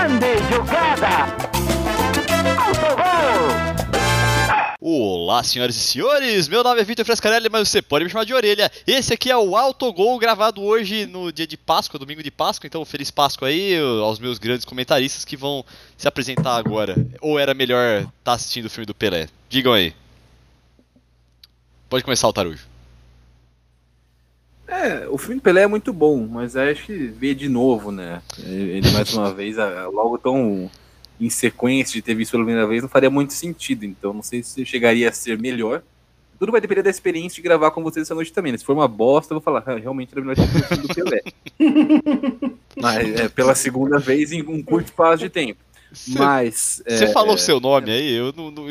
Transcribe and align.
Grande 0.00 0.38
jogada! 0.50 1.08
Autogol! 2.56 3.50
Olá, 4.80 5.42
senhoras 5.42 5.76
e 5.76 5.78
senhores, 5.78 6.48
meu 6.48 6.64
nome 6.64 6.80
é 6.80 6.84
Vitor 6.84 7.04
Frescarelli, 7.04 7.50
mas 7.50 7.68
você 7.68 7.82
pode 7.82 8.06
me 8.06 8.10
chamar 8.10 8.24
de 8.24 8.32
orelha. 8.32 8.72
Esse 8.86 9.12
aqui 9.12 9.30
é 9.30 9.36
o 9.36 9.54
Autogol 9.54 10.18
gravado 10.18 10.62
hoje 10.62 11.04
no 11.04 11.30
dia 11.30 11.46
de 11.46 11.58
Páscoa, 11.58 12.00
domingo 12.00 12.22
de 12.22 12.30
Páscoa, 12.30 12.66
então 12.66 12.82
feliz 12.82 13.10
Páscoa 13.10 13.48
aí 13.48 13.78
aos 13.78 14.18
meus 14.18 14.38
grandes 14.38 14.64
comentaristas 14.64 15.22
que 15.22 15.36
vão 15.36 15.62
se 15.98 16.08
apresentar 16.08 16.56
agora. 16.56 16.94
Ou 17.20 17.38
era 17.38 17.52
melhor 17.52 17.98
estar 17.98 18.10
tá 18.24 18.32
assistindo 18.32 18.64
o 18.66 18.70
filme 18.70 18.86
do 18.86 18.94
Pelé? 18.94 19.28
Digam 19.50 19.74
aí. 19.74 19.94
Pode 21.90 22.04
começar 22.04 22.26
o 22.26 22.32
Tarujo. 22.32 22.69
É, 24.70 25.08
o 25.08 25.18
filme 25.18 25.34
do 25.34 25.42
Pelé 25.42 25.62
é 25.62 25.66
muito 25.66 25.92
bom, 25.92 26.28
mas 26.30 26.54
acho 26.54 26.86
que 26.86 26.94
ver 27.08 27.34
de 27.34 27.48
novo, 27.48 27.90
né? 27.90 28.22
Ele 28.38 28.88
mais 28.92 29.12
uma 29.12 29.34
vez, 29.34 29.56
logo 29.92 30.16
tão 30.16 30.70
em 31.20 31.28
sequência 31.28 31.94
de 31.94 32.02
ter 32.02 32.14
visto 32.14 32.30
pela 32.30 32.44
primeira 32.44 32.66
vez, 32.68 32.80
não 32.80 32.88
faria 32.88 33.10
muito 33.10 33.32
sentido. 33.32 33.84
Então, 33.84 34.14
não 34.14 34.22
sei 34.22 34.44
se 34.44 34.64
chegaria 34.64 35.08
a 35.08 35.12
ser 35.12 35.36
melhor. 35.38 35.82
Tudo 36.38 36.52
vai 36.52 36.60
depender 36.60 36.82
da 36.82 36.88
experiência 36.88 37.36
de 37.36 37.42
gravar 37.42 37.72
com 37.72 37.82
vocês 37.82 38.06
essa 38.06 38.14
noite 38.14 38.32
também. 38.32 38.52
Né? 38.52 38.58
Se 38.58 38.64
for 38.64 38.72
uma 38.72 38.88
bosta, 38.88 39.34
eu 39.34 39.40
vou 39.40 39.42
falar, 39.42 39.62
ah, 39.66 39.76
realmente 39.76 40.12
era 40.12 40.20
melhor 40.20 40.36
ter 40.36 40.46
visto 40.46 40.76
do 40.76 40.94
Pelé. 40.94 41.20
Mas 42.80 43.20
é, 43.20 43.28
pela 43.28 43.56
segunda 43.56 43.98
vez 43.98 44.30
em 44.30 44.40
um 44.42 44.62
curto 44.62 44.86
espaço 44.86 45.18
de 45.18 45.28
tempo. 45.28 45.60
Cê, 45.92 46.18
Mas. 46.18 46.82
Você 46.86 47.04
é, 47.04 47.12
falou 47.12 47.34
o 47.34 47.38
seu 47.38 47.58
nome 47.58 47.90
aí? 47.90 48.12
Eu 48.12 48.32
não, 48.36 48.50
não, 48.50 48.66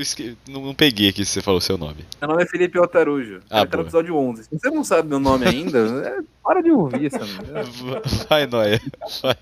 não, 0.47 0.61
não, 0.67 0.73
peguei 0.73 1.09
aqui 1.09 1.25
se 1.25 1.33
você 1.33 1.41
falou 1.41 1.57
o 1.57 1.61
seu 1.61 1.77
nome. 1.77 2.05
Meu 2.21 2.29
nome 2.29 2.43
é 2.43 2.45
Felipe 2.45 2.77
Altarujo. 2.77 3.41
Ah, 3.49 3.65
tá 3.65 3.77
no 3.77 3.83
episódio 3.83 4.15
11. 4.15 4.43
Se 4.43 4.49
você 4.51 4.69
não 4.69 4.83
sabe 4.83 5.09
meu 5.09 5.19
nome 5.19 5.45
ainda, 5.45 5.79
é, 6.07 6.21
para 6.43 6.61
de 6.61 6.71
ouvir 6.71 7.07
essa 7.07 7.19
Vai, 8.29 8.47
Noia. 8.47 8.81
Vai. 9.21 9.35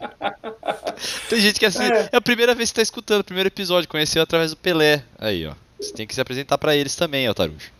Tem 1.29 1.39
gente 1.39 1.59
que 1.59 1.65
assim, 1.65 1.83
é. 1.83 2.09
é. 2.11 2.15
a 2.15 2.21
primeira 2.21 2.55
vez 2.55 2.69
que 2.69 2.75
tá 2.75 2.81
escutando 2.81 3.21
o 3.21 3.25
primeiro 3.25 3.47
episódio, 3.47 3.87
conheceu 3.87 4.23
através 4.23 4.51
do 4.51 4.57
Pelé. 4.57 5.03
Aí, 5.19 5.45
ó. 5.45 5.53
Você 5.79 5.93
tem 5.93 6.07
que 6.07 6.15
se 6.15 6.21
apresentar 6.21 6.57
para 6.57 6.75
eles 6.75 6.95
também, 6.95 7.27
Altarujo. 7.27 7.77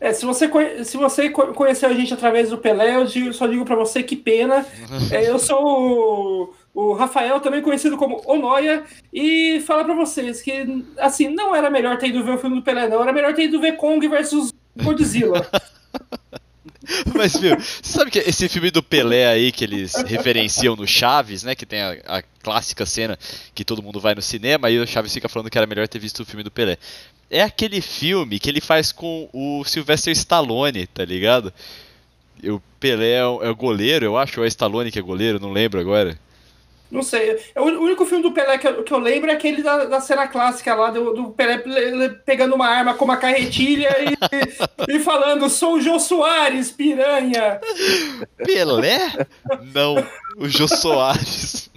É, 0.00 0.12
se 0.12 0.24
você, 0.24 0.48
se 0.84 0.96
você 0.96 1.28
conheceu 1.30 1.88
a 1.88 1.94
gente 1.94 2.14
através 2.14 2.50
do 2.50 2.58
Pelé, 2.58 2.96
eu 2.96 3.32
só 3.32 3.46
digo 3.46 3.64
para 3.64 3.74
você 3.74 4.02
que 4.02 4.14
pena. 4.14 4.64
É, 5.10 5.28
eu 5.28 5.38
sou 5.38 6.54
o, 6.74 6.92
Rafael, 6.92 7.40
também 7.40 7.62
conhecido 7.62 7.96
como 7.96 8.22
Onoia, 8.24 8.84
e 9.12 9.60
falar 9.66 9.84
para 9.84 9.94
vocês 9.94 10.40
que, 10.40 10.84
assim, 10.98 11.28
não 11.28 11.54
era 11.54 11.70
melhor 11.70 11.98
ter 11.98 12.08
ido 12.08 12.24
ver 12.24 12.32
o 12.32 12.38
filme 12.38 12.56
do 12.56 12.62
Pelé, 12.62 12.88
não. 12.88 13.02
Era 13.02 13.12
melhor 13.12 13.34
ter 13.34 13.44
ido 13.44 13.60
ver 13.60 13.76
Kong 13.76 14.06
versus 14.06 14.52
Godzilla. 14.76 15.46
Mas, 17.14 17.36
viu, 17.36 17.56
sabe 17.82 18.10
que 18.10 18.18
esse 18.18 18.48
filme 18.48 18.70
do 18.70 18.82
Pelé 18.82 19.26
aí 19.26 19.52
que 19.52 19.64
eles 19.64 19.94
referenciam 20.06 20.74
no 20.74 20.86
Chaves, 20.86 21.42
né? 21.42 21.54
Que 21.54 21.66
tem 21.66 21.82
a, 21.82 21.96
a, 22.06 22.22
clássica 22.42 22.86
cena 22.86 23.18
que 23.54 23.64
todo 23.64 23.82
mundo 23.82 24.00
vai 24.00 24.14
no 24.14 24.22
cinema 24.22 24.70
e 24.70 24.78
o 24.78 24.86
Chaves 24.86 25.12
fica 25.12 25.28
falando 25.28 25.50
que 25.50 25.58
era 25.58 25.66
melhor 25.66 25.86
ter 25.86 25.98
visto 25.98 26.20
o 26.20 26.24
filme 26.24 26.42
do 26.42 26.50
Pelé. 26.50 26.78
É 27.30 27.42
aquele 27.42 27.82
filme 27.82 28.38
que 28.38 28.48
ele 28.48 28.60
faz 28.60 28.90
com 28.90 29.28
o 29.32 29.62
Sylvester 29.64 30.12
Stallone, 30.12 30.86
tá 30.86 31.04
ligado? 31.04 31.52
O 32.42 32.60
Pelé 32.80 33.16
é 33.16 33.18
é 33.18 33.50
o 33.50 33.56
goleiro, 33.56 34.06
eu 34.06 34.16
acho, 34.16 34.40
ou 34.40 34.46
é 34.46 34.48
Stallone 34.48 34.90
que 34.90 34.98
é 34.98 35.02
goleiro, 35.02 35.38
não 35.38 35.52
lembro 35.52 35.78
agora. 35.78 36.18
Não 36.90 37.02
sei. 37.02 37.38
O 37.54 37.64
único 37.64 38.06
filme 38.06 38.22
do 38.22 38.32
Pelé 38.32 38.56
que 38.56 38.66
eu, 38.66 38.82
que 38.82 38.92
eu 38.92 38.98
lembro 38.98 39.30
é 39.30 39.34
aquele 39.34 39.62
da, 39.62 39.84
da 39.84 40.00
cena 40.00 40.26
clássica 40.26 40.74
lá, 40.74 40.90
do, 40.90 41.12
do, 41.12 41.30
Pelé 41.30 41.58
pegando 42.24 42.54
uma 42.54 42.66
arma 42.66 42.94
com 42.94 43.04
uma 43.04 43.18
carretilha 43.18 43.94
e, 44.00 44.16
e 44.96 44.98
falando: 44.98 45.50
sou 45.50 45.74
o 45.74 45.80
Jô 45.80 45.98
Soares, 45.98 46.70
piranha. 46.70 47.60
Pelé? 48.38 49.26
Não, 49.74 49.96
o 50.38 50.48
Jô 50.48 50.66
Soares. 50.66 51.70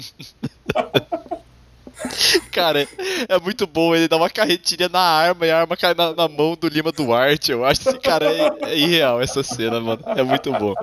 Cara, 2.52 2.88
é 3.30 3.40
muito 3.40 3.68
bom 3.68 3.96
ele 3.96 4.08
dar 4.08 4.18
uma 4.18 4.30
carretilha 4.30 4.90
na 4.90 5.00
arma 5.00 5.46
e 5.46 5.52
a 5.52 5.62
arma 5.62 5.78
cai 5.78 5.94
na, 5.94 6.14
na 6.14 6.28
mão 6.28 6.56
do 6.60 6.68
Lima 6.68 6.92
Duarte. 6.92 7.52
Eu 7.52 7.64
acho 7.66 7.82
que 7.82 7.90
esse 7.90 8.00
cara 8.00 8.26
é, 8.26 8.72
é 8.72 8.78
irreal, 8.78 9.22
essa 9.22 9.44
cena, 9.44 9.80
mano. 9.80 10.02
É 10.06 10.24
muito 10.24 10.52
bom. 10.52 10.74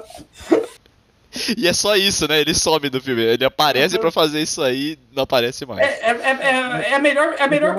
E 1.57 1.69
é 1.69 1.73
só 1.73 1.97
isso, 1.97 2.27
né? 2.27 2.41
Ele 2.41 2.55
some 2.55 2.89
do 2.89 3.01
filme. 3.01 3.23
Ele 3.23 3.45
aparece 3.45 3.97
uhum. 3.97 4.01
para 4.01 4.11
fazer 4.11 4.41
isso 4.41 4.63
aí 4.63 4.99
não 5.15 5.25
aparece 5.25 5.67
mais. 5.67 5.81
É, 5.81 6.11
é, 6.11 6.11
é, 6.11 6.91
é 6.91 6.95
a 6.95 6.99
melhor, 6.99 7.35
é 7.39 7.43
a 7.43 7.49
melhor 7.49 7.77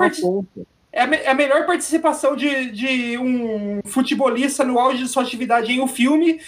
É 0.92 1.02
a, 1.02 1.14
é 1.14 1.28
a 1.28 1.34
melhor 1.34 1.66
participação 1.66 2.36
de, 2.36 2.70
de 2.70 3.18
um 3.18 3.80
futebolista 3.84 4.64
no 4.64 4.78
auge 4.78 5.02
de 5.02 5.08
sua 5.08 5.22
atividade 5.22 5.72
em 5.72 5.80
um 5.80 5.88
filme. 5.88 6.40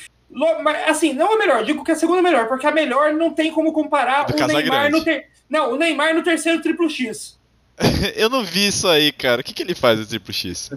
Assim, 0.86 1.12
não 1.12 1.34
a 1.34 1.38
melhor, 1.38 1.64
digo 1.64 1.84
que 1.84 1.90
é 1.90 1.94
a 1.94 1.96
segunda 1.96 2.22
melhor, 2.22 2.48
porque 2.48 2.66
a 2.66 2.72
melhor 2.72 3.12
não 3.12 3.30
tem 3.30 3.52
como 3.52 3.72
comparar 3.72 4.26
o 4.30 4.46
Neymar 4.46 4.90
no 4.90 5.04
ter... 5.04 5.26
Não, 5.48 5.72
o 5.72 5.76
Neymar 5.76 6.14
no 6.14 6.22
terceiro 6.22 6.62
triplo 6.62 6.88
X. 6.88 7.38
Eu 8.16 8.30
não 8.30 8.42
vi 8.42 8.68
isso 8.68 8.88
aí, 8.88 9.12
cara. 9.12 9.42
O 9.42 9.44
que, 9.44 9.52
que 9.52 9.62
ele 9.62 9.74
faz 9.74 9.98
no 9.98 10.06
triplo 10.06 10.32
X? 10.32 10.70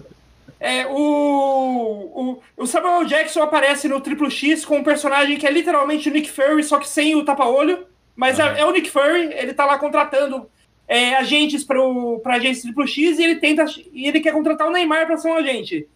É, 0.58 0.86
o, 0.86 0.92
o, 0.96 2.42
o, 2.56 2.66
Samuel 2.66 3.04
Jackson 3.04 3.42
aparece 3.42 3.88
no 3.88 4.00
Triplo 4.00 4.30
X 4.30 4.64
com 4.64 4.78
um 4.78 4.84
personagem 4.84 5.36
que 5.36 5.46
é 5.46 5.50
literalmente 5.50 6.08
o 6.08 6.12
Nick 6.12 6.30
Fury, 6.30 6.64
só 6.64 6.78
que 6.78 6.88
sem 6.88 7.14
o 7.14 7.24
tapa-olho. 7.24 7.86
Mas 8.14 8.38
uhum. 8.38 8.46
é, 8.46 8.60
é, 8.60 8.64
o 8.64 8.70
Nick 8.72 8.90
Fury, 8.90 9.34
ele 9.34 9.52
tá 9.52 9.66
lá 9.66 9.78
contratando 9.78 10.48
é, 10.88 11.14
agentes 11.16 11.62
para 11.62 11.78
pra 12.22 12.36
agência 12.36 12.62
Triplo 12.62 12.86
X 12.86 13.18
e 13.18 13.22
ele 13.22 13.36
tenta. 13.36 13.66
E 13.92 14.08
ele 14.08 14.20
quer 14.20 14.32
contratar 14.32 14.66
o 14.66 14.70
Neymar 14.70 15.06
pra 15.06 15.18
ser 15.18 15.28
um 15.28 15.36
agente. 15.36 15.86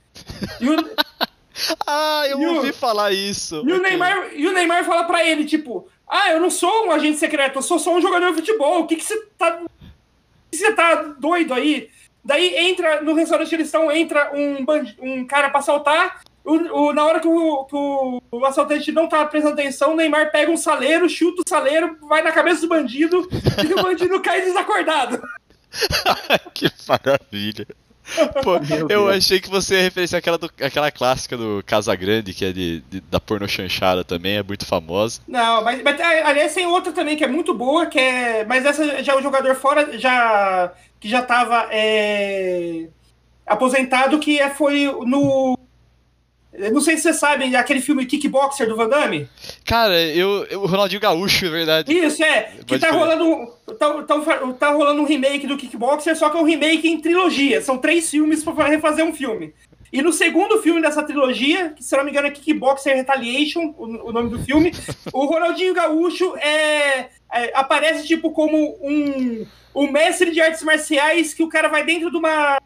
O, 0.61 1.01
ah, 1.87 2.25
eu 2.29 2.39
ouvi 2.39 2.71
o, 2.71 2.75
falar 2.75 3.13
isso. 3.13 3.57
E, 3.57 3.59
okay. 3.61 3.75
o 3.75 3.83
Neymar, 3.83 4.29
e 4.35 4.47
o 4.47 4.53
Neymar 4.53 4.85
fala 4.85 5.05
pra 5.05 5.25
ele, 5.27 5.47
tipo, 5.47 5.89
ah, 6.07 6.33
eu 6.33 6.41
não 6.41 6.51
sou 6.51 6.87
um 6.87 6.91
agente 6.91 7.19
secreto, 7.19 7.57
eu 7.59 7.63
sou 7.63 7.79
só 7.79 7.97
um 7.97 8.03
jogador 8.03 8.31
de 8.31 8.37
futebol. 8.37 8.81
O 8.81 8.87
que, 8.87 8.97
que 8.97 9.05
você 9.05 9.17
tá. 9.39 9.63
que 10.51 10.57
você 10.59 10.73
tá 10.73 10.97
doido 11.19 11.55
aí? 11.55 11.89
Daí 12.25 12.55
entra, 12.57 13.01
no 13.01 13.15
restaurante 13.15 13.55
eles 13.55 13.67
estão, 13.67 13.91
entra 13.91 14.33
um, 14.35 14.65
um 15.01 15.27
cara 15.27 15.51
pra 15.51 15.61
assaltar. 15.61 16.21
O, 16.45 16.55
o, 16.55 16.93
na 16.93 17.05
hora 17.05 17.21
que 17.21 17.29
o, 17.29 17.65
que 17.65 17.77
o, 17.77 18.45
assaltante 18.45 18.91
não 18.93 19.09
tá 19.09 19.25
prestando 19.27 19.55
atenção, 19.55 19.93
o 19.93 19.97
Neymar 19.97 20.31
pega 20.31 20.51
um 20.51 20.57
saleiro, 20.57 21.09
chuta 21.09 21.43
o 21.43 21.49
saleiro, 21.49 21.99
vai 22.03 22.23
na 22.23 22.33
cabeça 22.33 22.63
do 22.63 22.69
bandido 22.69 23.29
e 23.69 23.73
o 23.73 23.83
bandido 23.83 24.21
cai 24.23 24.43
desacordado. 24.43 25.21
que 26.55 26.71
maravilha. 26.89 27.67
Pô, 28.43 28.61
eu 28.89 29.09
achei 29.09 29.41
que 29.41 29.49
você 29.49 29.77
ia 29.77 29.83
referenciar 29.83 30.19
aquela, 30.19 30.39
do, 30.39 30.51
aquela 30.61 30.91
clássica 30.91 31.37
do 31.37 31.63
Casa 31.67 31.95
Grande, 31.95 32.35
que 32.35 32.45
é 32.45 32.53
de, 32.53 32.83
de 32.91 33.01
da 33.01 33.21
porno 33.21 33.49
chanchada 33.49 34.05
também, 34.05 34.37
é 34.37 34.43
muito 34.43 34.67
famosa. 34.67 35.21
Não, 35.27 35.63
mas, 35.63 35.83
mas 35.83 36.01
aliás 36.01 36.55
tem 36.55 36.67
outra 36.67 36.93
também 36.93 37.17
que 37.17 37.25
é 37.25 37.29
muito 37.29 37.55
boa, 37.55 37.87
que 37.87 37.99
é. 37.99 38.45
Mas 38.45 38.65
essa 38.65 39.03
já 39.03 39.17
o 39.17 39.23
jogador 39.23 39.55
fora 39.55 39.99
já 39.99 40.73
que 41.01 41.09
já 41.09 41.21
estava 41.21 41.67
é, 41.71 42.89
aposentado, 43.47 44.19
que 44.19 44.39
é, 44.39 44.51
foi 44.51 44.85
no. 45.07 45.59
Não 46.53 46.81
sei 46.81 46.97
se 46.97 47.05
vocês 47.05 47.17
sabem, 47.17 47.55
aquele 47.55 47.81
filme 47.81 48.05
Kickboxer 48.05 48.69
do 48.69 48.77
Van 48.77 48.89
Damme. 48.89 49.29
Cara, 49.65 50.01
eu, 50.03 50.45
eu 50.47 50.63
o 50.63 50.67
Ronaldinho 50.67 51.01
Gaúcho, 51.01 51.47
é 51.47 51.51
verdade. 51.51 51.97
Isso, 51.97 52.23
é. 52.25 52.53
Que 52.67 52.79
tá 52.79 52.91
rolando, 52.91 53.47
tá, 53.79 54.03
tá, 54.03 54.53
tá, 54.59 54.71
rolando 54.71 55.01
um 55.01 55.07
remake 55.07 55.47
do 55.47 55.57
Kickboxer, 55.57 56.17
só 56.17 56.29
que 56.29 56.37
é 56.37 56.41
um 56.41 56.45
remake 56.45 56.89
em 56.89 57.01
trilogia. 57.01 57.63
São 57.63 57.79
três 57.79 58.11
filmes 58.11 58.43
para 58.43 58.67
refazer 58.67 59.05
um 59.05 59.13
filme. 59.13 59.55
E 59.93 60.03
no 60.03 60.13
segundo 60.13 60.61
filme 60.61 60.81
dessa 60.81 61.03
trilogia, 61.03 61.71
que 61.71 61.83
se 61.83 61.97
não 61.97 62.05
me 62.05 62.11
engano 62.11 62.27
é 62.27 62.31
Kickboxer 62.31 62.97
Retaliation, 62.97 63.75
o, 63.77 64.09
o 64.09 64.13
nome 64.13 64.31
do 64.31 64.39
filme, 64.41 64.73
o 65.13 65.27
Ronaldinho 65.27 65.75
Gaúcho 65.75 66.37
é, 66.37 67.11
é, 67.33 67.53
aparece 67.55 68.07
tipo 68.07 68.33
como 68.33 68.77
um 68.83 69.47
o 69.73 69.87
mestre 69.87 70.33
de 70.33 70.41
artes 70.41 70.63
marciais 70.63 71.33
que 71.33 71.43
o 71.43 71.49
cara 71.49 71.69
vai 71.69 71.85
dentro 71.85 72.11
de 72.11 72.17
uma, 72.17 72.61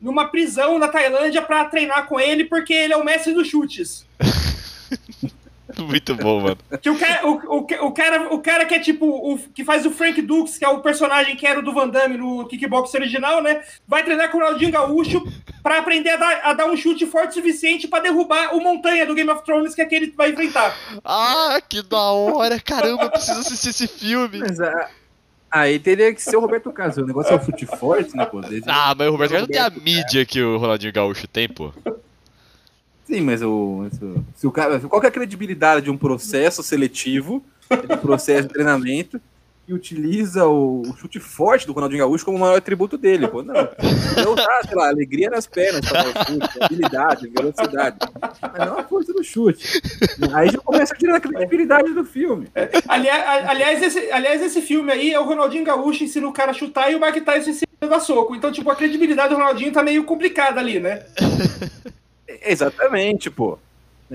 numa 0.00 0.26
prisão 0.26 0.78
na 0.78 0.88
Tailândia 0.88 1.42
para 1.42 1.64
treinar 1.66 2.06
com 2.06 2.18
ele, 2.18 2.44
porque 2.44 2.72
ele 2.72 2.92
é 2.92 2.96
o 2.96 3.04
mestre 3.04 3.32
dos 3.32 3.48
chutes. 3.48 4.06
Muito 5.78 6.14
bom, 6.14 6.40
mano. 6.40 6.58
Que 6.80 6.90
o, 6.90 6.98
cara, 6.98 7.26
o, 7.26 7.32
o, 7.32 7.86
o, 7.86 7.92
cara, 7.92 8.34
o 8.34 8.38
cara 8.40 8.64
que 8.64 8.74
é 8.74 8.78
tipo, 8.78 9.06
o, 9.06 9.38
que 9.38 9.64
faz 9.64 9.86
o 9.86 9.90
Frank 9.90 10.20
Dukes, 10.20 10.58
que 10.58 10.64
é 10.64 10.68
o 10.68 10.80
personagem 10.80 11.36
que 11.36 11.46
era 11.46 11.62
do 11.62 11.72
Van 11.72 11.88
Damme 11.88 12.16
no 12.16 12.46
Kickbox 12.46 12.92
original, 12.94 13.42
né? 13.42 13.62
Vai 13.86 14.02
treinar 14.02 14.30
com 14.30 14.38
o 14.38 14.40
Ronaldinho 14.40 14.72
Gaúcho 14.72 15.22
pra 15.62 15.78
aprender 15.78 16.10
a 16.10 16.16
dar, 16.16 16.40
a 16.44 16.52
dar 16.52 16.66
um 16.66 16.76
chute 16.76 17.06
forte 17.06 17.30
o 17.30 17.34
suficiente 17.34 17.88
pra 17.88 18.00
derrubar 18.00 18.54
o 18.54 18.60
Montanha 18.60 19.06
do 19.06 19.14
Game 19.14 19.30
of 19.30 19.44
Thrones, 19.44 19.74
que 19.74 19.80
é 19.80 19.84
aquele 19.84 20.08
que 20.08 20.16
vai 20.16 20.30
enfrentar. 20.30 20.76
Ah, 21.04 21.60
que 21.66 21.82
da 21.82 22.10
hora! 22.10 22.60
Caramba, 22.60 23.04
eu 23.04 23.10
preciso 23.10 23.40
assistir 23.40 23.70
esse 23.70 23.86
filme. 23.86 24.38
Mas, 24.38 24.58
uh, 24.58 24.99
Aí 25.50 25.78
teria 25.78 26.14
que 26.14 26.22
ser 26.22 26.36
o 26.36 26.40
Roberto 26.40 26.70
Carlos. 26.70 26.96
O 26.98 27.06
negócio 27.06 27.32
é 27.32 27.36
o 27.36 27.40
fute 27.40 27.66
forte, 27.66 28.16
né, 28.16 28.24
pô? 28.24 28.40
Desde 28.40 28.70
ah, 28.70 28.94
mas 28.96 29.08
o 29.08 29.10
Roberto 29.10 29.32
Carlos 29.32 29.48
não 29.48 29.54
tem 29.54 29.60
a 29.60 29.70
mídia 29.70 30.24
que 30.24 30.40
o 30.40 30.58
Ronaldinho 30.58 30.92
Gaúcho 30.92 31.26
tem, 31.26 31.48
pô. 31.48 31.72
Sim, 33.06 33.22
mas 33.22 33.42
o, 33.42 33.88
se 34.36 34.46
o 34.46 34.52
cara, 34.52 34.78
qual 34.78 35.02
é 35.02 35.08
a 35.08 35.10
credibilidade 35.10 35.86
de 35.86 35.90
um 35.90 35.96
processo 35.96 36.62
seletivo, 36.62 37.44
de 37.68 37.94
um 37.94 37.98
processo 37.98 38.46
de 38.46 38.54
treinamento, 38.54 39.20
e 39.70 39.72
utiliza 39.72 40.46
o, 40.46 40.82
chute 40.98 41.20
forte 41.20 41.64
do 41.64 41.72
Ronaldinho 41.72 42.00
Gaúcho 42.00 42.24
como 42.24 42.36
o 42.36 42.40
maior 42.40 42.58
atributo 42.58 42.98
dele. 42.98 43.28
Pô, 43.28 43.40
não. 43.40 43.54
Então, 44.12 44.34
tá, 44.34 44.62
sei 44.66 44.76
lá, 44.76 44.88
alegria 44.88 45.30
nas 45.30 45.46
pernas 45.46 45.82
o 45.84 46.24
chute, 46.32 46.62
habilidade, 46.62 47.28
velocidade. 47.28 47.96
Mas 48.20 48.66
não 48.66 48.78
a 48.78 48.82
força 48.82 49.12
do 49.12 49.22
chute. 49.22 49.80
Aí 50.34 50.50
já 50.50 50.58
começa 50.58 50.92
a 50.92 50.96
tirar 50.96 51.16
a 51.16 51.20
credibilidade 51.20 51.92
do 51.94 52.04
filme. 52.04 52.48
aliás, 52.88 53.48
aliás, 53.48 53.82
esse, 53.82 54.10
aliás, 54.10 54.42
esse 54.42 54.60
filme 54.60 54.90
aí 54.90 55.12
é 55.12 55.20
o 55.20 55.24
Ronaldinho 55.24 55.64
Gaúcho 55.64 56.02
ensina 56.02 56.26
o 56.26 56.32
cara 56.32 56.50
a 56.50 56.54
chutar 56.54 56.90
e 56.90 56.96
o 56.96 57.00
Mike 57.00 57.20
Tyson 57.20 57.50
ensina 57.50 57.70
a 57.80 57.86
dar 57.86 58.00
soco. 58.00 58.34
Então, 58.34 58.50
tipo, 58.50 58.68
a 58.70 58.76
credibilidade 58.76 59.28
do 59.28 59.36
Ronaldinho 59.36 59.72
tá 59.72 59.84
meio 59.84 60.02
complicada 60.02 60.58
ali, 60.58 60.80
né? 60.80 61.04
Exatamente, 62.44 63.30
pô. 63.30 63.56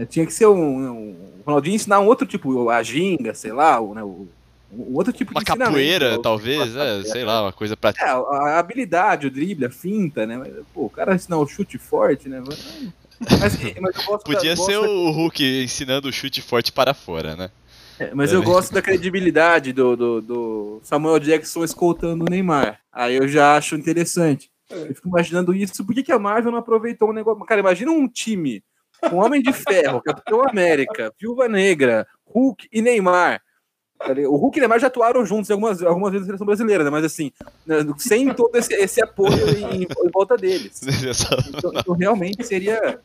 Tinha 0.10 0.26
que 0.26 0.34
ser 0.34 0.48
um, 0.48 0.58
um, 0.58 1.16
o 1.40 1.44
Ronaldinho 1.46 1.76
ensinar 1.76 2.02
um 2.02 2.08
outro 2.08 2.28
tipo, 2.28 2.70
a 2.70 2.84
ginga, 2.84 3.34
sei 3.34 3.54
lá, 3.54 3.80
o, 3.80 3.94
né, 3.94 4.04
o 4.04 4.28
um 4.78 4.96
outro 4.96 5.14
tipo 5.14 5.32
uma 5.32 5.40
de 5.40 5.46
capoeira, 5.46 6.22
talvez, 6.22 6.76
é, 6.76 7.04
sei 7.04 7.24
lá, 7.24 7.44
uma 7.44 7.54
coisa 7.54 7.76
pra. 7.78 7.94
É, 7.98 8.10
a 8.10 8.60
habilidade, 8.60 9.28
o 9.28 9.32
drible, 9.32 9.66
a 9.66 9.70
finta, 9.70 10.26
né? 10.26 10.38
Mas, 10.38 10.54
pô, 10.74 10.86
o 10.86 10.90
cara 10.90 11.16
ensinar 11.16 11.38
o 11.38 11.48
chute 11.48 11.78
forte, 11.78 12.30
né? 12.30 12.42
Mas, 12.46 12.92
mas 13.40 13.58
Podia 14.24 14.56
ser 14.56 14.80
da... 14.80 14.82
o 14.82 15.12
Hulk 15.12 15.64
ensinando 15.64 16.10
o 16.10 16.14
chute 16.14 16.42
forte 16.42 16.72
para 16.72 16.94
fora, 16.94 17.36
né? 17.36 17.50
É, 18.00 18.14
mas 18.14 18.34
é. 18.34 18.36
eu 18.36 18.44
gosto 18.44 18.74
da 18.74 18.82
credibilidade 18.82 19.72
do, 19.72 19.96
do, 19.96 20.22
do, 20.22 20.82
Samuel 20.84 21.20
Jackson 21.20 21.64
escoltando 21.64 22.26
o 22.26 22.30
Neymar. 22.30 22.80
Aí 22.92 23.16
eu 23.16 23.28
já 23.28 23.56
acho 23.56 23.76
interessante. 23.76 24.50
Eu 24.70 24.94
fico 24.94 25.08
imaginando 25.08 25.54
isso, 25.54 25.86
por 25.86 25.94
que, 25.94 26.04
que 26.04 26.12
a 26.12 26.20
Marvel 26.20 26.52
não 26.52 26.60
aproveitou 26.60 27.10
um 27.10 27.14
negócio. 27.14 27.46
Cara, 27.46 27.62
imagina 27.62 27.92
um 27.92 28.08
time 28.08 28.64
com 29.10 29.18
Homem 29.18 29.42
de 29.42 29.54
Ferro, 29.54 30.02
Capitão 30.04 30.42
América, 30.48 31.14
Viúva 31.20 31.48
Negra, 31.48 32.06
Hulk 32.26 32.68
e 32.72 32.82
Neymar. 32.82 33.42
O 34.30 34.36
Hulk 34.36 34.58
e 34.58 34.60
o 34.60 34.62
Neymar 34.62 34.80
já 34.80 34.88
atuaram 34.88 35.26
juntos 35.26 35.50
algumas, 35.50 35.82
algumas 35.82 36.12
vezes 36.12 36.28
na 36.28 36.32
seleção 36.32 36.46
brasileira, 36.46 36.84
né? 36.84 36.90
mas 36.90 37.06
assim, 37.06 37.32
né, 37.66 37.78
sem 37.98 38.32
todo 38.34 38.56
esse, 38.56 38.74
esse 38.76 39.02
apoio 39.02 39.50
em, 39.58 39.84
em, 39.84 40.12
volta 40.14 40.38
deles. 40.38 40.82
Então, 41.56 41.72
então, 41.74 41.96
realmente 41.96 42.44
seria 42.46 43.00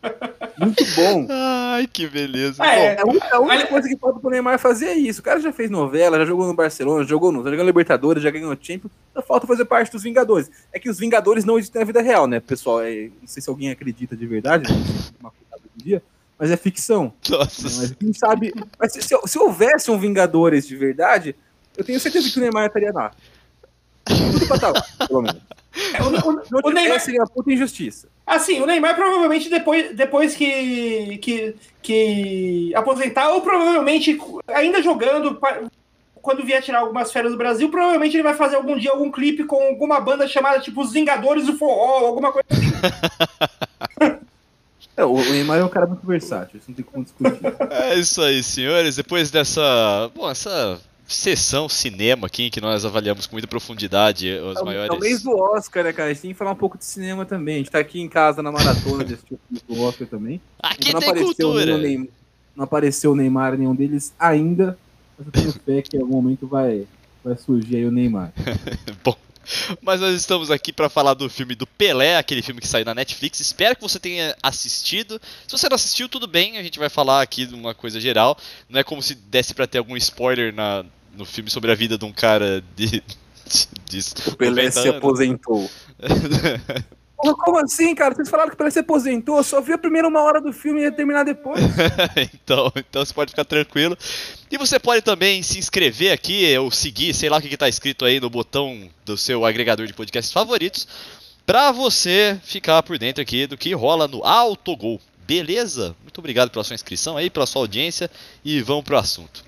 muito 0.59 0.85
bom. 0.97 1.27
Ai, 1.31 1.87
que 1.87 2.09
beleza. 2.09 2.63
É, 2.65 3.01
a, 3.01 3.07
única, 3.07 3.37
a 3.37 3.41
única 3.41 3.67
coisa 3.67 3.89
que 3.89 3.97
falta 3.97 4.19
pro 4.19 4.31
Neymar 4.31 4.59
fazer 4.59 4.87
é 4.87 4.95
isso. 4.95 5.21
O 5.21 5.23
cara 5.23 5.41
já 5.41 5.53
fez 5.53 5.71
novela, 5.71 6.19
já 6.19 6.25
jogou 6.25 6.47
no 6.47 6.55
Barcelona, 6.55 7.05
jogou 7.05 7.31
no, 7.31 7.45
já 7.45 7.51
jogou 7.51 7.65
no 7.65 7.71
Libertadores, 7.71 8.23
já 8.23 8.31
ganhou 8.31 8.57
Champions. 8.61 8.93
Só 9.15 9.23
falta 9.23 9.47
fazer 9.47 9.65
parte 9.65 9.93
dos 9.93 10.03
Vingadores. 10.03 10.51
É 10.73 10.79
que 10.79 10.91
os 10.91 10.99
Vingadores 10.99 11.45
não 11.45 11.59
existem 11.59 11.81
na 11.81 11.87
vida 11.87 12.03
real, 12.03 12.27
né, 12.27 12.41
pessoal? 12.41 12.83
É, 12.83 13.11
não 13.21 13.29
sei 13.29 13.43
se 13.43 13.49
alguém 13.49 13.71
acredita 13.71 14.17
de 14.17 14.27
verdade, 14.27 14.71
né? 14.71 14.79
uma 15.21 15.31
coisa 15.31 15.63
do 15.63 15.85
dia 15.85 16.03
mas 16.41 16.51
é 16.51 16.57
ficção. 16.57 17.13
Nossa. 17.29 17.63
Mas 17.63 17.93
quem 17.93 18.13
sabe. 18.15 18.55
Mas 18.79 18.95
se, 18.95 19.03
se, 19.03 19.15
se, 19.27 19.39
houvesse 19.39 19.91
um 19.91 19.99
Vingadores 19.99 20.67
de 20.67 20.75
verdade, 20.75 21.37
eu 21.77 21.85
tenho 21.85 22.01
certeza 22.01 22.31
que 22.31 22.39
o 22.39 22.41
Neymar 22.41 22.67
estaria 22.67 22.91
lá. 22.91 23.13
Tudo 24.05 24.47
pra 24.47 24.57
estar 24.57 24.71
lá, 24.71 24.83
pelo 25.07 25.21
menos. 25.21 25.43
É, 25.95 26.03
o, 26.03 26.07
o, 26.07 26.41
o, 26.41 26.69
o 26.69 26.71
Neymar 26.71 26.99
seria 26.99 27.21
uma 27.21 27.29
puta 27.29 27.53
injustiça. 27.53 28.09
Assim, 28.27 28.59
o 28.61 28.67
Neymar 28.67 28.97
provavelmente 28.97 29.51
depois, 29.51 29.95
depois 29.95 30.35
que, 30.35 31.19
que, 31.19 31.55
que 31.83 32.75
aposentar, 32.75 33.29
ou 33.29 33.43
provavelmente 33.43 34.19
ainda 34.49 34.83
jogando, 34.83 35.39
quando 36.15 36.45
vier 36.45 36.63
tirar 36.63 36.81
algumas 36.81 37.13
férias 37.13 37.33
do 37.33 37.39
Brasil, 37.39 37.71
provavelmente 37.71 38.17
ele 38.17 38.23
vai 38.23 38.35
fazer 38.35 38.57
algum 38.57 38.79
dia 38.79 38.93
algum 38.93 39.11
clipe 39.11 39.45
com 39.45 39.63
alguma 39.63 40.01
banda 40.01 40.27
chamada 40.27 40.61
tipo 40.61 40.81
Os 40.81 40.93
Vingadores 40.93 41.45
do 41.45 41.59
Forró, 41.59 42.07
alguma 42.07 42.33
coisa 42.33 42.47
assim. 42.51 44.19
É, 45.01 45.05
o 45.05 45.17
Neymar 45.17 45.59
é 45.59 45.65
um 45.65 45.69
cara 45.69 45.87
muito 45.87 46.07
versátil, 46.07 46.59
isso 46.59 46.69
não 46.69 46.75
tem 46.75 46.85
como 46.85 47.03
discutir. 47.03 47.41
É 47.71 47.95
isso 47.99 48.21
aí, 48.21 48.43
senhores. 48.43 48.97
Depois 48.97 49.31
dessa. 49.31 50.11
Bom, 50.15 50.29
essa 50.29 50.79
sessão 51.09 51.71
cinema 51.71 52.27
aqui, 52.27 52.51
que 52.51 52.61
nós 52.61 52.85
avaliamos 52.85 53.27
com 53.27 53.35
muita 53.35 53.49
profundidade 53.49 54.31
os 54.31 54.59
é, 54.59 54.63
maiores. 54.63 54.91
É 54.91 54.93
o 54.93 55.01
mês 55.01 55.23
do 55.23 55.35
Oscar, 55.35 55.85
né, 55.85 55.93
cara? 55.95 56.11
A 56.11 56.13
gente 56.13 56.21
tem 56.21 56.33
que 56.33 56.37
falar 56.37 56.51
um 56.51 56.57
pouco 56.57 56.77
de 56.77 56.85
cinema 56.85 57.25
também. 57.25 57.55
A 57.55 57.59
gente 57.59 57.71
tá 57.71 57.79
aqui 57.79 57.99
em 57.99 58.11
casa 58.11 58.43
na 58.43 58.53
maratona 58.53 59.03
de 59.03 59.15
assistir 59.15 59.39
o 59.67 59.81
Oscar 59.81 60.07
também. 60.07 60.39
Aqui 60.63 60.93
não 60.93 61.01
tem 61.01 61.15
cultura. 61.15 61.79
Neymar, 61.79 62.09
não 62.55 62.65
apareceu 62.65 63.13
o 63.13 63.17
Neymar 63.17 63.57
nenhum 63.57 63.75
deles 63.75 64.13
ainda, 64.19 64.79
mas 65.17 65.27
eu 65.29 65.33
tenho 65.33 65.53
fé 65.65 65.81
que 65.81 65.97
em 65.97 66.01
algum 66.03 66.21
momento 66.21 66.47
vai, 66.47 66.87
vai 67.25 67.39
surgir 67.39 67.77
aí 67.77 67.87
o 67.87 67.91
Neymar. 67.91 68.35
Bom. 69.03 69.17
Mas 69.81 70.01
nós 70.01 70.15
estamos 70.15 70.51
aqui 70.51 70.73
para 70.73 70.89
falar 70.89 71.15
do 71.15 71.29
filme 71.29 71.55
do 71.55 71.67
Pelé, 71.67 72.17
aquele 72.17 72.43
filme 72.43 72.61
que 72.61 72.69
saiu 72.69 72.85
na 72.85 72.95
Netflix. 72.95 73.41
Espero 73.41 73.75
que 73.75 73.83
você 73.83 73.99
tenha 73.99 74.37
assistido. 74.43 75.21
Se 75.47 75.57
você 75.57 75.69
não 75.69 75.75
assistiu, 75.75 76.09
tudo 76.09 76.27
bem, 76.27 76.59
a 76.59 76.63
gente 76.63 76.79
vai 76.79 76.89
falar 76.89 77.23
aqui 77.23 77.47
de 77.47 77.55
uma 77.55 77.75
coisa 77.75 78.01
geral. 78.01 78.37
Não 78.69 78.81
é 78.81 78.85
como 78.85 79.03
se 79.03 79.15
desse 79.15 79.55
para 79.55 79.67
ter 79.67 79.79
algum 79.79 79.97
spoiler 79.97 80.55
na, 80.55 80.85
no 81.17 81.25
filme 81.25 81.51
sobre 81.51 81.73
a 81.73 81.75
vida 81.75 81.97
de 81.99 82.05
um 82.05 82.13
cara 82.13 82.63
de. 82.77 83.03
de, 83.89 84.01
de 84.01 84.29
o 84.29 84.37
Pelé 84.37 84.71
se 84.71 84.89
aposentou. 84.89 85.71
Como 87.21 87.59
assim, 87.59 87.95
cara? 87.95 88.15
Vocês 88.15 88.31
falaram 88.31 88.51
que 88.51 88.57
parece 88.57 88.75
que 88.75 88.81
aposentou, 88.81 89.37
eu 89.37 89.45
só 89.45 89.61
vi 89.61 89.73
a 89.73 89.79
primeira 89.79 90.09
uma 90.09 90.23
hora 90.23 90.41
do 90.41 90.53
filme 90.53 90.81
e 90.81 90.85
ia 90.85 90.93
terminar 90.93 91.25
depois. 91.25 91.61
então, 92.35 92.73
então 92.77 93.05
você 93.05 93.13
pode 93.13 93.31
ficar 93.31 93.45
tranquilo. 93.45 93.97
E 94.51 94.57
você 94.57 94.79
pode 94.79 95.03
também 95.03 95.43
se 95.43 95.59
inscrever 95.59 96.13
aqui, 96.13 96.57
ou 96.57 96.71
seguir, 96.71 97.13
sei 97.13 97.29
lá 97.29 97.37
o 97.37 97.43
que 97.43 97.53
está 97.53 97.69
escrito 97.69 98.05
aí 98.05 98.19
no 98.19 98.31
botão 98.31 98.89
do 99.05 99.17
seu 99.17 99.45
agregador 99.45 99.87
de 99.87 99.93
podcasts 99.93 100.33
favoritos, 100.33 100.89
para 101.45 101.71
você 101.73 102.41
ficar 102.43 102.83
por 102.83 102.99
dentro 102.99 103.23
aqui 103.23 103.47
do 103.47 103.57
que 103.57 103.75
rola 103.75 104.09
no 104.09 104.25
Autogol. 104.25 105.01
Beleza? 105.27 105.95
Muito 106.03 106.19
obrigado 106.19 106.51
pela 106.51 106.65
sua 106.65 106.75
inscrição 106.75 107.17
aí, 107.17 107.29
pela 107.29 107.47
sua 107.47 107.63
audiência 107.63 108.11
e 108.45 108.63
vamos 108.63 108.85
pro 108.85 108.97
assunto. 108.97 109.45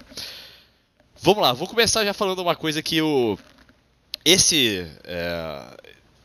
Vamos 1.21 1.43
lá, 1.43 1.53
vou 1.53 1.67
começar 1.67 2.05
já 2.05 2.13
falando 2.13 2.41
uma 2.41 2.55
coisa 2.55 2.83
que 2.83 3.01
o 3.01 3.39
esse 4.25 4.87
é, 5.05 5.63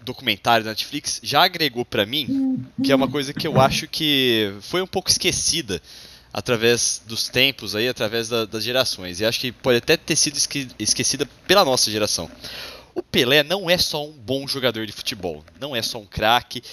documentário 0.07 0.63
da 0.63 0.71
Netflix 0.71 1.19
já 1.21 1.43
agregou 1.43 1.85
para 1.85 2.05
mim, 2.05 2.65
que 2.83 2.91
é 2.91 2.95
uma 2.95 3.07
coisa 3.07 3.33
que 3.33 3.47
eu 3.47 3.61
acho 3.61 3.87
que 3.87 4.53
foi 4.61 4.81
um 4.81 4.87
pouco 4.87 5.09
esquecida 5.09 5.81
através 6.33 7.01
dos 7.05 7.29
tempos 7.29 7.75
aí, 7.75 7.87
através 7.87 8.29
da, 8.29 8.45
das 8.45 8.63
gerações. 8.63 9.19
E 9.19 9.25
acho 9.25 9.39
que 9.39 9.51
pode 9.51 9.77
até 9.77 9.95
ter 9.97 10.15
sido 10.15 10.37
esquecida 10.79 11.25
pela 11.47 11.63
nossa 11.63 11.91
geração. 11.91 12.29
O 12.95 13.03
Pelé 13.03 13.43
não 13.43 13.69
é 13.69 13.77
só 13.77 14.05
um 14.05 14.11
bom 14.11 14.47
jogador 14.47 14.85
de 14.85 14.91
futebol, 14.91 15.43
não 15.59 15.75
é 15.75 15.81
só 15.81 15.99
um 15.99 16.05
craque. 16.05 16.63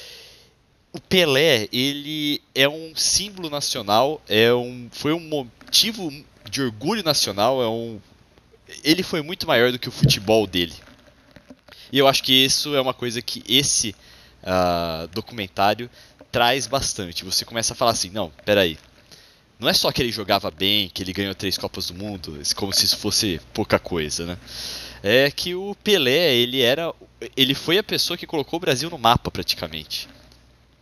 O 0.92 1.00
Pelé, 1.00 1.69
ele 1.72 2.40
é 2.54 2.69
um 2.69 2.94
símbolo 2.96 3.50
nacional, 3.50 4.22
é 4.28 4.52
um, 4.54 4.88
foi 4.90 5.12
um 5.12 5.20
motivo 5.20 6.12
de 6.48 6.62
orgulho 6.62 7.02
nacional, 7.02 7.62
é 7.62 7.69
um, 7.69 8.00
ele 8.82 9.02
foi 9.02 9.22
muito 9.22 9.46
maior 9.46 9.72
do 9.72 9.78
que 9.78 9.88
o 9.88 9.92
futebol 9.92 10.46
dele. 10.46 10.75
E 11.92 11.98
eu 11.98 12.08
acho 12.08 12.22
que 12.22 12.32
isso 12.32 12.75
é 12.75 12.81
uma 12.81 12.94
coisa 12.94 13.20
que 13.22 13.42
esse 13.48 13.94
uh, 14.42 15.08
documentário 15.08 15.90
traz 16.31 16.66
bastante. 16.66 17.25
Você 17.25 17.44
começa 17.44 17.72
a 17.72 17.76
falar 17.76 17.92
assim, 17.92 18.10
não, 18.10 18.31
peraí. 18.44 18.78
Não 19.58 19.69
é 19.69 19.72
só 19.72 19.92
que 19.92 20.02
ele 20.02 20.10
jogava 20.10 20.50
bem, 20.50 20.88
que 20.88 21.02
ele 21.02 21.12
ganhou 21.12 21.34
três 21.34 21.56
Copas 21.56 21.86
do 21.86 21.94
Mundo, 21.94 22.40
como 22.56 22.72
se 22.72 22.84
isso 22.84 22.98
fosse 22.98 23.40
pouca 23.52 23.78
coisa, 23.78 24.26
né? 24.26 24.38
É 25.02 25.31
que 25.31 25.54
o 25.54 25.76
Pelé, 25.76 26.34
ele 26.34 26.60
era. 26.60 26.92
Ele 27.36 27.55
foi 27.55 27.79
a 27.79 27.82
pessoa 27.82 28.17
que 28.17 28.26
colocou 28.26 28.56
o 28.56 28.60
Brasil 28.60 28.91
no 28.91 28.98
mapa 28.98 29.31
praticamente. 29.31 30.08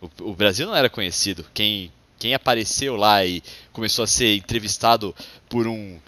O, 0.01 0.31
o 0.31 0.33
Brasil 0.33 0.65
não 0.65 0.75
era 0.75 0.89
conhecido. 0.89 1.45
Quem, 1.53 1.91
quem 2.17 2.33
apareceu 2.33 2.95
lá 2.95 3.23
e 3.23 3.43
começou 3.71 4.03
a 4.03 4.07
ser 4.07 4.35
entrevistado 4.35 5.15
por 5.47 5.67
um 5.67 5.99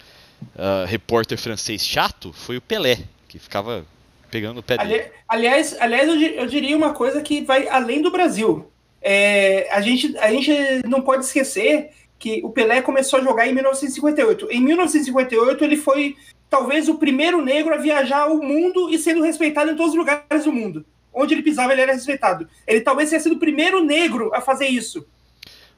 uh, 0.56 0.86
repórter 0.86 1.38
francês 1.38 1.86
chato 1.86 2.32
foi 2.32 2.56
o 2.56 2.60
Pelé, 2.60 2.98
que 3.28 3.38
ficava 3.38 3.86
pegando 4.36 4.60
o 4.60 4.62
pé 4.62 4.76
dele. 4.76 5.04
Aliás, 5.26 5.74
aliás 5.80 6.08
eu, 6.08 6.46
diria 6.46 6.76
uma 6.76 6.92
coisa 6.92 7.22
que 7.22 7.40
vai 7.40 7.66
além 7.68 8.02
do 8.02 8.10
Brasil. 8.10 8.70
É, 9.00 9.66
a, 9.70 9.80
gente, 9.80 10.16
a 10.18 10.30
gente 10.30 10.52
não 10.86 11.00
pode 11.00 11.24
esquecer 11.24 11.90
que 12.18 12.42
o 12.44 12.50
Pelé 12.50 12.82
começou 12.82 13.18
a 13.18 13.22
jogar 13.22 13.48
em 13.48 13.54
1958. 13.54 14.48
Em 14.50 14.60
1958, 14.60 15.64
ele 15.64 15.76
foi 15.76 16.16
talvez 16.50 16.86
o 16.88 16.98
primeiro 16.98 17.42
negro 17.42 17.72
a 17.72 17.78
viajar 17.78 18.26
o 18.26 18.42
mundo 18.42 18.90
e 18.90 18.98
sendo 18.98 19.22
respeitado 19.22 19.70
em 19.70 19.76
todos 19.76 19.92
os 19.92 19.98
lugares 19.98 20.44
do 20.44 20.52
mundo. 20.52 20.84
Onde 21.14 21.32
ele 21.32 21.42
pisava, 21.42 21.72
ele 21.72 21.80
era 21.80 21.94
respeitado. 21.94 22.46
Ele 22.66 22.82
talvez 22.82 23.08
tenha 23.08 23.20
sido 23.20 23.36
o 23.36 23.38
primeiro 23.38 23.82
negro 23.82 24.30
a 24.34 24.40
fazer 24.42 24.66
isso. 24.66 25.06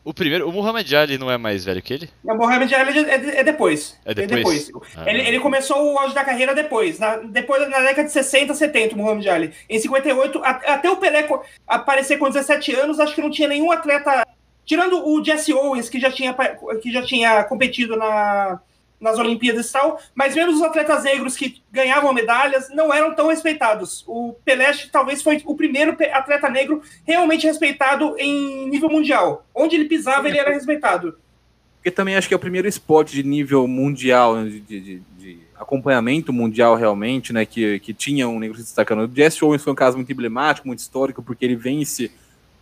O 0.09 0.15
primeiro, 0.15 0.49
o 0.49 0.53
Muhammad 0.53 0.91
Ali 0.95 1.19
não 1.19 1.31
é 1.31 1.37
mais 1.37 1.67
velho 1.67 1.83
que 1.83 1.93
ele? 1.93 2.11
O 2.25 2.35
Muhammad 2.35 2.73
Ali 2.73 2.99
é, 2.99 3.41
é 3.41 3.45
depois. 3.45 3.95
É 4.07 4.15
depois? 4.15 4.33
É 4.33 4.37
depois. 4.37 4.73
Ah, 4.97 5.05
ele, 5.07 5.21
ele, 5.21 5.39
começou 5.39 5.93
o 5.93 5.99
auge 5.99 6.15
da 6.15 6.25
carreira 6.25 6.55
depois, 6.55 6.99
na, 6.99 7.19
depois 7.19 7.69
na 7.69 7.81
década 7.81 8.05
de 8.05 8.13
60, 8.13 8.55
70, 8.55 8.95
o 8.95 8.99
Muhammad 8.99 9.27
Ali. 9.27 9.53
Em 9.69 9.79
58, 9.79 10.43
a, 10.43 10.49
até 10.49 10.89
o 10.89 10.97
Pelé 10.97 11.29
aparecer 11.67 12.17
com 12.17 12.31
17 12.31 12.75
anos, 12.77 12.99
acho 12.99 13.15
que 13.15 13.21
não 13.21 13.31
tinha 13.31 13.49
nenhum 13.49 13.71
atleta, 13.71 14.27
tirando 14.65 15.07
o 15.07 15.23
Jesse 15.23 15.53
Owens, 15.53 15.91
que 15.91 16.01
já 16.01 16.11
tinha, 16.11 16.35
que 16.81 16.91
já 16.91 17.03
tinha 17.03 17.45
competido 17.45 17.95
na, 17.95 18.63
nas 19.01 19.19
Olimpíadas 19.19 19.69
e 19.69 19.73
tal, 19.73 20.01
mas 20.15 20.35
mesmo 20.35 20.53
os 20.53 20.63
atletas 20.63 21.05
negros 21.05 21.37
que 21.37 21.63
ganhavam 21.71 22.13
medalhas 22.13 22.69
não 22.71 22.93
eram 22.93 23.15
tão 23.15 23.29
respeitados. 23.29 24.05
O 24.07 24.35
Pelé 24.45 24.73
talvez 24.91 25.23
foi 25.23 25.41
o 25.45 25.55
primeiro 25.55 25.97
atleta 26.13 26.49
negro 26.49 26.83
realmente 27.07 27.47
respeitado 27.47 28.17
em 28.19 28.69
nível 28.69 28.89
mundial. 28.89 29.47
Onde 29.55 29.77
ele 29.77 29.85
pisava, 29.85 30.29
ele 30.29 30.39
era 30.39 30.53
respeitado. 30.53 31.17
Porque 31.77 31.91
também 31.91 32.17
acho 32.17 32.27
que 32.27 32.35
é 32.35 32.37
o 32.37 32.41
primeiro 32.41 32.67
esporte 32.67 33.15
de 33.15 33.23
nível 33.23 33.67
mundial, 33.69 34.37
né, 34.37 34.51
de, 34.51 34.61
de, 34.61 35.03
de 35.17 35.39
acompanhamento 35.55 36.33
mundial 36.33 36.75
realmente, 36.75 37.33
né, 37.33 37.47
que, 37.47 37.79
que 37.79 37.95
tinha 37.95 38.29
um 38.29 38.39
negro 38.39 38.57
se 38.57 38.65
destacando. 38.65 39.11
O 39.11 39.17
Jesse 39.17 39.45
Owens 39.45 39.63
foi 39.63 39.73
um 39.73 39.77
caso 39.77 39.97
muito 39.97 40.11
emblemático, 40.11 40.67
muito 40.67 40.81
histórico, 40.81 41.23
porque 41.23 41.45
ele 41.45 41.55
vence 41.55 42.11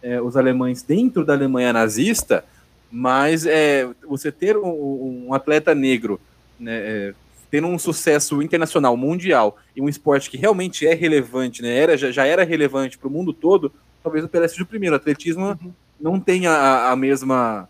é, 0.02 0.20
os 0.20 0.36
alemães 0.36 0.82
dentro 0.82 1.24
da 1.24 1.32
Alemanha 1.32 1.72
nazista, 1.72 2.44
mas 2.90 3.46
é, 3.46 3.88
você 4.08 4.30
ter 4.30 4.56
um, 4.56 5.26
um 5.28 5.34
atleta 5.34 5.74
negro 5.74 6.20
né, 6.58 6.72
é, 6.74 7.14
tendo 7.50 7.66
um 7.66 7.78
sucesso 7.78 8.42
internacional, 8.42 8.96
mundial, 8.96 9.56
e 9.74 9.80
um 9.80 9.88
esporte 9.88 10.30
que 10.30 10.36
realmente 10.36 10.86
é 10.86 10.94
relevante, 10.94 11.62
né, 11.62 11.76
era, 11.76 11.96
já, 11.96 12.10
já 12.10 12.26
era 12.26 12.44
relevante 12.44 12.98
para 12.98 13.08
o 13.08 13.10
mundo 13.10 13.32
todo, 13.32 13.72
talvez 14.02 14.24
o 14.24 14.28
Pelé 14.28 14.48
seja 14.48 14.62
o 14.62 14.66
primeiro. 14.66 14.94
O 14.94 14.96
atletismo 14.96 15.46
uhum. 15.46 15.72
não 16.00 16.20
tem 16.20 16.46
a, 16.46 16.90
a 16.90 16.96
mesma 16.96 17.68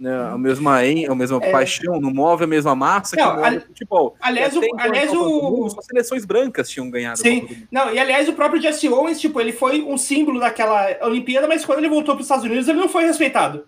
né, 0.00 0.10
a 0.32 0.38
mesma, 0.38 0.78
a 0.78 1.14
mesma 1.14 1.38
é... 1.42 1.52
paixão, 1.52 2.00
não 2.00 2.10
move 2.10 2.44
a 2.44 2.46
mesma 2.46 2.74
massa 2.74 3.14
não, 3.16 3.36
que 3.36 3.42
move 3.42 3.56
o 3.58 3.60
futebol. 3.60 4.16
Aliás, 4.18 4.56
o, 4.56 4.62
aliás 4.78 5.12
o... 5.12 5.66
As 5.78 5.84
seleções 5.84 6.24
brancas 6.24 6.70
tinham 6.70 6.90
ganhado. 6.90 7.18
Sim. 7.18 7.66
Não, 7.70 7.92
e 7.92 7.98
aliás, 7.98 8.26
o 8.26 8.32
próprio 8.32 8.62
Jesse 8.62 8.88
Owens, 8.88 9.20
tipo, 9.20 9.38
ele 9.38 9.52
foi 9.52 9.82
um 9.82 9.98
símbolo 9.98 10.40
daquela 10.40 10.86
Olimpíada, 11.02 11.46
mas 11.46 11.66
quando 11.66 11.80
ele 11.80 11.90
voltou 11.90 12.14
para 12.14 12.20
os 12.20 12.26
Estados 12.26 12.46
Unidos, 12.46 12.66
ele 12.66 12.78
não 12.78 12.88
foi 12.88 13.04
respeitado. 13.04 13.66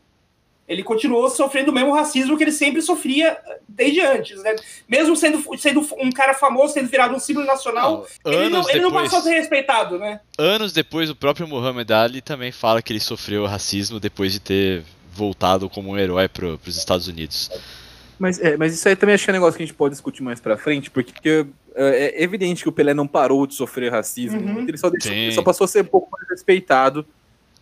Ele 0.73 0.83
continuou 0.83 1.29
sofrendo 1.29 1.71
o 1.71 1.75
mesmo 1.75 1.93
racismo 1.93 2.37
que 2.37 2.45
ele 2.45 2.53
sempre 2.53 2.81
sofria 2.81 3.37
desde 3.69 4.01
antes, 4.01 4.43
né? 4.43 4.57
Mesmo 4.89 5.15
sendo, 5.15 5.45
sendo 5.59 5.87
um 5.99 6.11
cara 6.11 6.35
famoso, 6.35 6.75
tendo 6.75 6.89
virado 6.89 7.15
um 7.15 7.19
símbolo 7.19 7.47
nacional, 7.47 8.07
não, 8.25 8.33
ele, 8.33 8.49
não, 8.49 8.61
depois, 8.61 8.75
ele 8.75 8.83
não 8.83 8.93
passou 8.93 9.19
a 9.19 9.23
ser 9.23 9.35
respeitado, 9.35 9.99
né? 9.99 10.21
Anos 10.39 10.73
depois, 10.73 11.11
o 11.11 11.15
próprio 11.15 11.47
Muhammad 11.47 11.91
Ali 11.91 12.21
também 12.21 12.51
fala 12.51 12.81
que 12.81 12.93
ele 12.93 13.01
sofreu 13.01 13.45
racismo 13.45 14.01
depois 14.01 14.33
de 14.33 14.41
ter 14.41 14.83
voltado 15.13 15.69
como 15.69 15.91
um 15.91 15.99
herói 15.99 16.29
para 16.29 16.47
os 16.47 16.77
Estados 16.77 17.07
Unidos. 17.07 17.51
Mas, 18.19 18.41
é, 18.41 18.57
mas 18.57 18.73
isso 18.75 18.89
aí 18.89 18.97
também 18.97 19.15
acho 19.15 19.25
que 19.25 19.31
é 19.31 19.33
um 19.33 19.37
negócio 19.37 19.57
que 19.57 19.63
a 19.63 19.67
gente 19.67 19.77
pode 19.77 19.93
discutir 19.93 20.23
mais 20.23 20.41
para 20.41 20.57
frente, 20.57 20.91
porque 20.91 21.47
é, 21.75 22.21
é, 22.21 22.23
evidente 22.23 22.63
que 22.63 22.69
o 22.69 22.73
Pelé 22.73 22.95
não 22.95 23.07
parou 23.07 23.47
de 23.47 23.55
sofrer 23.55 23.91
racismo, 23.91 24.41
uhum. 24.41 24.61
ele, 24.61 24.79
só 24.79 24.89
deixou, 24.89 25.13
ele, 25.13 25.33
só 25.33 25.43
passou 25.43 25.65
a 25.65 25.69
ser 25.69 25.83
um 25.83 25.87
pouco 25.87 26.09
mais 26.11 26.29
respeitado. 26.29 27.07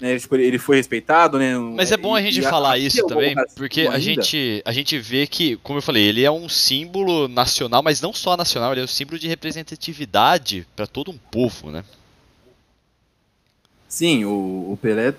Né, 0.00 0.18
ele 0.32 0.58
foi 0.58 0.76
respeitado, 0.76 1.38
né? 1.38 1.58
Mas 1.58 1.92
é 1.92 1.96
bom 1.96 2.14
a 2.14 2.22
gente 2.22 2.40
falar 2.42 2.78
isso 2.78 3.06
também, 3.06 3.34
porque 3.54 3.82
a 3.82 3.98
gente, 3.98 4.62
a 4.64 4.72
gente 4.72 4.98
vê 4.98 5.26
que, 5.26 5.56
como 5.56 5.78
eu 5.78 5.82
falei, 5.82 6.04
ele 6.04 6.24
é 6.24 6.30
um 6.30 6.48
símbolo 6.48 7.28
nacional, 7.28 7.82
mas 7.82 8.00
não 8.00 8.12
só 8.12 8.36
nacional, 8.36 8.72
ele 8.72 8.80
é 8.80 8.84
um 8.84 8.88
símbolo 8.88 9.18
de 9.18 9.28
representatividade 9.28 10.66
para 10.74 10.86
todo 10.86 11.10
um 11.10 11.18
povo, 11.30 11.70
né? 11.70 11.84
Sim, 13.88 14.24
o, 14.24 14.72
o 14.72 14.78
Pelé 14.80 15.14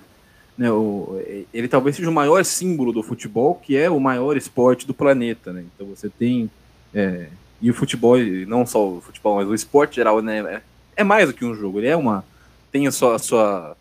né, 0.56 0.70
o, 0.70 1.20
ele 1.52 1.66
talvez 1.66 1.96
seja 1.96 2.08
o 2.08 2.12
maior 2.12 2.44
símbolo 2.44 2.92
do 2.92 3.02
futebol, 3.02 3.54
que 3.54 3.76
é 3.76 3.90
o 3.90 3.98
maior 3.98 4.36
esporte 4.36 4.86
do 4.86 4.94
planeta. 4.94 5.52
Né? 5.52 5.64
Então 5.74 5.86
você 5.86 6.08
tem. 6.08 6.50
É, 6.94 7.28
e 7.60 7.70
o 7.70 7.74
futebol, 7.74 8.18
não 8.46 8.66
só 8.66 8.86
o 8.86 9.00
futebol, 9.00 9.36
mas 9.36 9.48
o 9.48 9.54
esporte 9.54 9.96
geral, 9.96 10.20
né, 10.20 10.40
é, 10.40 10.62
é 10.96 11.04
mais 11.04 11.26
do 11.26 11.34
que 11.34 11.44
um 11.44 11.54
jogo. 11.54 11.80
Ele 11.80 11.88
é 11.88 11.96
uma. 11.96 12.24
tem 12.70 12.86
a 12.86 12.92
sua, 12.92 13.16
a 13.16 13.18
sua 13.18 13.76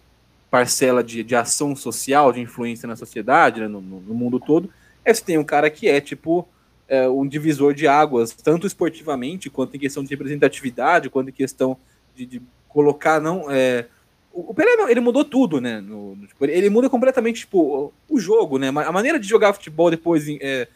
parcela 0.51 1.03
de, 1.03 1.23
de 1.23 1.35
ação 1.35 1.75
social, 1.75 2.31
de 2.31 2.41
influência 2.41 2.87
na 2.87 2.95
sociedade, 2.95 3.61
né, 3.61 3.67
no, 3.67 3.81
no, 3.81 4.13
mundo 4.13 4.39
todo. 4.39 4.69
Aí 5.03 5.15
você 5.15 5.23
tem 5.23 5.37
um 5.37 5.43
cara 5.43 5.69
que 5.69 5.87
é 5.87 5.99
tipo. 5.99 6.47
É, 6.87 7.07
um 7.07 7.25
divisor 7.25 7.73
de 7.73 7.87
águas, 7.87 8.33
tanto 8.33 8.67
esportivamente, 8.67 9.49
quanto 9.49 9.77
em 9.77 9.79
questão 9.79 10.03
de 10.03 10.09
representatividade, 10.09 11.09
quanto 11.09 11.29
em 11.29 11.31
questão 11.31 11.77
de, 12.13 12.25
de 12.25 12.41
colocar 12.67 13.21
não 13.21 13.49
é, 13.49 13.85
o 14.33 14.53
Pelé 14.53 14.71
ele 14.89 14.99
mudou 14.99 15.23
tudo, 15.23 15.59
né? 15.59 15.81
No, 15.81 16.15
no, 16.15 16.27
tipo, 16.27 16.45
ele 16.45 16.69
muda 16.69 16.89
completamente 16.89 17.41
tipo, 17.41 17.93
o 18.09 18.19
jogo, 18.19 18.57
né? 18.57 18.69
A 18.69 18.91
maneira 18.91 19.19
de 19.19 19.27
jogar 19.27 19.53
futebol 19.53 19.89
depois 19.89 20.27
é, 20.27 20.67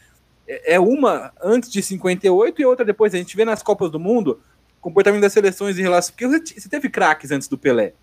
é, 0.47 0.75
é 0.75 0.79
uma 0.79 1.31
antes 1.41 1.71
de 1.71 1.81
58 1.81 2.61
e 2.61 2.65
outra 2.65 2.85
depois. 2.85 3.13
A 3.13 3.17
gente 3.17 3.35
vê 3.35 3.45
nas 3.45 3.63
Copas 3.63 3.89
do 3.89 3.99
Mundo 3.99 4.39
comportamento 4.81 5.21
das 5.21 5.33
seleções 5.33 5.79
em 5.79 5.81
relação. 5.81 6.13
Porque 6.13 6.27
você 6.27 6.69
teve 6.69 6.89
craques 6.89 7.31
antes 7.31 7.47
do 7.47 7.57
Pelé, 7.57 7.93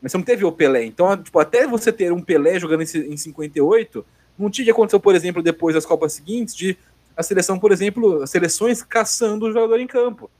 mas 0.00 0.12
você 0.12 0.18
não 0.18 0.24
teve 0.24 0.44
o 0.44 0.52
Pelé. 0.52 0.84
Então, 0.84 1.16
tipo, 1.16 1.38
até 1.38 1.66
você 1.66 1.92
ter 1.92 2.12
um 2.12 2.22
Pelé 2.22 2.58
jogando 2.58 2.82
em, 2.82 3.12
em 3.12 3.16
58, 3.16 4.04
não 4.38 4.50
tinha 4.50 4.64
que 4.64 4.70
acontecer, 4.70 4.98
por 4.98 5.14
exemplo, 5.14 5.42
depois 5.42 5.74
das 5.74 5.84
Copas 5.84 6.12
seguintes, 6.12 6.54
de 6.54 6.76
a 7.16 7.22
seleção, 7.22 7.58
por 7.58 7.70
exemplo, 7.70 8.22
as 8.22 8.30
seleções 8.30 8.82
caçando 8.82 9.46
o 9.46 9.52
jogador 9.52 9.78
em 9.78 9.86
campo. 9.86 10.30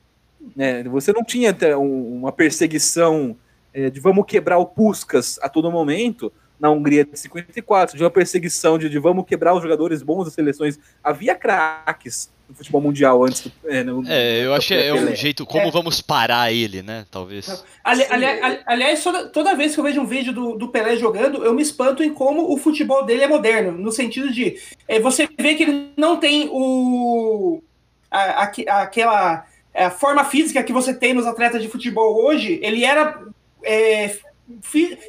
Né? 0.57 0.83
Você 0.85 1.13
não 1.13 1.23
tinha 1.23 1.55
uma 1.79 2.33
perseguição 2.33 3.37
é, 3.73 3.91
de 3.91 4.01
vamos 4.01 4.25
quebrar 4.27 4.59
o 4.59 4.67
Puskas 4.67 5.39
a 5.43 5.49
todo 5.49 5.71
momento, 5.71 6.33
na 6.59 6.71
Hungria 6.71 7.05
de 7.05 7.19
54, 7.19 7.97
de 7.97 8.03
uma 8.03 8.11
perseguição 8.11 8.79
de, 8.79 8.89
de 8.89 8.99
vamos 8.99 9.25
quebrar 9.27 9.55
os 9.55 9.63
jogadores 9.63 10.03
bons 10.03 10.25
das 10.25 10.35
seleções. 10.35 10.79
Havia 11.03 11.35
craques 11.35 12.31
no 12.51 12.57
futebol 12.57 12.81
mundial 12.81 13.25
antes 13.25 13.43
do. 13.43 13.53
É, 13.65 13.85
no, 13.85 14.03
é 14.09 14.45
eu 14.45 14.53
acho 14.53 14.69
que 14.69 14.75
é 14.75 14.93
um 14.93 15.15
jeito 15.15 15.47
como 15.47 15.69
é. 15.69 15.71
vamos 15.71 16.01
parar 16.01 16.53
ele, 16.53 16.83
né? 16.83 17.07
Talvez. 17.11 17.65
Ali, 17.85 18.05
ali, 18.11 18.27
aliás, 18.67 19.03
toda, 19.03 19.29
toda, 19.29 19.55
vez 19.55 19.73
que 19.73 19.81
eu 19.81 19.85
vejo 19.85 20.01
um 20.01 20.07
vídeo 20.07 20.33
do, 20.33 20.57
do 20.57 20.69
Pelé 20.69 20.97
jogando, 20.97 21.45
eu 21.45 21.55
me 21.55 21.63
espanto 21.63 22.03
em 22.03 22.13
como 22.13 22.53
o 22.53 22.57
futebol 22.57 23.05
dele 23.05 23.23
é 23.23 23.29
moderno, 23.29 23.73
no 23.73 23.93
sentido 23.93 24.33
de 24.33 24.57
é, 24.89 24.99
você 24.99 25.29
vê 25.39 25.55
que 25.55 25.63
ele 25.63 25.91
não 25.97 26.17
tem 26.17 26.49
o. 26.51 27.63
A, 28.11 28.43
a, 28.43 28.83
aquela 28.83 29.47
a 29.73 29.89
forma 29.89 30.25
física 30.25 30.65
que 30.65 30.73
você 30.73 30.93
tem 30.93 31.15
nos 31.15 31.27
atletas 31.27 31.63
de 31.63 31.69
futebol 31.69 32.21
hoje, 32.25 32.59
ele 32.61 32.85
era 32.85 33.23
é, 33.63 34.17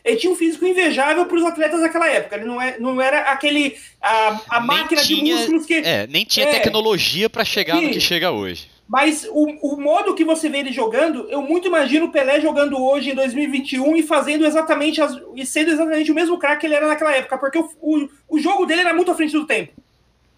ele 0.03 0.17
tinha 0.17 0.31
um 0.31 0.36
físico 0.36 0.65
invejável 0.65 1.25
para 1.25 1.38
os 1.38 1.45
atletas 1.45 1.81
daquela 1.81 2.07
época. 2.07 2.36
Ele 2.36 2.45
não, 2.45 2.62
é, 2.62 2.79
não 2.79 3.01
era 3.01 3.31
aquele 3.31 3.75
a, 4.01 4.41
a 4.50 4.60
máquina 4.60 5.01
tinha, 5.01 5.24
de 5.24 5.31
músculos 5.31 5.65
que 5.65 5.75
é, 5.75 6.07
nem 6.07 6.25
tinha 6.25 6.48
é, 6.48 6.51
tecnologia 6.51 7.29
para 7.29 7.43
chegar 7.45 7.77
sim, 7.77 7.88
no 7.88 7.91
que 7.91 8.00
chega 8.00 8.31
hoje. 8.31 8.69
Mas 8.88 9.25
o, 9.31 9.75
o 9.75 9.79
modo 9.79 10.13
que 10.13 10.25
você 10.25 10.50
vê 10.50 10.60
ele 10.60 10.71
jogando, 10.74 11.25
eu 11.29 11.41
muito 11.41 11.67
imagino 11.67 12.07
o 12.07 12.12
Pelé 12.12 12.41
jogando 12.41 12.77
hoje 12.77 13.12
em 13.12 13.15
2021 13.15 13.95
e 13.95 14.03
fazendo 14.03 14.45
exatamente 14.45 15.01
as, 15.01 15.17
e 15.36 15.45
sendo 15.45 15.71
exatamente 15.71 16.12
o 16.12 16.15
mesmo 16.15 16.38
craque 16.38 16.62
que 16.62 16.67
ele 16.67 16.75
era 16.75 16.88
naquela 16.88 17.15
época, 17.15 17.38
porque 17.38 17.57
o, 17.57 17.69
o, 17.79 18.10
o 18.27 18.39
jogo 18.39 18.65
dele 18.65 18.81
era 18.81 18.93
muito 18.93 19.10
à 19.10 19.15
frente 19.15 19.31
do 19.31 19.45
tempo. 19.45 19.71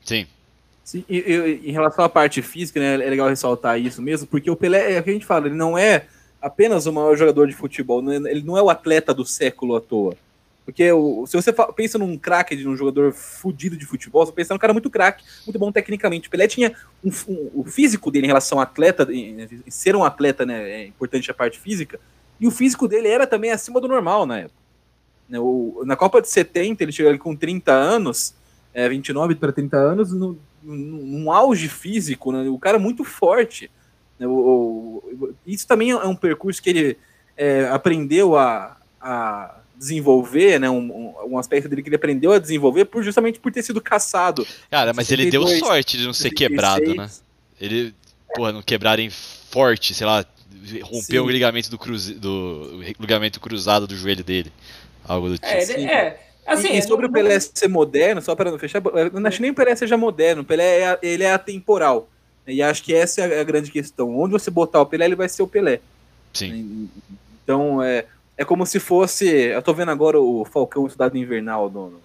Sim. 0.03 0.27
Sim, 0.83 1.03
e, 1.09 1.17
e, 1.17 1.69
em 1.69 1.71
relação 1.71 2.03
à 2.03 2.09
parte 2.09 2.41
física, 2.41 2.79
né, 2.79 2.93
é 2.93 3.09
legal 3.09 3.29
ressaltar 3.29 3.79
isso 3.79 4.01
mesmo, 4.01 4.27
porque 4.27 4.51
o 4.51 4.55
Pelé, 4.55 4.93
é 4.93 4.99
o 4.99 5.03
que 5.03 5.09
a 5.09 5.13
gente 5.13 5.25
fala, 5.25 5.47
ele 5.47 5.55
não 5.55 5.77
é 5.77 6.05
apenas 6.43 6.85
o 6.85 6.91
maior 6.91 7.15
jogador 7.15 7.47
de 7.47 7.53
futebol, 7.53 8.03
é, 8.11 8.17
ele 8.29 8.43
não 8.43 8.57
é 8.57 8.61
o 8.61 8.69
atleta 8.69 9.13
do 9.13 9.25
século 9.25 9.77
à 9.77 9.81
toa. 9.81 10.15
Porque 10.65 10.91
o, 10.91 11.25
se 11.25 11.35
você 11.35 11.53
pensa 11.75 11.97
num 11.97 12.17
craque, 12.17 12.55
de 12.55 12.67
um 12.67 12.75
jogador 12.75 13.13
fudido 13.13 13.77
de 13.77 13.85
futebol, 13.85 14.25
você 14.25 14.31
pensa 14.31 14.53
num 14.53 14.59
cara 14.59 14.73
muito 14.73 14.89
craque, 14.89 15.23
muito 15.45 15.57
bom 15.57 15.71
tecnicamente. 15.71 16.29
Pelé 16.29 16.47
tinha 16.47 16.73
um, 17.03 17.09
um, 17.27 17.51
o 17.53 17.63
físico 17.63 18.11
dele 18.11 18.25
em 18.25 18.27
relação 18.27 18.59
ao 18.59 18.63
atleta, 18.63 19.07
em, 19.09 19.41
em 19.41 19.71
ser 19.71 19.95
um 19.95 20.03
atleta, 20.03 20.45
né, 20.45 20.69
é 20.69 20.85
importante 20.85 21.31
a 21.31 21.33
parte 21.33 21.59
física, 21.59 21.99
e 22.39 22.47
o 22.47 22.51
físico 22.51 22.87
dele 22.87 23.07
era 23.07 23.25
também 23.25 23.51
acima 23.51 23.79
do 23.79 23.87
normal 23.87 24.25
na 24.25 24.39
época. 24.39 24.55
Né, 25.29 25.39
o, 25.39 25.83
na 25.85 25.95
Copa 25.95 26.21
de 26.21 26.29
70, 26.29 26.83
ele 26.83 26.91
chegou 26.91 27.09
ali 27.09 27.19
com 27.19 27.35
30 27.35 27.71
anos, 27.71 28.33
é, 28.73 28.87
29 28.87 29.35
para 29.35 29.51
30 29.51 29.77
anos, 29.77 30.11
no, 30.13 30.37
num 30.61 31.31
auge 31.31 31.69
físico, 31.69 32.31
né, 32.31 32.49
o 32.49 32.59
cara 32.59 32.77
muito 32.77 33.03
forte. 33.03 33.71
Né, 34.23 34.27
o, 34.27 35.03
o, 35.03 35.35
isso 35.45 35.67
também 35.67 35.91
é 35.91 35.97
um 35.97 36.15
percurso 36.15 36.61
que 36.61 36.69
ele 36.69 36.97
é, 37.35 37.67
aprendeu 37.67 38.37
a, 38.37 38.77
a 39.01 39.59
desenvolver, 39.75 40.59
né? 40.59 40.69
Um, 40.69 41.13
um, 41.27 41.37
aspecto 41.37 41.67
dele 41.67 41.83
que 41.83 41.89
ele 41.89 41.97
aprendeu 41.97 42.31
a 42.31 42.39
desenvolver 42.39 42.85
por, 42.85 43.03
justamente 43.03 43.39
por 43.39 43.51
ter 43.51 43.63
sido 43.63 43.81
caçado. 43.81 44.47
Cara, 44.71 44.93
mas 44.93 45.07
62, 45.07 45.51
ele 45.51 45.59
deu 45.59 45.67
sorte 45.67 45.97
de 45.97 46.05
não 46.05 46.13
ser 46.13 46.29
66. 46.29 46.37
quebrado, 46.37 46.95
né? 46.95 47.09
Ele, 47.59 47.93
porra, 48.33 48.53
não 48.53 48.61
quebrarem 48.61 49.09
forte, 49.09 49.93
sei 49.93 50.07
lá, 50.07 50.25
rompeu 50.83 51.25
o 51.25 51.29
ligamento 51.29 51.69
do, 51.69 51.77
cruze, 51.77 52.13
do 52.13 52.81
ligamento 52.99 53.39
cruzado 53.39 53.85
do 53.85 53.95
joelho 53.95 54.23
dele. 54.23 54.51
Algo 55.05 55.27
do 55.27 55.35
é, 55.41 55.65
tipo. 55.65 55.79
É, 55.81 55.83
é, 55.83 56.19
assim, 56.45 56.69
e, 56.69 56.77
e 56.77 56.81
sobre 56.81 57.07
não, 57.07 57.09
o 57.09 57.13
Pelé 57.13 57.39
ser 57.39 57.67
moderno, 57.67 58.21
só 58.21 58.35
para 58.35 58.51
não 58.51 58.57
fechar, 58.57 58.81
eu 58.85 59.19
não 59.19 59.27
acho 59.27 59.41
nem 59.41 59.51
o 59.51 59.53
Pelé 59.53 59.75
seja 59.75 59.97
moderno, 59.97 60.43
o 60.43 60.45
Pelé 60.45 60.79
é, 60.79 60.99
ele 61.01 61.23
é 61.23 61.33
atemporal. 61.33 62.09
E 62.47 62.61
acho 62.61 62.83
que 62.83 62.93
essa 62.93 63.21
é 63.21 63.39
a 63.39 63.43
grande 63.43 63.71
questão. 63.71 64.17
Onde 64.17 64.33
você 64.33 64.51
botar 64.51 64.81
o 64.81 64.85
Pelé, 64.85 65.05
ele 65.05 65.15
vai 65.15 65.29
ser 65.29 65.43
o 65.43 65.47
Pelé. 65.47 65.79
Sim. 66.33 66.89
Então, 67.43 67.81
é, 67.81 68.05
é 68.37 68.43
como 68.43 68.65
se 68.65 68.79
fosse. 68.79 69.27
Eu 69.27 69.61
tô 69.61 69.73
vendo 69.73 69.91
agora 69.91 70.19
o 70.19 70.43
Falcão 70.45 70.85
Estudado 70.85 71.17
Invernal 71.17 71.69
no, 71.69 71.89
no, 71.91 71.99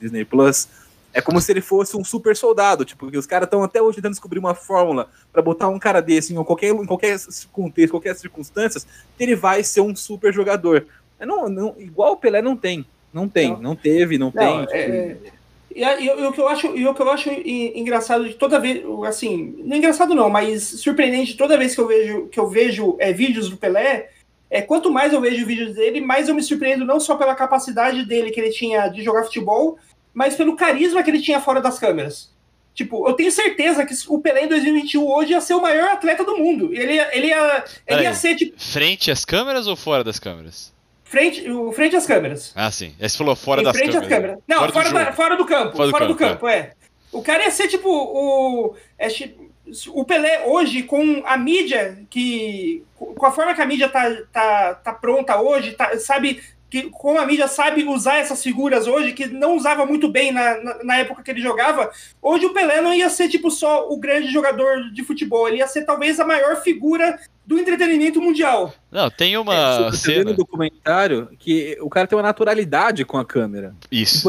Disney 0.00 0.24
Plus. 0.24 0.68
É 1.12 1.20
como 1.20 1.40
se 1.40 1.50
ele 1.50 1.60
fosse 1.60 1.96
um 1.96 2.04
super 2.04 2.36
soldado, 2.36 2.84
tipo, 2.84 3.10
que 3.10 3.18
os 3.18 3.26
caras 3.26 3.46
estão 3.46 3.64
até 3.64 3.82
hoje 3.82 3.96
tentando 3.96 4.12
descobrir 4.12 4.38
uma 4.38 4.54
fórmula 4.54 5.08
para 5.32 5.42
botar 5.42 5.68
um 5.68 5.78
cara 5.78 6.00
desse 6.00 6.32
em 6.32 6.44
qualquer, 6.44 6.72
em 6.72 6.86
qualquer 6.86 7.18
contexto, 7.50 7.90
qualquer 7.90 8.14
circunstâncias, 8.14 8.86
que 9.18 9.24
ele 9.24 9.34
vai 9.34 9.64
ser 9.64 9.80
um 9.80 9.94
super 9.94 10.32
jogador. 10.32 10.86
Não, 11.18 11.48
não, 11.48 11.74
igual 11.78 12.12
o 12.12 12.16
Pelé 12.16 12.40
não 12.40 12.56
tem. 12.56 12.86
Não 13.12 13.28
tem, 13.28 13.50
não, 13.50 13.60
não 13.60 13.76
teve, 13.76 14.18
não, 14.18 14.32
não 14.32 14.32
tem. 14.32 14.60
Tipo, 14.66 14.76
é, 14.76 15.16
e, 15.74 15.82
e, 15.82 16.04
e, 16.06 16.26
o 16.26 16.32
que 16.32 16.40
eu 16.40 16.48
acho, 16.48 16.76
e 16.76 16.86
o 16.86 16.94
que 16.94 17.02
eu 17.02 17.10
acho 17.10 17.30
engraçado 17.30 18.28
de 18.28 18.34
toda 18.34 18.58
vez, 18.58 18.82
assim, 19.06 19.54
não 19.58 19.74
é 19.74 19.78
engraçado 19.78 20.14
não, 20.14 20.28
mas 20.28 20.62
surpreendente 20.62 21.36
toda 21.36 21.56
vez 21.58 21.74
que 21.74 21.80
eu 21.80 21.86
vejo 21.86 22.26
que 22.28 22.38
eu 22.40 22.48
vejo 22.48 22.96
é, 22.98 23.12
vídeos 23.12 23.48
do 23.48 23.56
Pelé, 23.56 24.10
é 24.50 24.60
quanto 24.60 24.90
mais 24.90 25.12
eu 25.12 25.20
vejo 25.20 25.46
vídeos 25.46 25.74
dele, 25.74 26.00
mais 26.00 26.28
eu 26.28 26.34
me 26.34 26.42
surpreendo 26.42 26.84
não 26.84 26.98
só 26.98 27.14
pela 27.16 27.34
capacidade 27.34 28.04
dele 28.04 28.30
que 28.30 28.40
ele 28.40 28.50
tinha 28.50 28.88
de 28.88 29.02
jogar 29.02 29.24
futebol, 29.24 29.78
mas 30.12 30.34
pelo 30.34 30.56
carisma 30.56 31.02
que 31.02 31.10
ele 31.10 31.22
tinha 31.22 31.40
fora 31.40 31.60
das 31.60 31.78
câmeras. 31.78 32.30
Tipo, 32.74 33.06
eu 33.08 33.12
tenho 33.14 33.30
certeza 33.30 33.84
que 33.84 33.94
o 34.08 34.20
Pelé 34.20 34.44
em 34.44 34.48
2021 34.48 35.06
hoje 35.06 35.32
ia 35.32 35.40
ser 35.40 35.54
o 35.54 35.60
maior 35.60 35.90
atleta 35.90 36.24
do 36.24 36.36
mundo. 36.36 36.72
Ele, 36.72 36.94
ia- 36.94 37.16
ele, 37.16 37.26
ia, 37.28 37.64
ele 37.86 38.02
ia 38.02 38.14
ser, 38.14 38.34
tipo, 38.36 38.54
Frente 38.58 39.10
às 39.10 39.24
câmeras 39.24 39.66
ou 39.66 39.76
fora 39.76 40.02
das 40.02 40.18
câmeras? 40.18 40.72
Frente, 41.10 41.44
frente 41.74 41.96
às 41.96 42.06
câmeras. 42.06 42.52
Ah, 42.54 42.70
sim. 42.70 42.94
Aí 43.00 43.08
você 43.08 43.18
falou 43.18 43.34
fora 43.36 43.60
em 43.60 43.64
das 43.64 43.76
frente 43.76 43.92
câmeras. 44.08 44.38
Não, 44.46 44.58
Fora 44.58 44.72
fora, 44.72 44.88
do 44.88 44.94
da- 44.94 45.12
fora 45.12 45.36
do 45.36 45.44
campo. 45.44 45.76
Fora 45.76 45.90
Fora, 45.90 46.06
do 46.06 46.12
do, 46.12 46.18
campo, 46.18 46.32
campo, 46.34 46.48
é. 46.48 46.72
O 47.12 47.22
cara 47.22 47.42
ia 47.44 47.50
ser 47.50 47.68
tipo 47.68 47.88
o. 47.90 48.74
é, 48.98 49.08
o 49.88 50.04
Pelé 50.04 50.46
hoje, 50.46 50.82
com 50.84 51.22
a 51.26 51.36
mídia, 51.36 51.98
que. 52.08 52.84
Com 52.96 53.26
a 53.26 53.30
forma 53.32 53.54
que 53.54 53.60
a 53.60 53.66
mídia 53.66 53.88
tá, 53.88 54.08
tá, 54.32 54.74
tá 54.74 54.92
pronta 54.92 55.40
hoje, 55.40 55.72
tá- 55.72 55.98
sabe. 55.98 56.42
Que, 56.70 56.84
como 56.90 57.18
a 57.18 57.26
mídia 57.26 57.48
sabe 57.48 57.82
usar 57.82 58.18
essas 58.18 58.40
figuras 58.42 58.86
hoje, 58.86 59.12
que 59.12 59.26
não 59.26 59.56
usava 59.56 59.84
muito 59.84 60.08
bem 60.08 60.30
na, 60.30 60.62
na, 60.62 60.84
na 60.84 60.96
época 60.98 61.22
que 61.22 61.30
ele 61.30 61.40
jogava, 61.40 61.90
hoje 62.22 62.46
o 62.46 62.54
Pelé 62.54 62.80
não 62.80 62.94
ia 62.94 63.10
ser 63.10 63.28
tipo 63.28 63.50
só 63.50 63.88
o 63.90 63.96
grande 63.98 64.32
jogador 64.32 64.90
de 64.92 65.02
futebol, 65.02 65.48
ele 65.48 65.56
ia 65.58 65.66
ser 65.66 65.82
talvez 65.84 66.20
a 66.20 66.24
maior 66.24 66.62
figura 66.62 67.18
do 67.44 67.58
entretenimento 67.58 68.22
mundial. 68.22 68.72
Não, 68.92 69.10
tem 69.10 69.36
uma 69.36 69.90
Você 69.90 70.12
vê 70.12 70.18
cena. 70.18 70.30
no 70.30 70.36
documentário 70.36 71.28
que 71.38 71.76
o 71.80 71.90
cara 71.90 72.06
tem 72.06 72.16
uma 72.16 72.22
naturalidade 72.22 73.04
com 73.04 73.18
a 73.18 73.24
câmera. 73.24 73.74
Isso. 73.90 74.28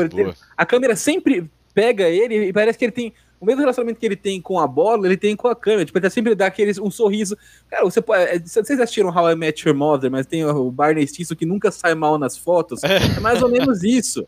A 0.57 0.65
câmera 0.65 0.95
sempre 0.95 1.48
pega 1.75 2.10
ele 2.10 2.48
e 2.48 2.53
parece 2.53 2.79
que 2.79 2.86
ele 2.86 2.91
tem 2.91 3.13
o 3.41 3.45
mesmo 3.45 3.60
relacionamento 3.60 4.00
que 4.00 4.05
ele 4.05 4.15
tem 4.15 4.39
com 4.39 4.60
a 4.60 4.67
bola, 4.67 5.05
ele 5.07 5.17
tem 5.17 5.36
com 5.36 5.48
a 5.48 5.55
câmera. 5.55 5.83
Tipo, 5.83 5.98
ele 5.98 6.10
sempre 6.12 6.36
dá 6.36 6.45
aquele, 6.45 6.79
um 6.79 6.91
sorriso. 6.91 7.36
Cara, 7.69 7.83
você 7.83 8.00
pode. 8.01 8.24
é, 8.24 8.39
Vocês 8.39 8.79
assistiram 8.79 9.10
How 9.10 9.31
I 9.31 9.36
Met 9.36 9.67
Your 9.67 9.75
Mother, 9.75 10.10
mas 10.12 10.25
tem 10.27 10.45
o 10.45 10.71
Barney 10.71 11.05
Stinson 11.07 11.36
que 11.36 11.45
nunca 11.45 11.71
sai 11.71 11.95
mal 11.95 12.17
nas 12.19 12.38
fotos. 12.38 12.83
É, 12.83 13.19
mais 13.19 13.41
ou 13.41 13.50
menos 13.50 13.83
isso. 13.83 14.25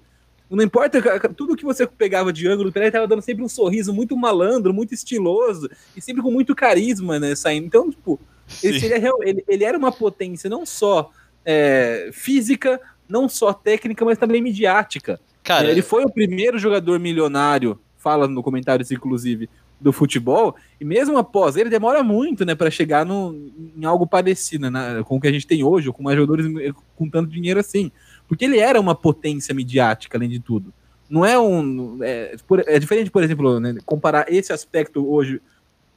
Não 0.50 0.64
importa, 0.64 1.02
tudo 1.30 1.56
que 1.56 1.64
você 1.64 1.88
pegava 1.88 2.32
de 2.34 2.48
ângulo, 2.48 2.72
ele 2.76 2.92
tava 2.92 3.08
dando 3.08 3.22
sempre 3.22 3.44
um 3.44 3.50
sorriso 3.50 3.92
muito 3.94 4.16
malandro, 4.18 4.74
muito 4.74 4.94
estiloso 4.94 5.70
e 5.96 6.02
sempre 6.02 6.22
com 6.22 6.30
muito 6.30 6.54
carisma, 6.54 7.20
né? 7.20 7.34
Saindo. 7.36 7.66
Então, 7.66 7.90
tipo, 7.90 8.20
ele, 8.62 8.80
seria 8.80 9.00
real- 9.00 9.24
ele- 9.24 9.44
ele 9.48 9.64
era 9.64 9.78
uma 9.78 9.92
potência 9.92 10.50
não 10.50 10.66
só 10.66 11.10
é, 11.46 12.10
física, 12.14 12.80
não 13.10 13.28
só 13.28 13.52
técnica, 13.54 14.04
mas 14.06 14.18
também 14.18 14.42
midiática. 14.42 15.20
Cara, 15.42 15.68
É, 15.68 15.72
ele 15.72 15.82
foi 15.82 16.04
o 16.04 16.10
primeiro 16.10 16.58
jogador 16.60 17.00
milionário, 17.00 17.80
fala 18.04 18.28
no 18.28 18.44
comentário 18.44 18.84
isso, 18.84 18.94
inclusive, 18.94 19.50
do 19.80 19.92
futebol, 19.92 20.56
e 20.80 20.86
mesmo 20.86 21.18
após 21.18 21.56
ele 21.56 21.70
demora 21.70 22.04
muito, 22.04 22.46
né, 22.46 22.54
para 22.54 22.70
chegar 22.70 23.06
no, 23.06 23.34
em 23.76 23.86
algo 23.86 24.06
parecido, 24.06 24.70
né, 24.70 25.04
com 25.06 25.18
o 25.18 25.22
que 25.22 25.28
a 25.28 25.32
gente 25.32 25.48
tem 25.48 25.64
hoje, 25.64 25.88
ou 25.88 25.94
com 25.94 26.04
mais 26.04 26.18
jogadores 26.18 26.74
com 26.96 27.10
tanto 27.10 27.30
dinheiro 27.30 27.60
assim. 27.60 27.92
Porque 28.28 28.46
ele 28.46 28.60
era 28.60 28.80
uma 28.80 28.96
potência 28.96 29.54
midiática, 29.54 30.18
além 30.18 30.30
de 30.30 30.40
tudo. 30.40 30.74
Não 31.10 31.26
é 31.26 31.38
um. 31.38 32.00
É, 32.02 32.36
é 32.68 32.80
diferente, 32.80 33.12
por 33.12 33.24
exemplo, 33.24 33.60
né, 33.60 33.76
comparar 33.86 34.32
esse 34.32 34.54
aspecto 34.54 35.10
hoje, 35.10 35.42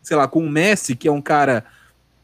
sei 0.02 0.16
lá, 0.16 0.26
com 0.26 0.40
o 0.44 0.50
Messi, 0.50 0.96
que 0.96 1.08
é 1.08 1.12
um 1.12 1.22
cara 1.22 1.64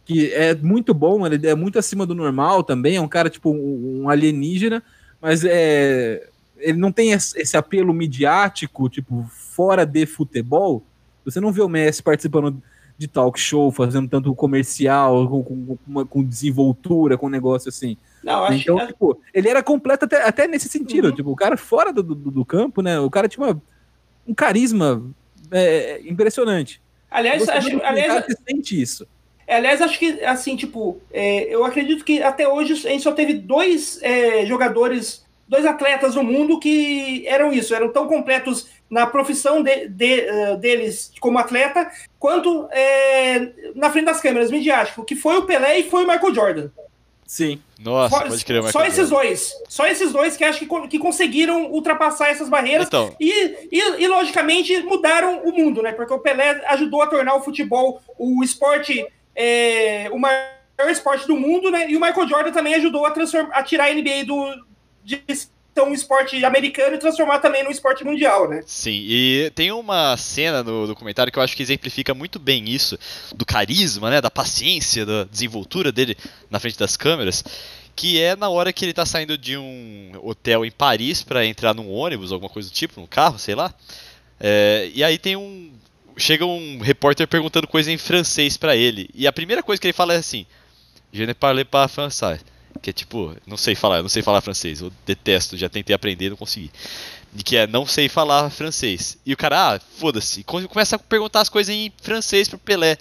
que 0.04 0.32
é 0.32 0.54
muito 0.54 0.92
bom, 0.92 1.24
ele 1.26 1.46
é 1.46 1.54
muito 1.54 1.78
acima 1.78 2.04
do 2.04 2.14
normal 2.14 2.64
também, 2.64 2.96
é 2.96 3.00
um 3.00 3.08
cara 3.08 3.30
tipo 3.30 3.50
um, 3.50 4.02
um 4.02 4.08
alienígena, 4.08 4.82
mas 5.20 5.44
é, 5.44 6.28
ele 6.58 6.78
não 6.78 6.90
tem 6.90 7.12
esse 7.12 7.56
apelo 7.56 7.94
midiático, 7.94 8.88
tipo, 8.88 9.28
fora 9.54 9.84
de 9.84 10.06
futebol. 10.06 10.82
Você 11.24 11.40
não 11.40 11.52
vê 11.52 11.60
o 11.62 11.68
Messi 11.68 12.02
participando 12.02 12.62
de 12.96 13.06
talk 13.08 13.38
show, 13.38 13.70
fazendo 13.70 14.08
tanto 14.08 14.34
comercial, 14.34 15.28
com, 15.28 15.42
com, 15.42 15.76
com 15.76 16.06
com 16.06 16.24
desenvoltura, 16.24 17.18
com 17.18 17.28
negócio 17.28 17.68
assim. 17.68 17.96
Não, 18.22 18.44
acho 18.44 18.60
Então, 18.62 18.86
tipo, 18.86 19.20
ele 19.34 19.48
era 19.48 19.62
completo 19.62 20.04
até, 20.04 20.22
até 20.26 20.46
nesse 20.46 20.68
sentido. 20.68 21.08
Uhum. 21.08 21.14
Tipo, 21.14 21.30
o 21.30 21.36
cara 21.36 21.56
fora 21.56 21.92
do, 21.92 22.02
do, 22.02 22.14
do 22.14 22.44
campo, 22.44 22.82
né? 22.82 22.98
O 23.00 23.10
cara 23.10 23.28
tinha 23.28 23.44
uma- 23.46 23.62
um 24.26 24.34
carisma 24.34 25.02
é, 25.50 26.00
impressionante. 26.04 26.80
Aliás, 27.10 27.42
Você 27.44 27.50
acho, 27.50 27.82
aliás, 27.82 28.24
você 28.24 28.36
sente 28.48 28.80
isso. 28.80 29.06
É, 29.46 29.56
Aliás, 29.56 29.82
acho 29.82 29.98
que, 29.98 30.24
assim, 30.24 30.56
tipo, 30.56 30.98
é, 31.12 31.52
eu 31.54 31.64
acredito 31.64 32.04
que 32.04 32.22
até 32.22 32.48
hoje 32.48 32.72
a 32.72 32.90
gente 32.90 33.02
só 33.02 33.12
teve 33.12 33.34
dois 33.34 33.98
é, 34.02 34.46
jogadores, 34.46 35.21
dois 35.52 35.66
atletas 35.66 36.14
no 36.14 36.22
mundo 36.24 36.58
que 36.58 37.24
eram 37.28 37.52
isso, 37.52 37.74
eram 37.74 37.92
tão 37.92 38.08
completos 38.08 38.66
na 38.90 39.06
profissão 39.06 39.62
de- 39.62 39.86
de, 39.88 40.20
eh, 40.20 40.56
deles 40.56 41.12
como 41.20 41.38
atleta, 41.38 41.90
quanto 42.18 42.66
é, 42.72 43.50
na 43.74 43.90
frente 43.90 44.06
das 44.06 44.20
câmeras, 44.20 44.50
midiático, 44.50 45.04
que 45.04 45.14
foi 45.14 45.36
o 45.36 45.42
Pelé 45.46 45.78
e 45.80 45.90
foi 45.90 46.04
o 46.04 46.08
Michael 46.08 46.34
Jordan. 46.34 46.68
Sim. 47.26 47.60
nossa, 47.78 48.14
Só- 48.14 48.22
pode 48.28 48.44
crer, 48.44 48.60
só 48.62 48.66
Michael 48.66 48.86
esses 48.88 49.08
Jordan. 49.08 49.26
dois. 49.28 49.52
Só 49.68 49.86
esses 49.86 50.12
dois 50.12 50.36
que 50.36 50.44
acho 50.44 50.58
que, 50.60 50.88
que 50.88 50.98
conseguiram 50.98 51.66
ultrapassar 51.70 52.28
essas 52.28 52.48
barreiras 52.48 52.86
Então, 52.86 53.14
e, 53.18 53.68
e, 53.72 54.02
e, 54.02 54.06
logicamente, 54.06 54.82
mudaram 54.82 55.40
o 55.42 55.50
mundo, 55.52 55.82
né? 55.82 55.92
Porque 55.92 56.12
o 56.12 56.18
Pelé 56.18 56.62
ajudou 56.68 57.00
a 57.02 57.06
tornar 57.06 57.34
o 57.34 57.42
futebol 57.42 58.00
o 58.18 58.42
esporte, 58.44 59.06
é, 59.34 60.08
o 60.12 60.18
maior 60.18 60.90
esporte 60.90 61.26
do 61.26 61.36
mundo, 61.36 61.70
né? 61.70 61.90
E 61.90 61.96
o 61.96 62.00
Michael 62.00 62.28
Jordan 62.28 62.52
também 62.52 62.74
ajudou 62.74 63.04
a, 63.06 63.10
transformar, 63.10 63.54
a 63.54 63.62
tirar 63.62 63.86
a 63.86 63.94
NBA 63.94 64.24
do, 64.26 64.54
de 65.04 65.22
ser 65.74 65.82
um 65.82 65.92
esporte 65.92 66.44
americano 66.44 66.96
e 66.96 66.98
transformar 66.98 67.38
também 67.38 67.64
no 67.64 67.70
esporte 67.70 68.04
mundial, 68.04 68.48
né? 68.48 68.62
Sim, 68.66 69.04
e 69.08 69.50
tem 69.54 69.72
uma 69.72 70.16
cena 70.16 70.62
no 70.62 70.86
documentário 70.86 71.32
que 71.32 71.38
eu 71.38 71.42
acho 71.42 71.56
que 71.56 71.62
exemplifica 71.62 72.12
muito 72.14 72.38
bem 72.38 72.68
isso, 72.68 72.98
do 73.34 73.46
carisma, 73.46 74.10
né, 74.10 74.20
da 74.20 74.30
paciência, 74.30 75.06
da 75.06 75.24
desenvoltura 75.24 75.90
dele 75.90 76.16
na 76.50 76.60
frente 76.60 76.78
das 76.78 76.96
câmeras, 76.96 77.42
que 77.96 78.20
é 78.20 78.36
na 78.36 78.48
hora 78.48 78.72
que 78.72 78.84
ele 78.84 78.92
tá 78.92 79.06
saindo 79.06 79.36
de 79.38 79.56
um 79.56 80.12
hotel 80.22 80.64
em 80.64 80.70
Paris 80.70 81.22
pra 81.22 81.44
entrar 81.44 81.74
num 81.74 81.90
ônibus, 81.90 82.32
alguma 82.32 82.50
coisa 82.50 82.68
do 82.68 82.72
tipo, 82.72 83.00
num 83.00 83.06
carro, 83.06 83.38
sei 83.38 83.54
lá. 83.54 83.74
É, 84.38 84.90
e 84.94 85.02
aí 85.02 85.18
tem 85.18 85.36
um 85.36 85.72
chega 86.16 86.44
um 86.44 86.80
repórter 86.80 87.26
perguntando 87.26 87.66
coisa 87.66 87.90
em 87.90 87.96
francês 87.96 88.58
pra 88.58 88.76
ele, 88.76 89.08
e 89.14 89.26
a 89.26 89.32
primeira 89.32 89.62
coisa 89.62 89.80
que 89.80 89.86
ele 89.86 89.94
fala 89.94 90.12
é 90.12 90.18
assim: 90.18 90.44
"Je 91.10 91.24
ne 91.26 91.32
parle 91.32 91.64
pas 91.64 91.90
français". 91.90 92.44
Que 92.80 92.90
é 92.90 92.92
tipo, 92.92 93.34
não 93.46 93.56
sei 93.56 93.74
falar, 93.74 94.02
não 94.02 94.08
sei 94.08 94.22
falar 94.22 94.40
francês, 94.40 94.80
eu 94.80 94.92
detesto, 95.06 95.56
já 95.56 95.68
tentei 95.68 95.94
aprender, 95.94 96.30
não 96.30 96.36
consegui 96.36 96.70
de 97.34 97.42
que 97.42 97.56
é 97.56 97.66
não 97.66 97.86
sei 97.86 98.08
falar 98.08 98.50
francês. 98.50 99.16
E 99.24 99.32
o 99.32 99.36
cara, 99.36 99.74
ah, 99.76 99.80
foda-se, 99.96 100.44
come- 100.44 100.68
começa 100.68 100.96
a 100.96 100.98
perguntar 100.98 101.40
as 101.40 101.48
coisas 101.48 101.74
em 101.74 101.90
francês 102.02 102.48
pro 102.48 102.58
Pelé. 102.58 102.98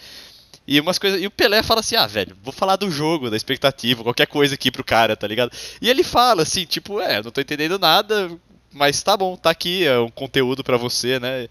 E 0.67 0.79
umas 0.79 0.97
coisas, 0.99 1.19
e 1.21 1.25
o 1.27 1.31
Pelé 1.31 1.61
fala 1.63 1.79
assim: 1.81 1.95
"Ah, 1.95 2.07
velho, 2.07 2.37
vou 2.43 2.53
falar 2.53 2.75
do 2.77 2.89
jogo, 2.89 3.29
da 3.29 3.35
expectativa, 3.35 4.03
qualquer 4.03 4.27
coisa 4.27 4.53
aqui 4.55 4.71
pro 4.71 4.83
cara, 4.83 5.17
tá 5.17 5.27
ligado?" 5.27 5.51
E 5.81 5.89
ele 5.89 6.03
fala 6.03 6.43
assim, 6.43 6.65
tipo, 6.65 7.01
é, 7.01 7.21
não 7.21 7.31
tô 7.31 7.41
entendendo 7.41 7.77
nada, 7.79 8.31
mas 8.71 9.01
tá 9.03 9.17
bom, 9.17 9.35
tá 9.35 9.49
aqui, 9.49 9.85
é 9.85 9.99
um 9.99 10.09
conteúdo 10.11 10.63
pra 10.63 10.77
você, 10.77 11.19
né? 11.19 11.49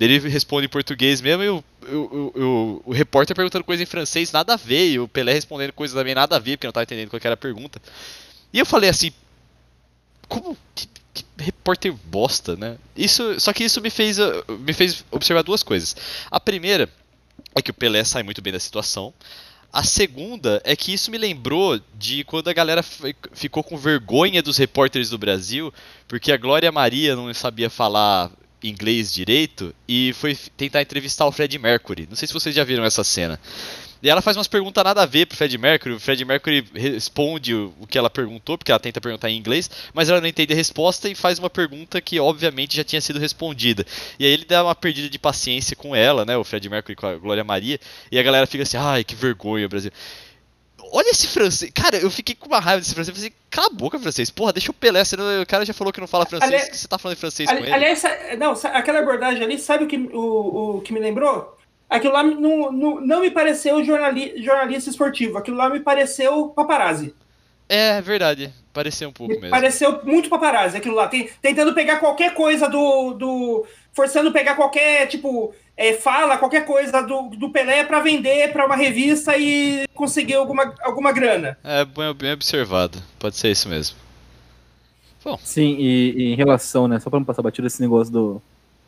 Ele 0.00 0.18
responde 0.28 0.66
em 0.66 0.70
português 0.70 1.20
mesmo 1.20 1.42
e 1.42 1.48
o, 1.48 1.64
o, 1.82 1.96
o, 1.96 2.82
o- 2.86 2.92
repórter 2.92 3.34
perguntando 3.34 3.64
coisa 3.64 3.82
em 3.82 3.86
francês, 3.86 4.30
nada 4.30 4.54
a 4.54 4.56
ver, 4.56 4.90
e 4.92 5.00
o 5.00 5.08
Pelé 5.08 5.32
respondendo 5.32 5.72
coisa 5.72 5.94
também 5.96 6.14
nada 6.14 6.36
a 6.36 6.38
ver, 6.38 6.56
porque 6.56 6.66
não 6.68 6.72
tava 6.72 6.84
entendendo 6.84 7.10
qual 7.10 7.20
era 7.24 7.34
a 7.34 7.36
pergunta. 7.36 7.82
E 8.52 8.58
eu 8.58 8.64
falei 8.66 8.88
assim, 8.90 9.12
como 10.28 10.56
que, 10.74 10.86
que 11.14 11.24
repórter 11.38 11.92
bosta, 12.04 12.56
né? 12.56 12.76
Isso, 12.96 13.40
só 13.40 13.52
que 13.52 13.64
isso 13.64 13.80
me 13.80 13.90
fez, 13.90 14.18
uh, 14.18 14.44
me 14.60 14.72
fez 14.72 15.04
observar 15.10 15.42
duas 15.42 15.62
coisas. 15.62 15.96
A 16.30 16.38
primeira 16.38 16.88
é 17.54 17.62
que 17.62 17.70
o 17.70 17.74
Pelé 17.74 18.04
sai 18.04 18.22
muito 18.22 18.42
bem 18.42 18.52
da 18.52 18.60
situação. 18.60 19.12
A 19.72 19.82
segunda 19.82 20.60
é 20.64 20.74
que 20.74 20.92
isso 20.94 21.10
me 21.10 21.18
lembrou 21.18 21.78
de 21.98 22.24
quando 22.24 22.48
a 22.48 22.52
galera 22.52 22.82
fi- 22.82 23.14
ficou 23.32 23.62
com 23.62 23.76
vergonha 23.76 24.42
dos 24.42 24.56
repórteres 24.56 25.10
do 25.10 25.18
Brasil, 25.18 25.72
porque 26.06 26.32
a 26.32 26.36
Glória 26.38 26.72
Maria 26.72 27.14
não 27.14 27.32
sabia 27.34 27.68
falar 27.68 28.30
inglês 28.62 29.12
direito 29.12 29.74
e 29.86 30.12
foi 30.14 30.36
tentar 30.56 30.82
entrevistar 30.82 31.26
o 31.26 31.32
Fred 31.32 31.58
Mercury. 31.58 32.06
Não 32.08 32.16
sei 32.16 32.26
se 32.26 32.34
vocês 32.34 32.54
já 32.54 32.64
viram 32.64 32.84
essa 32.84 33.04
cena. 33.04 33.38
E 34.02 34.08
ela 34.08 34.22
faz 34.22 34.36
umas 34.36 34.46
perguntas 34.46 34.84
nada 34.84 35.02
a 35.02 35.06
ver 35.06 35.26
pro 35.26 35.36
Fred 35.36 35.58
Mercury. 35.58 35.94
O 35.94 36.00
Fred 36.00 36.24
Mercury 36.24 36.64
responde 36.72 37.54
o 37.54 37.86
que 37.88 37.98
ela 37.98 38.08
perguntou, 38.08 38.56
porque 38.56 38.70
ela 38.70 38.78
tenta 38.78 39.00
perguntar 39.00 39.28
em 39.28 39.36
inglês, 39.36 39.68
mas 39.92 40.08
ela 40.08 40.20
não 40.20 40.28
entende 40.28 40.52
a 40.52 40.56
resposta 40.56 41.08
e 41.08 41.14
faz 41.14 41.38
uma 41.38 41.50
pergunta 41.50 42.00
que 42.00 42.20
obviamente 42.20 42.76
já 42.76 42.84
tinha 42.84 43.00
sido 43.00 43.18
respondida. 43.18 43.84
E 44.18 44.24
aí 44.24 44.30
ele 44.30 44.44
dá 44.44 44.62
uma 44.62 44.74
perdida 44.74 45.08
de 45.08 45.18
paciência 45.18 45.74
com 45.74 45.96
ela, 45.96 46.24
né? 46.24 46.36
O 46.36 46.44
Fred 46.44 46.68
Mercury 46.68 46.94
com 46.94 47.06
a 47.06 47.16
Glória 47.16 47.42
Maria. 47.42 47.80
E 48.10 48.18
a 48.18 48.22
galera 48.22 48.46
fica 48.46 48.62
assim, 48.62 48.76
ai, 48.76 49.02
que 49.02 49.16
vergonha, 49.16 49.68
Brasil. 49.68 49.90
Olha 50.92 51.10
esse 51.10 51.26
francês. 51.28 51.70
Cara, 51.74 51.96
eu 51.96 52.10
fiquei 52.10 52.34
com 52.34 52.46
uma 52.46 52.60
raiva 52.60 52.80
desse 52.80 52.94
francês. 52.94 53.16
Eu 53.16 53.20
falei, 53.20 53.32
cala 53.50 53.66
a 53.68 53.70
boca, 53.70 53.98
francês. 53.98 54.30
Porra, 54.30 54.52
deixa 54.52 54.70
o 54.70 54.74
Pelé. 54.74 55.04
Você 55.04 55.16
não- 55.16 55.42
o 55.42 55.46
cara 55.46 55.64
já 55.64 55.72
falou 55.74 55.92
que 55.92 56.00
não 56.00 56.06
fala 56.06 56.26
francês. 56.26 56.52
Ali- 56.52 56.62
O 56.62 56.70
que 56.70 56.76
você 56.76 56.88
tá 56.88 56.98
falando 56.98 57.16
em 57.16 57.20
francês 57.20 57.48
Ali- 57.48 57.58
com 57.58 57.64
ele? 57.64 57.74
aliás, 57.74 58.02
não, 58.38 58.52
aquela 58.72 59.00
abordagem 59.00 59.42
ali, 59.42 59.58
sabe 59.58 59.84
o 59.84 59.86
que, 59.86 59.96
o, 59.96 60.76
o 60.76 60.80
que 60.80 60.92
me 60.92 61.00
lembrou? 61.00 61.56
Aquilo 61.90 62.12
lá 62.12 62.22
não, 62.22 62.70
não, 62.70 63.00
não 63.00 63.20
me 63.20 63.30
pareceu 63.30 63.82
jornali, 63.82 64.42
jornalista 64.42 64.90
esportivo, 64.90 65.38
aquilo 65.38 65.56
lá 65.56 65.70
me 65.70 65.80
pareceu 65.80 66.48
paparazzi. 66.48 67.14
É 67.68 68.00
verdade. 68.02 68.52
Pareceu 68.72 69.08
um 69.08 69.12
pouco 69.12 69.32
Me 69.34 69.40
mesmo. 69.40 69.50
pareceu 69.50 70.00
muito 70.04 70.28
paparazzi 70.28 70.76
aquilo 70.76 70.94
lá. 70.94 71.08
Tem- 71.08 71.28
tentando 71.42 71.74
pegar 71.74 71.98
qualquer 71.98 72.34
coisa 72.34 72.68
do. 72.68 73.12
do 73.14 73.66
forçando 73.92 74.30
pegar 74.30 74.54
qualquer, 74.54 75.06
tipo, 75.08 75.52
é, 75.76 75.92
fala, 75.94 76.36
qualquer 76.38 76.64
coisa 76.64 77.00
do, 77.02 77.22
do 77.30 77.50
Pelé 77.50 77.82
pra 77.82 77.98
vender 78.00 78.52
pra 78.52 78.64
uma 78.66 78.76
revista 78.76 79.36
e 79.36 79.86
conseguir 79.94 80.34
alguma, 80.34 80.72
alguma 80.82 81.10
grana. 81.10 81.58
É 81.64 81.84
bem, 81.84 82.14
bem 82.14 82.32
observado. 82.32 83.02
Pode 83.18 83.36
ser 83.36 83.50
isso 83.50 83.68
mesmo. 83.68 83.96
Sim, 85.42 85.76
e, 85.78 86.14
e 86.16 86.32
em 86.32 86.36
relação, 86.36 86.88
né? 86.88 86.98
Só 87.00 87.10
pra 87.10 87.18
não 87.18 87.26
passar 87.26 87.42
batido 87.42 87.66
esse 87.66 87.80
negócio 87.82 88.10
do, 88.12 88.42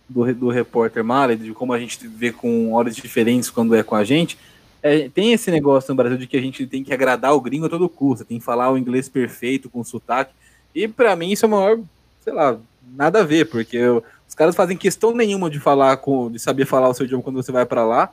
do, 0.09 0.35
do 0.35 0.49
repórter 0.49 1.05
Mara, 1.05 1.37
de 1.37 1.53
como 1.53 1.73
a 1.73 1.79
gente 1.79 1.99
vê 2.07 2.33
com 2.33 2.73
horas 2.73 2.95
diferentes 2.97 3.51
quando 3.51 3.75
é 3.75 3.83
com 3.83 3.95
a 3.95 4.05
gente, 4.05 4.38
é, 4.83 5.09
tem 5.09 5.33
esse 5.33 5.51
negócio 5.51 5.90
no 5.90 5.97
Brasil 5.97 6.16
de 6.16 6.27
que 6.27 6.37
a 6.37 6.40
gente 6.40 6.66
tem 6.66 6.83
que 6.83 6.93
agradar 6.93 7.35
o 7.35 7.40
gringo 7.40 7.66
a 7.66 7.69
todo 7.69 7.88
custo, 7.88 8.25
tem 8.25 8.38
que 8.38 8.45
falar 8.45 8.71
o 8.71 8.79
inglês 8.79 9.09
perfeito, 9.09 9.69
com 9.69 9.85
sotaque, 9.85 10.33
e 10.75 10.88
para 10.88 11.14
mim 11.16 11.31
isso 11.31 11.45
é 11.45 11.49
o 11.49 11.51
maior, 11.51 11.81
sei 12.23 12.33
lá, 12.33 12.57
nada 12.97 13.21
a 13.21 13.25
ver, 13.25 13.47
porque 13.47 13.77
eu, 13.77 14.03
os 14.29 14.35
caras 14.35 14.57
fazem 14.57 14.77
questão 14.77 15.14
nenhuma 15.14 15.51
de 15.51 15.61
falar 15.61 15.97
com, 15.99 16.31
de 16.31 16.38
saber 16.38 16.64
falar 16.64 16.88
o 16.88 16.95
seu 16.95 17.05
idioma 17.05 17.23
quando 17.23 17.43
você 17.43 17.53
vai 17.53 17.66
para 17.66 17.85
lá, 17.85 18.12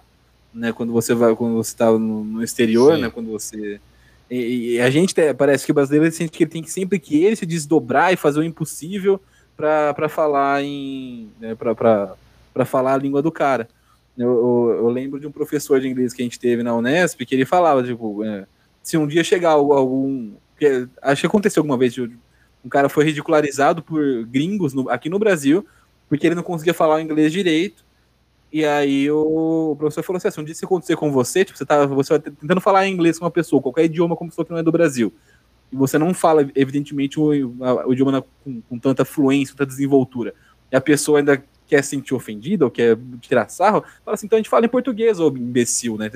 né, 0.53 0.71
quando 0.71 0.91
você 0.91 1.13
vai, 1.13 1.36
quando 1.36 1.56
você 1.56 1.75
tá 1.75 1.91
no, 1.91 2.23
no 2.23 2.43
exterior, 2.43 2.95
Sim. 2.95 3.01
né, 3.01 3.10
quando 3.10 3.32
você 3.32 3.80
e, 4.30 4.73
e, 4.73 4.82
a 4.82 4.89
gente 4.89 5.15
parece 5.38 5.65
que 5.65 5.71
o 5.71 5.75
brasileiro 5.75 6.13
sente 6.13 6.32
que 6.32 6.43
ele 6.43 6.51
tem 6.51 6.62
que 6.62 6.69
sempre 6.69 6.99
que 6.99 7.23
ele 7.23 7.36
se 7.36 7.45
desdobrar 7.45 8.12
e 8.12 8.17
fazer 8.17 8.39
o 8.39 8.43
impossível 8.43 9.21
para 9.56 10.10
falar 10.10 10.62
em 10.62 11.30
né, 11.39 11.56
para 11.56 12.65
falar 12.65 12.93
a 12.93 12.97
língua 12.97 13.21
do 13.21 13.32
cara. 13.32 13.69
Eu, 14.17 14.30
eu, 14.30 14.75
eu, 14.77 14.89
lembro 14.89 15.19
de 15.19 15.27
um 15.27 15.32
professor 15.32 15.80
de 15.80 15.88
inglês 15.88 16.13
que 16.13 16.21
a 16.21 16.25
gente 16.25 16.39
teve 16.39 16.63
na 16.63 16.75
Unesp 16.75 17.23
que 17.23 17.36
ele 17.36 17.45
falava 17.45 17.84
tipo 17.84 18.23
é, 18.23 18.47
se 18.82 18.97
um 18.97 19.06
dia 19.06 19.23
chegar 19.23 19.51
algum 19.51 20.34
acho 21.03 21.21
que 21.21 21.27
aconteceu 21.27 21.62
alguma 21.62 21.77
vez 21.77 21.95
um 21.97 22.69
cara 22.69 22.89
foi 22.89 23.06
ridicularizado 23.06 23.84
por 23.84 24.25
gringos 24.25 24.73
no, 24.73 24.89
aqui 24.89 25.08
no 25.08 25.19
Brasil 25.19 25.63
porque 26.10 26.25
ele 26.25 26.36
não 26.36 26.41
conseguia 26.41 26.73
falar 26.73 26.95
o 26.95 26.99
inglês 26.99 27.32
direito 27.32 27.86
e 28.51 28.65
aí 28.65 29.12
o 29.12 29.75
professor 29.77 30.03
falou 30.03 30.21
assim, 30.23 30.41
um 30.41 30.43
dia 30.43 30.53
isso 30.53 30.65
acontecer 30.65 30.95
com 30.95 31.12
você, 31.12 31.43
tipo, 31.43 31.58
você 31.58 31.65
tá 31.65 31.86
você 31.86 32.19
tá 32.19 32.32
tentando 32.32 32.62
falar 32.62 32.88
inglês 32.88 33.19
com 33.19 33.25
uma 33.25 33.32
pessoa, 33.32 33.62
qualquer 33.62 33.86
idioma 33.86 34.15
como 34.15 34.30
pessoa 34.30 34.45
que 34.45 34.51
não 34.51 34.58
é 34.58 34.63
do 34.63 34.71
Brasil, 34.71 35.13
e 35.71 35.75
você 35.75 35.97
não 35.97 36.13
fala, 36.13 36.47
evidentemente, 36.56 37.19
o, 37.19 37.25
o 37.25 37.93
idioma 37.93 38.12
na, 38.12 38.21
com, 38.21 38.62
com, 38.62 38.80
tanta 38.80 39.03
fluência, 39.03 39.53
tanta 39.53 39.69
desenvoltura, 39.69 40.34
e 40.71 40.75
a 40.75 40.82
pessoa 40.82 41.19
ainda 41.19 41.43
quer 41.67 41.84
se 41.84 41.91
sentir 41.91 42.13
ofendida 42.13 42.65
ou 42.65 42.71
quer 42.71 42.97
tirar 43.21 43.49
sarro, 43.49 43.84
fala 44.03 44.15
assim, 44.15 44.25
então 44.25 44.38
a 44.38 44.39
gente 44.39 44.49
fala 44.49 44.65
em 44.65 44.69
português, 44.69 45.19
ô 45.19 45.27
imbecil, 45.30 45.97
né? 45.97 46.10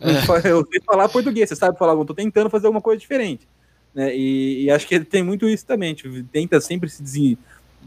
É. 0.00 0.50
Eu 0.50 0.66
sei 0.66 0.80
falar 0.84 1.08
português, 1.08 1.48
você 1.48 1.56
sabe 1.56 1.78
falar, 1.78 1.94
eu 1.94 2.04
tô 2.04 2.14
tentando 2.14 2.50
fazer 2.50 2.66
alguma 2.66 2.82
coisa 2.82 3.00
diferente. 3.00 3.48
Né? 3.94 4.14
E, 4.14 4.64
e 4.64 4.70
acho 4.70 4.86
que 4.86 4.94
ele 4.94 5.04
tem 5.04 5.22
muito 5.22 5.48
isso 5.48 5.64
também, 5.64 5.94
tipo, 5.94 6.22
tenta 6.24 6.60
sempre 6.60 6.90
se 6.90 7.02
des, 7.02 7.38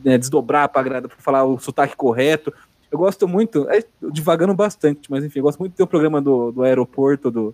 né, 0.04 0.18
desdobrar 0.18 0.70
para 0.70 1.08
falar 1.20 1.44
o 1.44 1.60
sotaque 1.60 1.96
correto, 1.96 2.54
eu 2.92 2.98
gosto 2.98 3.28
muito, 3.28 3.70
é, 3.70 3.84
divagando 4.12 4.54
bastante, 4.54 5.12
mas 5.12 5.24
enfim, 5.24 5.40
eu 5.40 5.44
gosto 5.44 5.60
muito 5.60 5.76
do 5.76 5.86
programa 5.86 6.22
do, 6.22 6.52
do 6.52 6.64
aeroporto, 6.64 7.30
do 7.30 7.54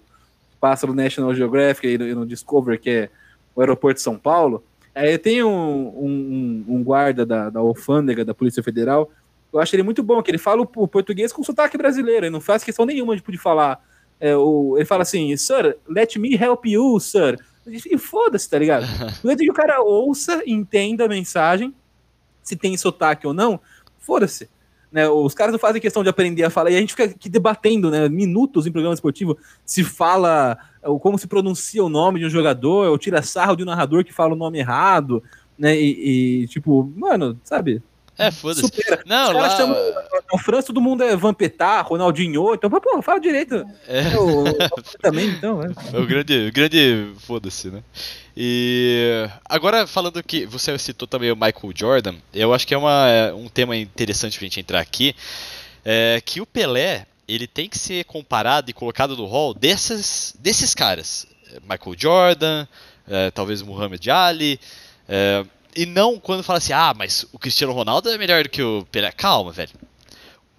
passa 0.60 0.88
no 0.88 0.93
National 0.93 1.34
Geographic 1.34 1.88
e 1.88 1.97
no, 1.97 2.21
no 2.21 2.25
Discovery, 2.25 2.77
que 2.77 2.89
é 2.89 3.10
o 3.56 3.62
aeroporto 3.62 3.95
de 3.95 4.01
São 4.01 4.17
Paulo. 4.17 4.63
É, 4.95 5.17
tem 5.17 5.43
um, 5.43 5.49
um, 5.49 6.65
um, 6.67 6.84
guarda 6.84 7.25
da, 7.25 7.49
da 7.49 7.60
alfândega 7.60 8.23
da 8.23 8.34
Polícia 8.34 8.62
Federal, 8.62 9.12
eu 9.53 9.59
acho 9.59 9.75
ele 9.75 9.83
muito 9.83 10.01
bom, 10.01 10.21
que 10.21 10.31
ele 10.31 10.37
fala 10.37 10.61
o, 10.61 10.87
português 10.87 11.31
com 11.31 11.43
sotaque 11.43 11.77
brasileiro, 11.77 12.25
ele 12.25 12.33
não 12.33 12.41
faz 12.41 12.63
questão 12.63 12.85
nenhuma 12.85 13.15
tipo, 13.15 13.31
de 13.31 13.37
falar. 13.37 13.79
É, 14.19 14.35
o, 14.35 14.75
ele 14.77 14.85
fala 14.85 15.03
assim, 15.03 15.35
sir, 15.37 15.77
let 15.87 16.15
me 16.15 16.33
help 16.35 16.65
you, 16.65 16.99
sir. 16.99 17.39
E 17.67 17.97
foda-se, 17.97 18.49
tá 18.49 18.57
ligado? 18.57 18.85
Desde 19.23 19.45
que 19.45 19.51
o 19.51 19.53
cara 19.53 19.81
ouça, 19.81 20.41
entenda 20.45 21.05
a 21.05 21.07
mensagem, 21.07 21.73
se 22.41 22.55
tem 22.55 22.75
sotaque 22.75 23.27
ou 23.27 23.33
não, 23.33 23.59
foda-se. 23.99 24.49
Né, 24.91 25.09
os 25.09 25.33
caras 25.33 25.51
não 25.51 25.59
fazem 25.59 25.81
questão 25.81 26.03
de 26.03 26.09
aprender 26.09 26.43
a 26.43 26.51
falar, 26.51 26.69
e 26.69 26.75
a 26.75 26.79
gente 26.79 26.91
fica 26.91 27.05
aqui 27.05 27.27
debatendo, 27.27 27.89
né, 27.89 28.07
minutos 28.07 28.67
em 28.67 28.71
programa 28.71 28.93
esportivo, 28.93 29.35
se 29.65 29.83
fala, 29.83 30.55
ou 30.83 30.99
como 30.99 31.17
se 31.17 31.25
pronuncia 31.25 31.83
o 31.83 31.89
nome 31.89 32.19
de 32.19 32.27
um 32.27 32.29
jogador, 32.29 32.89
ou 32.89 32.97
tira 32.97 33.23
sarro 33.23 33.55
de 33.55 33.63
um 33.63 33.65
narrador 33.65 34.03
que 34.03 34.13
fala 34.13 34.33
o 34.33 34.37
nome 34.37 34.59
errado, 34.59 35.23
né, 35.57 35.75
e, 35.75 36.43
e 36.43 36.47
tipo, 36.47 36.91
mano, 36.95 37.39
sabe? 37.43 37.81
É, 38.17 38.30
foda-se. 38.32 38.71
Não, 39.06 39.30
Os 39.30 39.34
lá... 39.34 39.49
chamam, 39.58 39.76
na 40.32 40.39
França 40.39 40.67
todo 40.67 40.82
mundo 40.82 41.04
é 41.04 41.15
Vampetá, 41.15 41.82
Ronaldinho, 41.82 42.54
então, 42.54 42.69
pô, 42.69 43.02
fala 43.02 43.19
direito. 43.19 43.65
É. 43.88 44.15
Eu, 44.15 44.45
eu 44.47 44.84
também, 45.02 45.30
então, 45.30 45.62
é. 45.63 45.71
é 45.93 45.99
o 45.99 46.06
grande, 46.06 46.52
grande 46.52 47.12
foda-se, 47.19 47.69
né? 47.69 47.84
E 48.36 49.28
agora 49.45 49.86
falando 49.86 50.21
que 50.23 50.45
você 50.45 50.78
citou 50.78 51.08
também 51.08 51.32
o 51.32 51.36
Michael 51.36 51.73
Jordan, 51.76 52.15
eu 52.34 52.54
acho 52.54 52.65
que 52.67 52.73
é 52.73 52.78
uma, 52.78 53.08
é 53.08 53.34
um 53.34 53.47
tema 53.47 53.76
interessante 53.76 54.38
pra 54.38 54.45
gente 54.45 54.60
entrar 54.60 54.80
aqui, 54.80 55.15
é 55.86 56.21
que 56.23 56.41
o 56.41 56.45
Pelé, 56.45 57.06
ele 57.28 57.47
tem 57.47 57.69
que 57.69 57.78
ser 57.78 58.06
comparado 58.06 58.69
e 58.69 58.73
colocado 58.73 59.15
no 59.15 59.26
hall 59.26 59.54
desses, 59.54 60.36
desses 60.39 60.73
caras. 60.73 61.28
Michael 61.62 61.95
Jordan, 61.97 62.67
é, 63.08 63.32
talvez 63.32 63.62
Muhammad 63.62 64.06
Ali, 64.08 64.60
é, 65.08 65.45
e 65.75 65.86
não 65.86 66.19
quando 66.19 66.43
fala 66.43 66.57
assim, 66.57 66.73
ah, 66.73 66.93
mas 66.95 67.25
o 67.31 67.39
Cristiano 67.39 67.73
Ronaldo 67.73 68.09
é 68.09 68.17
melhor 68.17 68.43
do 68.43 68.49
que 68.49 68.62
o 68.62 68.86
Pelé. 68.91 69.12
Calma, 69.12 69.51
velho. 69.51 69.71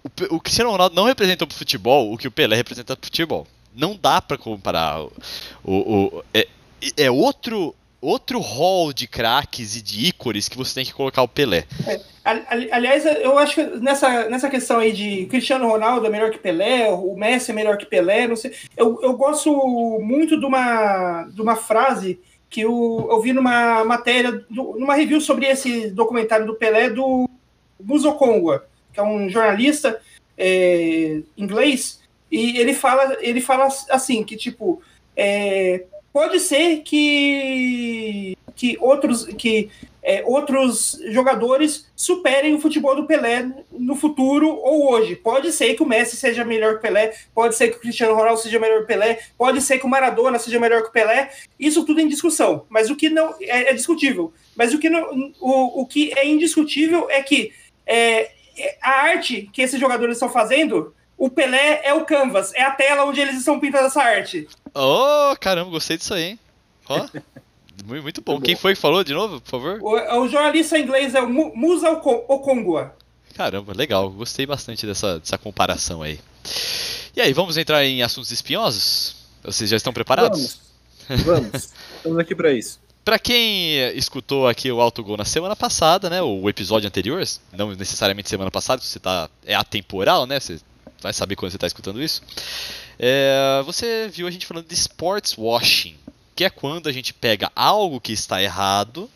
O, 0.03 0.35
o 0.35 0.39
Cristiano 0.39 0.71
Ronaldo 0.71 0.95
não 0.95 1.05
representa 1.05 1.47
pro 1.47 1.57
futebol 1.57 2.13
o 2.13 2.17
que 2.17 2.27
o 2.27 2.31
Pelé 2.31 2.55
representa 2.55 2.95
pro 2.95 3.07
futebol. 3.07 3.47
Não 3.75 3.97
dá 3.99 4.21
para 4.21 4.37
comparar. 4.37 5.01
O, 5.01 5.11
o, 5.63 6.05
o 6.05 6.23
é, 6.33 6.47
é, 6.97 7.11
outro 7.11 7.75
outro 8.05 8.39
hall 8.39 8.93
de 8.93 9.07
craques 9.07 9.75
e 9.75 9.81
de 9.81 10.07
ícores 10.07 10.47
que 10.47 10.55
você 10.55 10.75
tem 10.75 10.85
que 10.85 10.93
colocar 10.93 11.23
o 11.23 11.27
Pelé. 11.27 11.65
É, 11.87 11.99
aliás, 12.71 13.03
eu 13.05 13.37
acho 13.39 13.55
que 13.55 13.63
nessa, 13.79 14.29
nessa 14.29 14.47
questão 14.47 14.77
aí 14.77 14.91
de 14.91 15.25
Cristiano 15.25 15.67
Ronaldo 15.67 16.05
é 16.05 16.09
melhor 16.09 16.29
que 16.29 16.37
Pelé, 16.37 16.91
o 16.91 17.15
Messi 17.15 17.49
é 17.49 17.53
melhor 17.53 17.77
que 17.77 17.85
Pelé, 17.85 18.27
não 18.27 18.35
sei. 18.35 18.53
Eu, 18.77 18.99
eu 19.01 19.13
gosto 19.13 19.51
muito 19.99 20.39
de 20.39 20.45
uma, 20.45 21.23
de 21.23 21.41
uma 21.41 21.55
frase 21.55 22.19
que 22.49 22.61
eu, 22.61 23.07
eu 23.09 23.21
vi 23.21 23.33
numa 23.33 23.83
matéria, 23.83 24.31
do, 24.49 24.77
numa 24.79 24.95
review 24.95 25.19
sobre 25.19 25.45
esse 25.47 25.89
documentário 25.89 26.45
do 26.45 26.55
Pelé 26.55 26.89
do 26.89 27.29
Muzo 27.79 28.13
Kongwa, 28.13 28.65
que 28.93 28.99
é 28.99 29.03
um 29.03 29.29
jornalista 29.29 29.99
é, 30.37 31.21
inglês, 31.37 32.01
e 32.31 32.57
ele 32.57 32.73
fala, 32.73 33.17
ele 33.19 33.41
fala 33.41 33.67
assim, 33.89 34.23
que 34.23 34.35
tipo, 34.35 34.81
é, 35.15 35.85
pode 36.11 36.39
ser 36.39 36.81
que, 36.81 38.37
que 38.55 38.77
outros 38.79 39.25
que 39.25 39.69
é, 40.05 40.23
outros 40.23 40.99
jogadores 41.07 41.87
superem 41.95 42.53
o 42.53 42.59
futebol 42.59 42.95
do 42.95 43.07
Pelé 43.07 43.49
no 43.71 43.95
futuro 43.95 44.47
ou 44.47 44.91
hoje. 44.91 45.15
Pode 45.15 45.51
ser 45.51 45.73
que 45.73 45.81
o 45.81 45.85
Messi 45.85 46.15
seja 46.15 46.45
melhor 46.45 46.73
que 46.73 46.77
o 46.77 46.81
Pelé, 46.81 47.15
pode 47.33 47.55
ser 47.55 47.69
que 47.69 47.77
o 47.77 47.79
Cristiano 47.79 48.13
Ronaldo 48.13 48.39
seja 48.39 48.59
melhor 48.59 48.77
que 48.77 48.83
o 48.83 48.87
Pelé, 48.87 49.19
pode 49.35 49.61
ser 49.61 49.79
que 49.79 49.85
o 49.85 49.89
Maradona 49.89 50.37
seja 50.37 50.59
melhor 50.59 50.83
que 50.83 50.89
o 50.89 50.91
Pelé. 50.91 51.31
Isso 51.59 51.83
tudo 51.83 51.99
é 51.99 52.03
em 52.03 52.07
discussão, 52.07 52.67
mas 52.69 52.91
o 52.91 52.95
que 52.95 53.09
não 53.09 53.33
é, 53.41 53.71
é 53.71 53.73
discutível. 53.73 54.31
Mas 54.55 54.75
o 54.75 54.79
que, 54.79 54.91
não, 54.91 55.33
o, 55.41 55.81
o 55.81 55.85
que 55.87 56.13
é 56.15 56.27
indiscutível 56.27 57.09
é 57.09 57.23
que 57.23 57.51
é, 57.83 58.29
é 58.55 58.77
a 58.83 58.91
arte 58.91 59.49
que 59.51 59.63
esses 59.63 59.79
jogadores 59.79 60.17
estão 60.17 60.29
fazendo, 60.29 60.93
o 61.17 61.31
Pelé 61.31 61.81
é 61.83 61.95
o 61.95 62.05
canvas, 62.05 62.53
é 62.53 62.61
a 62.61 62.69
tela 62.69 63.05
onde 63.05 63.21
eles 63.21 63.37
estão 63.37 63.59
pintando 63.59 63.87
essa 63.87 64.03
arte. 64.03 64.47
Oh, 64.71 65.35
caramba, 65.39 65.71
gostei 65.71 65.97
disso 65.97 66.13
aí, 66.13 66.23
hein? 66.23 66.39
Ó. 66.87 67.07
Muito 67.85 68.21
bom. 68.21 68.33
Muito 68.33 68.45
Quem 68.45 68.55
bom. 68.55 68.61
foi 68.61 68.75
que 68.75 68.81
falou 68.81 69.03
de 69.03 69.13
novo, 69.13 69.39
por 69.41 69.49
favor? 69.49 69.79
O, 69.81 70.21
o 70.21 70.27
jornalista 70.27 70.77
inglês 70.77 71.13
é 71.13 71.21
o 71.21 71.29
Musa 71.29 71.91
Okongwa. 71.91 72.95
Caramba, 73.35 73.73
legal. 73.73 74.09
Gostei 74.09 74.45
bastante 74.45 74.85
dessa, 74.85 75.19
dessa 75.19 75.37
comparação 75.37 76.01
aí. 76.01 76.19
E 77.15 77.21
aí, 77.21 77.33
vamos 77.33 77.57
entrar 77.57 77.85
em 77.85 78.01
assuntos 78.01 78.31
espinhosos? 78.31 79.15
Vocês 79.43 79.69
já 79.69 79.77
estão 79.77 79.93
preparados? 79.93 80.59
Vamos. 81.07 81.23
Vamos. 81.23 81.73
Estamos 81.97 82.19
aqui 82.19 82.33
para 82.33 82.51
isso. 82.51 82.79
Para 83.03 83.19
quem 83.19 83.77
escutou 83.95 84.47
aqui 84.47 84.71
o 84.71 84.81
Alto 84.81 85.03
Gol 85.03 85.15
na 85.15 85.25
semana 85.25 85.55
passada, 85.55 86.09
né, 86.09 86.23
o 86.23 86.49
episódio 86.49 86.87
anterior, 86.87 87.23
não 87.53 87.75
necessariamente 87.75 88.27
semana 88.27 88.49
passada, 88.49 88.81
você 88.81 88.99
tá 88.99 89.29
é 89.45 89.53
atemporal, 89.53 90.25
né? 90.25 90.39
Você 90.39 90.59
vai 91.03 91.13
saber 91.13 91.35
quando 91.35 91.51
você 91.51 91.57
está 91.57 91.67
escutando 91.67 92.01
isso. 92.01 92.23
É, 92.97 93.61
você 93.63 94.09
viu 94.11 94.25
a 94.27 94.31
gente 94.31 94.47
falando 94.47 94.67
de 94.67 94.73
sports 94.73 95.37
washing, 95.37 95.95
que 96.35 96.43
é 96.43 96.49
quando 96.49 96.89
a 96.89 96.91
gente 96.91 97.13
pega 97.13 97.51
algo 97.55 98.01
que 98.01 98.11
está 98.11 98.43
errado, 98.43 99.09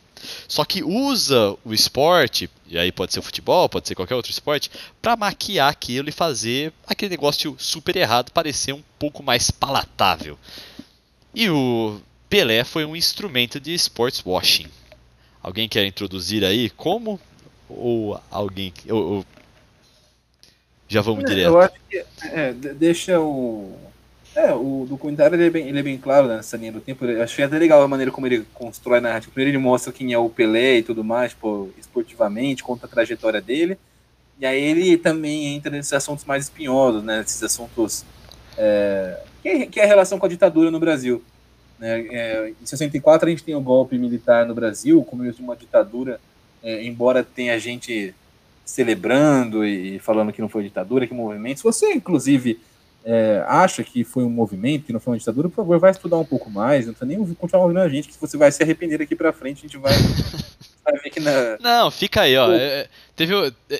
só 0.47 0.63
que 0.65 0.83
usa 0.83 1.55
o 1.63 1.73
esporte, 1.73 2.49
e 2.67 2.77
aí 2.77 2.91
pode 2.91 3.13
ser 3.13 3.19
o 3.19 3.23
futebol, 3.23 3.67
pode 3.67 3.87
ser 3.87 3.95
qualquer 3.95 4.15
outro 4.15 4.31
esporte, 4.31 4.71
para 5.01 5.15
maquiar 5.15 5.69
aquilo 5.69 6.09
e 6.09 6.13
fazer 6.13 6.73
aquele 6.87 7.11
negócio 7.11 7.55
super 7.57 7.95
errado 7.95 8.31
parecer 8.31 8.73
um 8.73 8.83
pouco 8.97 9.21
mais 9.21 9.51
palatável. 9.51 10.37
E 11.33 11.49
o 11.49 11.99
Pelé 12.29 12.63
foi 12.63 12.85
um 12.85 12.95
instrumento 12.95 13.59
de 13.59 13.73
sports 13.73 14.21
washing. 14.25 14.67
Alguém 15.41 15.69
quer 15.69 15.85
introduzir 15.85 16.43
aí 16.43 16.69
como? 16.69 17.19
Ou 17.69 18.19
alguém. 18.29 18.73
Ou, 18.89 19.13
ou... 19.13 19.25
Já 20.87 21.01
vamos 21.01 21.23
é, 21.23 21.27
direto. 21.27 21.47
Eu 21.47 21.61
acho 21.61 21.75
que 21.89 22.05
é, 22.23 22.53
deixa 22.53 23.19
o 23.19 23.77
é, 24.35 24.53
o 24.53 24.85
documentário 24.87 25.35
ele 25.35 25.47
é, 25.47 25.49
bem, 25.49 25.67
ele 25.67 25.79
é 25.79 25.83
bem 25.83 25.97
claro 25.97 26.27
né, 26.27 26.37
nessa 26.37 26.55
linha 26.55 26.71
do 26.71 26.79
tempo. 26.79 27.03
Eu 27.05 27.23
achei 27.23 27.43
até 27.43 27.57
legal 27.57 27.81
a 27.81 27.87
maneira 27.87 28.11
como 28.11 28.27
ele 28.27 28.45
constrói 28.53 28.99
a 28.99 29.01
narrativa. 29.01 29.31
Primeiro 29.33 29.57
ele 29.57 29.63
mostra 29.63 29.91
quem 29.91 30.13
é 30.13 30.17
o 30.17 30.29
Pelé 30.29 30.77
e 30.77 30.83
tudo 30.83 31.03
mais, 31.03 31.31
tipo, 31.31 31.69
esportivamente, 31.77 32.63
conta 32.63 32.85
a 32.85 32.89
trajetória 32.89 33.41
dele. 33.41 33.77
E 34.39 34.45
aí 34.45 34.61
ele 34.61 34.97
também 34.97 35.55
entra 35.55 35.71
nesses 35.71 35.91
assuntos 35.91 36.25
mais 36.25 36.45
espinhosos, 36.45 37.03
né? 37.03 37.21
Esses 37.21 37.43
assuntos 37.43 38.05
é, 38.57 39.19
que, 39.41 39.49
é, 39.49 39.65
que, 39.65 39.79
é, 39.79 39.83
a 39.83 39.87
relação 39.87 40.19
com 40.19 40.25
a 40.25 40.29
ditadura 40.29 40.69
no 40.69 40.79
Brasil. 40.79 41.23
Né? 41.77 42.07
É, 42.11 42.49
em 42.61 42.65
64 42.65 43.27
a 43.27 43.31
gente 43.31 43.43
tem 43.43 43.55
o 43.55 43.59
um 43.59 43.63
golpe 43.63 43.97
militar 43.97 44.45
no 44.45 44.53
Brasil, 44.53 45.03
como 45.03 45.29
de 45.29 45.41
uma 45.41 45.55
ditadura, 45.55 46.19
é, 46.61 46.83
embora 46.83 47.23
tenha 47.23 47.59
gente 47.59 48.13
celebrando 48.65 49.65
e 49.65 49.97
falando 49.99 50.31
que 50.31 50.41
não 50.41 50.49
foi 50.49 50.63
ditadura, 50.63 51.07
que 51.07 51.13
movimento. 51.13 51.57
Se 51.57 51.63
você, 51.63 51.93
inclusive, 51.93 52.59
é, 53.03 53.43
acha 53.47 53.83
que 53.83 54.03
foi 54.03 54.23
um 54.23 54.29
movimento, 54.29 54.85
que 54.85 54.93
não 54.93 54.99
foi 54.99 55.13
uma 55.13 55.19
ditadura, 55.19 55.49
por 55.49 55.55
favor, 55.55 55.79
vai 55.79 55.91
estudar 55.91 56.17
um 56.17 56.25
pouco 56.25 56.49
mais. 56.49 56.85
Não 56.85 56.93
precisa 56.93 57.17
nem 57.17 57.35
continuar 57.35 57.63
ouvindo 57.63 57.79
a 57.79 57.89
gente, 57.89 58.09
que 58.09 58.19
você 58.19 58.37
vai 58.37 58.51
se 58.51 58.61
arrepender 58.61 58.99
daqui 58.99 59.15
pra 59.15 59.33
frente. 59.33 59.59
A 59.59 59.61
gente 59.61 59.77
vai, 59.77 59.93
vai 60.83 60.93
ver 61.01 61.09
que 61.09 61.19
na. 61.19 61.57
Não, 61.59 61.89
fica 61.89 62.21
aí, 62.21 62.37
ó. 62.37 62.51
É, 62.51 62.87
teve, 63.15 63.33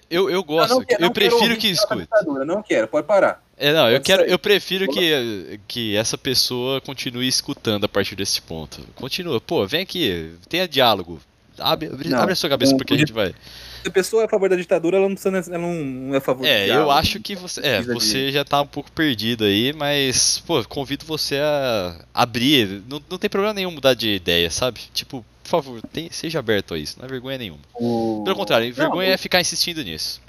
eu, 0.10 0.30
eu 0.30 0.44
gosto. 0.44 0.70
Não, 0.70 0.80
não 0.80 0.86
quero, 0.86 1.04
eu 1.04 1.12
prefiro 1.12 1.58
que 1.58 1.68
escute. 1.70 2.08
Não 2.46 2.64
quero, 2.64 2.88
pode 2.88 3.06
parar. 3.06 3.44
É, 3.58 3.74
não, 3.74 3.90
eu, 3.90 3.96
Pode 3.96 4.06
quero, 4.06 4.22
sair. 4.22 4.32
eu 4.32 4.40
prefiro 4.40 4.88
que, 4.88 5.60
que 5.68 5.96
essa 5.98 6.18
pessoa 6.18 6.80
continue 6.80 7.28
escutando 7.28 7.84
a 7.84 7.90
partir 7.90 8.16
desse 8.16 8.42
ponto. 8.42 8.82
Continua, 8.96 9.42
pô, 9.42 9.68
vem 9.68 9.82
aqui, 9.82 10.34
tenha 10.48 10.66
diálogo. 10.66 11.20
Abre, 11.58 11.90
abre, 11.90 12.08
Não, 12.08 12.20
abre 12.20 12.32
a 12.32 12.36
sua 12.38 12.50
cabeça 12.50 12.72
não, 12.72 12.78
porque 12.78 12.94
a 12.94 12.98
gente 12.98 13.12
vai. 13.12 13.36
Se 13.82 13.88
a 13.88 13.92
pessoa 13.92 14.24
é 14.24 14.26
a 14.26 14.30
favor 14.30 14.50
da 14.50 14.56
ditadura, 14.56 14.98
ela 14.98 15.08
não, 15.08 15.16
precisa, 15.16 15.54
ela 15.54 15.58
não 15.68 16.14
é 16.14 16.18
a 16.18 16.22
favor 16.22 16.46
É, 16.46 16.64
eu 16.64 16.66
diálogo. 16.66 16.92
acho 16.92 17.20
que 17.20 17.36
você. 17.36 17.60
É, 17.62 17.82
Precisa 17.82 17.94
de- 17.94 18.00
você 18.02 18.32
já 18.32 18.44
tá 18.44 18.62
um 18.62 18.68
pouco 18.68 18.92
perdido 18.92 19.44
aí, 19.46 19.72
mas, 19.74 20.40
pô, 20.46 20.64
convido 20.66 21.06
você 21.06 21.38
a 21.38 21.96
abrir. 22.14 22.84
Não, 22.90 23.02
não 23.10 23.18
tem 23.18 23.30
problema 23.30 23.54
nenhum 23.54 23.72
mudar 23.72 23.94
de 23.94 24.10
ideia, 24.16 24.50
sabe? 24.52 24.82
Tipo, 24.94 25.24
por 25.44 25.50
favor, 25.50 25.82
tem- 25.94 26.12
seja 26.12 26.40
aberto 26.40 26.74
a 26.74 26.78
isso, 26.78 26.98
não 27.00 27.06
é 27.06 27.10
vergonha 27.10 27.38
nenhuma. 27.38 27.60
O- 27.74 28.22
Pelo 28.26 28.36
contrário, 28.36 28.68
Não, 28.68 28.74
vergonha 28.76 29.10
é 29.14 29.18
ficar 29.18 29.40
insistindo 29.40 29.84
nisso. 29.84 30.22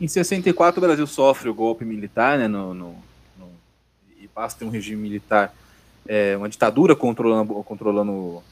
Em 0.00 0.08
64, 0.08 0.80
o 0.80 0.84
Brasil 0.84 1.06
sofre 1.06 1.48
o 1.48 1.54
golpe 1.54 1.84
militar, 1.84 2.38
né? 2.38 2.48
No, 2.48 2.74
no- 2.74 2.96
no- 3.38 3.52
e 4.20 4.26
passa 4.26 4.56
a 4.56 4.58
ter 4.58 4.64
um 4.64 4.70
regime 4.70 5.00
militar, 5.00 5.54
é, 6.08 6.36
uma 6.36 6.48
ditadura 6.48 6.96
controlando, 6.96 7.54
controlando 7.62 8.10
o, 8.10 8.42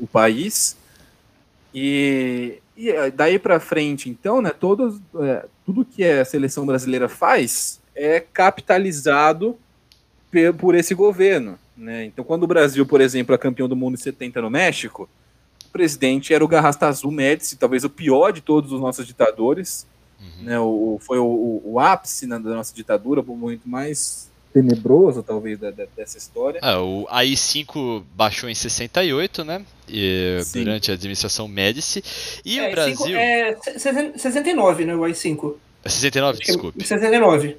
o 0.00 0.06
país. 0.06 0.76
E, 1.74 2.58
e 2.76 2.90
é, 2.90 3.10
daí 3.10 3.38
para 3.38 3.60
frente, 3.60 4.08
então, 4.08 4.40
né? 4.42 4.50
Todos, 4.50 5.00
é, 5.20 5.46
tudo 5.64 5.84
que 5.84 6.04
a 6.04 6.24
seleção 6.24 6.64
brasileira 6.66 7.08
faz 7.08 7.80
é 7.94 8.20
capitalizado 8.20 9.56
por 10.58 10.74
esse 10.74 10.94
governo. 10.94 11.58
Né? 11.76 12.06
Então, 12.06 12.24
quando 12.24 12.44
o 12.44 12.46
Brasil, 12.46 12.86
por 12.86 13.00
exemplo, 13.00 13.34
é 13.34 13.38
campeão 13.38 13.68
do 13.68 13.76
mundo 13.76 13.94
em 13.94 13.98
70 13.98 14.40
no 14.40 14.48
México, 14.50 15.08
o 15.66 15.68
presidente 15.72 16.32
era 16.32 16.44
o 16.44 16.48
Garrastazu 16.48 17.10
Médici, 17.10 17.56
talvez 17.56 17.84
o 17.84 17.90
pior 17.90 18.32
de 18.32 18.40
todos 18.40 18.72
os 18.72 18.80
nossos 18.80 19.06
ditadores 19.06 19.86
Uhum. 20.20 20.44
né, 20.44 20.60
o, 20.60 20.98
foi 21.02 21.18
o, 21.18 21.60
o- 21.64 21.80
ápice 21.80 22.28
né, 22.28 22.38
da 22.38 22.54
nossa 22.54 22.72
ditadura, 22.72 23.20
o 23.20 23.36
momento 23.36 23.68
mais 23.68 24.30
tenebroso, 24.52 25.22
talvez, 25.22 25.58
da- 25.58 25.70
da- 25.70 25.86
dessa 25.96 26.18
história. 26.18 26.60
Ah, 26.62 26.80
o 26.80 27.06
AI-5 27.10 28.04
baixou 28.14 28.48
em 28.48 28.54
68, 28.54 29.44
né? 29.44 29.64
E, 29.88 30.38
durante 30.52 30.90
a 30.90 30.94
administração 30.94 31.48
Médici. 31.48 32.02
E 32.44 32.58
É, 32.58 32.68
o 32.68 32.70
Brasil. 32.72 33.16
é 33.16 33.56
69, 34.16 34.84
né? 34.84 34.94
O 34.94 35.04
AI-5. 35.04 35.56
69, 35.84 36.30
Acho 36.38 36.40
que 36.44 36.50
é 36.50 36.54
desculpe. 36.54 36.84
69. 36.86 37.56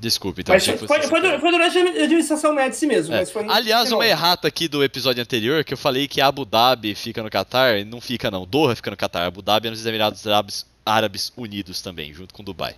Desculpe, 0.00 0.40
então. 0.40 0.54
Mas 0.54 0.64
foi, 0.64 0.78
foi, 0.78 0.86
foi 0.88 0.96
69. 1.02 1.38
foi 1.40 1.50
durante 1.50 1.78
a 1.78 2.04
administração 2.04 2.54
Médici 2.54 2.86
mesmo. 2.86 3.14
É. 3.14 3.18
Mas 3.18 3.30
foi 3.30 3.42
em 3.44 3.50
Aliás, 3.50 3.92
uma 3.92 4.02
69. 4.02 4.08
errata 4.08 4.48
aqui 4.48 4.66
do 4.66 4.82
episódio 4.82 5.22
anterior, 5.22 5.62
que 5.62 5.74
eu 5.74 5.78
falei 5.78 6.08
que 6.08 6.22
Abu 6.22 6.44
Dhabi 6.46 6.94
fica 6.94 7.22
no 7.22 7.28
Catar, 7.28 7.84
não 7.84 8.00
fica 8.00 8.30
não, 8.30 8.46
Doha 8.46 8.74
fica 8.74 8.90
no 8.90 8.96
Catar, 8.96 9.26
Abu 9.26 9.42
Dhabi 9.42 9.68
é 9.68 9.70
nos 9.70 9.84
Emirados 9.84 10.26
Árabes, 10.26 10.64
Árabes 10.86 11.30
Unidos 11.36 11.82
também, 11.82 12.14
junto 12.14 12.32
com 12.32 12.42
Dubai. 12.42 12.74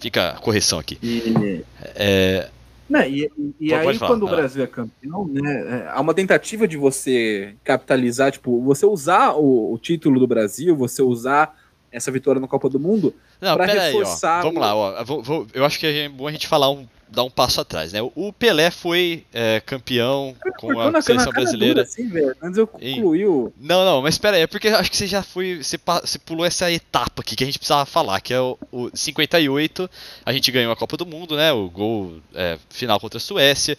Fica 0.00 0.30
a 0.30 0.34
correção 0.34 0.80
aqui. 0.80 0.98
E, 1.00 1.64
É, 1.94 2.48
né, 2.88 3.08
e, 3.08 3.30
e- 3.60 3.74
aí, 3.74 3.98
falar, 3.98 4.10
quando 4.12 4.24
o. 4.24 4.28
Brasil 4.28 4.62
é 4.62 4.66
campeão, 4.66 5.26
né, 5.28 5.84
é, 5.86 5.88
há 5.90 6.00
uma 6.00 6.12
tentativa 6.14 6.66
de 6.68 6.76
você 6.76 7.54
capitalizar, 7.64 8.30
tipo, 8.32 8.60
você 8.62 8.84
usar 8.86 9.32
o, 9.34 9.72
o 9.72 9.78
título 9.78 10.20
do 10.20 10.26
Brasil, 10.26 10.76
você 10.76 11.02
usar 11.02 11.56
essa 11.90 12.10
vitória 12.10 12.40
na 12.40 12.48
Copa 12.48 12.68
do 12.68 12.80
Mundo, 12.80 13.14
não, 13.40 13.56
pera 13.56 13.72
aí, 13.72 13.78
ó. 13.78 13.82
reforçar 13.98 14.42
Vamos 14.42 14.60
lá, 14.60 14.74
ó. 14.74 15.04
Vou- 15.04 15.22
vou- 15.22 15.46
eu 15.52 15.64
acho 15.64 15.78
que 15.78 15.86
é 15.86 16.08
bom 16.08 16.26
a 16.26 16.32
gente 16.32 16.46
falar 16.48 16.70
um, 16.70 16.86
dar 17.12 17.24
um 17.24 17.30
passo 17.30 17.60
atrás, 17.60 17.92
né? 17.92 18.00
O 18.14 18.32
Pelé 18.32 18.70
foi 18.70 19.24
é, 19.32 19.60
campeão 19.60 20.34
com 20.58 20.80
a 20.80 20.90
na, 20.90 21.02
seleção 21.02 21.30
na 21.30 21.32
brasileira. 21.32 21.82
assim, 21.82 22.08
velho. 22.08 22.34
Antes 22.42 22.58
eu 22.58 22.66
concluí 22.66 23.26
o... 23.26 23.52
Não, 23.60 23.84
não, 23.84 24.02
mas 24.02 24.14
espera 24.14 24.36
aí, 24.36 24.42
é 24.42 24.46
porque 24.46 24.68
acho 24.68 24.90
que 24.90 24.96
você 24.96 25.06
já 25.06 25.22
foi. 25.22 25.62
Você, 25.62 25.78
você 25.78 26.18
pulou 26.18 26.44
essa 26.44 26.72
etapa 26.72 27.20
aqui 27.20 27.36
que 27.36 27.44
a 27.44 27.46
gente 27.46 27.58
precisava 27.58 27.84
falar, 27.84 28.20
que 28.20 28.32
é 28.32 28.40
o, 28.40 28.58
o 28.72 28.90
58, 28.94 29.88
a 30.24 30.32
gente 30.32 30.50
ganhou 30.50 30.72
a 30.72 30.76
Copa 30.76 30.96
do 30.96 31.04
Mundo, 31.04 31.36
né? 31.36 31.52
O 31.52 31.68
gol 31.68 32.18
é, 32.34 32.58
final 32.70 32.98
contra 32.98 33.18
a 33.18 33.20
Suécia, 33.20 33.76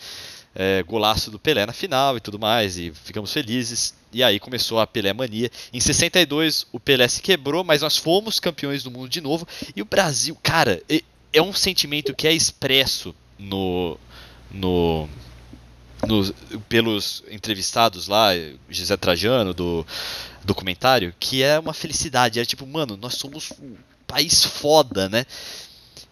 é, 0.55 0.83
golaço 0.83 1.31
do 1.31 1.39
Pelé 1.39 1.65
na 1.65 1.73
final 1.73 2.15
e 2.15 2.19
tudo 2.19 2.37
mais, 2.37 2.77
e 2.77 2.91
ficamos 2.91 3.33
felizes. 3.33 3.95
E 4.13 4.23
aí 4.23 4.39
começou 4.39 4.79
a 4.79 4.85
Pelé 4.85 5.11
mania. 5.11 5.49
Em 5.73 5.79
62 5.79 6.67
o 6.71 6.79
Pelé 6.79 7.07
se 7.07 7.19
quebrou, 7.19 7.63
mas 7.63 7.81
nós 7.81 7.97
fomos 7.97 8.39
campeões 8.39 8.83
do 8.83 8.91
mundo 8.91 9.09
de 9.09 9.21
novo. 9.21 9.47
E 9.75 9.81
o 9.81 9.85
Brasil, 9.85 10.37
cara, 10.43 10.79
é 11.33 11.41
um 11.41 11.51
sentimento 11.51 12.13
que 12.13 12.27
é 12.27 12.31
expresso 12.31 13.15
no. 13.37 13.97
no 14.51 15.07
nos- 16.05 16.33
pelos 16.67 17.23
entrevistados 17.31 18.07
lá, 18.09 18.31
José 18.69 18.97
Trajano, 18.97 19.53
do 19.53 19.87
documentário, 20.43 21.15
que 21.17 21.41
é 21.41 21.57
uma 21.57 21.73
felicidade. 21.73 22.39
É 22.39 22.45
tipo, 22.45 22.67
mano, 22.67 22.97
nós 22.97 23.15
somos 23.15 23.51
um 23.61 23.75
país 24.05 24.43
foda, 24.43 25.07
né? 25.07 25.25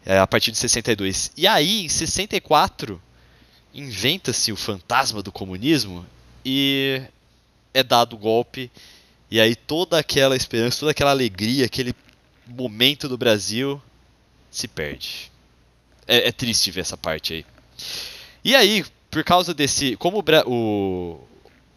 É, 0.06 0.18
a 0.18 0.26
partir 0.26 0.52
de 0.52 0.58
62. 0.58 1.32
E 1.36 1.46
aí, 1.46 1.84
em 1.86 1.90
64, 1.90 3.02
inventa-se 3.74 4.52
o 4.52 4.56
fantasma 4.56 5.22
do 5.22 5.32
comunismo 5.32 6.06
e 6.44 7.02
é 7.74 7.84
dado 7.84 8.14
o 8.16 8.20
golpe. 8.20 8.72
E 9.30 9.40
aí 9.40 9.56
toda 9.56 9.98
aquela 9.98 10.36
esperança, 10.36 10.80
toda 10.80 10.92
aquela 10.92 11.12
alegria, 11.12 11.66
aquele 11.66 11.94
momento 12.48 13.08
do 13.08 13.18
Brasil 13.18 13.82
se 14.50 14.68
perde. 14.68 15.31
É, 16.08 16.28
é 16.30 16.32
triste 16.32 16.72
ver 16.72 16.82
essa 16.82 16.98
parte 16.98 17.34
aí. 17.34 17.46
E 18.44 18.56
aí, 18.56 18.84
por 19.10 19.24
causa 19.24 19.54
desse. 19.54 19.96
Como 19.98 20.20
o, 20.20 20.52
o 20.52 21.20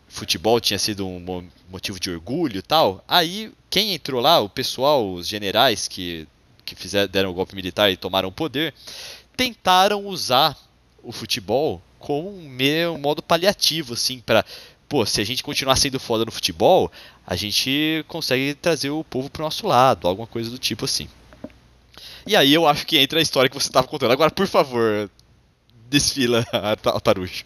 futebol 0.08 0.60
tinha 0.60 0.78
sido 0.78 1.06
um 1.06 1.20
mo- 1.20 1.44
motivo 1.68 1.98
de 1.98 2.10
orgulho 2.10 2.58
e 2.58 2.62
tal, 2.62 3.04
aí 3.08 3.52
quem 3.68 3.94
entrou 3.94 4.20
lá, 4.20 4.40
o 4.40 4.48
pessoal, 4.48 5.12
os 5.12 5.26
generais 5.26 5.88
que, 5.88 6.26
que 6.64 6.74
fizeram, 6.74 7.08
deram 7.10 7.30
o 7.30 7.34
golpe 7.34 7.54
militar 7.54 7.90
e 7.90 7.96
tomaram 7.96 8.28
o 8.28 8.32
poder, 8.32 8.72
tentaram 9.36 10.06
usar 10.06 10.56
o 11.02 11.12
futebol 11.12 11.82
como 11.98 12.30
um, 12.30 12.48
meio, 12.48 12.92
um 12.92 12.98
modo 12.98 13.22
paliativo, 13.22 13.94
assim, 13.94 14.20
pra. 14.20 14.44
Pô, 14.88 15.04
se 15.04 15.20
a 15.20 15.24
gente 15.24 15.42
continuar 15.42 15.76
sendo 15.76 15.98
foda 15.98 16.24
no 16.24 16.30
futebol, 16.30 16.92
a 17.26 17.34
gente 17.34 18.04
consegue 18.06 18.54
trazer 18.54 18.90
o 18.90 19.02
povo 19.02 19.28
pro 19.30 19.42
nosso 19.42 19.66
lado, 19.66 20.06
alguma 20.06 20.26
coisa 20.26 20.50
do 20.50 20.58
tipo 20.58 20.84
assim. 20.84 21.08
E 22.26 22.34
aí 22.36 22.54
eu 22.54 22.66
acho 22.66 22.86
que 22.86 22.98
entra 22.98 23.18
a 23.18 23.22
história 23.22 23.48
que 23.48 23.54
você 23.58 23.68
estava 23.68 23.86
contando. 23.86 24.12
Agora, 24.12 24.30
por 24.30 24.46
favor, 24.46 25.10
desfila 25.88 26.44
a 26.52 26.76
Ta- 26.76 26.98
Tarujo. 27.00 27.44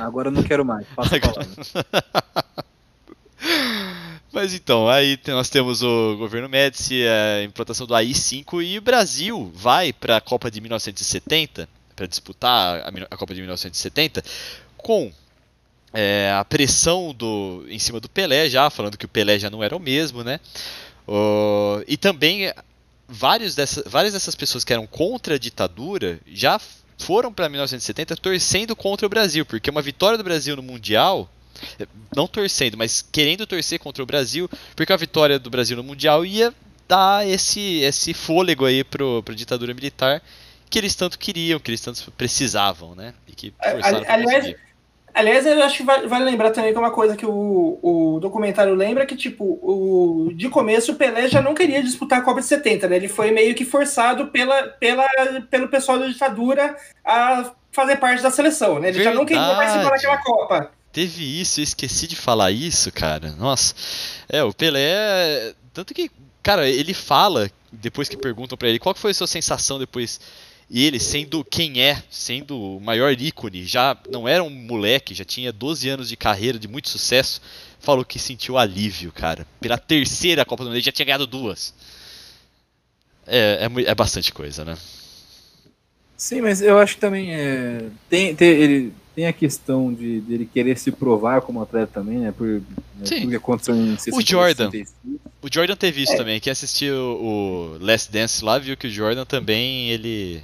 Agora 0.00 0.28
eu 0.28 0.32
não 0.32 0.42
quero 0.42 0.64
mais, 0.64 0.86
passa 0.96 1.16
a 1.16 1.18
Agora-. 1.18 1.46
Mas 4.32 4.52
então, 4.54 4.88
aí 4.88 5.18
nós 5.28 5.48
temos 5.48 5.82
o 5.82 6.16
governo 6.16 6.48
Médici, 6.48 7.02
a 7.06 7.42
implantação 7.44 7.86
do 7.86 7.94
AI-5 7.94 8.62
e 8.62 8.78
o 8.78 8.82
Brasil 8.82 9.50
vai 9.54 9.92
para 9.92 10.16
a 10.18 10.20
Copa 10.20 10.50
de 10.50 10.60
1970, 10.60 11.68
para 11.96 12.06
disputar 12.06 12.80
a, 12.80 12.88
a 13.10 13.16
Copa 13.16 13.34
de 13.34 13.40
1970, 13.40 14.22
com 14.76 15.10
é, 15.92 16.32
a 16.38 16.44
pressão 16.44 17.14
do, 17.14 17.64
em 17.68 17.78
cima 17.78 18.00
do 18.00 18.08
Pelé 18.08 18.48
já, 18.50 18.68
falando 18.70 18.98
que 18.98 19.06
o 19.06 19.08
Pelé 19.08 19.38
já 19.38 19.48
não 19.50 19.62
era 19.64 19.74
o 19.76 19.80
mesmo, 19.80 20.22
né? 20.22 20.38
E 21.86 21.96
também 21.96 22.52
vários 23.08 23.54
dessa, 23.54 23.82
várias 23.86 24.12
dessas 24.12 24.34
pessoas 24.34 24.64
que 24.64 24.72
eram 24.72 24.86
contra 24.86 25.34
a 25.34 25.38
ditadura 25.38 26.20
já 26.26 26.60
foram 26.98 27.32
para 27.32 27.48
1970 27.48 28.16
torcendo 28.16 28.76
contra 28.76 29.06
o 29.06 29.08
Brasil, 29.08 29.46
porque 29.46 29.70
uma 29.70 29.80
vitória 29.82 30.18
do 30.18 30.24
Brasil 30.24 30.54
no 30.56 30.62
Mundial, 30.62 31.30
não 32.14 32.26
torcendo, 32.26 32.76
mas 32.76 33.02
querendo 33.10 33.46
torcer 33.46 33.78
contra 33.78 34.02
o 34.02 34.06
Brasil, 34.06 34.48
porque 34.76 34.92
a 34.92 34.96
vitória 34.96 35.38
do 35.38 35.48
Brasil 35.50 35.76
no 35.76 35.84
Mundial 35.84 36.26
ia 36.26 36.52
dar 36.88 37.26
esse, 37.26 37.80
esse 37.80 38.12
fôlego 38.14 38.64
aí 38.64 38.82
pro, 38.82 39.22
pro 39.22 39.34
ditadura 39.34 39.72
militar 39.74 40.22
que 40.70 40.78
eles 40.78 40.94
tanto 40.94 41.18
queriam, 41.18 41.58
que 41.58 41.70
eles 41.70 41.80
tanto 41.80 42.10
precisavam, 42.12 42.94
né? 42.94 43.14
E 43.26 43.32
que 43.32 43.54
A- 43.58 43.70
forçaram 43.70 44.04
aliás, 44.06 44.24
conseguir. 44.24 44.56
Aliás, 45.14 45.46
eu 45.46 45.62
acho 45.62 45.78
que 45.78 45.82
vale, 45.82 46.06
vale 46.06 46.24
lembrar 46.24 46.50
também 46.50 46.72
que 46.72 46.76
é 46.76 46.80
uma 46.80 46.90
coisa 46.90 47.16
que 47.16 47.26
o, 47.26 47.78
o 47.82 48.20
documentário 48.20 48.74
lembra 48.74 49.06
que, 49.06 49.16
tipo, 49.16 49.58
o, 49.62 50.30
de 50.34 50.48
começo 50.48 50.92
o 50.92 50.94
Pelé 50.94 51.28
já 51.28 51.42
não 51.42 51.54
queria 51.54 51.82
disputar 51.82 52.20
a 52.20 52.22
Copa 52.22 52.40
de 52.40 52.46
70, 52.46 52.88
né? 52.88 52.96
Ele 52.96 53.08
foi 53.08 53.30
meio 53.30 53.54
que 53.54 53.64
forçado 53.64 54.28
pela, 54.28 54.62
pela, 54.68 55.06
pelo 55.50 55.68
pessoal 55.68 55.98
da 55.98 56.06
ditadura 56.06 56.76
a 57.04 57.52
fazer 57.72 57.96
parte 57.96 58.22
da 58.22 58.30
seleção, 58.30 58.78
né? 58.78 58.88
Ele 58.88 59.02
já 59.02 59.12
não 59.12 59.24
queria 59.24 59.42
participar 59.42 59.90
Verdade. 59.90 60.02
daquela 60.02 60.22
Copa. 60.22 60.70
Teve 60.92 61.40
isso, 61.40 61.60
eu 61.60 61.64
esqueci 61.64 62.06
de 62.06 62.16
falar 62.16 62.50
isso, 62.50 62.90
cara. 62.90 63.30
Nossa. 63.32 63.74
É, 64.28 64.42
o 64.42 64.52
Pelé. 64.52 65.54
Tanto 65.72 65.94
que, 65.94 66.10
cara, 66.42 66.68
ele 66.68 66.94
fala, 66.94 67.50
depois 67.70 68.08
que 68.08 68.16
perguntam 68.16 68.58
pra 68.58 68.68
ele, 68.68 68.78
qual 68.78 68.94
foi 68.94 69.12
a 69.12 69.14
sua 69.14 69.26
sensação 69.26 69.78
depois. 69.78 70.20
E 70.70 70.84
ele, 70.84 71.00
sendo 71.00 71.42
quem 71.44 71.80
é, 71.80 72.02
sendo 72.10 72.76
o 72.76 72.80
maior 72.80 73.12
ícone, 73.18 73.64
já 73.64 73.96
não 74.10 74.28
era 74.28 74.42
um 74.44 74.50
moleque, 74.50 75.14
já 75.14 75.24
tinha 75.24 75.50
12 75.50 75.88
anos 75.88 76.08
de 76.08 76.16
carreira, 76.16 76.58
de 76.58 76.68
muito 76.68 76.90
sucesso, 76.90 77.40
falou 77.80 78.04
que 78.04 78.18
sentiu 78.18 78.58
alívio, 78.58 79.10
cara. 79.10 79.46
Pela 79.60 79.78
terceira 79.78 80.44
Copa 80.44 80.62
do 80.62 80.66
Mundo, 80.66 80.76
ele 80.76 80.84
já 80.84 80.92
tinha 80.92 81.06
ganhado 81.06 81.26
duas. 81.26 81.72
É, 83.26 83.66
é, 83.66 83.82
é 83.90 83.94
bastante 83.94 84.32
coisa, 84.32 84.64
né? 84.64 84.76
Sim, 86.16 86.40
mas 86.42 86.60
eu 86.60 86.78
acho 86.78 86.96
que 86.96 87.00
também 87.00 87.32
é, 87.32 87.84
tem, 88.10 88.34
tem, 88.34 88.48
ele, 88.48 88.92
tem 89.14 89.26
a 89.26 89.32
questão 89.32 89.94
de, 89.94 90.20
de 90.20 90.34
ele 90.34 90.46
querer 90.46 90.76
se 90.76 90.90
provar 90.90 91.40
como 91.42 91.62
atleta 91.62 91.92
também, 91.94 92.18
né? 92.18 92.32
Por, 92.32 92.46
né, 92.46 92.62
Sim. 93.04 93.20
Tudo 93.20 93.30
que 93.30 93.36
aconteceu 93.36 93.74
em 93.74 93.96
60, 93.96 94.16
O 94.16 94.20
Jordan. 94.20 94.70
66. 94.70 95.20
O 95.40 95.48
Jordan 95.50 95.76
teve 95.76 96.02
isso 96.02 96.12
É. 96.12 96.16
também. 96.16 96.40
Quem 96.40 96.50
assistiu 96.50 96.94
o 96.94 97.78
Last 97.80 98.10
Dance 98.10 98.44
lá 98.44 98.58
viu 98.58 98.76
que 98.76 98.88
o 98.88 98.90
Jordan 98.90 99.24
também, 99.24 99.90
ele. 99.90 100.42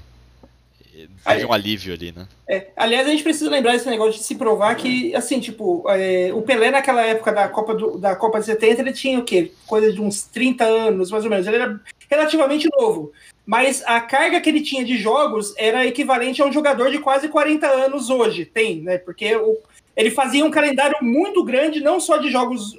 Teve 1.24 1.44
um 1.46 1.52
alívio 1.52 1.94
ali, 1.94 2.12
né? 2.12 2.26
É, 2.48 2.68
aliás, 2.76 3.07
a 3.07 3.11
gente 3.11 3.22
precisa 3.22 3.50
lembrar 3.50 3.74
esse 3.74 3.88
negócio 3.88 4.14
de 4.20 4.24
se 4.26 4.35
provar 4.35 4.74
que, 4.76 5.14
assim, 5.14 5.40
tipo, 5.40 5.85
é, 5.88 6.30
o 6.33 6.42
Pelé 6.42 6.70
naquela 6.70 7.02
época 7.04 7.33
da 7.33 7.48
Copa, 7.48 7.74
do- 7.74 7.98
da 7.98 8.14
Copa 8.14 8.38
de 8.40 8.46
70, 8.46 8.80
ele 8.83 8.92
tinha 8.92 9.18
o 9.18 9.24
quê? 9.24 9.52
Coisa 9.66 9.92
de 9.92 10.00
uns 10.00 10.22
30 10.24 10.64
anos, 10.64 11.11
mais 11.11 11.24
ou 11.24 11.30
menos. 11.30 11.46
Ele 11.46 11.57
era 11.57 11.80
relativamente 12.11 12.68
novo. 12.78 13.12
Mas 13.46 13.83
a 13.87 14.00
carga 14.00 14.40
que 14.40 14.48
ele 14.48 14.62
tinha 14.62 14.85
de 14.85 14.96
jogos 14.96 15.52
era 15.59 15.87
equivalente 15.87 16.40
a 16.40 16.46
um 16.46 16.52
jogador 16.52 16.90
de 16.90 16.98
quase 16.98 17.28
40 17.28 17.66
anos 17.66 18.09
hoje. 18.09 18.44
Tem, 18.46 18.80
né? 18.80 18.96
Porque 18.98 19.37
o- 19.37 19.59
ele 19.96 20.11
fazia 20.11 20.44
um 20.44 20.50
calendário 20.50 20.96
muito 21.02 21.44
grande, 21.44 21.80
não 21.80 22.00
só 22.00 22.16
de 22.16 22.30
jogos, 22.30 22.76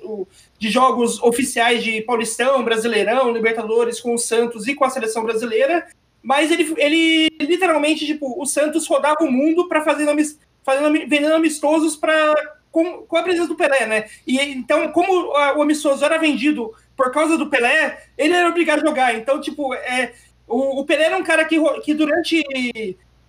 de 0.58 0.70
jogos 0.70 1.22
oficiais 1.22 1.84
de 1.84 2.02
Paulistão, 2.02 2.64
Brasileirão, 2.64 3.32
Libertadores 3.32 4.00
com 4.00 4.16
o 4.16 4.18
Santos 4.18 4.68
e 4.68 4.74
com 4.74 4.84
a 4.86 4.90
seleção 4.90 5.24
brasileira, 5.24 5.88
mas 6.26 6.50
ele, 6.52 6.74
ele 6.78 7.30
literalmente, 7.42 8.06
tipo, 8.06 8.42
o 8.42 8.46
Santos 8.48 8.88
rodava 8.88 9.24
o 9.24 9.32
mundo 9.32 9.68
para 9.70 9.84
fazer 9.84 10.10
amis- 10.10 10.40
fazendo, 10.64 10.92
vendendo 10.92 11.36
amistosos 11.36 11.96
para 11.96 12.34
com, 12.72 13.04
com 13.04 13.16
a 13.18 13.24
presença 13.24 13.48
do 13.48 13.56
Pelé, 13.56 13.86
né? 13.86 14.06
E 14.28 14.40
então, 14.42 14.92
como 14.92 15.32
a- 15.38 15.56
o 15.58 15.62
amistoso 15.62 16.04
era 16.04 16.18
vendido 16.18 16.74
por 16.98 17.12
causa 17.12 17.38
do 17.38 17.50
Pelé, 17.50 18.04
ele 18.18 18.34
era 18.34 18.50
obrigado 18.50 18.80
a 18.84 18.88
jogar. 18.90 19.16
Então, 19.16 19.40
tipo, 19.40 19.74
é, 19.76 20.14
o, 20.48 20.82
o 20.82 20.86
Pelé 20.86 21.06
era 21.06 21.18
um 21.18 21.24
cara 21.24 21.46
que, 21.46 21.58
que 21.82 21.94
durante 21.94 22.44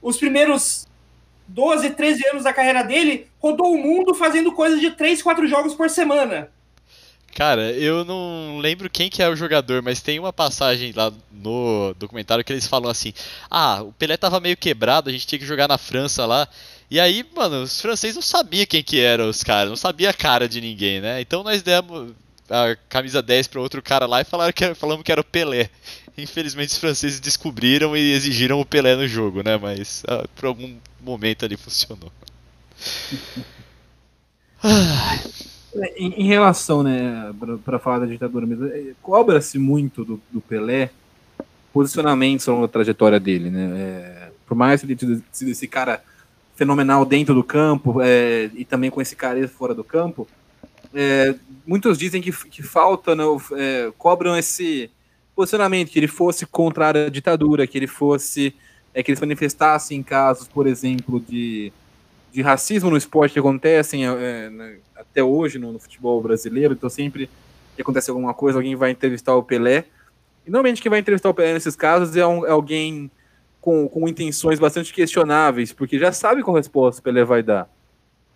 os 0.02 0.16
primeiros 0.16 0.86
12, 1.48 1.90
13 1.90 2.26
anos 2.28 2.44
da 2.44 2.52
carreira 2.52 2.82
dele, 2.82 3.28
rodou 3.38 3.72
o 3.72 3.78
mundo 3.78 4.14
fazendo 4.14 4.52
coisas 4.52 4.80
de 4.80 4.90
3, 4.92 5.22
4 5.22 5.46
jogos 5.46 5.74
por 5.74 5.90
semana. 5.90 6.50
Cara, 7.36 7.70
eu 7.72 8.02
não 8.02 8.56
lembro 8.60 8.88
quem 8.88 9.10
que 9.10 9.22
é 9.22 9.28
o 9.28 9.36
jogador, 9.36 9.82
mas 9.82 10.00
tem 10.00 10.18
uma 10.18 10.32
passagem 10.32 10.90
lá 10.96 11.12
no 11.30 11.94
documentário 11.98 12.42
que 12.42 12.50
eles 12.50 12.66
falam 12.66 12.90
assim: 12.90 13.12
Ah, 13.50 13.82
o 13.82 13.92
Pelé 13.92 14.16
tava 14.16 14.40
meio 14.40 14.56
quebrado, 14.56 15.10
a 15.10 15.12
gente 15.12 15.26
tinha 15.26 15.38
que 15.38 15.44
jogar 15.44 15.68
na 15.68 15.76
França 15.76 16.24
lá. 16.24 16.48
E 16.90 16.98
aí, 16.98 17.26
mano, 17.36 17.62
os 17.62 17.78
franceses 17.78 18.16
não 18.16 18.22
sabiam 18.22 18.64
quem 18.64 18.82
que 18.82 19.00
eram 19.00 19.28
os 19.28 19.42
caras, 19.44 19.68
não 19.68 19.76
sabia 19.76 20.08
a 20.08 20.14
cara 20.14 20.48
de 20.48 20.62
ninguém, 20.62 20.98
né? 21.02 21.20
Então 21.20 21.42
nós 21.42 21.60
demos 21.62 22.14
a 22.48 22.74
camisa 22.88 23.20
10 23.20 23.48
para 23.48 23.60
outro 23.60 23.82
cara 23.82 24.06
lá 24.06 24.22
e 24.22 24.24
falaram 24.24 24.50
que 24.54 24.74
falamos 24.74 25.04
que 25.04 25.12
era 25.12 25.20
o 25.20 25.24
Pelé. 25.24 25.68
Infelizmente 26.16 26.70
os 26.70 26.78
franceses 26.78 27.20
descobriram 27.20 27.94
e 27.94 28.12
exigiram 28.12 28.58
o 28.58 28.64
Pelé 28.64 28.96
no 28.96 29.06
jogo, 29.06 29.42
né? 29.42 29.58
Mas 29.58 30.02
ah, 30.08 30.26
por 30.34 30.46
algum 30.46 30.74
momento 31.02 31.44
ali 31.44 31.58
funcionou. 31.58 32.10
Ah, 34.64 35.18
Em, 35.96 36.22
em 36.22 36.26
relação, 36.26 36.82
né, 36.82 37.32
para 37.64 37.78
falar 37.78 38.00
da 38.00 38.06
ditadura 38.06 38.46
mesmo, 38.46 38.66
é, 38.66 38.92
cobra-se 39.02 39.58
muito 39.58 40.04
do, 40.04 40.20
do 40.30 40.40
Pelé 40.40 40.90
posicionamentos 41.72 42.48
ao 42.48 42.54
longo 42.54 42.66
da 42.66 42.72
trajetória 42.72 43.20
dele, 43.20 43.50
né? 43.50 43.70
É, 43.76 44.30
por 44.46 44.56
mais 44.56 44.80
que 44.80 44.86
ele 44.86 44.96
tenha 44.96 45.20
sido 45.30 45.50
esse 45.50 45.66
cara 45.68 46.02
fenomenal 46.54 47.04
dentro 47.04 47.34
do 47.34 47.44
campo 47.44 48.00
é, 48.00 48.50
e 48.54 48.64
também 48.64 48.90
com 48.90 49.00
esse 49.00 49.14
carisma 49.14 49.48
fora 49.48 49.74
do 49.74 49.84
campo, 49.84 50.26
é, 50.94 51.34
muitos 51.66 51.98
dizem 51.98 52.22
que, 52.22 52.32
que 52.32 52.62
falta, 52.62 53.14
né, 53.14 53.24
é, 53.58 53.92
cobram 53.98 54.36
esse 54.36 54.90
posicionamento, 55.34 55.90
que 55.90 55.98
ele 55.98 56.08
fosse 56.08 56.46
contra 56.46 56.88
a 56.88 57.10
ditadura, 57.10 57.66
que 57.66 57.76
ele 57.76 57.86
fosse, 57.86 58.54
é, 58.94 59.02
que 59.02 59.10
ele 59.10 59.16
se 59.16 59.22
manifestasse 59.22 59.94
em 59.94 60.02
casos, 60.02 60.48
por 60.48 60.66
exemplo, 60.66 61.20
de, 61.20 61.70
de 62.36 62.42
racismo 62.42 62.90
no 62.90 62.98
esporte 62.98 63.32
que 63.32 63.38
acontecem 63.38 64.06
é, 64.06 64.50
né, 64.50 64.76
até 64.94 65.24
hoje 65.24 65.58
no, 65.58 65.72
no 65.72 65.78
futebol 65.78 66.20
brasileiro, 66.20 66.74
então 66.74 66.90
sempre 66.90 67.30
que 67.74 67.80
acontece 67.80 68.10
alguma 68.10 68.34
coisa, 68.34 68.58
alguém 68.58 68.76
vai 68.76 68.90
entrevistar 68.90 69.34
o 69.34 69.42
Pelé, 69.42 69.86
e 70.46 70.50
normalmente 70.50 70.82
quem 70.82 70.90
vai 70.90 70.98
entrevistar 70.98 71.30
o 71.30 71.34
Pelé 71.34 71.54
nesses 71.54 71.74
casos 71.74 72.14
é, 72.14 72.26
um- 72.26 72.44
é 72.46 72.50
alguém 72.50 73.10
com, 73.58 73.88
com 73.88 74.06
intenções 74.06 74.58
bastante 74.58 74.92
questionáveis, 74.92 75.72
porque 75.72 75.98
já 75.98 76.12
sabe 76.12 76.42
qual 76.42 76.54
resposta 76.56 77.00
o 77.00 77.02
Pelé 77.02 77.24
vai 77.24 77.42
dar. 77.42 77.70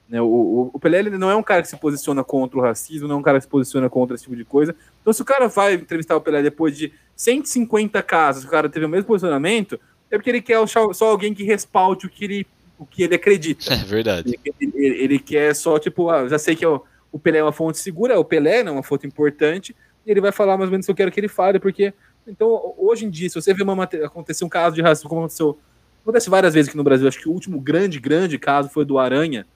Né, 0.08 0.18
o, 0.22 0.24
o, 0.24 0.70
o 0.72 0.78
Pelé 0.80 1.02
não 1.02 1.30
é 1.30 1.36
um 1.36 1.42
cara 1.42 1.60
que 1.60 1.68
se 1.68 1.76
posiciona 1.76 2.24
contra 2.24 2.58
o 2.58 2.62
racismo, 2.62 3.06
não 3.06 3.16
é 3.16 3.18
um 3.18 3.22
cara 3.22 3.36
que 3.36 3.44
se 3.44 3.50
posiciona 3.50 3.90
contra 3.90 4.14
esse 4.14 4.24
tipo 4.24 4.34
de 4.34 4.46
coisa. 4.46 4.74
Então, 5.02 5.12
se 5.12 5.20
o 5.20 5.26
cara 5.26 5.46
vai 5.46 5.74
entrevistar 5.74 6.16
o 6.16 6.22
Pelé 6.22 6.42
depois 6.42 6.74
de 6.74 6.90
150 7.14 8.02
casos, 8.02 8.44
o 8.44 8.48
cara 8.48 8.66
teve 8.66 8.86
o 8.86 8.88
mesmo 8.88 9.06
posicionamento, 9.06 9.78
é 10.10 10.16
porque 10.16 10.30
ele 10.30 10.40
quer 10.40 10.58
só 10.66 10.90
alguém 11.06 11.34
que 11.34 11.44
respalde 11.44 12.06
o 12.06 12.08
que 12.08 12.24
ele, 12.24 12.46
o 12.80 12.86
que 12.86 13.02
ele 13.02 13.14
acredita. 13.14 13.72
é 13.74 13.76
verdade. 13.76 14.38
Ele, 14.58 14.72
ele- 14.74 15.04
ele 15.04 15.18
quer 15.18 15.54
só, 15.54 15.78
tipo, 15.78 16.08
ah, 16.08 16.26
já 16.26 16.38
sei 16.38 16.56
que 16.56 16.64
o, 16.66 16.82
o 17.12 17.18
Pelé 17.18 17.38
é 17.38 17.42
uma 17.42 17.52
fonte 17.52 17.78
segura, 17.78 18.18
o 18.18 18.24
Pelé 18.24 18.64
né, 18.64 18.70
é 18.70 18.72
uma 18.72 18.82
fonte 18.82 19.06
importante, 19.06 19.76
e 20.06 20.10
ele 20.10 20.20
vai 20.20 20.32
falar 20.32 20.56
mais 20.56 20.68
ou 20.68 20.72
menos 20.72 20.84
o 20.84 20.86
que 20.86 20.92
eu 20.92 20.96
quero 20.96 21.12
que 21.12 21.20
ele 21.20 21.28
fale, 21.28 21.58
porque. 21.60 21.92
Então, 22.26 22.74
hoje 22.78 23.04
em 23.04 23.10
dia, 23.10 23.28
se 23.28 23.34
você 23.34 23.52
vê 23.52 23.62
uma 23.62 23.74
matéria, 23.74 24.06
acontecer 24.06 24.44
um 24.44 24.48
caso 24.48 24.74
de 24.74 24.82
racismo, 24.82 25.08
como 25.10 25.20
aconteceu. 25.22 25.58
Acontece 26.02 26.30
várias 26.30 26.54
vezes 26.54 26.68
aqui 26.68 26.76
no 26.76 26.82
Brasil, 26.84 27.06
acho 27.06 27.18
que 27.20 27.28
o 27.28 27.32
último 27.32 27.60
grande, 27.60 28.00
grande 28.00 28.38
caso 28.38 28.70
foi 28.70 28.84
do 28.86 28.98
Aranha, 28.98 29.46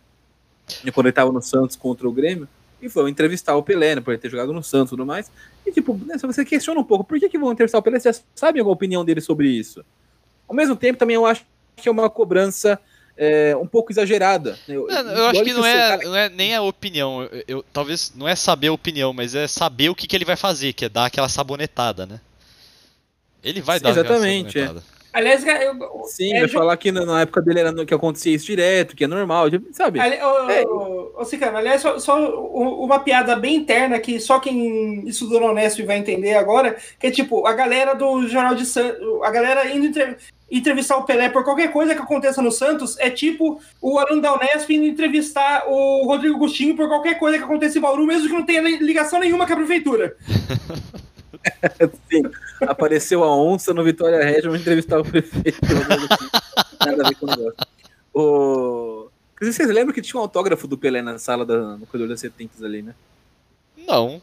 né, 0.85 0.91
quando 0.93 1.07
ele 1.07 1.11
estava 1.13 1.33
no 1.33 1.41
Santos 1.41 1.77
contra 1.77 2.07
o 2.07 2.13
Grêmio, 2.13 2.47
e 2.83 2.89
foi 2.91 3.09
entrevistar 3.11 3.57
o 3.57 3.63
Pelé, 3.63 3.95
né, 3.95 4.01
por 4.03 4.11
ele 4.13 4.21
ter 4.21 4.31
jogado 4.31 4.53
no 4.53 4.63
Santos 4.63 4.89
e 4.93 4.97
tudo 4.97 5.07
mais. 5.07 5.31
E, 5.67 5.73
tipo, 5.73 5.99
né, 6.05 6.19
se 6.19 6.27
você 6.27 6.45
questiona 6.45 6.79
um 6.81 6.85
pouco, 6.85 7.05
por 7.05 7.19
que, 7.19 7.29
que 7.31 7.39
vão 7.39 7.51
entrevistar 7.53 7.79
o 7.79 7.83
Pelé? 7.83 7.99
Você 7.99 8.13
já 8.13 8.19
sabe 8.35 8.61
a 8.61 8.65
opinião 8.65 9.03
dele 9.05 9.21
sobre 9.23 9.49
isso. 9.49 9.83
Ao 10.47 10.55
mesmo 10.55 10.77
tempo, 10.77 10.99
também 10.99 11.15
eu 11.17 11.25
acho 11.25 11.47
que 11.77 11.89
é 11.89 11.93
uma 11.93 12.11
cobrança 12.11 12.79
é, 13.17 13.55
um 13.57 13.67
pouco 13.67 13.93
exagerada. 13.93 14.59
né? 14.67 15.03
Não, 15.03 15.13
eu 15.13 15.27
acho 15.29 15.43
que 15.45 15.53
não 15.53 15.67
é, 15.67 15.73
cara- 15.89 16.05
não 16.09 16.17
é 16.17 16.29
nem 16.29 16.55
a 16.55 16.63
opinião. 16.63 17.23
Eu, 17.23 17.45
eu- 17.49 17.65
talvez 17.73 18.13
não 18.15 18.27
é 18.29 18.35
saber 18.35 18.69
a 18.69 18.73
opinião, 18.73 19.13
mas 19.13 19.35
é 19.35 19.47
saber 19.47 19.89
o 19.89 19.95
que, 19.95 20.07
que 20.07 20.17
ele 20.17 20.25
vai 20.25 20.37
fazer, 20.37 20.73
que 20.73 20.85
é 20.85 20.89
dar 20.89 21.07
aquela 21.07 21.29
sabonetada, 21.29 22.07
né? 22.07 22.21
Ele 23.43 23.61
vai 23.61 23.79
dar 23.79 23.91
aquela 23.91 24.17
exatamente, 24.17 24.59
é. 24.59 24.94
Aliás, 25.15 25.45
eu, 25.47 26.03
Sim, 26.07 26.35
é, 26.35 26.41
vai 26.41 26.49
falar 26.49 26.77
que 26.77 26.91
na, 26.91 27.07
na 27.07 27.21
época 27.21 27.41
dele 27.41 27.61
era 27.61 27.71
no- 27.71 27.87
que 27.87 27.95
acontecia 27.95 28.35
isso 28.35 28.47
direto, 28.47 28.97
que 28.97 29.05
é 29.05 29.07
normal, 29.07 29.47
sabe? 29.71 30.01
Ali, 30.01 30.17
ô, 30.21 30.51
É. 30.51 30.63
ô, 30.65 31.13
ô, 31.17 31.25
Cicano, 31.25 31.57
aliás, 31.57 31.81
só, 31.81 32.01
só 32.01 32.19
uma 32.45 32.99
piada 32.99 33.37
bem 33.37 33.55
interna 33.55 34.01
que 34.01 34.19
só 34.19 34.41
quem 34.41 35.07
estudou 35.09 35.41
no 35.41 35.53
Unesp 35.53 35.79
vai 35.85 35.99
entender 35.99 36.35
agora, 36.35 36.77
que 36.99 37.07
é 37.07 37.11
tipo, 37.13 37.47
a 37.47 37.53
galera 37.53 37.95
do 37.95 38.27
Jornal 38.27 38.57
de 38.57 38.67
Santos, 38.67 38.99
a 39.23 39.31
galera 39.31 39.71
indo 39.71 39.87
entre- 39.87 40.17
entrevistar 40.51 40.97
o 40.97 41.05
Pelé 41.05 41.29
por 41.29 41.45
qualquer 41.45 41.73
coisa 41.73 41.95
que 41.95 42.03
aconteça 42.03 42.43
no 42.43 42.51
Santos, 42.51 42.99
é 42.99 43.09
tipo 43.09 43.61
o 43.81 44.01
aluno 44.01 44.21
da 44.21 44.35
Unesp 44.35 44.69
indo 44.71 44.85
entrevistar 44.85 45.65
o 45.69 46.07
Rodrigo 46.07 46.35
Agostinho 46.35 46.75
por 46.75 46.89
qualquer 46.89 47.21
coisa 47.21 47.39
que 47.39 47.45
aconteça 47.45 47.79
em 47.79 47.81
Bauru, 47.81 48.05
mesmo 48.05 48.27
que 48.27 48.35
não 48.35 48.45
tenha 48.45 48.61
ligação 48.61 49.21
nenhuma 49.21 49.47
com 49.47 49.53
a 49.53 49.57
prefeitura. 49.57 50.17
Sim, 52.11 52.23
apareceu 52.61 53.23
a 53.25 53.37
onça 53.37 53.75
no 53.75 53.85
Vitória 53.85 54.23
Regia, 54.25 54.43
vamos 54.43 54.61
entrevistar 54.61 55.01
o 55.01 55.05
prefeito. 55.05 55.59
Nada 56.81 57.05
a 57.05 57.09
ver 57.09 57.15
com 57.17 57.27
o 57.27 57.31
negócio. 57.31 57.55
O... 58.15 59.09
Vocês 59.41 59.69
lembram 59.69 59.93
que 59.93 60.01
tinha 60.01 60.19
um 60.19 60.23
autógrafo 60.23 60.67
do 60.67 60.79
Pelé 60.79 61.03
na 61.03 61.19
sala 61.19 61.45
da, 61.45 61.77
no 61.77 61.87
corredor 61.87 62.09
das 62.09 62.21
70 62.21 62.65
ali, 62.65 62.83
né? 62.83 62.95
Não. 63.87 64.23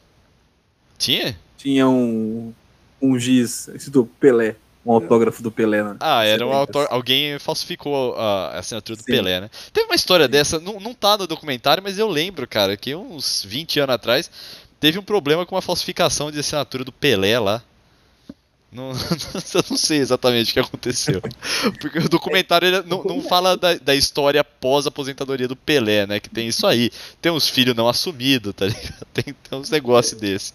Tinha? 0.97 1.37
Tinha 1.57 1.87
um, 1.87 2.53
um 3.01 3.19
giz, 3.19 3.67
esse 3.69 3.89
do 3.89 4.05
Pelé, 4.05 4.55
um 4.85 4.91
autógrafo 4.91 5.43
do 5.43 5.51
Pelé. 5.51 5.83
Na, 5.83 5.97
Ah, 5.99 6.23
era 6.23 6.45
um 6.45 6.49
70. 6.49 6.55
autor. 6.57 6.87
Alguém 6.89 7.37
falsificou 7.39 8.15
a 8.15 8.57
assinatura 8.59 8.95
do 8.97 9.03
Sim. 9.03 9.11
Pelé, 9.11 9.41
né? 9.41 9.49
Teve 9.73 9.87
uma 9.87 9.95
história 9.95 10.27
dessa, 10.27 10.59
não, 10.59 10.79
não 10.79 10.93
tá 10.93 11.17
no 11.17 11.27
documentário, 11.27 11.83
mas 11.83 11.99
eu 11.99 12.07
lembro, 12.07 12.47
cara, 12.47 12.77
que 12.77 12.95
uns 12.95 13.43
20 13.45 13.79
anos 13.81 13.95
atrás 13.95 14.31
teve 14.81 14.99
um 14.99 15.03
problema 15.03 15.45
com 15.45 15.55
uma 15.55 15.61
falsificação 15.61 16.31
de 16.31 16.39
assinatura 16.39 16.83
do 16.83 16.91
Pelé 16.91 17.39
lá. 17.39 17.63
Não, 18.71 18.91
eu 19.53 19.63
não 19.69 19.77
sei 19.77 19.99
exatamente 19.99 20.51
o 20.51 20.53
que 20.53 20.59
aconteceu. 20.59 21.21
Porque 21.79 21.99
o 21.99 22.09
documentário 22.09 22.67
ele 22.67 22.81
não, 22.83 23.03
não 23.03 23.21
fala 23.21 23.55
da, 23.55 23.75
da 23.75 23.93
história 23.93 24.43
pós-aposentadoria 24.43 25.47
do 25.47 25.55
Pelé, 25.55 26.07
né? 26.07 26.19
Que 26.19 26.29
tem 26.29 26.47
isso 26.47 26.65
aí. 26.65 26.89
Tem 27.21 27.31
uns 27.31 27.47
filhos 27.47 27.75
não 27.75 27.87
assumidos, 27.87 28.53
tá 28.53 28.65
ligado? 28.65 29.05
Tem, 29.13 29.23
tem 29.25 29.59
uns 29.59 29.69
negócios 29.69 30.19
desses. 30.19 30.53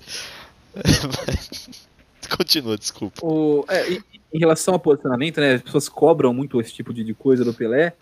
Continua, 2.36 2.76
desculpa. 2.76 3.24
O, 3.24 3.64
é, 3.68 3.92
em, 3.92 4.02
em 4.32 4.38
relação 4.38 4.74
ao 4.74 4.80
posicionamento, 4.80 5.40
né? 5.40 5.54
As 5.54 5.62
pessoas 5.62 5.88
cobram 5.88 6.32
muito 6.34 6.60
esse 6.60 6.72
tipo 6.72 6.92
de, 6.92 7.04
de 7.04 7.14
coisa 7.14 7.44
do 7.44 7.54
Pelé. 7.54 7.94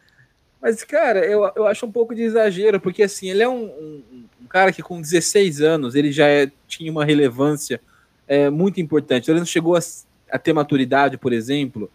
Mas, 0.64 0.82
cara, 0.82 1.26
eu, 1.26 1.42
eu 1.54 1.66
acho 1.66 1.84
um 1.84 1.92
pouco 1.92 2.14
de 2.14 2.22
exagero, 2.22 2.80
porque 2.80 3.02
assim, 3.02 3.28
ele 3.28 3.42
é 3.42 3.48
um, 3.48 3.64
um, 3.66 4.02
um 4.42 4.46
cara 4.48 4.72
que 4.72 4.82
com 4.82 4.98
16 4.98 5.60
anos 5.60 5.94
ele 5.94 6.10
já 6.10 6.26
é- 6.26 6.50
tinha 6.66 6.90
uma 6.90 7.04
relevância 7.04 7.78
é, 8.26 8.48
muito 8.48 8.80
importante. 8.80 9.30
Ele 9.30 9.40
não 9.40 9.46
chegou 9.46 9.76
a, 9.76 9.80
a 10.32 10.38
ter 10.38 10.54
maturidade, 10.54 11.18
por 11.18 11.34
exemplo, 11.34 11.90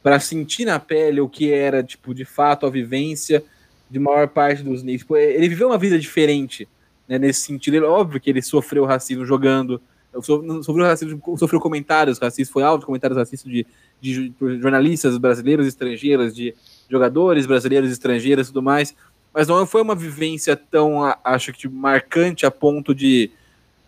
para 0.00 0.20
sentir 0.20 0.64
na 0.64 0.78
pele 0.78 1.20
o 1.20 1.28
que 1.28 1.52
era, 1.52 1.82
tipo, 1.82 2.14
de 2.14 2.24
fato, 2.24 2.66
a 2.66 2.70
vivência 2.70 3.42
de 3.90 3.98
maior 3.98 4.28
parte 4.28 4.62
dos 4.62 4.84
negros. 4.84 5.02
Pô, 5.02 5.16
Ele 5.16 5.48
viveu 5.48 5.66
uma 5.66 5.78
vida 5.78 5.98
diferente 5.98 6.68
né, 7.08 7.18
nesse 7.18 7.40
sentido. 7.40 7.74
Ele, 7.74 7.84
óbvio 7.84 8.20
que 8.20 8.30
ele 8.30 8.42
sofreu 8.42 8.84
racismo 8.84 9.26
jogando 9.26 9.82
sofreu, 10.22 10.86
racismo, 10.86 11.20
sofreu 11.38 11.60
comentários 11.60 12.18
racistas, 12.18 12.52
foi 12.52 12.62
alvo 12.62 12.86
comentários 12.86 13.18
racistas 13.18 13.50
de, 13.50 13.66
de 14.00 14.32
jornalistas 14.60 15.18
brasileiros, 15.18 15.66
estrangeiros, 15.66 16.34
de 16.34 16.54
jogadores 16.88 17.46
brasileiros, 17.46 17.90
estrangeiros 17.90 18.46
e 18.46 18.50
tudo 18.50 18.62
mais, 18.62 18.94
mas 19.32 19.48
não 19.48 19.66
foi 19.66 19.82
uma 19.82 19.94
vivência 19.94 20.54
tão, 20.56 21.02
acho 21.24 21.52
que, 21.52 21.58
tipo, 21.60 21.74
marcante 21.74 22.46
a 22.46 22.50
ponto 22.50 22.94
de, 22.94 23.30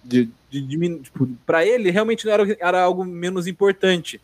de, 0.02 0.28
de, 0.50 0.60
de 0.60 0.98
tipo, 0.98 1.28
para 1.46 1.64
ele 1.64 1.90
realmente 1.90 2.26
não 2.26 2.32
era, 2.32 2.56
era 2.58 2.82
algo 2.82 3.04
menos 3.04 3.46
importante. 3.46 4.20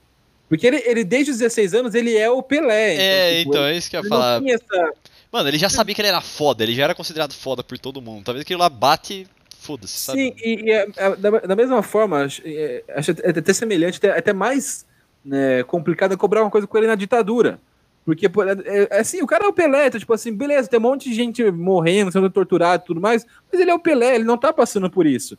Porque 0.49 0.67
ele, 0.67 0.83
ele, 0.85 1.05
desde 1.05 1.31
os 1.31 1.39
16 1.39 1.75
anos, 1.75 1.95
ele 1.95 2.17
é 2.17 2.29
o 2.29 2.43
Pelé. 2.43 2.95
Então, 2.95 3.05
é, 3.05 3.39
tipo, 3.39 3.51
então, 3.51 3.65
é 3.65 3.77
isso 3.77 3.89
que 3.89 3.97
eu 3.97 4.03
ia 4.03 4.09
falar. 4.09 4.43
Essa... 4.47 4.93
Mano, 5.31 5.49
ele 5.49 5.59
já 5.59 5.71
sabia 5.71 5.95
que 5.95 6.01
ele 6.01 6.09
era 6.09 6.21
foda, 6.21 6.63
ele 6.63 6.75
já 6.75 6.85
era 6.85 6.95
considerado 6.95 7.33
foda 7.33 7.65
por 7.65 7.79
todo 7.79 8.03
mundo. 8.03 8.25
Talvez 8.25 8.45
que 8.45 8.53
ele 8.53 8.61
lá 8.61 8.69
bate, 8.69 9.27
foda-se, 9.59 9.97
sabe? 9.97 10.19
Sim, 10.19 10.35
e, 10.45 10.65
e 10.67 10.71
é, 10.71 10.89
é, 10.97 11.17
da, 11.17 11.31
da, 11.31 11.57
mesma 11.57 11.83
forma, 11.83 12.25
acho, 12.25 12.43
é, 12.45 12.83
acho 12.97 13.13
até 13.13 13.53
semelhante, 13.55 13.97
até, 13.97 14.19
até 14.19 14.33
mais 14.35 14.85
né, 15.25 15.63
complicado 15.63 16.19
cobrar 16.19 16.43
uma 16.43 16.51
coisa 16.51 16.67
com 16.67 16.77
ele 16.77 16.87
na 16.87 16.97
ditadura. 16.97 17.59
Porque, 18.05 18.27
é, 18.27 18.89
é, 18.91 19.01
assim, 19.01 19.23
o 19.23 19.27
cara 19.27 19.45
é 19.45 19.49
o 19.49 19.53
Pelé, 19.53 19.87
então, 19.87 20.01
tipo 20.01 20.13
assim, 20.13 20.35
beleza, 20.35 20.69
tem 20.69 20.79
um 20.79 20.83
monte 20.83 21.09
de 21.09 21.15
gente 21.15 21.49
morrendo, 21.51 22.11
sendo 22.11 22.29
torturado 22.29 22.83
e 22.83 22.87
tudo 22.87 23.01
mais, 23.01 23.25
mas 23.51 23.61
ele 23.61 23.71
é 23.71 23.75
o 23.75 23.79
Pelé, 23.79 24.17
ele 24.17 24.25
não 24.25 24.37
tá 24.37 24.53
passando 24.53 24.91
por 24.91 25.07
isso. 25.07 25.39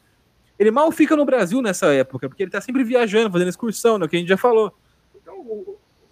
Ele 0.58 0.72
mal 0.72 0.92
fica 0.92 1.16
no 1.16 1.26
Brasil 1.26 1.62
nessa 1.62 1.88
época, 1.94 2.30
porque 2.30 2.44
ele 2.44 2.52
tá 2.52 2.62
sempre 2.62 2.84
viajando, 2.84 3.32
fazendo 3.32 3.50
excursão, 3.50 3.98
né, 3.98 4.08
que 4.08 4.16
a 4.16 4.20
gente 4.20 4.30
já 4.30 4.38
falou. 4.38 4.74
Então, 5.22 5.66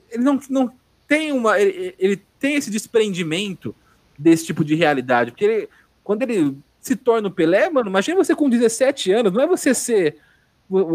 ele 0.09 0.23
não, 0.23 0.39
não 0.49 0.71
tem 1.07 1.31
uma. 1.31 1.59
Ele, 1.59 1.95
ele 1.97 2.21
tem 2.39 2.55
esse 2.55 2.69
desprendimento 2.69 3.73
desse 4.17 4.45
tipo 4.45 4.65
de 4.65 4.75
realidade, 4.75 5.31
porque 5.31 5.45
ele, 5.45 5.69
quando 6.03 6.23
ele 6.23 6.57
se 6.79 6.95
torna 6.95 7.27
o 7.27 7.31
Pelé, 7.31 7.69
mano, 7.69 7.89
imagina 7.89 8.17
você 8.17 8.35
com 8.35 8.49
17 8.49 9.11
anos, 9.11 9.31
não 9.31 9.41
é 9.41 9.47
você 9.47 9.73
ser. 9.73 10.17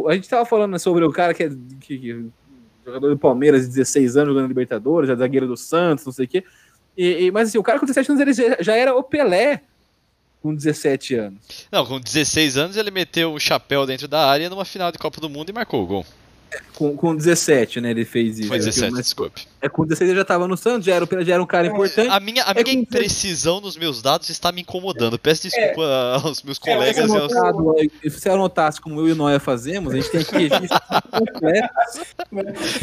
A 0.09 0.15
gente 0.15 0.29
tava 0.29 0.45
falando 0.45 0.79
sobre 0.79 1.05
o 1.05 1.13
cara 1.13 1.33
que 1.33 1.45
é. 1.45 1.51
Que, 1.81 1.99
que, 1.99 2.27
jogador 2.87 3.09
do 3.09 3.19
Palmeiras 3.19 3.63
de 3.63 3.69
16 3.69 4.17
anos 4.17 4.29
jogando 4.29 4.49
Libertadores, 4.49 5.09
já 5.09 5.17
zagueiro 5.17 5.47
do 5.47 5.57
Santos, 5.57 6.07
não 6.07 6.13
sei 6.13 6.25
o 6.25 6.29
quê. 6.29 6.45
E, 6.97 7.27
e, 7.27 7.31
mas 7.31 7.49
assim, 7.49 7.59
o 7.59 7.63
cara 7.63 7.79
com 7.79 7.87
17 7.87 8.11
anos 8.11 8.21
ele 8.21 8.33
já, 8.33 8.63
já 8.63 8.77
era 8.77 8.95
o 8.95 9.03
Pelé 9.03 9.63
com 10.43 10.55
17 10.55 11.15
anos. 11.17 11.67
Não, 11.71 11.85
com 11.85 12.01
16 12.01 12.57
anos 12.57 12.77
ele 12.77 12.91
meteu 12.91 13.35
o 13.35 13.41
chapéu 13.41 13.85
dentro 13.85 14.07
da 14.07 14.27
área 14.27 14.49
numa 14.49 14.65
final 14.65 14.93
de 14.93 14.99
Copa 14.99 15.21
do 15.21 15.29
Mundo 15.29 15.51
e 15.51 15.53
marcou 15.53 15.83
o 15.83 15.87
gol. 15.87 16.07
Com, 16.75 16.97
com 16.97 17.15
17, 17.15 17.81
né? 17.81 17.91
Ele 17.91 18.05
fez 18.05 18.39
isso. 18.39 18.49
Foi 18.49 18.59
17, 18.59 18.93
mas, 18.93 19.03
desculpe. 19.05 19.47
É, 19.67 19.69
com 19.69 19.85
16 19.85 20.11
ele 20.11 20.17
já 20.17 20.23
estava 20.23 20.47
no 20.47 20.57
Santos, 20.57 20.87
já 20.87 20.95
era, 20.95 21.07
já 21.25 21.35
era 21.35 21.43
um 21.43 21.47
cara 21.47 21.67
importante. 21.67 22.09
A 22.09 22.21
minha, 22.21 22.45
a 22.45 22.53
é 22.53 22.63
minha 22.63 22.77
imprecisão 22.77 23.61
nos 23.61 23.77
meus 23.77 24.01
dados 24.01 24.31
está 24.31 24.53
me 24.53 24.63
incomodando. 24.63 25.19
Peço 25.19 25.43
desculpa 25.43 25.83
é, 25.83 26.15
aos 26.25 26.43
meus 26.43 26.59
colegas. 26.59 27.11
Se 27.11 27.17
anotado, 27.17 27.71
aos... 27.71 27.81
se 28.03 28.11
você 28.11 28.29
anotasse 28.31 28.81
como 28.81 29.01
eu 29.01 29.09
e 29.09 29.13
o 29.13 29.17
Noia 29.17 29.41
fazemos, 29.41 29.93
a 29.93 29.97
gente 29.97 30.11
tem 30.11 30.25
que 30.25 30.37
registrar 30.37 31.03
completo. 31.11 31.75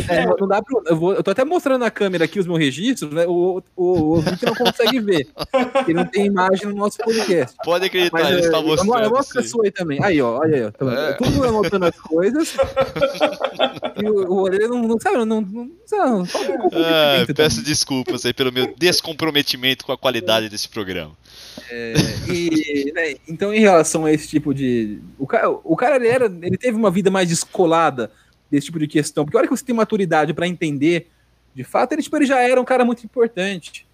É, 0.10 0.26
não 0.40 0.48
dá 0.48 0.62
pra, 0.62 0.82
eu, 0.88 0.96
vou, 0.96 1.14
eu 1.14 1.24
tô 1.24 1.32
até 1.32 1.44
mostrando 1.44 1.82
na 1.82 1.92
câmera 1.92 2.26
aqui 2.26 2.40
os 2.40 2.46
meus 2.46 2.60
registros, 2.60 3.12
né? 3.12 3.26
O, 3.26 3.64
o, 3.76 3.84
o 3.84 4.10
ouvinte 4.16 4.46
não 4.46 4.56
consegue 4.56 5.00
ver. 5.00 5.28
Porque 5.74 5.94
não 5.94 6.06
tem 6.06 6.26
imagem 6.26 6.68
no 6.68 6.76
nosso 6.76 6.98
podcast. 6.98 7.56
Pode 7.64 7.86
acreditar, 7.86 8.24
Mas, 8.24 8.32
ele 8.32 8.42
está 8.42 8.62
mostrando. 8.62 9.10
Mostra 9.10 9.42
a 9.42 9.44
sua 9.44 9.66
aí 9.66 9.72
também. 9.72 10.04
Aí, 10.04 10.22
ó, 10.22 10.40
olha 10.40 10.56
aí, 10.56 10.66
ó. 10.66 10.72
Tá 10.72 10.94
é. 10.94 11.14
Tudo 11.14 11.44
anotando 11.44 11.86
as 11.86 12.00
coisas. 12.00 12.56
E 13.96 14.10
o, 14.10 14.32
o 14.32 14.42
Orelha 14.42 14.68
não, 14.68 14.82
não 14.84 15.00
sabe, 15.00 15.18
não, 15.18 15.26
não, 15.26 15.42
não, 15.42 15.70
não 15.92 16.24
um 16.24 16.26
ah, 16.76 17.26
Peço 17.36 17.64
desculpas 17.64 18.26
aí 18.26 18.34
pelo 18.34 18.52
meu 18.52 18.74
descomprometimento 18.78 19.86
com 19.86 19.92
a 19.92 19.98
qualidade 19.98 20.50
desse 20.50 20.68
programa. 20.68 21.16
É, 21.70 21.94
e, 22.30 22.92
né, 22.94 23.16
então, 23.28 23.54
em 23.54 23.60
relação 23.60 24.06
a 24.06 24.12
esse 24.12 24.28
tipo 24.28 24.54
de. 24.54 25.00
O 25.18 25.28
cara, 25.28 25.50
o 25.50 25.76
cara 25.76 25.96
ele, 25.96 26.08
era, 26.08 26.26
ele 26.26 26.58
teve 26.58 26.78
uma 26.78 26.92
vida 26.92 27.10
mais 27.12 27.30
descolada 27.30 28.12
desse 28.50 28.68
tipo 28.68 28.80
de 28.80 28.88
questão, 28.88 29.26
porque 29.26 29.38
a 29.38 29.40
hora 29.40 29.48
que 29.48 29.56
você 29.56 29.66
tem 29.66 29.76
maturidade 29.76 30.34
para 30.34 30.48
entender, 30.48 31.10
de 31.56 31.64
fato, 31.64 31.94
ele, 31.94 32.02
tipo, 32.02 32.16
ele 32.16 32.26
já 32.26 32.40
era 32.42 32.60
um 32.60 32.66
cara 32.66 32.86
muito 32.86 33.04
importante. 33.04 33.86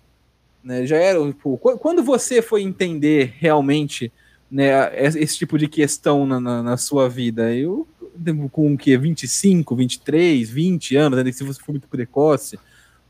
Né, 0.63 0.85
já 0.85 0.97
era. 0.97 1.25
Tipo, 1.27 1.57
quando 1.57 2.03
você 2.03 2.41
foi 2.41 2.63
entender 2.63 3.33
realmente 3.37 4.11
né, 4.51 4.91
esse 4.97 5.37
tipo 5.37 5.57
de 5.57 5.67
questão 5.67 6.25
na, 6.25 6.39
na, 6.39 6.63
na 6.63 6.77
sua 6.77 7.07
vida, 7.07 7.53
eu 7.53 7.87
com 8.51 8.73
o 8.73 8.77
que 8.77 8.97
25, 8.97 9.75
23, 9.75 10.49
20 10.49 10.95
anos, 10.95 11.23
né, 11.23 11.31
se 11.31 11.43
você 11.43 11.59
for 11.59 11.71
muito 11.71 11.87
precoce, 11.87 12.59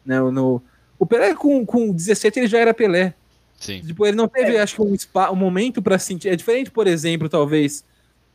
né, 0.06 0.20
no, 0.20 0.62
o 0.98 1.06
Pelé 1.06 1.34
com, 1.34 1.66
com 1.66 1.94
17 1.94 2.40
ele 2.40 2.48
já 2.48 2.60
era 2.60 2.74
Pelé. 2.74 3.14
Sim. 3.60 3.82
Tipo, 3.82 4.06
ele 4.06 4.16
não 4.16 4.28
teve, 4.28 4.56
é. 4.56 4.62
acho 4.62 4.76
que 4.76 4.82
um, 4.82 4.98
spa, 4.98 5.32
um 5.32 5.36
momento 5.36 5.82
para 5.82 6.00
sentir. 6.00 6.30
É 6.30 6.36
diferente, 6.36 6.72
por 6.72 6.88
exemplo, 6.88 7.28
talvez 7.28 7.84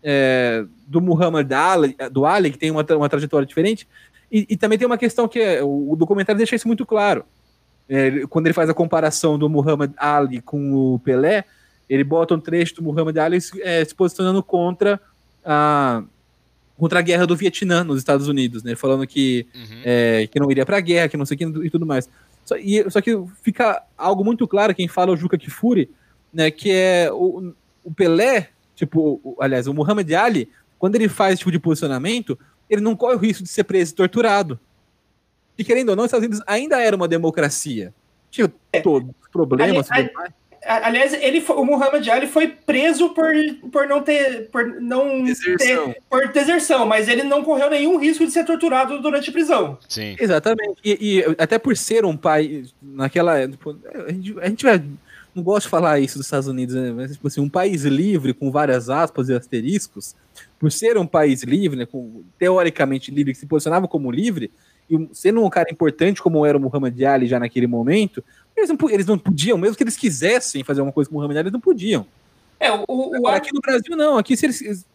é, 0.02 0.64
do 0.86 1.00
Muhammad 1.00 1.50
Ali, 1.50 1.96
do 2.10 2.26
Ali, 2.26 2.50
que 2.50 2.58
tem 2.58 2.70
uma, 2.70 2.84
uma 2.90 3.08
trajetória 3.08 3.46
diferente. 3.46 3.88
E, 4.30 4.46
e 4.50 4.56
também 4.56 4.78
tem 4.78 4.86
uma 4.86 4.98
questão 4.98 5.26
que 5.26 5.38
é, 5.38 5.62
o, 5.62 5.92
o 5.92 5.96
documentário 5.96 6.36
deixa 6.38 6.56
isso 6.56 6.66
muito 6.66 6.84
claro. 6.84 7.24
É, 7.88 8.26
quando 8.28 8.46
ele 8.46 8.54
faz 8.54 8.68
a 8.68 8.74
comparação 8.74 9.38
do 9.38 9.48
Muhammad 9.48 9.92
Ali 9.96 10.40
com 10.40 10.94
o 10.94 10.98
Pelé, 10.98 11.44
ele 11.88 12.04
bota 12.04 12.34
um 12.34 12.40
trecho 12.40 12.76
do 12.76 12.82
Muhammad 12.82 13.16
Ali 13.18 13.38
é, 13.60 13.84
se 13.84 13.94
posicionando 13.94 14.42
contra 14.42 15.00
a, 15.44 16.02
contra 16.76 16.98
a 16.98 17.02
guerra 17.02 17.26
do 17.26 17.36
Vietnã 17.36 17.84
nos 17.84 17.98
Estados 17.98 18.28
Unidos, 18.28 18.62
né? 18.62 18.74
Falando 18.74 19.06
que, 19.06 19.46
uhum. 19.54 19.82
é, 19.84 20.28
que 20.30 20.40
não 20.40 20.50
iria 20.50 20.66
para 20.66 20.78
a 20.78 20.80
guerra, 20.80 21.08
que 21.08 21.16
não 21.16 21.24
sei 21.24 21.36
o 21.36 21.38
que 21.38 21.66
e 21.66 21.70
tudo 21.70 21.86
mais. 21.86 22.08
Só, 22.44 22.56
e, 22.56 22.88
só 22.90 23.00
que 23.00 23.16
fica 23.42 23.82
algo 23.96 24.24
muito 24.24 24.46
claro, 24.46 24.74
quem 24.74 24.88
fala 24.88 25.10
é 25.10 25.14
o 25.14 25.16
Juca 25.16 25.38
Kifuri, 25.38 25.90
né? 26.32 26.50
Que 26.50 26.70
é 26.72 27.12
o, 27.12 27.54
o 27.84 27.94
Pelé, 27.94 28.50
tipo, 28.74 29.20
o, 29.22 29.36
aliás, 29.40 29.66
o 29.66 29.74
Muhammad 29.74 30.10
Ali, 30.12 30.48
quando 30.78 30.96
ele 30.96 31.08
faz 31.08 31.34
esse 31.34 31.40
tipo 31.40 31.52
de 31.52 31.58
posicionamento, 31.58 32.38
ele 32.68 32.80
não 32.80 32.96
corre 32.96 33.14
o 33.14 33.18
risco 33.18 33.42
de 33.42 33.48
ser 33.48 33.64
preso 33.64 33.92
e 33.92 33.96
torturado. 33.96 34.58
E 35.56 35.64
querendo 35.64 35.90
ou 35.90 35.96
não, 35.96 36.02
os 36.02 36.08
Estados 36.08 36.26
Unidos 36.26 36.44
ainda 36.46 36.80
era 36.80 36.96
uma 36.96 37.06
democracia. 37.06 37.94
Tinha 38.30 38.52
é. 38.72 38.80
todos 38.80 39.10
os 39.22 39.28
problemas. 39.28 39.90
Ali, 39.92 40.10
Aliás, 40.66 41.12
ele 41.12 41.40
foi, 41.40 41.56
o 41.56 41.64
Muhammad 41.64 42.06
Ali 42.08 42.26
foi 42.26 42.48
preso 42.48 43.10
por, 43.10 43.32
por 43.70 43.86
não 43.86 44.02
ter. 44.02 44.48
Por 44.50 44.80
não 44.80 45.22
deserção. 45.22 45.92
ter. 45.92 46.02
Por 46.08 46.28
deserção, 46.28 46.86
mas 46.86 47.08
ele 47.08 47.22
não 47.22 47.42
correu 47.42 47.70
nenhum 47.70 47.98
risco 47.98 48.24
de 48.24 48.32
ser 48.32 48.44
torturado 48.44 49.00
durante 49.00 49.30
a 49.30 49.32
prisão. 49.32 49.78
Sim. 49.88 50.16
Exatamente. 50.18 50.76
E, 50.84 50.98
e 51.00 51.24
até 51.38 51.58
por 51.58 51.76
ser 51.76 52.04
um 52.04 52.16
pai. 52.16 52.64
Naquela. 52.82 53.46
Tipo, 53.48 53.78
a 54.06 54.12
gente, 54.12 54.34
a 54.40 54.48
gente 54.48 54.64
vai, 54.64 54.82
não 55.34 55.42
gosta 55.42 55.66
de 55.66 55.70
falar 55.70 55.98
isso 55.98 56.18
dos 56.18 56.26
Estados 56.26 56.46
Unidos, 56.46 56.74
né? 56.74 56.92
mas 56.92 57.12
tipo 57.12 57.26
assim, 57.26 57.40
um 57.40 57.48
país 57.48 57.82
livre, 57.84 58.32
com 58.32 58.50
várias 58.50 58.88
aspas 58.88 59.28
e 59.28 59.34
asteriscos, 59.34 60.14
por 60.58 60.70
ser 60.70 60.96
um 60.96 61.06
país 61.06 61.42
livre, 61.42 61.78
né, 61.78 61.86
com, 61.86 62.22
teoricamente 62.38 63.10
livre, 63.10 63.32
que 63.32 63.38
se 63.38 63.46
posicionava 63.46 63.88
como 63.88 64.10
livre, 64.10 64.50
e 64.88 65.08
sendo 65.12 65.42
um 65.42 65.50
cara 65.50 65.70
importante 65.70 66.22
como 66.22 66.44
era 66.46 66.56
o 66.56 66.60
Muhammad 66.60 67.02
Ali 67.02 67.26
já 67.26 67.40
naquele 67.40 67.66
momento, 67.66 68.22
eles 68.56 68.70
não, 68.70 68.90
eles 68.90 69.06
não 69.06 69.18
podiam, 69.18 69.58
mesmo 69.58 69.76
que 69.76 69.82
eles 69.82 69.96
quisessem 69.96 70.62
fazer 70.62 70.80
alguma 70.80 70.92
coisa 70.92 71.10
com 71.10 71.16
o 71.16 71.18
Muhammad 71.18 71.38
Ali, 71.38 71.44
eles 71.44 71.52
não 71.52 71.60
podiam. 71.60 72.06
É, 72.58 72.70
o, 72.72 72.84
o 72.88 73.28
Aqui 73.28 73.52
no 73.52 73.60
Brasil, 73.60 73.96
não. 73.96 74.16
Aqui, 74.16 74.36
se 74.36 74.46
eles. 74.46 74.86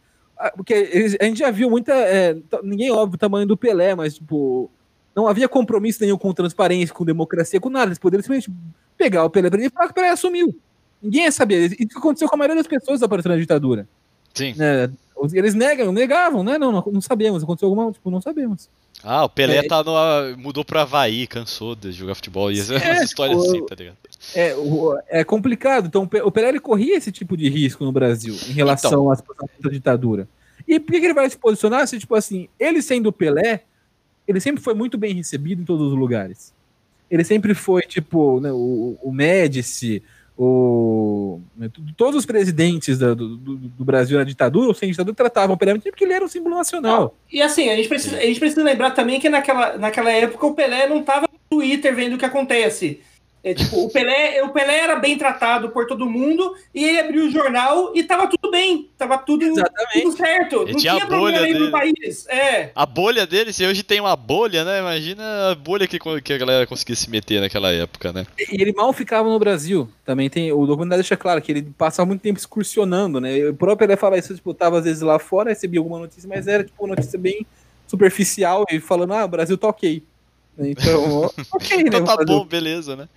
Porque 0.55 0.74
eles, 0.74 1.18
a 1.20 1.26
gente 1.26 1.39
já 1.39 1.51
viu 1.51 1.70
muita. 1.70 1.93
É, 1.93 2.38
ninguém 2.64 2.91
óbvio 2.91 3.16
o 3.16 3.20
tamanho 3.20 3.45
do 3.45 3.57
Pelé, 3.57 3.95
mas, 3.95 4.16
tipo. 4.16 4.70
Não 5.16 5.28
havia 5.28 5.49
compromisso 5.49 6.01
nenhum 6.01 6.18
com 6.18 6.32
transparência, 6.34 6.95
com 6.95 7.03
democracia, 7.03 7.60
com 7.60 7.70
nada. 7.70 7.88
Eles 7.88 7.99
poderiam 7.99 8.24
simplesmente 8.24 8.57
pegar 8.97 9.26
o 9.26 9.30
Pelé 9.30 9.49
e 9.49 9.70
falar 9.70 9.88
que 9.88 9.91
o 9.91 9.95
Pelé 9.95 10.10
assumiu. 10.10 10.55
Ninguém 11.01 11.24
ia 11.24 11.32
saber. 11.32 11.76
Isso 11.78 11.97
aconteceu 11.97 12.30
com 12.30 12.36
a 12.36 12.38
maioria 12.38 12.55
das 12.55 12.68
pessoas 12.68 13.03
aparecendo 13.03 13.34
na 13.34 13.38
ditadura. 13.38 13.88
Sim. 14.34 14.55
É, 14.60 14.89
eles 15.34 15.55
negam, 15.55 15.91
negavam, 15.91 16.43
né? 16.43 16.57
Não, 16.57 16.72
não, 16.72 16.84
não 16.86 17.01
sabemos. 17.01 17.43
Aconteceu 17.43 17.68
alguma. 17.68 17.91
Tipo, 17.91 18.10
não 18.10 18.22
sabemos. 18.22 18.70
Ah, 19.04 19.24
o 19.24 19.30
Pelé 19.30 19.58
é, 19.58 19.64
tá 19.64 19.84
no, 19.84 20.38
mudou 20.38 20.66
pro 20.66 20.80
Havaí, 20.80 21.26
cansou 21.26 21.76
de 21.76 21.91
jogar 21.91 22.16
futebol. 22.16 22.52
E 22.52 22.60
é, 22.60 23.04
história 23.04 23.36
o, 23.36 23.41
assim, 23.41 23.66
tá 23.66 23.76
ligado? 23.76 23.97
É, 24.36 24.54
é 25.08 25.24
complicado. 25.24 25.88
Então, 25.88 26.04
o 26.24 26.32
Pelé 26.32 26.50
ele 26.50 26.60
corria 26.60 26.97
esse 26.97 27.12
tipo 27.12 27.38
de 27.38 27.47
risco 27.50 27.86
no 27.86 27.91
Brasil 27.91 28.36
em 28.50 28.54
relação 28.54 28.91
então, 28.91 29.12
às 29.12 29.24
da 29.62 29.70
ditadura. 29.70 30.28
E 30.68 30.80
por 30.80 30.91
que 30.91 30.97
ele 30.97 31.14
vai 31.14 31.30
se 31.30 31.38
posicionar 31.38 31.88
se, 31.88 31.97
tipo 31.97 32.14
assim, 32.14 32.47
ele 32.60 32.82
sendo 32.82 33.08
o 33.08 33.14
Pelé, 33.14 33.64
ele 34.28 34.39
sempre 34.39 34.62
foi 34.62 34.74
muito 34.74 34.97
bem 34.97 35.16
recebido 35.16 35.62
em 35.62 35.66
todos 35.66 35.91
os 35.91 35.97
lugares. 35.97 36.54
Ele 37.10 37.24
sempre 37.24 37.56
foi, 37.56 37.82
tipo, 37.84 38.39
né, 38.39 38.52
o, 38.52 38.97
o 39.02 39.12
Médici, 39.12 40.04
o, 40.42 41.42
né, 41.58 41.70
todos 41.98 42.16
os 42.16 42.26
presidentes 42.26 42.98
do, 42.98 43.14
do, 43.14 43.38
do, 43.38 43.84
Brasil 43.84 44.18
na 44.18 44.24
ditadura 44.24 44.70
ou 44.70 44.74
sem 44.74 44.90
ditadura 44.90 45.14
tratavam 45.14 45.54
o 45.54 45.58
Pelé 45.58 45.78
porque 45.78 46.06
ele 46.06 46.14
era 46.14 46.24
um 46.24 46.30
símbolo 46.30 46.56
nacional. 46.56 47.14
E 47.30 47.42
assim, 47.42 47.68
a 47.68 47.76
gente, 47.76 47.90
precisa, 47.90 48.16
a 48.16 48.22
gente 48.22 48.40
precisa 48.40 48.64
lembrar 48.64 48.92
também 48.92 49.20
que 49.20 49.28
naquela, 49.28 49.78
naquela 49.78 50.10
época 50.10 50.48
o 50.48 50.54
Pelé 50.54 50.88
não 50.88 51.02
estava 51.02 51.28
no 51.30 51.58
Twitter 51.58 51.94
vendo 51.94 52.14
o 52.14 52.18
que 52.18 52.24
acontece. 52.24 53.02
É, 53.42 53.54
tipo, 53.54 53.86
o 53.86 53.90
Pelé, 53.90 54.44
o 54.44 54.50
Pelé 54.50 54.80
era 54.80 54.98
bem 54.98 55.18
tratado 55.18 55.70
por 55.70 55.88
todo 55.88 56.10
mundo 56.10 56.56
e 56.76 56.84
ele 56.84 57.00
abriu 57.00 57.26
o 57.26 57.32
jornal 57.32 57.94
e 57.96 58.04
tava 58.04 58.28
tudo 58.28 58.52
bem, 58.52 58.90
tava 58.98 59.18
tudo, 59.18 59.46
tudo 59.94 60.12
certo. 60.12 60.64
Ele 60.64 60.74
não 60.74 60.80
tinha 60.80 60.96
tinha 60.96 61.08
problema 61.08 61.40
aí 61.40 61.54
no 61.54 61.72
país. 61.72 62.28
É. 62.28 62.72
A 62.76 62.86
bolha 62.86 63.26
dele, 63.26 63.54
se 63.54 63.66
hoje 63.66 63.82
tem 63.82 64.02
uma 64.02 64.16
bolha, 64.16 64.66
né? 64.66 64.80
Imagina 64.80 65.52
a 65.52 65.56
bolha 65.56 65.88
que, 65.88 65.98
que 66.22 66.34
a 66.34 66.38
galera 66.38 66.68
conseguia 66.68 66.96
se 66.98 67.10
meter 67.10 67.40
naquela 67.40 67.72
época, 67.72 68.12
né? 68.12 68.28
E 68.52 68.62
ele 68.62 68.74
mal 68.74 68.92
ficava 68.92 69.30
no 69.30 69.40
Brasil. 69.40 69.90
Também 70.04 70.30
tem. 70.30 70.52
O 70.52 70.66
documentário 70.66 71.02
deixa 71.02 71.16
claro 71.16 71.42
que 71.42 71.52
ele 71.52 71.62
passava 71.78 72.08
muito 72.08 72.22
tempo 72.22 72.40
excursionando, 72.40 73.22
né? 73.22 73.48
O 73.48 73.54
próprio 73.54 73.86
ele 73.86 73.96
fala 73.96 74.18
isso, 74.18 74.36
tipo, 74.36 74.54
tava 74.54 74.80
às 74.80 74.84
vezes 74.84 75.02
lá 75.02 75.18
fora, 75.18 75.50
recebia 75.50 75.80
alguma 75.80 76.00
notícia, 76.00 76.28
mas 76.28 76.46
era 76.46 76.64
tipo 76.64 76.84
uma 76.84 76.96
notícia 76.96 77.18
bem 77.18 77.46
superficial 77.88 78.66
e 78.70 78.80
falando, 78.80 79.14
ah, 79.14 79.26
o 79.26 79.30
Brasil 79.30 79.58
tá 79.58 79.68
ok. 79.68 80.04
Então, 80.60 81.32
ok, 81.53 81.78
né? 81.78 81.84
Então 81.88 82.03
tá 82.03 82.16
Fazer 82.16 82.26
bom, 82.26 82.45
beleza, 82.45 82.95
né? 82.95 83.07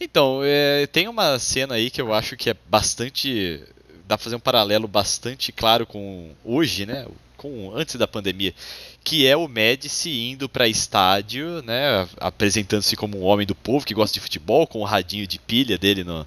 Então, 0.00 0.40
é, 0.44 0.86
tem 0.86 1.08
uma 1.08 1.38
cena 1.38 1.74
aí 1.74 1.90
que 1.90 2.00
eu 2.00 2.12
acho 2.14 2.36
que 2.36 2.50
é 2.50 2.56
bastante. 2.68 3.60
Dá 4.06 4.16
pra 4.16 4.24
fazer 4.24 4.36
um 4.36 4.40
paralelo 4.40 4.86
bastante 4.86 5.52
claro 5.52 5.86
com 5.86 6.30
hoje, 6.44 6.86
né? 6.86 7.06
Com 7.36 7.72
antes 7.74 7.96
da 7.96 8.06
pandemia. 8.06 8.54
Que 9.02 9.26
é 9.26 9.36
o 9.36 9.48
Médici 9.48 10.10
indo 10.30 10.48
pra 10.48 10.68
estádio, 10.68 11.62
né? 11.62 12.06
Apresentando-se 12.18 12.94
como 12.96 13.18
um 13.18 13.24
homem 13.24 13.46
do 13.46 13.54
povo 13.54 13.86
que 13.86 13.94
gosta 13.94 14.14
de 14.14 14.20
futebol, 14.20 14.66
com 14.66 14.80
o 14.80 14.84
radinho 14.84 15.26
de 15.26 15.38
pilha 15.38 15.76
dele 15.76 16.04
no, 16.04 16.26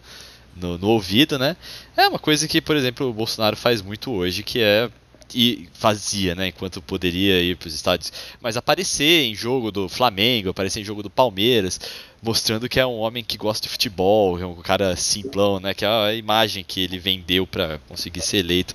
no, 0.55 0.77
no 0.77 0.89
ouvido, 0.89 1.37
né? 1.37 1.55
É 1.95 2.07
uma 2.07 2.19
coisa 2.19 2.47
que, 2.47 2.61
por 2.61 2.75
exemplo, 2.75 3.09
o 3.09 3.13
Bolsonaro 3.13 3.55
faz 3.55 3.81
muito 3.81 4.11
hoje, 4.11 4.43
que 4.43 4.59
é. 4.59 4.89
E 5.33 5.67
fazia, 5.73 6.35
né? 6.35 6.47
Enquanto 6.47 6.81
poderia 6.81 7.41
ir 7.41 7.57
para 7.57 7.67
os 7.67 7.73
estádios. 7.73 8.13
Mas 8.41 8.55
aparecer 8.55 9.23
em 9.23 9.35
jogo 9.35 9.71
do 9.71 9.89
Flamengo, 9.89 10.49
aparecer 10.49 10.81
em 10.81 10.83
jogo 10.83 11.01
do 11.01 11.09
Palmeiras, 11.09 11.79
mostrando 12.21 12.69
que 12.69 12.79
é 12.79 12.85
um 12.85 12.97
homem 12.99 13.23
que 13.23 13.37
gosta 13.37 13.63
de 13.63 13.69
futebol, 13.69 14.39
é 14.39 14.45
um 14.45 14.55
cara 14.55 14.95
simplão, 14.95 15.59
né? 15.59 15.73
Que 15.73 15.83
é 15.83 15.87
a 15.87 16.13
imagem 16.13 16.63
que 16.63 16.79
ele 16.81 16.99
vendeu 16.99 17.45
para 17.47 17.79
conseguir 17.89 18.21
ser 18.21 18.37
eleito 18.37 18.73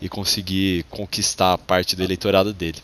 e 0.00 0.08
conseguir 0.08 0.84
conquistar 0.88 1.54
a 1.54 1.58
parte 1.58 1.96
do 1.96 2.02
eleitorado 2.02 2.52
dele. 2.52 2.78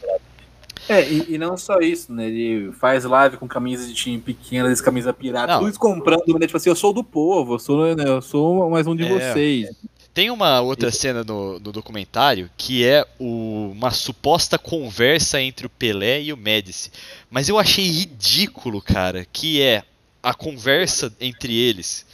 É, 0.88 1.08
e, 1.08 1.34
e 1.34 1.38
não 1.38 1.56
só 1.56 1.78
isso, 1.78 2.12
né? 2.12 2.26
Ele 2.26 2.70
faz 2.72 3.04
live 3.04 3.38
com 3.38 3.48
camisas 3.48 3.88
de 3.88 3.94
time 3.94 4.18
pequena, 4.18 4.70
esse 4.70 4.82
camisa 4.82 5.12
pirata, 5.14 5.54
Não. 5.54 5.60
tudo 5.64 5.78
comprando, 5.78 6.38
né? 6.38 6.46
Tipo 6.46 6.58
assim, 6.58 6.68
eu 6.68 6.76
sou 6.76 6.92
do 6.92 7.02
povo, 7.02 7.54
eu 7.54 7.58
sou, 7.58 7.94
né, 7.94 8.04
eu 8.06 8.20
sou 8.20 8.68
mais 8.68 8.86
um 8.86 8.94
de 8.94 9.04
É. 9.04 9.08
vocês. 9.08 9.68
Tem 10.14 10.30
uma 10.30 10.60
outra 10.60 10.92
cena 10.92 11.24
no, 11.24 11.58
no 11.58 11.72
documentário 11.72 12.48
que 12.56 12.84
é 12.86 13.04
o- 13.18 13.70
uma 13.72 13.90
suposta 13.90 14.56
conversa 14.56 15.42
entre 15.42 15.66
o 15.66 15.70
Pelé 15.70 16.22
e 16.22 16.32
o 16.32 16.36
Médici. 16.36 16.92
Mas 17.28 17.48
eu 17.48 17.58
achei 17.58 17.84
ridículo, 17.84 18.80
cara, 18.80 19.26
que 19.32 19.60
é 19.60 19.82
a 20.22 20.32
conversa 20.32 21.12
entre 21.20 21.52
eles. 21.52 22.06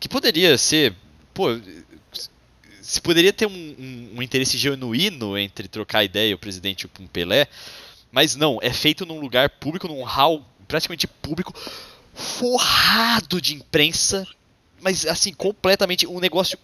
Que 0.00 0.08
poderia 0.08 0.56
ser. 0.56 0.94
Pô. 1.34 1.48
Se 2.80 3.00
poderia 3.00 3.32
ter 3.32 3.46
um, 3.46 3.50
um- 3.78 4.10
um 4.16 4.22
interesse 4.22 4.56
genuíno 4.56 5.36
entre 5.38 5.68
trocar 5.68 6.02
ideia 6.02 6.34
o 6.34 6.38
presidente 6.38 6.88
com 6.88 7.04
o 7.04 7.08
Pelé. 7.08 7.46
Mas 8.10 8.34
não, 8.34 8.58
é 8.62 8.72
feito 8.72 9.04
num 9.06 9.20
lugar 9.20 9.48
público, 9.50 9.86
num 9.88 10.02
hall 10.02 10.44
praticamente 10.66 11.06
público, 11.06 11.54
forrado 12.14 13.40
de 13.40 13.54
imprensa. 13.54 14.26
Mas 14.80 15.06
assim, 15.06 15.32
completamente. 15.34 16.06
Um 16.06 16.18
negócio 16.18 16.58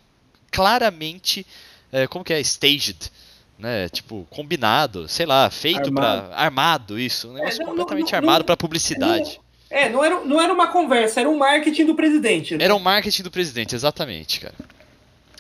claramente, 0.59 1.47
é, 1.93 2.09
como 2.09 2.25
que 2.25 2.33
é, 2.33 2.41
staged, 2.41 3.13
né? 3.57 3.89
Tipo, 3.89 4.27
combinado, 4.29 5.07
sei 5.07 5.25
lá, 5.25 5.49
feito 5.51 5.93
para 5.93 6.31
armado 6.35 6.99
isso, 6.99 7.29
um 7.31 7.35
negócio 7.35 7.61
não- 7.61 7.67
não- 7.67 7.71
completamente 7.77 8.11
não- 8.13 8.19
armado 8.19 8.45
para 8.45 8.57
publicidade. 8.57 9.41
É, 9.71 9.89
não 9.89 10.03
era, 10.05 10.21
não 10.25 10.41
era 10.41 10.53
uma 10.53 10.67
conversa, 10.67 11.21
era 11.21 11.29
um 11.29 11.37
marketing 11.39 11.85
do 11.87 11.95
presidente. 11.95 12.57
né? 12.57 12.65
Era 12.65 12.75
o 12.75 12.81
marketing 12.81 13.23
do 13.23 13.31
presidente, 13.31 13.75
exatamente, 13.75 14.41
cara. 14.41 14.55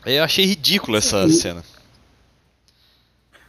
Eu 0.06 0.22
achei 0.22 0.44
ridículo 0.44 0.96
essa 0.96 1.28
cena. 1.28 1.64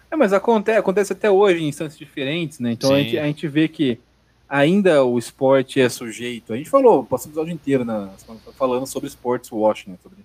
É, 0.09 0.15
mas 0.15 0.33
acontece, 0.33 0.79
acontece 0.79 1.13
até 1.13 1.29
hoje 1.29 1.63
em 1.63 1.67
instâncias 1.67 1.99
diferentes, 1.99 2.57
né? 2.59 2.71
Então 2.71 2.91
a 2.93 2.97
Sim. 2.97 3.03
gente, 3.03 3.19
a 3.19 3.25
gente 3.25 3.47
vê 3.47 3.67
que 3.67 3.99
ainda 4.47 5.03
o 5.03 5.19
esporte 5.19 5.79
é 5.79 5.87
sujeito. 5.87 6.51
A 6.51 6.57
gente 6.57 6.69
falou, 6.69 7.03
passou 7.03 7.27
o 7.27 7.29
episódio 7.29 7.53
inteiro 7.53 7.85
na, 7.85 8.09
falando 8.57 8.87
sobre 8.87 9.07
sports 9.07 9.51
washing, 9.51 9.91
né? 9.91 9.97
Sobre 10.01 10.17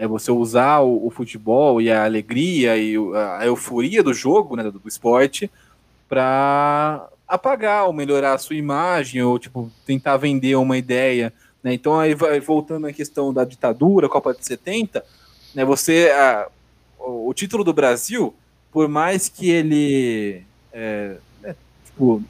é 0.00 0.06
você 0.06 0.32
usar 0.32 0.80
o, 0.80 1.06
o 1.06 1.10
futebol 1.10 1.78
e 1.78 1.90
a 1.90 2.06
alegria 2.06 2.74
e 2.78 2.96
a, 3.38 3.44
euforia 3.44 4.02
do 4.02 4.14
jogo, 4.14 4.56
né, 4.56 4.62
do, 4.62 4.78
do 4.78 4.88
esporte, 4.88 5.50
para 6.08 7.06
apagar 7.28 7.84
ou 7.84 7.92
melhorar 7.92 8.32
a 8.32 8.38
sua 8.38 8.56
imagem 8.56 9.22
ou 9.22 9.38
tipo 9.38 9.70
tentar 9.84 10.16
vender 10.16 10.54
uma 10.56 10.78
ideia, 10.78 11.30
né? 11.62 11.74
Então 11.74 12.00
aí 12.00 12.14
vai 12.14 12.40
voltando 12.40 12.86
à 12.86 12.92
questão 12.94 13.30
da 13.30 13.44
ditadura, 13.44 14.08
Copa 14.08 14.32
de 14.32 14.42
70, 14.44 15.04
né? 15.54 15.66
Você 15.66 16.10
a- 16.16 16.48
o, 16.98 17.34
título 17.34 17.62
do 17.62 17.74
Brasil, 17.74 18.34
por 18.72 18.88
mais 18.88 19.28
que 19.28 19.50
ele 19.50 20.42
é, 20.72 21.16
né, 21.42 21.54
tipo, 21.84 22.22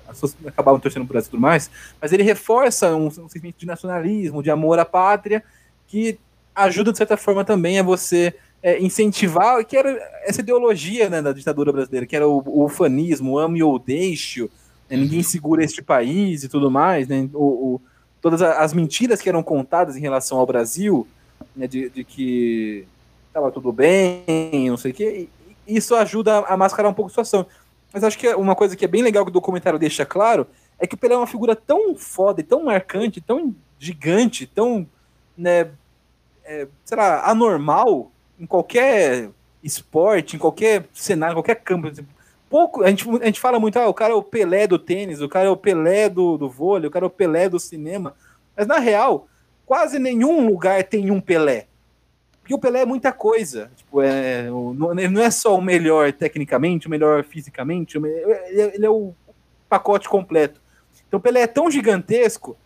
acabavam 0.44 0.80
torcendo 0.80 1.04
pro 1.04 1.12
Brasil 1.12 1.28
e 1.28 1.30
tudo 1.30 1.40
mais, 1.40 1.70
mas 2.02 2.12
ele 2.12 2.24
reforça 2.24 2.96
um, 2.96 3.06
um 3.06 3.28
sentimento 3.28 3.58
de 3.58 3.66
nacionalismo, 3.66 4.42
de 4.42 4.50
amor 4.50 4.80
à 4.80 4.84
pátria, 4.84 5.44
que 5.86 6.18
ajuda, 6.64 6.92
de 6.92 6.98
certa 6.98 7.16
forma, 7.16 7.44
também 7.44 7.78
a 7.78 7.82
você 7.82 8.34
é, 8.62 8.78
incentivar, 8.80 9.64
que 9.64 9.76
era 9.76 9.90
essa 10.24 10.40
ideologia 10.40 11.08
né, 11.08 11.22
da 11.22 11.32
ditadura 11.32 11.72
brasileira, 11.72 12.06
que 12.06 12.14
era 12.16 12.28
o, 12.28 12.42
o 12.46 12.64
ufanismo, 12.64 13.32
o 13.32 13.38
ame 13.38 13.62
ou 13.62 13.78
deixo, 13.78 14.50
né, 14.88 14.96
ninguém 14.96 15.22
segura 15.22 15.64
este 15.64 15.82
país 15.82 16.44
e 16.44 16.48
tudo 16.48 16.70
mais, 16.70 17.08
né, 17.08 17.28
o, 17.32 17.44
o- 17.74 17.80
todas 18.20 18.42
as 18.42 18.74
mentiras 18.74 19.20
que 19.20 19.28
eram 19.30 19.42
contadas 19.42 19.96
em 19.96 20.00
relação 20.00 20.38
ao 20.38 20.46
Brasil, 20.46 21.06
né, 21.56 21.66
de, 21.66 21.88
de 21.88 22.04
que 22.04 22.86
estava 23.28 23.50
tudo 23.50 23.72
bem, 23.72 24.68
não 24.68 24.76
sei 24.76 24.90
o 24.90 24.94
quê, 24.94 25.28
isso 25.66 25.94
ajuda 25.94 26.40
a 26.40 26.56
mascarar 26.56 26.88
um 26.88 26.94
pouco 26.94 27.06
a 27.06 27.10
situação. 27.10 27.46
Mas 27.92 28.04
acho 28.04 28.18
que 28.18 28.28
uma 28.34 28.54
coisa 28.54 28.76
que 28.76 28.84
é 28.84 28.88
bem 28.88 29.02
legal 29.02 29.24
que 29.24 29.30
o 29.30 29.32
documentário 29.32 29.78
deixa 29.78 30.04
claro 30.04 30.46
é 30.78 30.86
que 30.86 30.94
o 30.94 30.98
Pelé 30.98 31.14
é 31.14 31.16
uma 31.16 31.26
figura 31.26 31.56
tão 31.56 31.94
foda 31.96 32.42
tão 32.42 32.64
marcante, 32.64 33.20
tão 33.20 33.54
gigante, 33.78 34.46
tão, 34.46 34.86
né, 35.36 35.70
é, 36.50 36.66
sei 36.84 36.96
lá, 36.96 37.30
anormal 37.30 38.10
em 38.38 38.44
qualquer 38.44 39.30
esporte, 39.62 40.34
em 40.34 40.38
qualquer 40.38 40.84
cenário, 40.92 41.34
em 41.34 41.36
qualquer 41.36 41.54
campo. 41.56 41.88
Pouco, 42.48 42.82
a 42.82 42.88
gente, 42.88 43.08
a 43.08 43.26
gente 43.26 43.38
fala 43.38 43.60
muito, 43.60 43.78
ah, 43.78 43.88
o 43.88 43.94
cara 43.94 44.12
é 44.12 44.16
o 44.16 44.22
Pelé 44.22 44.66
do 44.66 44.76
tênis, 44.78 45.20
o 45.20 45.28
cara 45.28 45.46
é 45.46 45.50
o 45.50 45.56
Pelé 45.56 46.08
do, 46.08 46.36
do 46.36 46.48
vôlei, 46.48 46.88
o 46.88 46.90
cara 46.90 47.04
é 47.04 47.06
o 47.06 47.10
Pelé 47.10 47.48
do 47.48 47.60
cinema. 47.60 48.16
Mas 48.56 48.66
na 48.66 48.78
real, 48.80 49.28
quase 49.64 50.00
nenhum 50.00 50.48
lugar 50.48 50.82
tem 50.82 51.12
um 51.12 51.20
Pelé. 51.20 51.68
Porque 52.40 52.52
o 52.52 52.58
Pelé 52.58 52.80
é 52.80 52.86
muita 52.86 53.12
coisa. 53.12 53.70
Tipo, 53.76 54.02
é, 54.02 54.46
ele 54.98 55.08
não 55.08 55.22
é 55.22 55.30
só 55.30 55.56
o 55.56 55.62
melhor 55.62 56.12
tecnicamente, 56.12 56.88
o 56.88 56.90
melhor 56.90 57.22
fisicamente, 57.22 57.96
ele 57.96 58.08
é- 58.08 58.74
ele 58.74 58.86
é 58.86 58.90
o 58.90 59.12
pacote 59.68 60.08
completo. 60.08 60.60
Então 61.06 61.20
o 61.20 61.22
Pelé 61.22 61.42
é 61.42 61.46
tão 61.46 61.70
gigantesco 61.70 62.56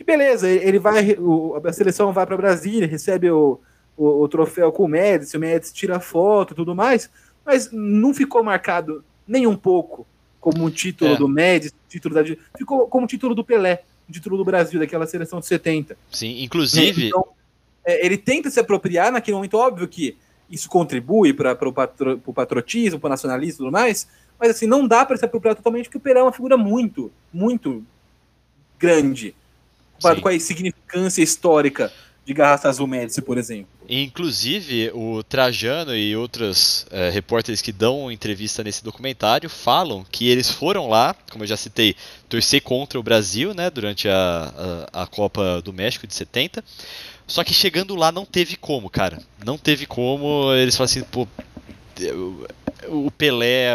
que 0.00 0.04
beleza, 0.04 0.48
ele 0.48 0.78
vai, 0.78 1.12
o- 1.18 1.60
a 1.62 1.72
seleção 1.74 2.10
vai 2.10 2.24
para 2.24 2.34
Brasília, 2.34 2.88
recebe 2.88 3.30
o, 3.30 3.60
o, 3.98 4.22
o 4.22 4.28
troféu 4.28 4.72
com 4.72 4.84
o 4.84 4.88
Médici, 4.88 5.36
o 5.36 5.40
Médici 5.40 5.74
tira 5.74 6.00
foto 6.00 6.54
e 6.54 6.56
tudo 6.56 6.74
mais, 6.74 7.10
mas 7.44 7.70
não 7.70 8.14
ficou 8.14 8.42
marcado 8.42 9.04
nem 9.28 9.46
um 9.46 9.54
pouco 9.54 10.06
como 10.40 10.64
um 10.64 10.70
título 10.70 11.12
É. 11.12 11.16
do 11.18 11.28
Médici, 11.28 11.74
título 11.86 12.14
da, 12.14 12.22
ficou 12.56 12.86
como 12.88 13.06
título 13.06 13.34
do 13.34 13.44
Pelé, 13.44 13.82
título 14.10 14.38
do 14.38 14.44
Brasil, 14.44 14.80
daquela 14.80 15.06
seleção 15.06 15.38
de 15.38 15.44
70. 15.46 15.98
Sim, 16.10 16.42
inclusive, 16.42 17.08
Então, 17.08 17.26
é, 17.84 18.04
ele 18.06 18.16
tenta 18.16 18.48
se 18.50 18.58
apropriar 18.58 19.12
naquele 19.12 19.34
momento, 19.36 19.58
óbvio 19.58 19.86
que 19.86 20.16
isso 20.50 20.66
contribui 20.70 21.34
para 21.34 21.52
o 21.68 21.72
patro, 21.74 22.16
pro 22.18 22.32
patriotismo, 22.32 22.98
para 22.98 23.08
o 23.08 23.10
nacionalismo 23.10 23.56
e 23.56 23.58
tudo 23.66 23.70
mais, 23.72 24.08
mas 24.38 24.48
assim, 24.52 24.66
não 24.66 24.88
dá 24.88 25.04
para 25.04 25.18
se 25.18 25.26
apropriar 25.26 25.54
totalmente, 25.56 25.84
porque 25.84 25.98
o 25.98 26.00
Pelé 26.00 26.20
é 26.20 26.22
uma 26.22 26.32
figura 26.32 26.56
muito, 26.56 27.12
muito 27.30 27.84
grande, 28.78 29.34
comparado 30.00 30.18
Sim. 30.18 30.22
com 30.22 30.28
a 30.28 30.34
insignificância 30.34 31.22
histórica 31.22 31.92
de 32.24 32.34
Garrafa 32.34 32.68
Azul 32.68 32.86
Médici, 32.86 33.20
por 33.20 33.38
exemplo. 33.38 33.68
Inclusive, 33.88 34.90
o 34.94 35.22
Trajano 35.22 35.96
e 35.96 36.14
outros 36.14 36.86
eh, 36.90 37.10
repórteres 37.10 37.60
que 37.60 37.72
dão 37.72 38.10
entrevista 38.10 38.62
nesse 38.62 38.84
documentário 38.84 39.50
falam 39.50 40.06
que 40.08 40.28
eles 40.28 40.48
foram 40.48 40.88
lá, 40.88 41.14
como 41.30 41.42
eu 41.42 41.48
já 41.48 41.56
citei, 41.56 41.96
torcer 42.28 42.62
contra 42.62 43.00
o 43.00 43.02
Brasil, 43.02 43.52
né, 43.52 43.68
durante 43.68 44.08
a, 44.08 44.86
a, 44.92 45.02
a 45.02 45.06
Copa 45.06 45.60
do 45.60 45.72
México 45.72 46.06
de 46.06 46.14
70. 46.14 46.62
Só 47.26 47.42
que 47.42 47.54
chegando 47.54 47.94
lá 47.96 48.12
não 48.12 48.24
teve 48.24 48.56
como, 48.56 48.90
cara. 48.90 49.18
Não 49.44 49.56
teve 49.56 49.86
como. 49.86 50.52
Eles 50.54 50.76
falam 50.76 50.86
assim, 50.86 51.02
pô, 51.02 51.26
o- 52.12 53.10
Pelé, 53.10 53.74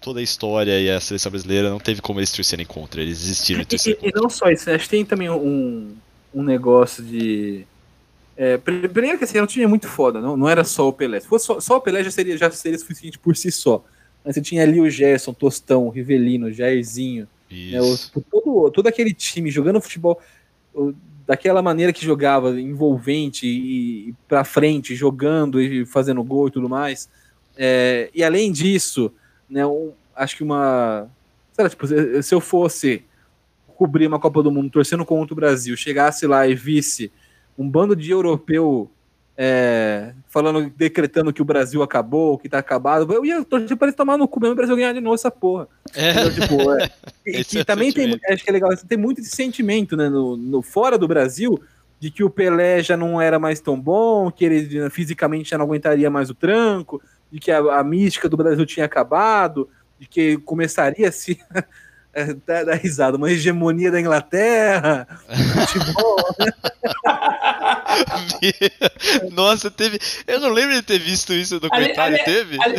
toda 0.00 0.20
a 0.20 0.22
história 0.22 0.80
e 0.80 0.90
a 0.90 1.00
seleção 1.00 1.30
brasileira 1.30 1.70
não 1.70 1.78
teve 1.78 2.00
como 2.00 2.18
eles 2.18 2.32
torcerem 2.32 2.66
contra. 2.66 3.00
Eles 3.00 3.46
de 3.46 3.64
torcer 3.64 3.98
E, 4.02 4.08
e 4.08 4.12
não 4.14 4.28
só 4.28 4.50
isso, 4.50 4.70
acho 4.70 4.84
que 4.84 4.90
tem 4.90 5.04
também 5.04 5.30
um, 5.30 5.94
um 6.34 6.42
negócio 6.42 7.02
de. 7.04 7.64
É, 8.36 8.56
pri- 8.56 8.88
primeiro 8.88 9.18
que 9.18 9.24
assim, 9.24 9.36
era 9.36 9.44
um 9.44 9.48
time 9.48 9.66
muito 9.66 9.86
foda, 9.88 10.20
não, 10.20 10.36
não 10.36 10.48
era 10.48 10.64
só 10.64 10.88
o 10.88 10.92
Pelé. 10.92 11.20
Se 11.20 11.28
fosse 11.28 11.46
só, 11.46 11.60
só 11.60 11.76
o 11.76 11.80
Pelé 11.80 12.02
já 12.02 12.10
seria, 12.10 12.36
já 12.36 12.50
seria 12.50 12.78
suficiente 12.78 13.18
por 13.18 13.36
si 13.36 13.52
só. 13.52 13.84
Mas 14.24 14.34
você 14.34 14.40
tinha 14.42 14.62
ali 14.62 14.80
o 14.80 14.90
Gerson, 14.90 15.32
Tostão, 15.32 15.88
Rivelino, 15.88 16.52
Jairzinho, 16.52 17.28
né, 17.70 17.78
tipo, 17.96 18.20
todo, 18.30 18.70
todo 18.70 18.86
aquele 18.86 19.12
time 19.14 19.50
jogando 19.50 19.80
futebol. 19.80 20.20
o- 20.74 20.94
daquela 21.26 21.62
maneira 21.62 21.92
que 21.92 22.04
jogava, 22.04 22.60
envolvente 22.60 23.46
e, 23.46 24.08
e 24.10 24.14
para 24.28 24.42
frente, 24.44 24.96
jogando 24.96 25.60
e 25.60 25.86
fazendo 25.86 26.24
gol 26.24 26.48
e 26.48 26.50
tudo 26.50 26.68
mais. 26.68 27.08
É, 27.56 28.10
e 28.14 28.22
além 28.22 28.50
disso, 28.52 29.12
né, 29.48 29.66
um, 29.66 29.92
acho 30.14 30.36
que 30.36 30.42
uma. 30.42 31.08
Sei 31.52 31.62
lá, 31.64 31.68
tipo, 31.68 31.86
se 31.86 32.34
eu 32.34 32.40
fosse 32.40 33.04
cobrir 33.76 34.06
uma 34.06 34.18
Copa 34.20 34.42
do 34.42 34.50
Mundo 34.50 34.70
torcendo 34.70 35.04
contra 35.04 35.32
o 35.32 35.36
Brasil, 35.36 35.76
chegasse 35.76 36.26
lá 36.26 36.46
e 36.46 36.54
visse 36.54 37.10
um 37.56 37.68
bando 37.68 37.96
de 37.96 38.10
europeu 38.10 38.90
é, 39.42 40.12
falando, 40.28 40.70
decretando 40.76 41.32
que 41.32 41.40
o 41.40 41.46
Brasil 41.46 41.82
acabou, 41.82 42.36
que 42.36 42.46
tá 42.46 42.58
acabado, 42.58 43.10
eu 43.10 43.24
ia 43.24 43.42
torcer 43.42 43.74
eles 43.80 43.94
tomar 43.94 44.18
no 44.18 44.28
cu 44.28 44.38
mesmo 44.38 44.52
o 44.52 44.56
Brasil 44.56 44.76
ganhar 44.76 44.92
de 44.92 45.00
novo 45.00 45.14
essa 45.14 45.30
porra. 45.30 45.66
É. 45.94 46.10
Então, 46.10 46.30
tipo, 46.30 46.72
é, 46.72 46.90
e 47.40 47.44
que 47.44 47.58
é 47.60 47.64
também 47.64 47.90
tem, 47.90 48.20
acho 48.28 48.44
que 48.44 48.50
é 48.50 48.52
legal, 48.52 48.70
tem 48.76 48.98
muito 48.98 49.22
esse 49.22 49.30
sentimento, 49.34 49.96
né, 49.96 50.10
no, 50.10 50.36
no- 50.36 50.60
fora 50.60 50.98
do 50.98 51.08
Brasil, 51.08 51.58
de 51.98 52.10
que 52.10 52.22
o 52.22 52.28
Pelé 52.28 52.82
já 52.82 52.98
não 52.98 53.18
era 53.18 53.38
mais 53.38 53.60
tão 53.60 53.80
bom, 53.80 54.30
que 54.30 54.44
ele 54.44 54.90
fisicamente 54.90 55.48
já 55.48 55.56
não 55.56 55.64
aguentaria 55.64 56.10
mais 56.10 56.28
o 56.28 56.34
tranco, 56.34 57.00
de 57.30 57.38
que 57.40 57.50
a, 57.50 57.58
a 57.58 57.84
mística 57.84 58.28
do 58.28 58.36
Brasil 58.36 58.64
tinha 58.66 58.86
acabado, 58.86 59.68
de 59.98 60.06
que 60.06 60.36
começaria 60.38 61.08
a 61.08 61.12
se 61.12 61.38
é, 62.12 62.34
dar, 62.46 62.64
dar 62.64 62.74
risada, 62.74 63.16
uma 63.16 63.30
hegemonia 63.30 63.90
da 63.90 64.00
Inglaterra, 64.00 65.06
futebol, 65.66 66.16
Nossa, 69.32 69.70
teve. 69.70 69.98
Eu 70.26 70.40
não 70.40 70.48
lembro 70.50 70.74
de 70.74 70.82
ter 70.82 70.98
visto 70.98 71.32
isso 71.32 71.54
no 71.54 71.60
documentário, 71.60 72.16
ali- 72.16 72.24
teve? 72.24 72.58
Ali- 72.62 72.76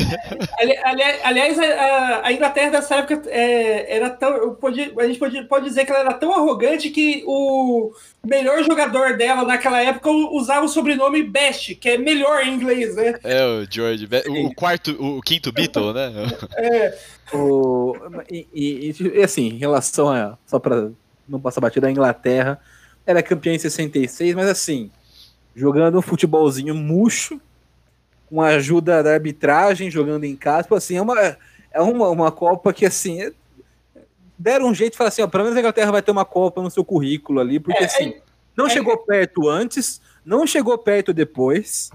ali- 0.60 0.78
ali- 0.84 1.20
aliás, 1.24 1.60
a- 1.60 2.22
a, 2.26 2.34
Inglaterra 2.34 2.72
dessa 2.72 2.95
época 2.95 3.22
é, 3.30 3.95
era 3.97 4.10
tão. 4.10 4.36
eu 4.36 4.52
podia- 4.56 4.91
a 4.97 5.08
gente 5.08 5.20
pode, 5.20 5.43
pode 5.45 5.66
dizer 5.66 5.86
que 5.86 5.91
ela 5.91 6.02
era 6.02 6.14
tão 6.14 6.34
arrogante 6.34 6.89
que 6.89 7.24
o 7.26 7.91
melhor 8.26 8.64
jogador 8.64 9.18
dela 9.18 9.44
naquela 9.44 9.82
época 9.82 10.10
usava 10.10 10.66
o 10.66 10.70
sobrenome 10.70 11.24
Best, 11.24 11.76
que 11.76 11.90
é 11.90 11.98
melhor 11.98 12.44
em 12.46 12.54
inglês, 12.54 12.96
né? 12.96 13.16
É, 13.24 13.46
o 13.46 13.66
George. 13.70 14.06
Be- 14.08 14.24
O, 14.28 14.54
quarto, 14.54 14.92
o 15.00 15.22
quinto 15.22 15.52
Beatle, 15.52 15.94
né? 15.94 16.12
É, 16.56 16.98
O, 17.34 17.96
e, 18.30 18.48
e- 18.54 18.96
e, 19.18 19.24
assim, 19.24 19.48
em 19.48 19.58
relação 19.58 20.10
a. 20.10 20.38
Só 20.46 20.60
para 20.60 20.92
não 21.28 21.40
passar 21.40 21.62
batida, 21.62 21.88
a 21.88 21.92
Inglaterra 21.92 22.60
era 23.06 23.24
campeã 23.24 23.54
em 23.54 23.60
66, 23.60 24.36
mas 24.36 24.48
assim, 24.48 24.92
jogando 25.56 25.98
um 25.98 26.02
futebolzinho 26.02 26.76
murcho, 26.76 27.40
com 28.30 28.42
a 28.42 28.50
ajuda 28.50 29.02
da 29.02 29.14
arbitragem, 29.14 29.90
jogando 29.90 30.24
em 30.26 30.36
casa, 30.36 30.68
assim, 30.76 30.96
é 30.98 31.02
uma, 31.02 31.20
é 31.72 31.82
uma, 31.82 32.10
uma 32.10 32.32
Copa 32.32 32.72
que 32.72 32.86
assim. 32.86 33.22
é- 33.24 33.34
deram 34.42 34.68
um 34.68 34.74
jeito 34.74 34.94
de 34.94 34.98
falar 34.98 35.10
assim, 35.10 35.22
ó, 35.22 35.28
pelo 35.28 35.44
menos 35.44 35.56
a 35.58 35.60
Inglaterra 35.60 35.92
vai 35.92 36.02
ter 36.02 36.12
uma 36.12 36.26
Copa 36.26 36.62
no 36.62 36.72
seu 36.72 36.84
currículo 36.84 37.39
ali, 37.39 37.60
porque 37.60 37.84
É, 37.84 37.86
assim, 37.86 38.16
não 38.58 38.66
é- 38.66 38.70
chegou 38.70 38.98
perto 38.98 39.48
antes, 39.48 40.02
não 40.26 40.46
chegou 40.48 40.78
perto 40.78 41.14
depois. 41.14 41.89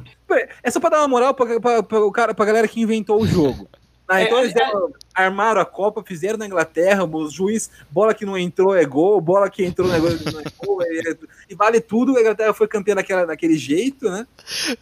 É 0.63 0.71
só 0.71 0.79
pra 0.81 0.91
dar 0.91 0.99
uma 0.99 1.09
moral 1.09 1.35
pra, 1.35 1.61
pra, 1.61 1.83
pra, 1.83 2.01
o 2.05 2.13
cara, 2.13 2.35
pra 2.35 2.45
galera 2.45 2.69
que 2.69 2.81
inventou 2.81 3.21
o 3.21 3.27
jogo. 3.27 3.69
Ah, 4.09 4.23
então 4.23 4.39
É, 4.39 4.43
eles 4.43 4.55
deram- 4.55 4.93
armaram 5.15 5.61
a 5.61 5.65
Copa, 5.65 6.03
fizeram 6.07 6.39
na 6.39 6.47
Inglaterra, 6.47 7.05
os 7.05 7.33
juiz, 7.33 7.71
bola 7.91 8.15
que 8.15 8.25
não 8.25 8.39
entrou 8.39 8.75
é 8.77 8.85
gol, 8.85 9.21
bola 9.21 9.51
que 9.51 9.65
entrou 9.65 9.89
não 9.89 9.95
é 9.97 9.99
gol, 9.99 10.11
não 10.33 10.41
é 10.41 10.45
gol, 10.65 10.83
é- 10.83 11.17
e 11.51 11.55
vale 11.55 11.81
tudo, 11.81 12.17
a 12.17 12.21
Inglaterra 12.21 12.53
foi 12.55 12.69
campeã 12.69 12.95
daquela, 12.95 13.27
daquele 13.27 13.57
jeito, 13.59 14.09
né? 14.11 14.27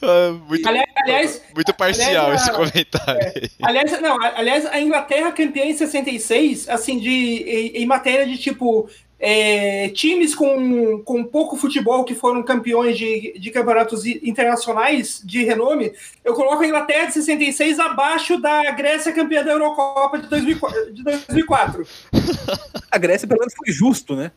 Ah, 0.02 0.36
muito, 0.46 0.68
aliás, 0.68 0.88
aliás, 1.04 1.42
muito 1.54 1.72
parcial 1.74 2.26
aliás, 2.26 2.42
esse 2.42 2.52
comentário. 2.52 3.32
aí. 3.36 3.50
Aliás, 3.62 4.00
não, 4.02 4.22
a- 4.22 4.34
aliás, 4.38 4.66
a 4.66 4.80
Inglaterra 4.80 5.32
campeã 5.32 5.64
em 5.64 5.74
66, 5.74 6.68
assim, 6.68 6.98
de, 6.98 7.08
em, 7.10 7.66
em 7.82 7.86
matéria 7.86 8.26
de 8.26 8.36
tipo. 8.36 8.88
É, 9.26 9.88
times 9.88 10.34
com, 10.34 11.00
com 11.02 11.24
pouco 11.24 11.56
futebol 11.56 12.04
que 12.04 12.14
foram 12.14 12.42
campeões 12.42 12.98
de, 12.98 13.32
de 13.38 13.50
campeonatos 13.50 14.04
internacionais 14.04 15.22
de 15.24 15.42
renome, 15.42 15.94
eu 16.22 16.34
coloco 16.34 16.62
a 16.62 16.66
Inglaterra 16.66 17.06
de 17.06 17.14
66 17.14 17.78
abaixo 17.78 18.38
da 18.38 18.70
Grécia 18.72 19.14
campeã 19.14 19.42
da 19.42 19.52
Eurocopa 19.52 20.18
de 20.18 20.28
2004. 20.28 20.92
De 20.92 21.02
2004. 21.02 21.86
A 22.92 22.98
Grécia, 22.98 23.26
pelo 23.26 23.40
menos, 23.40 23.54
foi 23.54 23.72
justo, 23.72 24.14
né? 24.14 24.30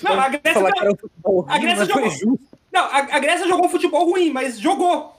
Não, 0.00 0.12
a 0.12 0.28
Grécia, 0.28 0.54
Falar 0.54 0.68
não, 0.68 0.76
que 0.76 0.80
era 0.80 0.92
um 0.92 0.96
futebol 0.96 1.38
horrível, 1.38 1.54
a 1.54 1.58
Grécia 1.58 1.86
jogou. 1.86 2.10
justo. 2.10 2.40
não, 2.72 2.82
a, 2.82 2.98
a 2.98 3.18
Grécia 3.18 3.48
jogou 3.48 3.66
um 3.66 3.68
futebol 3.68 4.04
ruim, 4.04 4.30
mas 4.30 4.60
jogou. 4.60 5.18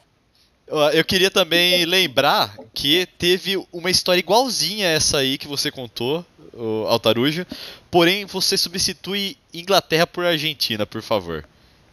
Eu 0.93 1.03
queria 1.03 1.29
também 1.29 1.83
lembrar 1.83 2.55
que 2.73 3.05
teve 3.17 3.61
uma 3.71 3.89
história 3.89 4.19
igualzinha 4.19 4.87
a 4.87 4.91
essa 4.91 5.17
aí 5.17 5.37
que 5.37 5.47
você 5.47 5.69
contou, 5.69 6.25
o 6.55 6.85
Altarujo. 6.87 7.45
Porém, 7.91 8.25
você 8.25 8.57
substitui 8.57 9.37
Inglaterra 9.53 10.07
por 10.07 10.25
Argentina, 10.25 10.85
por 10.85 11.01
favor. 11.01 11.45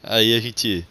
Aí 0.03 0.35
a 0.37 0.41
gente. 0.41 0.87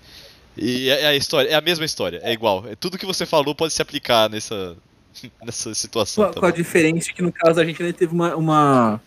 E 0.58 0.90
é 0.90 1.08
a 1.08 1.16
história, 1.16 1.50
é 1.50 1.56
a 1.56 1.62
mesma 1.62 1.86
história, 1.86 2.20
é 2.24 2.34
igual. 2.34 2.66
É 2.68 2.76
Tudo 2.76 2.98
que 2.98 3.06
você 3.06 3.26
falou 3.26 3.56
pode 3.56 3.74
se 3.74 3.82
aplicar 3.82 4.30
nessa, 4.30 4.76
nessa 5.44 5.74
situação. 5.74 6.26
Com 6.26 6.40
a, 6.40 6.42
com 6.42 6.46
a 6.46 6.52
diferença 6.52 7.12
que, 7.14 7.22
no 7.22 7.32
caso, 7.32 7.60
a 7.60 7.64
Argentina 7.64 7.92
teve 7.94 8.14
uma, 8.14 8.36
uma, 8.36 9.02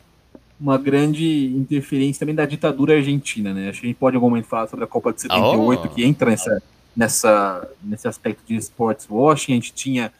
uma 0.59 0.79
grande 0.79 1.47
interferência 1.47 2.21
também 2.21 2.35
da 2.35 2.47
ditadura 2.47 2.97
argentina, 2.97 3.53
né? 3.53 3.69
Acho 3.69 3.81
que 3.81 3.87
a 3.87 3.91
gente 3.91 3.99
pode 3.99 4.15
em 4.15 4.19
algum 4.19 4.31
momento 4.31 4.47
falar 4.47 4.69
sobre 4.69 4.85
a 4.85 4.89
Copa 4.89 5.13
de 5.13 5.21
78, 5.23 5.83
Oh. 5.85 5.89
que 5.89 6.05
entra 6.05 6.31
nessa, 6.31 6.63
nessa, 6.97 7.69
nesse 7.83 8.09
aspecto 8.09 8.43
de 8.47 8.57
sports 8.57 9.07
washing. 9.09 9.53
A 9.53 9.57
gente 9.57 9.73
tinha 9.73 10.13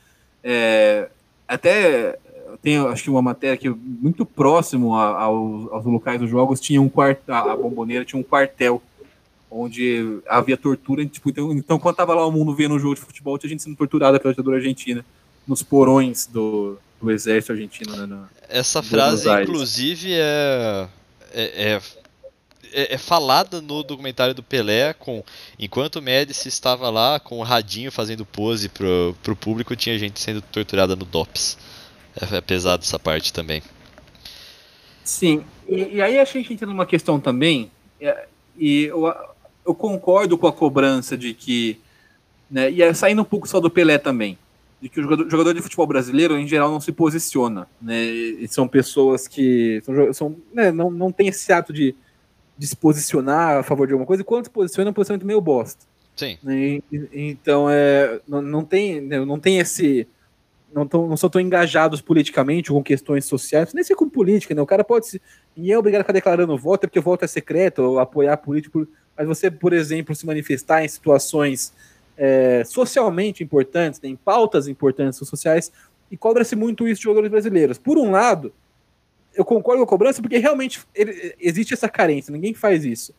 é, 0.43 1.09
até 1.49 2.19
tem 2.65 2.79
acho 2.79 3.03
que 3.05 3.11
uma 3.11 3.21
matéria 3.23 3.57
que 3.59 3.69
muito 3.69 4.25
próximo 4.25 4.97
a- 4.97 5.23
aos, 5.25 5.71
aos 5.71 5.85
locais 5.85 6.19
dos 6.19 6.31
jogos 6.31 6.59
tinha 6.59 6.81
um 6.81 6.89
quarto, 6.89 7.31
a, 7.31 7.55
bomboneira 7.55 8.05
tinha 8.05 8.19
um 8.19 8.23
quartel 8.25 8.83
onde 9.51 10.19
havia 10.27 10.57
tortura. 10.57 11.05
Tipo, 11.07 11.31
então, 11.31 11.53
então, 11.53 11.79
quando 11.79 11.95
tava 11.97 12.15
lá 12.15 12.27
o 12.27 12.33
mundo 12.33 12.55
vendo 12.55 12.75
um 12.75 12.79
jogo 12.79 12.95
de 12.95 13.03
futebol, 13.03 13.39
tinha 13.39 13.51
gente 13.51 13.63
sendo 13.63 13.77
torturada 13.77 14.19
pela 14.19 14.33
ditadura 14.33 14.57
argentina 14.57 15.05
nos 15.47 15.63
porões 15.63 16.27
do, 16.27 16.79
do 17.01 17.11
exército 17.11 17.53
argentino, 17.53 17.95
né? 17.97 18.07
na- 18.07 18.29
Essa 18.49 18.83
frase, 18.83 19.29
inclusive, 19.43 20.13
é, 20.15 20.89
é, 21.33 21.43
é, 21.75 21.81
é- 22.73 22.95
é 22.95 22.99
falada 22.99 23.61
no 23.61 23.83
documentário 23.83 24.35
do 24.35 24.43
Pelé, 24.43 24.95
com 24.95 25.23
enquanto 25.59 25.97
o 25.97 26.03
Médici 26.03 26.49
estava 26.49 26.89
lá 26.91 27.21
com 27.21 27.39
o 27.39 27.43
radinho 27.43 27.93
fazendo 27.93 28.25
pose 28.25 28.69
pro, 28.71 29.15
pro 29.23 29.37
público, 29.37 29.77
tinha 29.77 29.99
gente 29.99 30.19
sendo 30.19 30.41
torturada 30.41 30.97
no 30.97 31.05
DOPS. 31.05 31.59
É, 32.21 32.37
é 32.37 32.41
pesado 32.41 32.83
essa 32.83 32.99
parte 32.99 33.33
também. 33.33 33.63
Sim, 35.03 35.45
e, 35.69 35.97
e 35.97 36.03
aí 36.03 36.19
a 36.19 36.25
gente 36.25 36.53
entra 36.53 36.67
numa 36.67 36.87
questão 36.87 37.21
também, 37.21 37.71
é, 38.01 38.27
e 38.57 38.85
eu, 38.85 39.13
eu 39.67 39.75
concordo 39.75 40.39
com 40.39 40.47
a 40.47 40.53
cobrança 40.53 41.17
de 41.17 41.35
que, 41.35 41.79
né, 42.51 42.71
e 42.71 42.83
é 42.83 42.93
saindo 42.95 43.21
um 43.23 43.25
pouco 43.25 43.47
só 43.47 43.61
do 43.61 43.69
Pelé 43.71 43.99
também, 43.99 44.39
de 44.81 44.89
que 44.89 45.01
o 45.01 45.03
jogador, 45.03 45.31
jogador 45.31 45.53
de 45.55 45.61
futebol 45.61 45.87
brasileiro, 45.87 46.39
em 46.39 46.47
geral, 46.47 46.71
não 46.71 46.81
se 46.81 46.91
posiciona, 46.93 47.69
né, 47.83 48.03
e 48.03 48.49
são 48.49 48.67
pessoas 48.67 49.29
que 49.29 49.83
são, 49.85 50.13
são, 50.15 50.37
né, 50.53 50.73
não, 50.73 50.91
não 50.91 51.13
tem 51.13 51.29
esse 51.29 51.53
ato 51.53 51.71
de, 51.73 51.95
de 52.57 52.67
se 52.67 52.77
posicionar 52.77 53.59
a 53.59 53.63
favor 53.63 53.87
de 53.87 53.93
alguma 53.93 54.07
coisa, 54.07 54.23
e 54.23 54.25
quando 54.25 54.45
se 54.45 54.51
posiciona, 54.51 54.89
é 54.89 54.91
um 54.91 54.95
posicionamento 54.95 55.27
meio 55.27 55.41
bosta. 55.41 55.85
Sim. 56.17 56.39
né? 56.43 56.81
E- 56.91 57.09
Então, 57.13 57.69
é, 57.69 58.21
não, 58.27 58.41
não 58.41 58.65
tem, 58.65 59.01
né, 59.03 59.23
não 59.25 59.39
tem 59.39 59.59
esse. 59.59 60.07
Não, 60.75 60.87
tão, 60.89 61.07
não 61.09 61.17
são 61.17 61.31
tão 61.31 61.41
engajados 61.41 62.01
politicamente 62.01 62.71
com 62.71 62.83
questões 62.83 63.25
sociais, 63.27 63.73
nem 63.73 63.85
sei 63.85 63.95
com 63.95 64.09
política, 64.09 64.55
né? 64.55 64.61
O 64.61 64.67
cara 64.67 64.83
pode 64.83 65.07
se. 65.07 65.23
Ninguém 65.57 65.73
é 65.73 65.79
obrigado 65.79 66.01
a 66.01 66.05
ficar 66.05 66.13
declarando 66.13 66.59
voto, 66.59 66.85
é 66.85 66.87
porque 66.89 66.99
o 66.99 67.03
voto 67.03 67.25
é 67.25 67.29
secreto, 67.29 67.81
ou 67.83 67.99
apoiar 68.01 68.37
político. 68.39 68.87
Mas 69.17 69.27
você, 69.29 69.51
por 69.51 69.73
exemplo, 69.73 70.15
se 70.17 70.27
manifestar 70.27 70.85
em 70.85 70.89
situações 70.89 71.73
é, 72.19 72.65
socialmente 72.65 73.43
importantes, 73.45 74.01
né, 74.01 74.09
em 74.09 74.17
pautas 74.17 74.67
importantes 74.67 75.19
sociais, 75.29 75.71
e 76.11 76.17
cobra-se 76.17 76.57
muito 76.57 76.89
isso 76.89 76.99
de 77.01 77.05
jogadores 77.05 77.31
brasileiros. 77.31 77.79
Por 77.79 77.97
um 77.97 78.11
lado, 78.11 78.53
eu 79.35 79.45
concordo 79.45 79.81
com 79.81 79.85
a 79.85 79.89
cobrança, 79.89 80.23
porque 80.23 80.39
realmente 80.39 80.81
ele- 80.95 81.35
existe 81.41 81.75
essa 81.75 81.89
carência, 81.89 82.33
ninguém 82.33 82.55
faz 82.55 82.85
isso. 82.85 83.15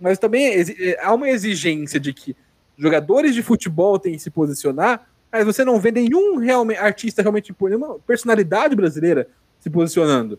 Mas 0.00 0.18
também 0.18 0.48
eh, 0.54 0.98
há 1.02 1.14
uma 1.14 1.28
exigência 1.30 2.00
de 2.00 2.12
que 2.12 2.36
jogadores 2.78 3.34
de 3.34 3.42
futebol 3.42 3.98
têm 3.98 4.14
que 4.14 4.18
se 4.20 4.30
posicionar, 4.30 5.08
mas 5.34 5.44
você 5.44 5.64
não 5.64 5.80
vê 5.80 5.90
nenhum 5.90 6.36
realme, 6.36 6.76
artista 6.76 7.20
realmente 7.20 7.50
importante, 7.50 7.80
nenhuma 7.80 7.98
personalidade 7.98 8.76
brasileira 8.76 9.26
se 9.58 9.68
posicionando. 9.68 10.38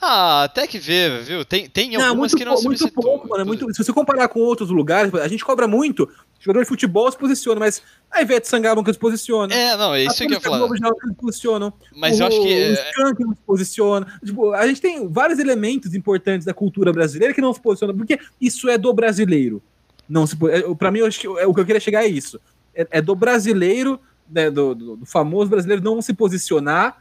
Ah, 0.00 0.44
até 0.44 0.66
que 0.66 0.78
ver, 0.78 1.22
viu? 1.24 1.44
Tem, 1.44 1.68
tem 1.68 1.94
algumas 1.96 2.16
muito, 2.16 2.36
que 2.38 2.44
não 2.46 2.54
pou- 2.54 2.64
muito 2.64 2.90
pouco, 2.90 3.28
mano. 3.28 3.42
é 3.42 3.44
muito- 3.44 3.70
se 3.74 3.84
você 3.84 3.92
comparar 3.92 4.28
com 4.28 4.40
outros 4.40 4.70
lugares, 4.70 5.12
a 5.14 5.28
gente 5.28 5.44
cobra 5.44 5.68
muito, 5.68 6.08
jogador 6.38 6.62
de 6.62 6.68
futebol 6.68 7.12
se 7.12 7.18
posiciona, 7.18 7.60
mas 7.60 7.82
a 8.10 8.22
Ivete 8.22 8.48
Sangalo 8.48 8.76
nunca 8.76 8.90
se 8.90 8.98
posiciona. 8.98 9.54
É, 9.54 9.76
não, 9.76 9.94
é 9.94 10.04
isso 10.04 10.16
que 10.16 10.24
eu 10.24 10.30
ia 10.30 10.40
falar. 10.40 10.56
Globo 10.56 10.74
já 10.74 10.88
se 10.88 11.14
posicionam. 11.16 11.70
Mas 11.94 12.18
eu 12.18 12.24
o, 12.24 12.28
acho 12.28 12.40
que. 12.40 12.48
O 12.48 12.50
é, 12.50 12.72
Skank 12.72 13.22
não 13.22 13.34
se 13.34 13.42
posiciona. 13.46 14.06
Tipo, 14.24 14.52
a 14.54 14.66
gente 14.66 14.80
tem 14.80 15.06
vários 15.06 15.38
elementos 15.38 15.94
importantes 15.94 16.46
da 16.46 16.54
cultura 16.54 16.94
brasileira 16.94 17.34
que 17.34 17.42
não 17.42 17.52
se 17.52 17.60
posicionam, 17.60 17.94
porque 17.94 18.18
isso 18.40 18.70
é 18.70 18.78
do 18.78 18.90
brasileiro. 18.94 19.62
Não 20.08 20.26
se, 20.26 20.34
é, 20.50 20.62
pra 20.76 20.90
mim, 20.90 21.00
eu 21.00 21.06
acho 21.06 21.20
que 21.20 21.26
é, 21.26 21.46
o 21.46 21.52
que 21.52 21.60
eu 21.60 21.66
queria 21.66 21.78
chegar 21.80 22.04
é 22.04 22.08
isso. 22.08 22.40
É, 22.74 22.86
é 22.90 23.02
do 23.02 23.14
brasileiro, 23.14 24.00
né, 24.30 24.50
do, 24.50 24.74
do- 24.74 24.96
do 24.96 25.06
famoso 25.06 25.50
brasileiro 25.50 25.82
não 25.82 26.00
se 26.00 26.12
posicionar 26.14 26.96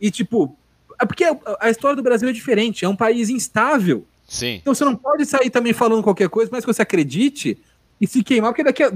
e, 0.00 0.10
tipo. 0.10 0.56
É 1.00 1.06
porque 1.06 1.24
a, 1.24 1.70
história 1.70 1.96
do 1.96 2.02
Brasil 2.02 2.28
é 2.28 2.32
diferente. 2.32 2.84
É 2.84 2.88
um 2.88 2.96
país 2.96 3.30
instável. 3.30 4.06
Sim. 4.28 4.56
Então 4.60 4.74
você 4.74 4.84
não 4.84 4.94
pode 4.94 5.24
sair 5.24 5.48
também 5.48 5.72
falando 5.72 6.02
qualquer 6.02 6.28
coisa, 6.28 6.50
mas 6.52 6.64
que 6.64 6.72
você 6.72 6.82
acredite 6.82 7.56
e 7.98 8.06
se 8.06 8.22
queimar, 8.22 8.50
porque 8.52 8.64
daqui 8.64 8.82
a, 8.82 8.88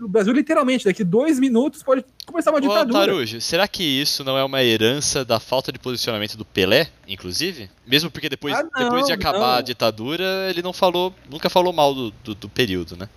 o 0.00 0.08
Brasil, 0.08 0.32
literalmente, 0.32 0.84
daqui 0.84 1.04
dois 1.04 1.38
minutos 1.38 1.80
pode 1.82 2.04
começar 2.26 2.50
uma 2.50 2.58
Ô, 2.58 2.60
ditadura. 2.60 3.06
Tarujo, 3.06 3.40
será 3.40 3.68
que 3.68 3.82
isso 3.84 4.24
não 4.24 4.36
é 4.36 4.42
uma 4.44 4.62
herança 4.64 5.24
da 5.24 5.38
falta 5.38 5.70
de 5.72 5.78
posicionamento 5.78 6.36
do 6.36 6.44
Pelé, 6.44 6.88
inclusive? 7.06 7.70
Mesmo 7.86 8.10
porque 8.10 8.28
depois, 8.28 8.52
Ah, 8.54 8.64
não, 8.64 8.84
depois 8.84 9.06
de 9.06 9.12
acabar 9.12 9.38
não. 9.38 9.54
a 9.58 9.60
ditadura, 9.62 10.24
ele 10.50 10.60
não 10.62 10.72
falou, 10.72 11.14
nunca 11.30 11.48
falou 11.50 11.72
mal 11.72 11.94
do, 11.94 12.10
do, 12.24 12.34
do 12.34 12.48
período, 12.48 12.96
né? 12.96 13.08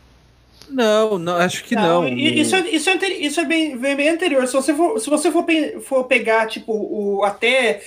Não, 0.70 1.18
não, 1.18 1.36
acho 1.38 1.63
que 1.63 1.76
não. 1.76 2.07
e- 2.07 2.39
Isso, 2.41 2.55
é- 2.55 2.70
isso, 2.70 2.89
é, 2.89 2.95
isso 3.07 3.39
é 3.39 3.45
bem, 3.45 3.78
bem, 3.78 3.95
bem 3.95 4.09
anterior. 4.09 4.45
Se 4.47 4.53
você 4.53 4.74
for, 4.74 4.99
se 4.99 5.09
você 5.09 5.32
for, 5.32 5.45
for 5.82 6.03
pegar, 6.05 6.47
tipo, 6.47 6.74
o, 6.74 7.24
até 7.24 7.82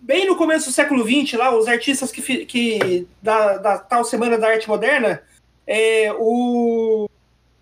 bem 0.00 0.26
no 0.26 0.36
começo 0.36 0.66
do 0.68 0.72
século 0.72 1.04
XX, 1.04 1.32
lá, 1.38 1.56
os 1.56 1.66
artistas 1.66 2.12
que, 2.12 2.46
que 2.46 3.06
da, 3.20 3.58
da 3.58 3.78
tal 3.78 4.04
Semana 4.04 4.38
da 4.38 4.48
Arte 4.48 4.68
Moderna, 4.68 5.22
é, 5.66 6.12
o, 6.18 7.08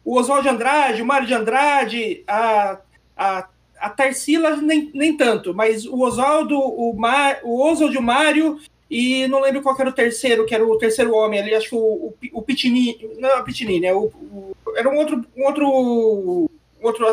o 0.04 0.18
Andrade, 0.48 1.00
o 1.00 1.06
Mário 1.06 1.26
de 1.26 1.34
Andrade, 1.34 2.22
a, 2.26 2.78
a, 3.16 3.48
a 3.80 3.90
Tarsila 3.90 4.56
nem, 4.56 4.90
nem 4.94 5.16
tanto, 5.16 5.54
mas 5.54 5.86
o 5.86 6.00
Oswaldo, 6.02 6.58
o, 6.58 6.92
Mar, 6.94 7.38
o 7.42 7.62
Oswald, 7.62 7.96
o 7.96 8.02
Mário 8.02 8.60
e 8.96 9.26
não 9.28 9.40
lembro 9.40 9.62
qual 9.62 9.76
era 9.78 9.88
o 9.90 9.92
terceiro, 9.92 10.46
que 10.46 10.54
era 10.54 10.64
o 10.64 10.78
terceiro 10.78 11.12
homem 11.14 11.40
ali, 11.40 11.54
acho 11.54 11.68
que 11.70 11.74
o, 11.74 11.78
o, 11.78 12.14
o 12.32 12.42
Pitinini, 12.42 12.98
não 13.18 13.28
é 13.28 13.40
o 13.40 13.44
Pitinini, 13.44 13.86
é 13.86 13.92
o, 13.94 14.04
o- 14.04 14.56
era 14.76 14.88
um 14.88 14.96
outro, 14.96 15.24
um 15.36 15.44
outro, 15.44 16.50
outro 16.80 17.06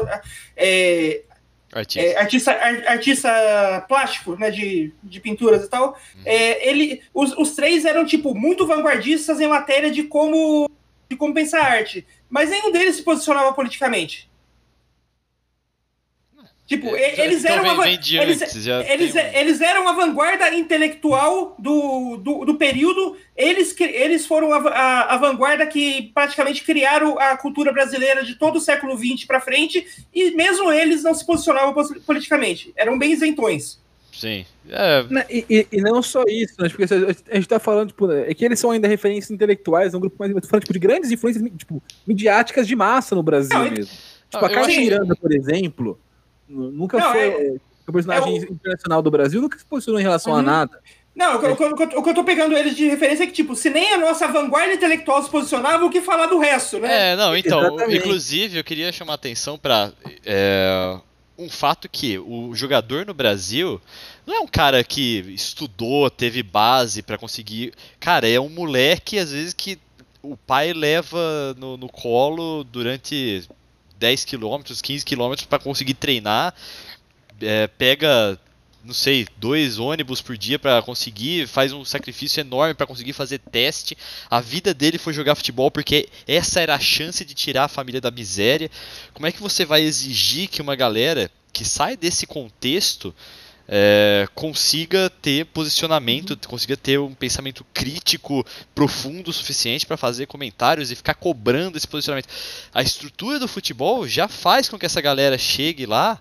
é, 0.55 1.21
Artista. 1.73 2.01
é, 2.01 2.17
artista, 2.17 2.51
ar- 2.51 2.87
artista 2.87 3.85
plástico, 3.87 4.35
né, 4.35 4.51
de, 4.51 4.91
de 5.03 5.19
pinturas 5.19 5.63
e 5.63 5.69
tal. 5.69 5.97
É, 6.25 6.69
ele, 6.69 7.01
os, 7.13 7.31
os 7.37 7.55
três 7.55 7.85
eram 7.85 8.05
tipo 8.05 8.35
muito 8.35 8.67
vanguardistas 8.67 9.39
em 9.39 9.47
matéria 9.47 9.89
de 9.91 10.03
como 10.03 10.69
de 11.09 11.17
como 11.17 11.33
pensar 11.33 11.61
arte, 11.61 12.05
mas 12.29 12.49
nenhum 12.49 12.71
deles 12.71 12.95
se 12.95 13.03
posicionava 13.03 13.51
politicamente. 13.53 14.29
Tipo, 16.71 16.95
É, 16.95 17.25
eles 17.25 17.43
eram 17.43 17.63
de 17.99 18.17
eles, 18.17 18.41
antes, 18.41 18.65
eles, 18.65 19.13
tem 19.13 19.35
eles 19.35 19.59
eram 19.59 19.89
a 19.89 19.91
vanguarda 19.91 20.53
intelectual 20.55 21.53
do, 21.59 22.15
do, 22.17 22.45
do 22.45 22.55
período. 22.55 23.17
Eles, 23.35 23.75
eles 23.79 24.25
foram 24.25 24.53
a, 24.53 24.57
a, 24.69 25.15
a 25.15 25.17
vanguarda 25.17 25.67
que 25.67 26.11
praticamente 26.13 26.63
criaram 26.63 27.19
a 27.19 27.35
cultura 27.35 27.73
brasileira 27.73 28.23
de 28.23 28.35
todo 28.35 28.55
o 28.55 28.61
século 28.61 28.97
XX 28.97 29.25
para 29.25 29.41
frente. 29.41 29.85
E 30.13 30.31
mesmo 30.31 30.71
eles 30.71 31.03
não 31.03 31.13
se 31.13 31.25
posicionavam 31.25 31.73
pos- 31.73 31.91
politicamente. 32.05 32.71
Eram 32.77 32.97
bem 32.97 33.11
isentões. 33.11 33.77
Sim. 34.13 34.45
É, 34.69 35.03
Né, 35.09 35.25
E, 35.29 35.45
e- 35.49 35.67
e 35.73 35.81
não 35.81 36.01
só 36.01 36.23
isso, 36.27 36.53
né? 36.59 36.69
Porque 36.69 36.83
a 36.83 37.35
gente 37.35 37.47
tá 37.49 37.59
falando, 37.59 37.89
tipo, 37.89 38.09
é 38.11 38.33
que 38.33 38.45
eles 38.45 38.59
são 38.59 38.71
ainda 38.71 38.87
referências 38.87 39.31
intelectuais, 39.31 39.93
é 39.93 39.97
um 39.97 39.99
grupo 39.99 40.15
mais. 40.19 40.31
Falando 40.47 40.61
tipo, 40.63 40.73
de 40.73 40.79
grandes 40.79 41.11
influências 41.11 41.43
tipo, 41.57 41.83
midiáticas 42.07 42.65
de 42.67 42.75
massa 42.77 43.13
no 43.15 43.23
Brasil 43.23 43.57
Não, 43.57 43.69
mesmo. 43.69 43.91
Ah, 44.33 44.39
Tipo, 44.39 44.45
a 44.45 44.61
acho- 44.61 44.79
Miranda, 44.79 45.13
por 45.15 45.33
exemplo, 45.33 45.99
nunca 46.51 46.97
Não, 46.97 47.11
foi. 47.11 47.21
é- 47.21 47.55
o 47.87 47.91
personagem 47.93 48.37
é 48.37 48.41
o- 48.41 48.53
internacional 48.53 49.01
do 49.01 49.09
Brasil 49.11 49.41
nunca 49.41 49.57
se 49.57 49.65
posicionou 49.65 49.99
em 49.99 50.03
relação 50.03 50.33
a 50.33 50.37
Uhum. 50.37 50.41
nada. 50.43 50.79
Não, 51.13 51.35
o 51.35 51.39
que, 51.39 51.45
eu- 51.63 51.99
o 51.99 52.03
que 52.03 52.09
eu 52.09 52.13
tô 52.13 52.23
pegando 52.23 52.55
eles 52.55 52.73
de 52.75 52.87
referência 52.87 53.23
é 53.23 53.27
que, 53.27 53.33
tipo, 53.33 53.53
se 53.53 53.69
nem 53.69 53.93
a 53.93 53.97
nossa 53.97 54.27
vanguarda 54.29 54.73
intelectual 54.73 55.21
se 55.21 55.29
posicionava, 55.29 55.83
o 55.83 55.89
que 55.89 55.99
falar 55.99 56.27
do 56.27 56.39
resto, 56.39 56.79
né? 56.79 57.11
É, 57.11 57.15
não, 57.17 57.35
então, 57.35 57.59
Exatamente. 57.59 57.97
inclusive 57.97 58.57
eu 58.57 58.63
queria 58.63 58.91
chamar 58.93 59.13
a 59.13 59.15
atenção 59.15 59.57
pra 59.57 59.91
é, 60.25 60.97
um 61.37 61.49
fato 61.49 61.89
que 61.89 62.17
o 62.17 62.55
jogador 62.55 63.05
no 63.05 63.13
Brasil 63.13 63.81
não 64.25 64.35
é 64.35 64.39
um 64.39 64.47
cara 64.47 64.83
que 64.85 65.19
estudou, 65.35 66.09
teve 66.09 66.41
base 66.43 67.01
pra 67.01 67.17
conseguir. 67.17 67.73
Cara, 67.99 68.29
é 68.29 68.39
um 68.39 68.47
moleque, 68.49 69.19
às 69.19 69.31
vezes, 69.33 69.53
que 69.53 69.77
o 70.23 70.37
pai 70.37 70.71
leva 70.71 71.53
no, 71.57 71.75
no 71.75 71.89
colo 71.89 72.63
durante 72.63 73.43
10 74.01 74.25
km, 74.25 74.63
15 74.81 75.05
km 75.05 75.45
pra 75.47 75.59
conseguir 75.59 75.93
treinar, 75.93 76.53
é, 77.39 77.67
pega. 77.67 78.37
Não 78.83 78.95
sei, 78.95 79.27
dois 79.37 79.77
ônibus 79.77 80.23
por 80.23 80.35
dia 80.35 80.57
pra 80.57 80.81
conseguir, 80.81 81.47
faz 81.47 81.71
um 81.71 81.85
sacrifício 81.85 82.41
enorme 82.41 82.73
pra 82.73 82.87
conseguir 82.87 83.13
fazer 83.13 83.37
teste. 83.37 83.95
A 84.27 84.41
vida 84.41 84.73
dele 84.73 84.97
foi 84.97 85.13
jogar 85.13 85.35
futebol 85.35 85.69
porque 85.69 86.09
essa 86.27 86.59
era 86.59 86.73
a 86.73 86.79
chance 86.79 87.23
de 87.23 87.35
tirar 87.35 87.65
a 87.65 87.67
família 87.67 88.01
da 88.01 88.09
miséria. 88.09 88.71
Como 89.13 89.27
é 89.27 89.31
que 89.31 89.39
você 89.39 89.65
vai 89.65 89.83
exigir 89.83 90.47
que 90.47 90.63
uma 90.63 90.75
galera 90.75 91.29
que 91.53 91.63
sai 91.63 91.95
desse 91.95 92.25
contexto 92.25 93.13
é, 93.67 94.27
consiga 94.35 95.09
ter 95.21 95.45
posicionamento, 95.45 96.37
consiga 96.47 96.75
ter 96.75 96.99
um 96.99 97.13
pensamento 97.13 97.65
crítico 97.73 98.45
profundo 98.75 99.29
o 99.29 99.33
suficiente 99.33 99.85
para 99.85 99.97
fazer 99.97 100.25
comentários 100.27 100.91
e 100.91 100.95
ficar 100.95 101.13
cobrando 101.13 101.77
esse 101.77 101.87
posicionamento? 101.87 102.27
A 102.73 102.81
estrutura 102.81 103.39
do 103.39 103.47
futebol 103.47 104.07
já 104.07 104.27
faz 104.27 104.67
com 104.67 104.77
que 104.77 104.85
essa 104.85 104.99
galera 105.01 105.37
chegue 105.37 105.85
lá 105.85 106.19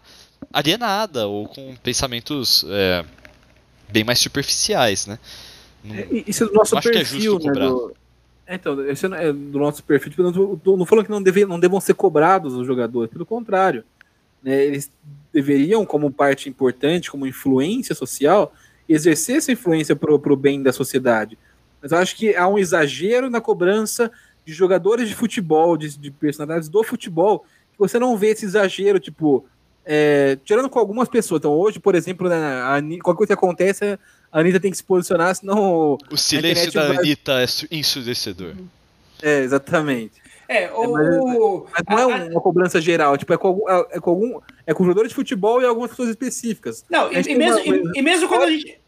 alienada 0.53 1.27
ou 1.27 1.47
com 1.49 1.75
pensamentos 1.83 2.65
é, 2.69 3.05
bem 3.89 4.05
mais 4.05 4.19
superficiais, 4.19 5.07
né? 5.07 5.19
Não- 5.83 5.97
E- 5.97 6.25
Isso 6.27 6.45
é 6.45 6.47
do 6.47 6.53
nosso 6.55 6.77
acho 6.77 6.89
que 6.89 6.95
é 6.97 6.99
perfil, 7.01 7.33
justo 7.33 7.47
né? 7.49 7.53
do- 7.53 7.95
É, 8.47 8.55
então, 8.57 8.85
esse 8.89 9.07
é 9.07 9.33
do 9.33 9.59
nosso 9.59 9.83
perfil. 9.85 10.11
Tipo, 10.11 10.23
não, 10.23 10.77
não 10.77 10.87
falando 10.87 11.05
que 11.05 11.11
não, 11.11 11.23
deve, 11.23 11.45
não 11.47 11.59
devam 11.61 11.81
ser 11.81 11.95
cobrados 11.95 12.53
os 12.55 12.67
jogadores, 12.67 13.11
pelo 13.13 13.25
contrário. 13.25 13.85
Né, 14.43 14.65
eles 14.65 14.91
deveriam, 15.33 15.85
como 15.85 16.11
parte 16.11 16.49
importante, 16.49 17.11
como 17.11 17.27
influência 17.27 17.95
social, 17.95 18.53
exercer 18.89 19.37
essa 19.37 19.53
influência 19.53 19.95
para 19.95 20.13
o 20.15 20.37
bem 20.37 20.63
da 20.63 20.73
sociedade. 20.73 21.39
Mas 21.81 21.93
eu 21.93 21.99
acho 21.99 22.17
que 22.17 22.35
há 22.35 22.47
um 22.49 22.59
exagero 22.59 23.31
na 23.31 23.41
cobrança 23.41 24.11
de 24.45 24.53
jogadores 24.53 25.09
de 25.09 25.15
futebol, 25.15 25.77
de, 25.77 25.97
de 25.97 26.11
personalidades 26.11 26.69
do 26.69 26.83
futebol, 26.83 27.41
que 27.73 27.79
você 27.79 27.99
não 27.99 28.17
vê 28.17 28.29
esse 28.29 28.45
exagero, 28.45 28.99
tipo, 28.99 29.45
é, 29.85 30.37
tirando 30.45 30.69
com 30.69 30.79
algumas 30.79 31.09
pessoas. 31.09 31.39
Então, 31.39 31.53
hoje, 31.53 31.79
por 31.79 31.95
exemplo, 31.95 32.29
né, 32.29 32.37
a 32.37 32.81
qualquer 33.03 33.19
coisa 33.19 33.27
que 33.29 33.33
acontece, 33.33 33.99
a 34.33 34.41
Anitta 34.41 34.61
tem 34.61 34.71
que 34.71 34.77
se 34.77 34.85
posicionar, 34.85 35.35
senão. 35.35 35.97
O 36.11 36.17
silêncio 36.17 36.73
da 36.73 36.89
vai- 36.89 36.97
Anitta 36.99 37.41
é 37.41 37.47
su- 37.47 37.67
ensurdecedor. 37.71 38.55
É, 39.23 39.41
exatamente. 39.43 40.20
É, 40.53 40.69
o. 40.73 40.93
mas- 40.93 41.17
o- 41.17 41.67
Mas 41.73 41.85
não 41.89 42.11
é 42.11 42.25
uma 42.31 42.41
cobrança 42.41 42.81
geral, 42.81 43.17
tipo, 43.17 43.33
é 43.33 43.37
com, 43.37 43.47
algum, 43.49 43.69
é 43.69 44.01
com 44.01 44.11
algum. 44.11 44.41
É 44.67 44.75
com 44.75 44.83
jogadores 44.83 45.11
de 45.11 45.15
futebol 45.15 45.63
e 45.63 45.65
algumas 45.65 45.91
pessoas 45.91 46.09
específicas. 46.09 46.85
Não, 46.91 47.11
e, 47.13 47.21
e 47.21 47.35
mesmo, 47.37 47.61
uma 47.65 47.77
e, 47.77 47.99
e 47.99 48.03
mesmo 48.03 48.29
quando 48.29 48.43
a 48.43 48.51
gente. 48.51 48.81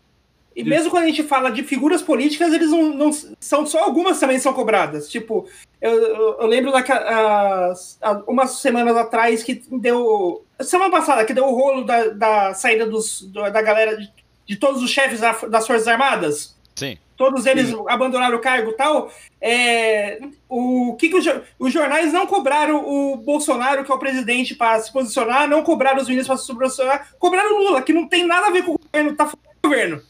E 0.54 0.64
mesmo 0.64 0.90
quando 0.90 1.04
a 1.04 1.06
gente 1.06 1.22
fala 1.22 1.50
de 1.50 1.62
figuras 1.62 2.02
políticas, 2.02 2.52
eles 2.52 2.70
não, 2.70 2.90
não 2.92 3.10
são 3.40 3.64
só 3.64 3.84
algumas 3.84 4.20
também 4.20 4.38
são 4.38 4.52
cobradas. 4.52 5.08
Tipo, 5.08 5.46
eu, 5.80 5.90
eu, 5.92 6.36
eu 6.40 6.46
lembro 6.46 6.70
daquela, 6.70 7.72
umas 8.26 8.58
semanas 8.60 8.96
atrás 8.96 9.42
que 9.42 9.62
deu. 9.70 10.44
Semana 10.60 10.90
passada, 10.90 11.24
que 11.24 11.32
deu 11.32 11.46
o 11.46 11.54
rolo 11.54 11.84
da, 11.84 12.08
da 12.08 12.54
saída 12.54 12.84
dos, 12.84 13.22
do- 13.22 13.50
da 13.50 13.62
galera 13.62 13.96
de, 13.96 14.12
de 14.46 14.56
todos 14.56 14.82
os 14.82 14.90
chefes 14.90 15.20
da- 15.20 15.32
das 15.48 15.66
Forças 15.66 15.88
Armadas. 15.88 16.54
Sim. 16.82 16.98
Todos 17.16 17.46
eles 17.46 17.72
abandonaram 17.88 18.36
o 18.36 18.40
cargo 18.40 18.70
e 18.70 18.74
tal. 18.74 19.12
É, 19.40 20.18
o 20.48 20.96
que, 20.98 21.08
que 21.08 21.16
os, 21.16 21.24
os 21.58 21.72
jornais 21.72 22.12
não 22.12 22.26
cobraram 22.26 22.84
o 22.84 23.16
Bolsonaro, 23.16 23.84
que 23.84 23.92
é 23.92 23.94
o 23.94 23.98
presidente, 23.98 24.54
para 24.56 24.80
se 24.80 24.92
posicionar, 24.92 25.48
não 25.48 25.62
cobraram 25.62 26.02
os 26.02 26.08
ministros 26.08 26.40
para 26.40 26.54
se 26.54 26.58
posicionar, 26.58 27.08
cobraram 27.18 27.54
o 27.56 27.62
Lula, 27.62 27.82
que 27.82 27.92
não 27.92 28.08
tem 28.08 28.26
nada 28.26 28.48
a 28.48 28.50
ver 28.50 28.64
com 28.64 28.72
o 28.72 28.78
governo, 28.78 29.14
tá 29.14 29.26
fora 29.26 29.38
do 29.62 29.68
governo. 29.68 30.02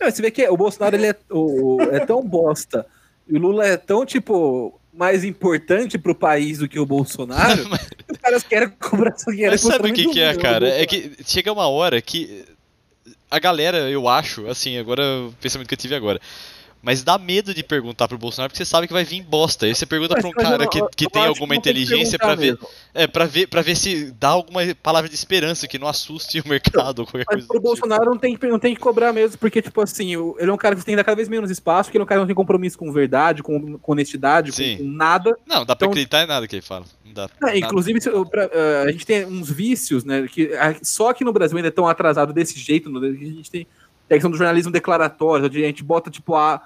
Não, 0.00 0.10
você 0.10 0.22
vê 0.22 0.30
que 0.30 0.48
o 0.48 0.56
Bolsonaro 0.56 0.96
ele 0.96 1.06
é, 1.06 1.16
o- 1.30 1.80
é 1.92 2.00
tão 2.00 2.20
bosta. 2.22 2.84
E 3.28 3.36
o 3.36 3.40
Lula 3.40 3.66
é 3.66 3.76
tão, 3.76 4.04
tipo, 4.04 4.78
mais 4.92 5.24
importante 5.24 5.98
pro 5.98 6.14
país 6.14 6.58
do 6.58 6.68
que 6.68 6.78
o 6.80 6.86
Bolsonaro. 6.86 7.62
que 8.06 8.12
os 8.12 8.18
caras 8.18 8.42
querem 8.42 8.70
cobrar 8.70 9.16
só 9.16 9.30
querem 9.30 9.50
Mas 9.50 9.60
sabe 9.60 9.90
o 9.90 9.94
que, 9.94 10.08
que 10.08 10.20
é, 10.20 10.30
Lula, 10.32 10.42
cara? 10.42 10.68
É 10.68 10.84
que 10.84 11.12
chega 11.24 11.52
uma 11.52 11.68
hora 11.68 12.02
que 12.02 12.44
a 13.30 13.38
galera, 13.38 13.90
eu 13.90 14.08
acho, 14.08 14.46
assim, 14.46 14.78
agora 14.78 15.02
o 15.02 15.32
pensamento 15.40 15.68
que 15.68 15.74
eu 15.74 15.78
tive 15.78 15.94
agora. 15.94 16.20
Mas 16.84 17.02
dá 17.02 17.16
medo 17.16 17.54
de 17.54 17.62
perguntar 17.64 18.06
pro 18.06 18.18
Bolsonaro 18.18 18.50
porque 18.50 18.62
você 18.62 18.68
sabe 18.68 18.86
que 18.86 18.92
vai 18.92 19.04
vir 19.04 19.22
bosta. 19.22 19.64
Aí 19.64 19.74
você 19.74 19.86
pergunta 19.86 20.14
Mas- 20.14 20.20
pra 20.22 20.28
um 20.28 20.32
cara 20.32 20.58
não- 20.64 20.68
que, 20.68 20.80
que 20.94 21.08
tem 21.10 21.22
que 21.22 21.28
alguma 21.28 21.54
que 21.54 21.58
inteligência 21.58 22.18
pra 22.18 22.34
ver, 22.34 22.52
mesmo. 22.52 22.68
é, 22.92 23.06
para 23.06 23.24
ver, 23.24 23.46
para 23.48 23.62
ver 23.62 23.74
se 23.74 24.10
dá 24.12 24.28
alguma 24.28 24.60
palavra 24.82 25.08
de 25.08 25.14
esperança 25.14 25.66
que 25.66 25.78
não 25.78 25.88
assuste 25.88 26.40
o 26.40 26.48
mercado 26.48 26.98
ou 27.00 27.06
qualquer 27.06 27.24
Mas 27.26 27.36
coisa. 27.36 27.46
pro 27.48 27.56
tipo. 27.56 27.66
Bolsonaro 27.68 28.04
não 28.04 28.18
tem, 28.18 28.36
que- 28.36 28.46
não 28.46 28.58
tem 28.58 28.74
que 28.74 28.80
cobrar 28.80 29.12
mesmo, 29.12 29.38
porque, 29.38 29.62
tipo 29.62 29.80
assim, 29.80 30.10
ele 30.38 30.50
é 30.50 30.52
um 30.52 30.56
cara 30.58 30.76
que 30.76 30.84
tem 30.84 30.94
que 30.94 31.02
cada 31.02 31.16
vez 31.16 31.28
menos 31.28 31.50
espaço, 31.50 31.88
porque 31.88 31.96
ele 31.96 32.02
é 32.02 32.04
um 32.04 32.06
cara 32.06 32.18
que 32.18 32.22
não 32.22 32.26
tem 32.26 32.36
compromisso 32.36 32.76
com 32.78 32.92
verdade, 32.92 33.42
com, 33.42 33.78
com 33.78 33.92
honestidade, 33.92 34.52
com, 34.52 34.76
com 34.76 34.90
nada. 34.90 35.36
Não, 35.46 35.64
dá 35.64 35.74
pra 35.74 35.86
Então- 35.86 35.88
acreditar 35.90 36.22
em 36.22 36.26
nada 36.26 36.46
que 36.46 36.54
ele 36.54 36.62
fala. 36.62 36.84
Não 37.04 37.12
dá. 37.14 37.28
É, 37.44 37.58
inclusive, 37.58 37.98
pra- 38.30 38.50
eh, 38.52 38.84
a 38.88 38.92
gente 38.92 39.06
tem 39.06 39.24
uns 39.24 39.50
vícios, 39.50 40.04
né? 40.04 40.26
Que 40.30 40.52
a- 40.54 40.76
só 40.82 41.08
aqui 41.08 41.24
no 41.24 41.32
Brasil 41.32 41.56
ainda 41.56 41.68
é 41.68 41.70
tão 41.70 41.88
atrasado 41.88 42.32
desse 42.34 42.58
jeito. 42.58 42.90
no- 42.90 43.00
que 43.00 43.06
a 43.06 43.10
gente 43.30 43.50
tem 43.50 43.66
a 44.10 44.14
questão 44.14 44.30
do 44.30 44.36
jornalismo 44.36 44.70
declaratório, 44.70 45.46
onde 45.46 45.64
a 45.64 45.66
gente 45.66 45.82
bota, 45.82 46.10
tipo, 46.10 46.34
a, 46.34 46.60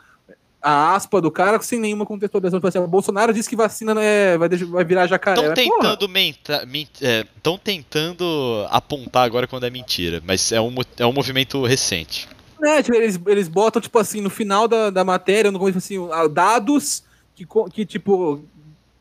a 0.61 0.95
aspa 0.95 1.21
do 1.21 1.31
cara 1.31 1.61
sem 1.61 1.79
nenhuma 1.79 2.05
contextualização. 2.05 2.59
Tipo 2.59 2.69
assim, 2.69 2.79
o 2.79 2.87
Bolsonaro 2.87 3.33
disse 3.33 3.49
que 3.49 3.57
vacina 3.57 3.95
é, 4.03 4.37
vai, 4.37 4.49
deixar- 4.49 4.67
vai 4.67 4.85
virar 4.85 5.07
jacaré. 5.07 5.41
Estão 5.41 5.55
porra, 5.55 5.81
tentando 5.81 6.09
menta, 6.09 6.67
men- 6.67 6.89
é, 7.01 7.25
tentando 7.63 8.67
apontar 8.71 9.25
agora 9.25 9.47
quando 9.47 9.65
é 9.65 9.71
mentira, 9.71 10.23
mas 10.27 10.53
é 10.53 10.61
um, 10.61 10.75
é 10.97 11.07
um 11.07 11.13
movimento 11.13 11.65
recente. 11.65 12.29
É, 12.63 12.83
tipo, 12.83 12.97
eles, 12.97 13.21
eles 13.27 13.49
botam, 13.49 13.81
tipo 13.81 13.99
assim, 13.99 14.21
no 14.21 14.31
final 14.31 14.67
da, 14.67 14.91
da 14.91 15.05
matéria, 15.05 15.51
no 15.51 15.59
começo, 15.59 15.79
assim, 15.79 15.97
dados 16.33 17.05
que, 17.37 17.47
que 17.73 17.87
tipo, 17.87 18.43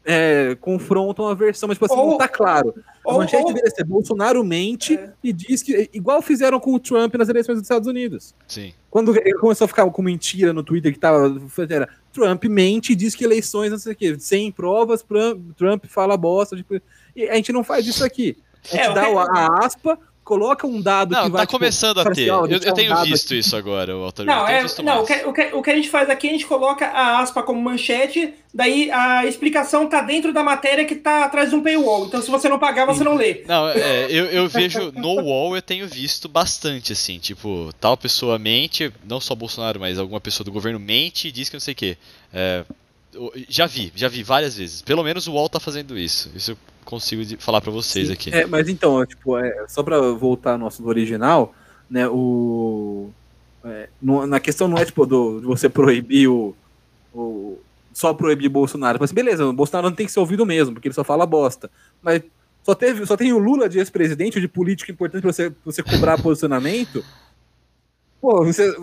é, 0.06 0.56
confrontam 0.62 1.28
a 1.28 1.34
versão, 1.34 1.68
mas 1.68 1.76
tipo 1.76 1.86
assim, 1.86 1.96
ou, 1.96 2.12
não 2.12 2.18
tá 2.18 2.28
claro. 2.28 2.74
A 3.06 3.12
ou, 3.12 3.18
manchete 3.20 3.44
ou, 3.44 3.48
deveria 3.50 3.70
ser 3.70 3.84
Bolsonaro 3.84 4.44
mente 4.44 4.96
é. 4.96 5.12
e 5.24 5.34
diz 5.34 5.62
que. 5.62 5.90
Igual 5.94 6.22
fizeram 6.22 6.60
com 6.60 6.74
o 6.74 6.80
Trump 6.80 7.16
nas 7.16 7.28
eleições 7.28 7.56
dos 7.56 7.64
Estados 7.64 7.88
Unidos. 7.88 8.34
Sim. 8.48 8.74
Quando 8.98 9.16
ele 9.16 9.36
começou 9.36 9.66
a 9.66 9.68
ficar 9.68 9.88
com 9.92 10.02
mentira 10.02 10.52
no 10.52 10.64
Twitter 10.64 10.92
que 10.92 10.98
tava. 10.98 11.40
Era, 11.70 11.88
Trump 12.12 12.44
mente 12.46 12.94
e 12.94 12.96
diz 12.96 13.14
que 13.14 13.24
eleições, 13.24 13.70
não 13.70 13.78
sei 13.78 13.94
o 13.94 13.96
quê, 13.96 14.18
sem 14.20 14.52
provas, 14.52 15.06
Trump 15.56 15.86
fala 15.86 16.18
bosta. 16.18 16.56
Tipo, 16.56 16.82
e 17.16 17.30
a 17.30 17.36
gente 17.36 17.54
não 17.54 17.64
faz 17.64 17.86
isso 17.86 18.04
aqui. 18.04 18.36
A 18.64 18.76
gente 18.76 18.90
é, 18.90 18.94
dá 18.96 19.04
a 19.06 19.64
aspa, 19.64 20.00
coloca 20.28 20.68
um 20.68 20.82
dado 20.82 21.12
não, 21.12 21.24
que 21.24 21.30
vai. 21.30 21.42
Tá 21.42 21.46
tipo, 21.46 21.58
começando 21.58 22.02
a 22.02 22.12
ter. 22.12 22.28
Eu, 22.28 22.46
eu 22.48 22.74
tenho 22.74 22.94
um 22.94 23.04
visto 23.04 23.28
aqui. 23.28 23.40
isso 23.40 23.56
agora, 23.56 23.96
Walter. 23.96 24.26
Não, 24.26 24.46
é, 24.46 24.66
não 24.84 25.02
o, 25.02 25.06
que, 25.06 25.14
o, 25.26 25.34
que, 25.34 25.42
o 25.54 25.62
que 25.64 25.72
a 25.72 25.76
gente 25.76 25.90
faz 25.90 26.10
aqui, 26.10 26.28
a 26.28 26.32
gente 26.34 26.46
coloca 26.46 26.86
a 26.86 27.20
aspa 27.22 27.42
como 27.42 27.62
manchete, 27.62 28.34
daí 28.54 28.92
a 28.92 29.26
explicação 29.26 29.88
tá 29.88 30.02
dentro 30.02 30.34
da 30.34 30.44
matéria 30.44 30.84
que 30.84 30.96
tá 30.96 31.24
atrás 31.24 31.50
de 31.50 31.56
um 31.56 31.64
paywall. 31.64 32.06
Então, 32.08 32.22
se 32.22 32.30
você 32.30 32.50
não 32.50 32.60
pagar, 32.60 32.86
você 32.86 33.06
não 33.06 33.16
lê. 33.16 33.46
Não, 33.48 33.70
é, 33.70 34.08
eu, 34.12 34.26
eu 34.26 34.50
vejo 34.50 34.92
no 34.94 35.16
wall, 35.16 35.56
eu 35.56 35.62
tenho 35.62 35.88
visto 35.88 36.28
bastante, 36.28 36.92
assim, 36.92 37.18
tipo, 37.20 37.70
tal 37.80 37.96
pessoa 37.96 38.38
mente, 38.38 38.92
não 39.08 39.22
só 39.22 39.34
Bolsonaro, 39.34 39.80
mas 39.80 39.98
alguma 39.98 40.20
pessoa 40.20 40.44
do 40.44 40.52
governo 40.52 40.80
mente 40.80 41.30
e 41.30 41.32
diz 41.32 41.48
que 41.48 41.56
não 41.56 41.62
sei 41.62 41.72
o 41.72 41.78
quê. 41.78 41.98
É, 42.34 42.66
já 43.48 43.66
vi, 43.66 43.94
já 43.96 44.10
vi 44.10 44.24
várias 44.24 44.58
vezes. 44.58 44.82
Pelo 44.82 45.04
menos 45.04 45.26
o 45.26 45.32
UOL 45.32 45.48
tá 45.48 45.60
fazendo 45.60 45.98
isso. 45.98 46.30
Isso 46.36 46.52
eu 46.52 46.58
consigo 46.88 47.24
falar 47.40 47.62
para 47.62 47.72
vocês 47.72 48.08
Sim, 48.08 48.14
aqui. 48.14 48.34
É, 48.34 48.48
mas 48.48 48.70
então, 48.70 49.06
tipo, 49.06 49.38
é, 49.38 49.66
só 49.68 49.84
para 49.84 50.00
voltar 50.14 50.54
ao 50.54 50.58
nosso 50.58 50.86
original, 50.88 51.54
né, 51.90 52.08
o 52.08 53.10
é, 53.64 53.90
no, 54.02 54.26
na 54.26 54.40
questão 54.40 54.68
não 54.68 54.78
é 54.78 54.86
tipo 54.86 55.06
do, 55.06 55.40
de 55.40 55.46
você 55.46 55.68
proibir 55.68 56.30
o, 56.30 56.56
o 57.14 57.58
só 57.94 58.14
proibir 58.14 58.50
Bolsonaro. 58.50 58.98
Mas 59.00 59.12
beleza, 59.12 59.46
o 59.46 59.54
Bolsonaro 59.54 59.90
não 59.90 59.96
tem 59.96 60.06
que 60.06 60.12
ser 60.12 60.20
ouvido 60.20 60.46
mesmo, 60.46 60.74
porque 60.74 60.88
ele 60.88 60.96
só 60.96 61.04
fala 61.04 61.26
bosta. 61.26 61.70
Mas 62.02 62.22
só 62.64 62.74
teve, 62.74 63.06
só 63.06 63.18
tem 63.18 63.34
o 63.34 63.38
Lula 63.38 63.68
de 63.68 63.80
ex-presidente, 63.80 64.40
de 64.40 64.48
político 64.48 64.92
importante 64.92 65.22
para 65.22 65.34
você, 65.34 65.50
pra 65.50 65.60
você 65.66 65.84
cobrar 65.84 66.20
posicionamento. 66.22 67.04
Pô, 68.20 68.44
você, 68.44 68.74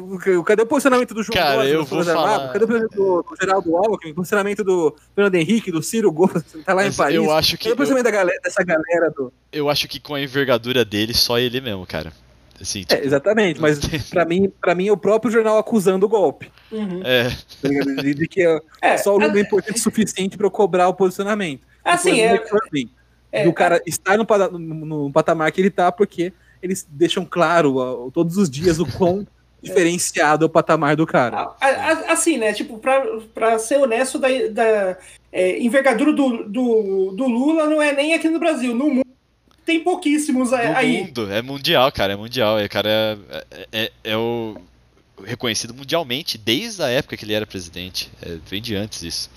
cadê 0.47 0.63
o 0.63 0.67
posicionamento 0.67 1.13
do 1.13 1.23
João 1.23 1.37
Cara, 1.37 1.67
eu 1.67 1.85
vou 1.85 2.05
falar... 2.05 2.53
Cadê 2.53 2.65
o 2.65 2.69
posicionamento 2.69 2.97
do, 2.97 3.23
do 3.23 3.37
Geraldo 3.41 3.77
Alckmin? 3.77 4.13
O 4.13 4.15
posicionamento 4.15 4.65
do 4.65 4.97
Fernando 5.15 5.35
Henrique, 5.35 5.73
do 5.73 5.83
Ciro 5.83 6.13
Gomes, 6.13 6.45
tá 6.65 6.73
lá 6.73 6.85
Mas 6.85 6.95
em 6.95 6.97
Paris? 6.97 7.17
Eu 7.17 7.33
acho 7.33 7.59
que... 7.59 7.65
Cadê 7.65 7.73
o 7.73 7.77
posicionamento 7.77 8.07
eu... 8.07 8.13
da 8.13 8.19
galera, 8.19 8.41
dessa 8.43 8.63
galera 8.63 9.11
do... 9.11 9.33
Eu 9.53 9.69
acho 9.69 9.89
que 9.89 9.99
com 9.99 10.15
a 10.15 10.21
envergadura 10.21 10.85
dele, 10.85 11.13
só 11.13 11.39
ele 11.39 11.61
mesmo, 11.61 11.85
cara. 11.85 12.13
Assim, 12.61 12.83
tipo... 12.83 12.95
é, 12.95 13.05
exatamente, 13.05 13.61
mas 13.61 13.81
pra 14.09 14.25
mim, 14.25 14.53
pra 14.61 14.75
mim 14.75 14.87
é 14.87 14.93
o 14.93 14.97
próprio 14.97 15.33
jornal 15.33 15.59
acusando 15.59 16.07
o 16.07 16.09
golpe. 16.09 16.51
Uhum. 16.71 17.03
É. 17.05 17.29
Tá 17.61 17.69
de, 18.03 18.15
de, 18.15 18.29
que 18.29 18.43
é, 18.43 18.61
é, 18.81 18.97
só 18.97 19.15
o 19.15 19.19
Lula 19.19 19.37
é 19.37 19.41
importante 19.41 19.77
o 19.77 19.83
suficiente 19.83 20.37
pra 20.37 20.47
eu 20.47 20.51
cobrar 20.51 20.89
o 20.89 20.95
posicionamento. 20.95 21.67
Assim, 21.85 22.21
é, 22.21 22.41
é, 23.33 23.45
do 23.45 23.53
cara 23.53 23.83
estar 23.85 24.17
no, 24.17 24.25
no, 24.59 24.87
no 24.87 25.13
patamar 25.13 25.51
que 25.51 25.61
ele 25.61 25.71
tá, 25.71 25.91
porque 25.91 26.33
eles 26.65 26.87
deixam 26.89 27.25
claro 27.25 28.11
todos 28.13 28.37
os 28.39 28.49
dias 28.49 28.79
o 28.79 28.87
quão 28.87 29.27
diferenciado 29.63 30.47
o 30.47 30.49
patamar 30.49 30.97
do 30.97 31.07
cara. 31.07 31.55
Assim, 32.09 32.39
né? 32.39 32.53
Tipo, 32.53 32.79
pra, 32.79 33.03
pra 33.35 33.59
ser 33.59 33.79
honesto, 33.79 34.19
da, 34.19 34.29
da 34.51 34.99
é, 35.33 35.61
envergadura 35.61 36.13
do, 36.13 36.45
do, 36.45 37.13
do 37.13 37.27
Lula 37.27 37.67
não 37.67 37.81
é 37.81 37.93
nem 37.93 38.15
aqui 38.15 38.29
no 38.29 38.39
Brasil. 38.39 38.75
No 38.75 38.91
mundo 38.91 39.05
tem 39.65 39.81
pouquíssimos 39.81 40.51
no 40.51 40.57
aí. 40.57 41.03
mundo, 41.03 41.33
é 41.33 41.41
mundial, 41.41 41.91
cara, 41.91 42.13
é 42.13 42.17
mundial. 42.17 42.59
O 42.63 42.69
cara 42.69 42.89
é, 42.91 43.19
é, 43.51 43.67
é, 43.73 43.93
é, 44.05 44.17
o 44.17 44.57
reconhecido 45.25 45.73
mundialmente 45.73 46.37
desde 46.37 46.83
a 46.83 46.89
época 46.89 47.17
que 47.17 47.25
ele 47.25 47.33
era 47.33 47.47
presidente. 47.47 48.11
É, 48.23 48.37
vem 48.47 48.61
de 48.61 48.75
antes 48.75 49.03
isso. 49.03 49.31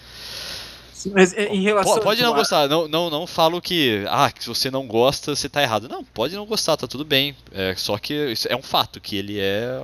Mas 1.13 1.33
é, 1.33 1.47
em 1.47 1.61
relação 1.61 1.93
pode, 1.93 2.05
pode 2.05 2.21
não 2.23 2.33
gostar, 2.33 2.67
não, 2.67 2.87
não, 2.87 3.09
não 3.09 3.27
falo 3.27 3.61
que 3.61 4.03
ah, 4.07 4.31
que 4.31 4.43
se 4.43 4.49
você 4.49 4.71
não 4.71 4.87
gosta, 4.87 5.35
você 5.35 5.47
tá 5.47 5.61
errado. 5.61 5.87
Não, 5.87 6.03
pode 6.03 6.35
não 6.35 6.45
gostar, 6.45 6.77
tá 6.77 6.87
tudo 6.87 7.05
bem. 7.05 7.35
É, 7.51 7.75
só 7.75 7.97
que 7.97 8.33
é 8.49 8.55
um 8.55 8.63
fato 8.63 8.99
que 8.99 9.15
ele 9.15 9.39
é 9.39 9.83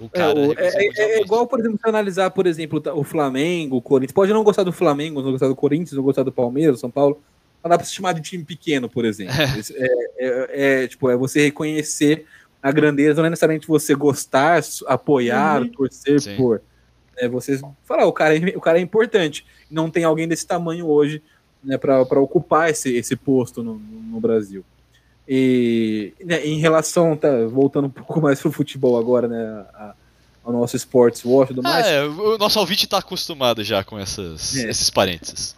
o 0.00 0.08
cara 0.08 0.38
é, 0.38 0.52
é, 0.56 0.86
é, 0.86 1.18
é, 1.18 1.20
igual, 1.20 1.46
por 1.46 1.60
exemplo, 1.60 1.78
se 1.78 1.88
analisar, 1.88 2.30
por 2.30 2.46
exemplo, 2.46 2.82
o 2.94 3.04
Flamengo, 3.04 3.76
o 3.76 3.82
Corinthians. 3.82 4.12
Pode 4.12 4.32
não 4.32 4.42
gostar 4.42 4.62
do 4.62 4.72
Flamengo, 4.72 5.20
não 5.20 5.32
gostar 5.32 5.48
do 5.48 5.56
Corinthians, 5.56 5.92
não 5.92 6.02
gostar 6.02 6.22
do 6.22 6.32
Palmeiras, 6.32 6.80
São 6.80 6.90
Paulo. 6.90 7.20
Mas 7.62 7.70
dá 7.70 7.76
pra 7.76 7.86
se 7.86 7.94
chamar 7.94 8.12
de 8.14 8.22
time 8.22 8.42
pequeno, 8.42 8.88
por 8.88 9.04
exemplo. 9.04 9.34
É. 9.34 9.44
é, 9.74 9.88
é, 10.18 10.84
é, 10.84 10.88
tipo, 10.88 11.10
é 11.10 11.16
você 11.16 11.42
reconhecer 11.42 12.24
a 12.62 12.72
grandeza, 12.72 13.20
não 13.20 13.26
é 13.26 13.30
necessariamente 13.30 13.66
você 13.66 13.94
gostar, 13.94 14.62
apoiar, 14.86 15.62
uhum. 15.62 15.68
torcer 15.68 16.20
Sim. 16.20 16.36
por. 16.36 16.62
É 17.20 17.28
você 17.28 17.60
falar, 17.84 18.06
o 18.06 18.12
cara, 18.12 18.34
o 18.56 18.60
cara 18.60 18.78
é 18.78 18.82
importante. 18.82 19.44
Não 19.70 19.90
tem 19.90 20.04
alguém 20.04 20.26
desse 20.26 20.46
tamanho 20.46 20.86
hoje 20.86 21.22
né, 21.62 21.76
para 21.76 22.20
ocupar 22.20 22.70
esse, 22.70 22.94
esse 22.96 23.14
posto 23.14 23.62
no, 23.62 23.74
no 23.78 24.20
Brasil. 24.20 24.64
E 25.28 26.12
né, 26.24 26.44
em 26.44 26.58
relação, 26.58 27.16
tá, 27.16 27.28
voltando 27.46 27.86
um 27.86 27.90
pouco 27.90 28.20
mais 28.20 28.40
pro 28.40 28.50
futebol 28.50 28.98
agora, 28.98 29.28
né? 29.28 29.64
A, 29.74 29.94
ao 30.44 30.52
nosso 30.52 30.74
Sports 30.76 31.24
Watch 31.24 31.52
e 31.52 31.54
tudo 31.54 31.62
mais. 31.62 31.86
É, 31.86 32.02
o 32.02 32.38
nosso 32.38 32.58
ouvinte 32.58 32.84
está 32.84 32.98
acostumado 32.98 33.62
já 33.62 33.84
com 33.84 33.98
essas, 33.98 34.56
é. 34.56 34.70
esses 34.70 34.90
parênteses. 34.90 35.54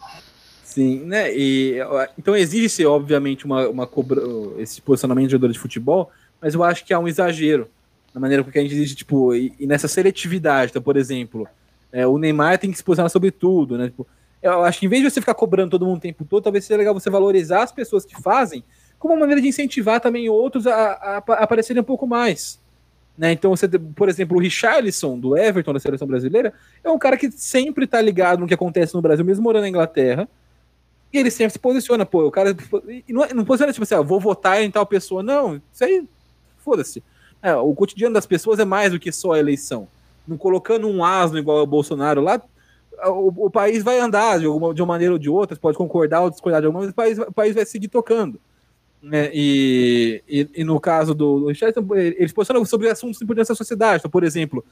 Sim, 0.63 0.99
né? 1.05 1.33
E, 1.33 1.77
então 2.17 2.35
exige-se, 2.35 2.85
obviamente, 2.85 3.45
uma, 3.45 3.67
uma 3.67 3.87
cobra, 3.87 4.21
esse 4.57 4.81
posicionamento 4.81 5.27
de 5.27 5.31
jogador 5.31 5.53
de 5.53 5.59
futebol, 5.59 6.11
mas 6.41 6.53
eu 6.53 6.63
acho 6.63 6.83
que 6.83 6.93
há 6.93 6.99
um 6.99 7.07
exagero 7.07 7.69
na 8.13 8.21
maneira 8.21 8.43
com 8.43 8.51
que 8.51 8.59
a 8.59 8.61
gente 8.61 8.73
exige, 8.73 8.95
tipo, 8.95 9.33
e, 9.33 9.53
e 9.59 9.65
nessa 9.65 9.87
seletividade. 9.87 10.71
Então, 10.71 10.81
por 10.81 10.97
exemplo, 10.97 11.47
é, 11.91 12.05
o 12.05 12.17
Neymar 12.17 12.59
tem 12.59 12.71
que 12.71 12.77
se 12.77 12.83
posicionar 12.83 13.09
sobre 13.09 13.31
tudo, 13.31 13.77
né? 13.77 13.85
Tipo, 13.87 14.07
eu 14.41 14.63
acho 14.63 14.79
que 14.79 14.85
em 14.85 14.89
vez 14.89 15.01
de 15.01 15.09
você 15.09 15.21
ficar 15.21 15.33
cobrando 15.33 15.71
todo 15.71 15.85
mundo 15.85 15.97
o 15.97 16.01
tempo 16.01 16.25
todo, 16.25 16.43
talvez 16.43 16.65
seja 16.65 16.77
legal 16.77 16.93
você 16.93 17.09
valorizar 17.09 17.63
as 17.63 17.71
pessoas 17.71 18.05
que 18.05 18.21
fazem 18.21 18.63
como 18.99 19.13
uma 19.13 19.19
maneira 19.19 19.41
de 19.41 19.47
incentivar 19.47 19.99
também 19.99 20.29
outros 20.29 20.65
a, 20.65 20.73
a, 20.73 21.17
a 21.17 21.43
aparecerem 21.43 21.81
um 21.81 21.85
pouco 21.85 22.07
mais. 22.07 22.59
Né? 23.17 23.31
Então, 23.31 23.51
você, 23.55 23.67
por 23.67 24.09
exemplo, 24.09 24.37
o 24.37 24.39
Richarlison, 24.39 25.19
do 25.19 25.37
Everton, 25.37 25.73
da 25.73 25.79
seleção 25.79 26.07
brasileira, 26.07 26.53
é 26.83 26.89
um 26.89 26.97
cara 26.97 27.17
que 27.17 27.29
sempre 27.31 27.85
está 27.85 28.01
ligado 28.01 28.39
no 28.39 28.47
que 28.47 28.53
acontece 28.53 28.93
no 28.93 29.01
Brasil, 29.01 29.23
mesmo 29.23 29.43
morando 29.43 29.63
na 29.63 29.69
Inglaterra. 29.69 30.27
E 31.11 31.17
ele 31.17 31.29
sempre 31.29 31.53
se 31.53 31.59
posiciona, 31.59 32.05
pô, 32.05 32.25
o 32.25 32.31
cara. 32.31 32.55
E 33.07 33.13
não, 33.13 33.27
não 33.35 33.45
posiciona 33.45 33.71
tipo 33.71 33.83
assim, 33.83 33.93
ah, 33.93 34.01
vou 34.01 34.19
votar 34.19 34.63
em 34.63 34.71
tal 34.71 34.85
pessoa. 34.85 35.21
Não, 35.21 35.61
isso 35.71 35.83
aí, 35.83 36.07
foda-se. 36.57 37.03
É, 37.43 37.53
o 37.55 37.75
cotidiano 37.75 38.13
das 38.13 38.25
pessoas 38.25 38.57
é 38.57 38.65
mais 38.65 38.93
do 38.93 38.99
que 38.99 39.11
só 39.11 39.33
a 39.33 39.39
eleição. 39.39 39.87
Não 40.25 40.37
colocando 40.37 40.87
um 40.87 41.03
asno 41.03 41.37
igual 41.37 41.57
ao 41.57 41.67
Bolsonaro 41.67 42.21
lá, 42.21 42.41
o, 43.05 43.47
o 43.47 43.49
país 43.49 43.83
vai 43.83 43.99
andar 43.99 44.39
de, 44.39 44.45
alguma, 44.45 44.73
de 44.73 44.81
uma 44.81 44.87
maneira 44.87 45.13
ou 45.13 45.19
de 45.19 45.29
outra, 45.29 45.57
pode 45.57 45.77
concordar 45.77 46.21
ou 46.21 46.29
discordar 46.29 46.61
de 46.61 46.67
alguma, 46.67 46.85
mas 46.85 46.91
o 46.91 46.95
país, 46.95 47.19
o 47.19 47.31
país 47.33 47.53
vai 47.53 47.65
seguir 47.65 47.89
tocando. 47.89 48.39
Né, 49.01 49.29
e, 49.33 50.23
e, 50.29 50.49
e, 50.55 50.63
no 50.63 50.79
caso 50.79 51.13
do, 51.13 51.41
do 51.41 51.51
eles 51.51 52.31
posicionam 52.31 52.63
sobre 52.63 52.89
assuntos 52.89 53.21
importantes 53.21 53.49
da 53.49 53.55
sociedade. 53.55 53.99
Então, 53.99 54.09
por 54.09 54.23
exemplo, 54.23 54.63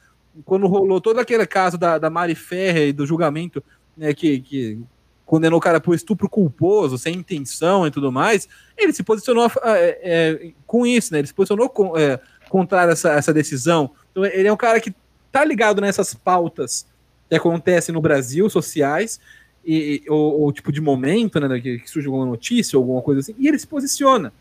quando 0.46 0.68
rolou 0.68 1.02
todo 1.02 1.20
aquele 1.20 1.46
caso 1.46 1.78
da, 1.78 1.98
da 1.98 2.10
Mari 2.10 2.36
Ferre 2.36 2.88
e 2.88 2.94
do 2.94 3.06
julgamento 3.06 3.62
né, 3.98 4.14
que, 4.14 4.40
que 4.40 4.80
condenou 5.26 5.60
o 5.60 5.62
cara 5.62 5.82
por 5.82 5.94
estupro 5.94 6.30
culposo, 6.30 6.98
sem 6.98 7.16
intenção 7.16 7.86
e 7.86 7.92
tudo 7.92 8.10
mais, 8.10 8.48
ele 8.78 8.94
se 8.94 9.04
posicionou 9.04 9.52
é, 9.64 10.00
é, 10.02 10.52
com 10.66 10.86
isso, 10.86 11.12
né? 11.12 11.20
Ele 11.20 11.28
se 11.28 11.34
posicionou 11.34 11.68
com, 11.68 11.98
é, 11.98 12.20
contrário 12.52 12.89
a 12.89 12.93
essa, 12.93 13.14
essa 13.14 13.34
decisão. 13.34 13.91
Então, 14.12 14.26
ele 14.26 14.47
é 14.47 14.54
um 14.54 14.58
cara 14.58 14.80
que 14.80 14.93
tá 15.32 15.43
ligado 15.43 15.82
nessas 15.82 16.14
pautas 16.14 16.86
que 17.30 17.36
acontecem 17.36 17.93
no 17.93 18.02
Brasil, 18.02 18.49
sociais, 18.49 19.20
e, 19.66 20.04
ou, 20.10 20.41
ou, 20.41 20.52
tipo 20.52 20.72
de 20.72 20.82
momento, 20.82 21.39
né, 21.39 21.60
que, 21.62 21.80
que, 21.80 21.89
surge 21.89 22.08
alguma 22.08 22.26
notícia, 22.26 22.76
alguma 22.76 23.02
coisa 23.02 23.22
assim, 23.22 23.36
e 23.39 23.47
ele 23.47 23.58
se 23.58 23.68
posiciona. 23.68 24.34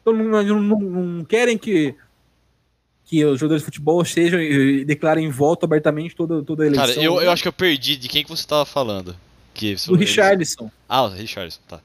Então 0.00 0.12
não, 0.14 0.42
não, 0.42 0.80
não, 0.80 1.24
querem 1.24 1.58
que 1.58 1.94
que 3.04 3.24
os 3.24 3.40
jogadores 3.40 3.62
de 3.62 3.64
futebol 3.64 4.04
sejam 4.04 4.40
e 4.40 4.84
declarem 4.84 5.28
voto 5.28 5.64
abertamente 5.64 6.14
toda, 6.14 6.44
toda 6.44 6.62
a 6.62 6.66
eleição. 6.66 6.86
Cara, 6.86 7.02
eu, 7.02 7.20
eu 7.20 7.30
acho 7.32 7.42
que 7.42 7.48
eu 7.48 7.52
perdi 7.52 7.96
de 7.96 8.08
quem 8.08 8.22
que 8.22 8.30
você 8.30 8.42
estava 8.42 8.64
falando. 8.64 9.16
Que 9.52 9.74
o 9.88 9.96
Richarlison. 9.96 10.70
Ah, 10.88 11.02
o 11.02 11.08
Richarlison, 11.08 11.58
tá. 11.66 11.80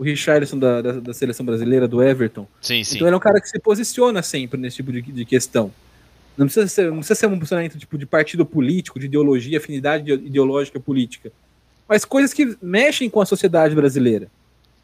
O 0.00 0.04
Richarlison 0.04 0.58
da, 0.58 0.80
da, 0.80 0.92
da, 0.92 1.12
seleção 1.12 1.44
brasileira, 1.44 1.86
do 1.86 2.02
Everton. 2.02 2.46
Sim, 2.60 2.82
sim. 2.82 2.96
Então 2.96 3.06
ele 3.06 3.14
é 3.14 3.16
um 3.16 3.20
cara 3.20 3.40
que 3.40 3.48
se 3.48 3.58
posiciona 3.58 4.22
sempre 4.22 4.58
nesse 4.58 4.76
tipo 4.76 4.90
de, 4.90 5.02
de 5.02 5.24
questão. 5.26 5.70
Não 6.38 6.46
precisa, 6.46 6.66
ser, 6.66 6.86
não 6.90 6.98
precisa 6.98 7.14
ser 7.14 7.26
um 7.26 7.38
posicionamento 7.38 7.78
tipo, 7.78 7.98
de 7.98 8.06
partido 8.06 8.46
político, 8.46 8.98
de 8.98 9.06
ideologia, 9.06 9.58
afinidade 9.58 10.10
ideológica 10.10 10.80
política 10.80 11.30
mas 11.90 12.04
coisas 12.04 12.32
que 12.32 12.56
mexem 12.62 13.10
com 13.10 13.20
a 13.20 13.26
sociedade 13.26 13.74
brasileira. 13.74 14.28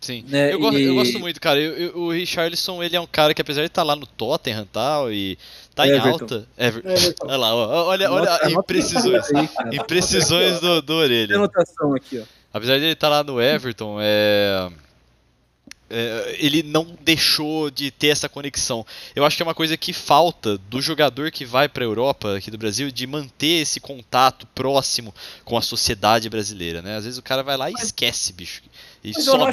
Sim, 0.00 0.24
né? 0.28 0.52
eu, 0.52 0.58
gosto, 0.58 0.76
e... 0.76 0.82
eu, 0.82 0.94
gosto, 0.96 1.20
muito, 1.20 1.40
cara. 1.40 1.60
Eu, 1.60 1.72
eu, 1.72 1.96
o 1.98 2.10
Richarlison, 2.10 2.82
ele 2.82 2.96
é 2.96 3.00
um 3.00 3.06
cara 3.06 3.32
que 3.32 3.40
apesar 3.40 3.60
de 3.60 3.68
estar 3.68 3.82
tá 3.82 3.86
lá 3.86 3.94
no 3.94 4.04
Tottenham 4.04 4.62
e 4.62 4.66
tal, 4.66 5.12
e 5.12 5.38
tá 5.72 5.86
Everton. 5.86 6.08
em 6.08 6.10
alta... 6.10 6.48
Ever... 6.58 6.84
Everton. 6.84 7.26
Olha 7.28 7.36
lá, 7.36 7.54
olha, 7.54 8.10
olha, 8.10 8.40
olha 8.42 8.52
imprecisões, 8.52 9.24
aí, 9.32 9.48
imprecisões 9.76 10.58
do, 10.58 10.82
do 10.82 10.94
orelha. 10.94 11.36
anotação 11.36 11.94
aqui, 11.94 12.18
ó. 12.18 12.24
Apesar 12.52 12.78
de 12.78 12.84
ele 12.84 12.92
estar 12.94 13.08
tá 13.08 13.18
lá 13.18 13.22
no 13.22 13.40
Everton, 13.40 13.98
é... 14.00 14.68
é, 15.89 16.37
ele 16.39 16.62
não 16.62 16.97
deixou 17.01 17.70
de 17.70 17.91
ter 17.91 18.09
essa 18.09 18.28
conexão. 18.28 18.84
Eu 19.14 19.24
acho 19.24 19.37
que 19.37 19.43
é 19.43 19.47
uma 19.47 19.55
coisa 19.55 19.76
que 19.76 19.93
falta 19.93 20.59
do 20.59 20.80
jogador 20.80 21.30
que 21.30 21.45
vai 21.45 21.68
para 21.68 21.84
a 21.84 21.87
Europa, 21.87 22.37
aqui 22.37 22.51
do 22.51 22.59
Brasil, 22.59 22.91
de 22.91 23.07
manter 23.07 23.62
esse 23.62 23.78
contato 23.78 24.47
próximo 24.49 25.14
com 25.45 25.57
a 25.57 25.62
sociedade 25.62 26.28
brasileira, 26.28 26.82
né? 26.82 26.97
Às 26.97 27.05
vezes 27.05 27.18
o 27.18 27.22
cara 27.22 27.43
vai 27.43 27.57
lá 27.57 27.70
e 27.70 27.74
esquece, 27.74 28.32
bicho. 28.32 28.62
E 29.05 29.12
Mas 29.14 29.26
não, 29.26 29.39
não, 29.39 29.47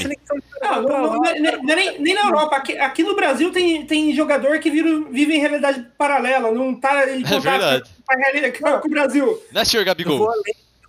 não, 0.81 1.21
nem, 1.63 1.99
nem, 1.99 2.15
na 2.15 2.21
Europa. 2.21 2.55
Aqui, 2.55 2.75
aqui, 2.79 3.03
no 3.03 3.15
Brasil 3.15 3.51
tem, 3.51 3.85
tem 3.85 4.15
jogador 4.15 4.59
que 4.59 4.71
vira, 4.71 4.89
vive 5.11 5.35
em 5.35 5.39
realidade 5.39 5.85
paralela, 5.95 6.51
não 6.51 6.73
tá 6.73 7.07
em 7.11 7.21
contato 7.23 7.63
é 7.63 7.81
com, 7.81 8.13
a 8.13 8.15
realidade, 8.15 8.59
com 8.59 8.87
o 8.87 8.91
Brasil. 8.91 9.43
Né, 9.51 9.63
senhor 9.63 9.85
Gabigol? 9.85 10.27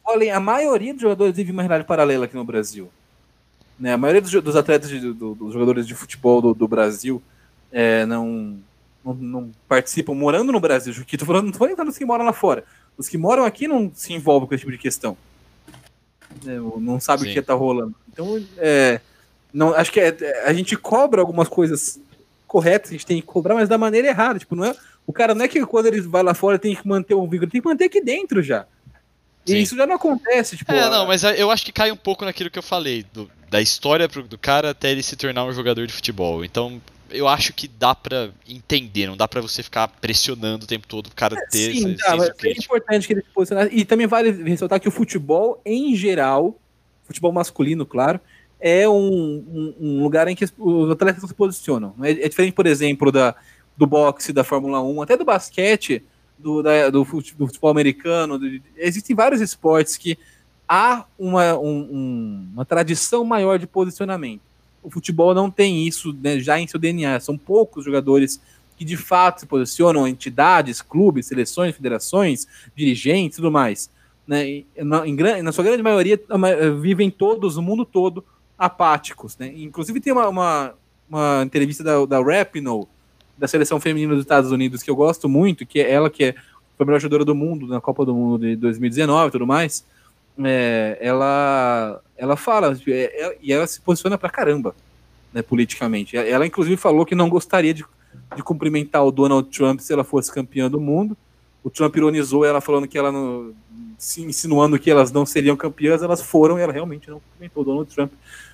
Olha, 0.07 0.37
a 0.37 0.41
maioria 0.41 0.95
dos 0.95 1.03
jogadores 1.03 1.37
vive 1.37 1.53
uma 1.53 1.63
realidade 1.63 1.87
paralela 1.87 2.25
aqui 2.25 2.35
no 2.35 2.45
Brasil. 2.45 2.91
Né? 3.79 3.93
A 3.93 3.99
maioria 3.99 4.21
dos, 4.21 4.31
dos 4.31 4.57
atletas, 4.57 4.89
de, 4.89 5.01
do, 5.13 5.35
dos 5.35 5.53
jogadores 5.53 5.87
de 5.87 5.95
futebol 5.95 6.41
do, 6.41 6.55
do 6.55 6.69
Brasil 6.69 7.23
é, 7.73 8.07
não, 8.07 8.59
não, 9.05 9.15
não, 9.15 9.53
participam 9.69 10.15
morando 10.15 10.53
no 10.53 10.61
Brasil. 10.61 10.95
Que 11.05 11.19
tô 11.19 11.27
falando, 11.27 11.45
não 11.45 11.51
estou 11.51 11.69
falando 11.69 11.87
dos 11.87 11.99
que 11.99 12.05
moram 12.05 12.25
lá 12.25 12.33
fora. 12.33 12.65
Os 12.97 13.09
que 13.09 13.19
moram 13.19 13.45
aqui 13.45 13.67
não 13.67 13.91
se 13.93 14.13
envolvem 14.13 14.49
com 14.49 14.55
esse 14.55 14.63
tipo 14.63 14.73
de 14.73 14.79
questão. 14.79 15.17
É, 16.47 16.57
não 16.81 17.01
sabe 17.01 17.25
Sim. 17.25 17.31
o 17.31 17.33
que 17.33 17.39
está 17.39 17.55
rolando. 17.55 17.95
Então, 18.13 18.41
é, 18.59 19.01
não, 19.53 19.75
acho 19.75 19.91
que 19.91 20.01
é, 20.01 20.45
a 20.47 20.53
gente 20.53 20.77
cobra 20.77 21.21
algumas 21.21 21.49
coisas 21.49 21.99
corretas, 22.47 22.91
a 22.91 22.93
gente 22.93 23.07
tem 23.07 23.21
que 23.21 23.27
cobrar, 23.27 23.55
mas 23.55 23.69
da 23.69 23.77
maneira 23.77 24.09
errada. 24.09 24.39
Tipo, 24.39 24.55
não 24.55 24.65
é, 24.65 24.77
o 25.07 25.13
cara 25.13 25.35
não 25.35 25.45
é 25.45 25.49
que 25.49 25.65
quando 25.67 25.87
ele 25.87 26.01
vai 26.01 26.23
lá 26.23 26.35
fora 26.35 26.59
tem 26.59 26.77
que 26.77 26.87
manter 26.87 27.15
o 27.15 27.27
vínculo, 27.27 27.51
tem 27.51 27.61
que 27.61 27.69
manter 27.69 27.87
aqui 27.87 28.01
dentro 28.01 28.41
já. 28.41 28.67
Sim. 29.45 29.57
E 29.57 29.63
isso 29.63 29.77
já 29.77 29.87
não 29.87 29.97
acontece, 29.97 30.57
tipo. 30.57 30.73
É, 30.73 30.89
não, 30.89 31.07
mas 31.07 31.23
eu 31.23 31.51
acho 31.51 31.65
que 31.65 31.73
cai 31.73 31.91
um 31.91 31.97
pouco 31.97 32.25
naquilo 32.25 32.51
que 32.51 32.59
eu 32.59 32.63
falei, 32.63 33.05
do, 33.13 33.31
da 33.55 33.63
história 33.63 34.09
pro, 34.09 34.25
do 34.25 34.37
cara 34.37 34.71
até 34.71 34.91
ele 34.91 35.01
se 35.01 35.15
tornar 35.15 35.45
um 35.45 35.53
jogador 35.53 35.87
de 35.87 35.93
futebol. 35.93 36.45
Então, 36.45 36.83
eu 37.09 37.29
acho 37.29 37.53
que 37.53 37.69
dá 37.69 37.95
para 37.95 38.31
entender, 38.49 39.07
não 39.07 39.17
dá 39.17 39.29
para 39.29 39.41
você 39.41 39.63
ficar 39.63 39.87
pressionando 39.87 40.65
o 40.65 40.67
tempo 40.67 40.89
todo 40.89 41.07
o 41.07 41.15
cara 41.15 41.37
é, 41.39 41.47
ter 41.47 41.73
sim, 41.73 41.95
essa, 41.95 42.17
tá, 42.17 42.49
é 42.49 42.51
importante 42.51 43.07
que 43.07 43.13
ele 43.13 43.23
se 43.23 43.29
posicionasse. 43.33 43.71
E 43.73 43.85
também 43.85 44.09
vale 44.09 44.33
ressaltar 44.43 44.81
que 44.81 44.89
o 44.89 44.91
futebol, 44.91 45.63
em 45.65 45.95
geral, 45.95 46.59
futebol 47.05 47.31
masculino, 47.31 47.87
claro, 47.87 48.19
é 48.59 48.89
um, 48.89 48.97
um, 48.99 49.75
um 49.81 50.03
lugar 50.03 50.27
em 50.27 50.35
que 50.35 50.47
os 50.59 50.91
atletas 50.91 51.23
se 51.23 51.35
posicionam. 51.35 51.95
É, 52.03 52.11
é 52.11 52.29
diferente, 52.29 52.55
por 52.55 52.67
exemplo, 52.67 53.13
da, 53.13 53.37
do 53.77 53.87
boxe, 53.87 54.33
da 54.33 54.43
Fórmula 54.43 54.83
1, 54.83 55.01
até 55.01 55.17
do 55.17 55.25
basquete 55.25 56.03
do, 56.37 56.61
da, 56.61 56.91
do, 56.91 57.05
futebol, 57.05 57.47
do 57.47 57.53
futebol 57.53 57.71
americano. 57.71 58.37
Do, 58.37 58.61
existem 58.77 59.15
vários 59.15 59.41
esportes 59.41 59.97
que 59.97 60.19
há 60.69 61.05
uma, 61.19 61.59
um, 61.59 62.49
uma 62.53 62.65
tradição 62.65 63.25
maior 63.25 63.59
de 63.59 63.67
posicionamento. 63.67 64.43
O 64.83 64.91
futebol 64.91 65.35
não 65.35 65.51
tem 65.51 65.87
isso 65.87 66.15
né, 66.23 66.39
já 66.39 66.61
em 66.61 66.67
seu 66.67 66.79
DNA. 66.79 67.21
São 67.21 67.39
poucos 67.39 67.85
jogadores 67.85 68.41
que 68.77 68.85
de 68.85 68.97
fato 68.97 69.41
se 69.41 69.47
posicionam, 69.47 70.07
entidades, 70.07 70.83
clubes, 70.83 71.27
seleções, 71.27 71.75
federações, 71.75 72.47
dirigentes 72.75 73.39
e 73.39 73.41
tudo 73.41 73.51
mais. 73.51 73.89
Né, 74.27 74.65
na, 74.77 75.07
em, 75.07 75.17
na, 75.43 75.53
sua 75.53 75.65
grande 75.65 75.83
maioria, 75.83 76.21
vivem 76.81 77.11
todos, 77.11 77.57
no 77.57 77.63
mundo 77.63 77.85
todo, 77.85 78.25
apáticos. 78.59 79.37
Né? 79.39 79.53
Inclusive, 79.57 80.01
tem 80.01 80.13
uma, 80.13 80.29
uma, 80.29 80.75
uma 81.09 81.43
entrevista 81.45 81.85
da, 81.85 82.05
da 82.05 82.21
Rapinoe, 82.21 82.87
da 83.37 83.49
seleção 83.49 83.81
feminina 83.81 84.15
dos 84.15 84.23
Estados 84.23 84.51
Unidos 84.51 84.83
que 84.83 84.91
eu 84.91 84.97
gosto 84.97 85.29
muito, 85.29 85.67
que 85.67 85.81
é 85.81 85.91
ela 85.91 86.09
que 86.09 86.25
é, 86.25 86.35
foi 86.77 86.85
a 86.85 86.87
melhor 86.87 87.01
jogadora 87.01 87.25
do 87.25 87.35
mundo 87.35 87.67
na 87.67 87.81
Copa 87.81 88.05
do 88.05 88.15
Mundo 88.15 88.41
de 88.41 88.57
2019 88.57 89.29
e 89.29 89.33
tudo 89.33 89.47
mais. 89.47 89.85
É, 90.43 90.99
ela, 91.01 92.01
ela 92.17 92.37
fala, 92.37 92.77
é, 92.89 92.93
é, 92.93 93.39
e 93.41 93.53
ela 93.53 93.67
se 93.67 93.81
posiciona 93.81 94.19
pra 94.19 94.31
caramba, 94.31 94.75
né, 95.33 95.43
politicamente. 95.43 96.17
Ela, 96.17 96.47
inclusive, 96.47 96.77
falou 96.77 97.07
que 97.07 97.15
não 97.15 97.29
gostaria 97.29 97.73
de, 97.73 97.85
de 98.35 98.43
cumprimentar 98.43 99.05
o 99.05 99.13
Donald 99.13 99.49
Trump 99.51 99.81
se 99.81 99.93
ela 99.93 100.05
fosse 100.05 100.33
campeã 100.33 100.69
do 100.71 100.81
mundo. 100.81 101.17
O 101.63 101.71
Trump 101.71 101.97
ironizou 101.97 102.45
ela 102.45 102.61
falando 102.61 102.89
que 102.89 102.99
ela, 102.99 103.11
não, 103.11 103.55
se 103.97 104.23
insinuando 104.23 104.79
que 104.79 104.91
elas 104.91 105.13
não 105.13 105.25
seriam 105.25 105.57
campeãs, 105.57 106.03
elas 106.03 106.21
foram 106.21 106.59
e 106.59 106.63
ela 106.63 106.73
realmente 106.73 107.09
não 107.09 107.21
cumprimentou 107.21 107.63
o 107.63 107.67
Donald 107.67 107.95
Trump 107.95 108.13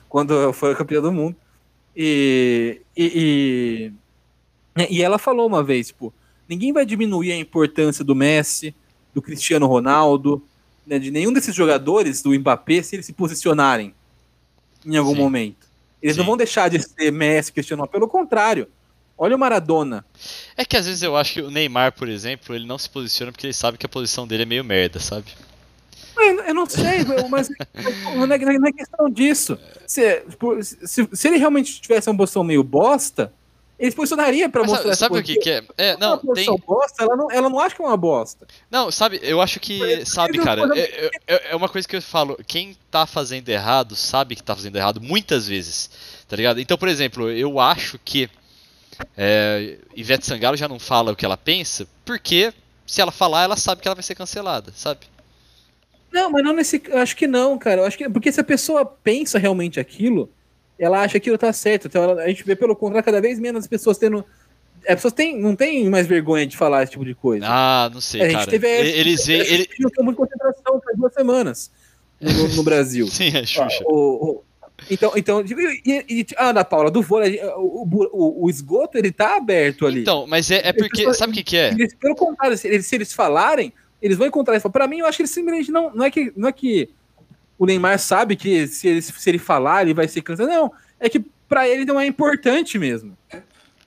quando 0.09 0.53
foi 0.53 0.75
campeã 0.75 1.01
do 1.01 1.11
mundo. 1.11 1.35
E, 1.97 2.83
e, 2.97 3.93
é, 4.77 4.93
e 4.93 5.03
ela 5.03 5.19
falou 5.19 5.47
uma 5.47 5.63
vez, 5.63 5.89
tipo, 5.89 6.13
ninguém 6.49 6.73
vai 6.73 6.87
diminuir 6.87 7.33
a 7.33 7.37
importância 7.37 8.05
do 8.05 8.15
Messi, 8.15 8.75
do 9.13 9.21
Cristiano 9.21 9.67
Ronaldo, 9.67 10.43
né, 10.91 10.99
de 10.99 11.13
nenhum 11.13 11.33
desses 11.33 11.55
jogadores, 11.55 12.21
do 12.21 12.37
Mbappé, 12.37 12.83
se 12.83 12.97
eles 12.97 13.07
se 13.07 13.13
posicionarem 13.13 13.95
em 14.85 14.97
algum 14.97 15.15
Sim. 15.15 15.21
momento. 15.21 15.69
Eles 16.03 16.17
Sim. 16.17 16.19
não 16.19 16.27
vão 16.27 16.37
deixar 16.37 16.69
de 16.69 16.83
ser 16.83 17.13
Messi, 17.13 17.53
Cristiano 17.53 17.87
pelo 17.87 18.09
contrário. 18.09 18.67
Olha 19.17 19.37
o 19.37 19.39
Maradona. 19.39 20.05
É 20.57 20.65
que 20.65 20.77
às 20.77 20.87
vezes 20.87 21.03
eu 21.03 21.17
acho 21.17 21.35
que 21.35 21.43
o 21.43 21.51
Neymar, 21.51 21.93
por 21.93 22.09
exemplo, 22.09 22.57
ele 22.57 22.67
não 22.67 22.77
se 22.77 22.91
posiciona 22.91 23.31
porque 23.31 23.47
ele 23.47 23.55
sabe 23.55 23.79
que 23.79 23.87
a 23.87 23.89
posição 23.89 24.27
dele 24.27 24.43
é 24.43 24.47
meio 24.47 24.65
merda, 24.65 24.99
sabe? 24.99 25.27
Eu 26.47 26.55
não 26.55 26.67
sei, 26.67 27.05
mas 27.31 27.49
não 28.17 28.35
é, 28.35 28.39
não 28.39 28.67
é 28.67 28.73
questão 28.73 29.09
disso. 29.09 29.57
Se, 29.87 30.25
se, 30.85 31.09
se, 31.13 31.29
ele 31.29 31.37
realmente 31.37 31.81
tivesse 31.81 32.11
uma 32.11 32.17
posição 32.17 32.43
meio 32.43 32.65
bosta, 32.65 33.33
ele 33.81 33.93
posicionaria 33.93 34.49
pra 34.49 34.61
Mas 34.61 34.73
mostrar 34.73 34.95
Sabe 34.95 35.19
o 35.19 35.23
que, 35.23 35.37
que 35.37 35.51
é? 35.51 35.65
É, 35.79 35.97
não, 35.97 36.19
tem... 36.19 36.47
bosta, 36.67 37.03
ela 37.03 37.17
não, 37.17 37.31
ela 37.31 37.49
não 37.49 37.59
acha 37.59 37.75
que 37.75 37.83
é 37.83 37.85
uma 37.87 37.97
bosta. 37.97 38.47
Não, 38.71 38.91
sabe, 38.91 39.19
eu 39.23 39.41
acho 39.41 39.59
que, 39.59 40.05
sabe, 40.05 40.39
cara, 40.39 40.69
é, 40.79 41.11
é, 41.27 41.51
é, 41.53 41.57
uma 41.57 41.69
coisa 41.69 41.89
que 41.89 41.97
eu 41.97 42.03
falo, 42.03 42.39
quem 42.47 42.77
tá 42.91 43.07
fazendo 43.07 43.49
errado 43.49 43.97
sabe 43.97 44.37
que 44.37 44.43
tá 44.43 44.55
fazendo 44.55 44.77
errado 44.77 45.01
muitas 45.01 45.49
vezes, 45.49 45.91
tá 46.29 46.37
ligado? 46.37 46.61
Então, 46.61 46.77
por 46.77 46.89
exemplo, 46.89 47.31
eu 47.31 47.59
acho 47.59 47.99
que 48.05 48.29
é, 49.17 49.79
Ivete 49.97 50.27
Sangalo 50.27 50.59
já 50.59 50.69
não 50.69 50.79
fala 50.79 51.13
o 51.13 51.17
que 51.17 51.25
ela 51.25 51.39
pensa, 51.39 51.89
porque 52.05 52.53
se 52.87 53.01
ela 53.01 53.11
falar, 53.11 53.45
ela 53.45 53.57
sabe 53.57 53.81
que 53.81 53.89
ela 53.89 53.95
vai 53.95 54.05
ser 54.05 54.15
cancelada, 54.15 54.73
sabe? 54.77 55.07
Não, 56.13 56.31
mas 56.31 56.45
não 56.45 56.53
nesse. 56.53 56.83
Eu 56.87 56.99
acho 56.99 57.17
que 57.17 57.27
não, 57.27 57.57
cara. 57.57 57.83
Eu 57.83 57.87
acho 57.87 57.97
que. 57.97 58.09
Porque 58.09 58.33
se 58.33 58.41
a 58.41 58.45
pessoa 58.45 58.85
pensa 58.85 59.39
realmente 59.39 59.79
aquilo, 59.79 60.29
ela 60.81 61.03
acha 61.03 61.13
que 61.13 61.19
aquilo 61.19 61.39
tá 61.39 61.53
certo. 61.53 61.87
Então 61.87 62.03
ela, 62.03 62.23
a 62.23 62.29
gente 62.29 62.43
vê 62.43 62.57
pelo 62.57 62.75
contrário 62.75 63.05
cada 63.05 63.21
vez 63.21 63.39
menos 63.39 63.67
pessoas 63.67 63.99
tendo. 63.99 64.25
As 64.89 64.95
pessoas 64.95 65.13
têm, 65.13 65.39
não 65.39 65.55
têm 65.55 65.91
mais 65.91 66.07
vergonha 66.07 66.47
de 66.47 66.57
falar 66.57 66.83
esse 66.83 66.93
tipo 66.93 67.05
de 67.05 67.15
coisa. 67.15 67.45
Ah, 67.47 67.91
não 67.93 68.01
sei, 68.01 68.23
a 68.23 68.33
cara. 68.33 68.51
Teve, 68.51 68.67
eles 68.67 69.27
veem. 69.27 69.41
Ele... 69.41 69.69
de 69.79 70.15
concentração 70.15 70.81
por 70.81 70.97
duas 70.97 71.13
semanas 71.13 71.71
no, 72.19 72.49
no 72.49 72.63
Brasil. 72.63 73.07
Sim, 73.13 73.37
é 73.37 73.45
Xuxa. 73.45 73.85
o, 73.85 74.31
o, 74.31 74.45
então, 74.89 75.13
então 75.15 75.45
e, 75.45 76.05
e, 76.09 76.27
ah, 76.39 76.49
Ana 76.49 76.65
Paula, 76.65 76.91
do 76.91 77.03
vôlei, 77.03 77.39
o, 77.57 77.87
o, 78.13 78.45
o, 78.45 78.51
esgoto 78.51 78.97
ele 78.97 79.13
tá 79.13 79.37
aberto 79.37 79.87
ali. 79.87 80.01
Então, 80.01 80.27
mas 80.27 80.51
é, 80.51 80.69
é 80.69 80.73
porque, 80.73 81.13
sabe 81.13 81.33
o 81.33 81.35
que, 81.35 81.45
que 81.45 81.57
é? 81.59 81.71
Eles, 81.73 81.95
pelo 81.95 82.15
contrário, 82.15 82.57
se 82.57 82.67
eles, 82.67 82.87
se 82.87 82.95
eles 82.95 83.13
falarem, 83.13 83.75
eles 84.01 84.17
vão 84.17 84.27
encontrar 84.27 84.57
isso. 84.57 84.71
Para 84.71 84.89
mim, 84.89 85.01
eu 85.01 85.07
acho 85.07 85.19
que 85.19 85.23
eles 85.23 85.31
simplesmente 85.31 85.71
não, 85.71 85.95
não 85.95 86.07
é 86.07 86.11
que, 86.11 86.33
não 86.35 86.49
é 86.49 86.53
que 86.53 86.89
o 87.61 87.67
Neymar 87.67 87.99
sabe 87.99 88.37
que 88.37 88.67
se 88.67 88.89
ele, 88.89 89.03
se 89.03 89.29
ele 89.29 89.39
falar, 89.39 89.83
ele 89.83 89.93
vai 89.93 90.09
ser 90.09 90.23
cancelado. 90.23 90.55
Não, 90.55 90.73
é 90.99 91.11
que 91.11 91.21
para 91.47 91.69
ele 91.69 91.85
não 91.85 92.01
é 92.01 92.07
importante 92.07 92.79
mesmo. 92.79 93.15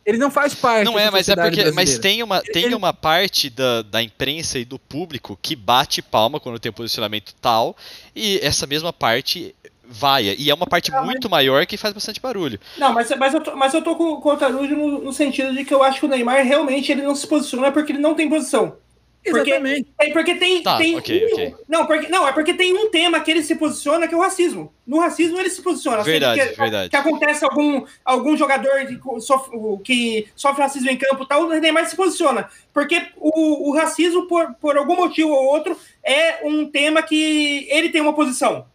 Ele 0.05 0.19
não 0.19 0.30
faz 0.30 0.53
parte. 0.53 0.86
Não 0.86 0.99
é, 0.99 1.09
mas 1.09 1.28
é 1.28 1.36
porque. 1.36 1.71
Mas 1.71 1.97
tem 1.97 2.21
uma, 2.21 2.39
tem 2.41 2.65
ele... 2.65 2.76
uma 2.76 2.93
parte 2.93 3.49
da, 3.49 3.82
da 3.82 4.03
imprensa 4.03 4.59
e 4.59 4.65
do 4.65 4.78
público 4.78 5.39
que 5.41 5.55
bate 5.55 6.03
palma 6.03 6.39
quando 6.39 6.59
tem 6.59 6.69
um 6.69 6.74
posicionamento 6.74 7.34
tal, 7.41 7.76
e 8.15 8.39
essa 8.43 8.67
mesma 8.67 8.93
parte 8.93 9.55
vai. 9.84 10.36
E 10.38 10.51
é 10.51 10.53
uma 10.53 10.67
parte 10.67 10.91
não, 10.91 11.03
muito 11.03 11.28
mas... 11.28 11.32
maior 11.32 11.65
que 11.65 11.76
faz 11.76 11.95
bastante 11.95 12.21
barulho. 12.21 12.59
Não, 12.78 12.93
mas, 12.93 13.09
mas, 13.17 13.34
eu, 13.34 13.41
tô, 13.41 13.55
mas 13.55 13.74
eu 13.74 13.82
tô 13.82 13.95
com, 13.95 14.17
com 14.17 14.30
o 14.30 14.38
Tarujo 14.38 14.76
no, 14.76 15.03
no, 15.05 15.13
sentido 15.13 15.51
de 15.51 15.65
que 15.65 15.74
eu 15.74 15.82
acho 15.82 15.99
que 15.99 16.05
o 16.05 16.09
Neymar 16.09 16.45
realmente 16.45 16.91
ele 16.91 17.01
não 17.01 17.15
se 17.15 17.26
posiciona 17.26 17.71
porque 17.71 17.91
ele 17.91 17.99
não 17.99 18.13
tem 18.13 18.30
posição. 18.30 18.78
Exatamente. 19.26 19.86
Porque, 19.86 20.09
é 20.09 20.13
porque 20.13 20.36
tem. 20.36 20.63
Tá, 20.63 20.78
tem 20.78 20.97
okay, 20.97 21.26
um, 21.26 21.32
okay. 21.32 21.55
Não, 21.67 21.86
porque, 21.86 22.07
não, 22.09 22.28
é 22.28 22.32
porque 22.34 22.53
tem 22.53 22.74
um 22.74 22.89
tema 22.89 23.19
que 23.21 23.32
ele 23.32 23.41
se 23.41 23.55
posiciona 23.55 24.07
que 24.07 24.13
é 24.13 24.17
o 24.17 24.21
racismo. 24.21 24.74
No 24.86 24.99
racismo 24.99 25.39
ele 25.39 25.49
se 25.49 25.61
posiciona. 25.61 26.03
Verdade, 26.03 26.49
que, 26.49 26.57
verdade. 26.57 26.89
Que 26.89 26.95
acontece 26.95 27.45
algum, 27.45 27.86
algum 28.03 28.36
jogador 28.36 28.86
que 28.86 28.99
sofre, 29.21 29.57
que 29.84 30.28
sofre 30.36 30.63
racismo 30.63 30.89
em 30.89 30.97
campo 30.97 31.24
e 31.24 31.28
tal, 31.28 31.43
o 31.43 31.49
Neymar 31.49 31.88
se 31.88 31.95
posiciona. 31.95 32.49
Porque 32.74 33.07
o, 33.15 33.69
o 33.69 33.74
racismo, 33.74 34.28
por, 34.28 34.53
por 34.55 34.78
algum 34.78 34.95
motivo 34.95 35.30
ou 35.30 35.45
outro, 35.45 35.78
é 36.03 36.45
um 36.45 36.69
tema 36.69 37.01
que 37.01 37.65
ele 37.69 37.89
tem 37.89 38.01
uma 38.01 38.13
posição. 38.13 38.65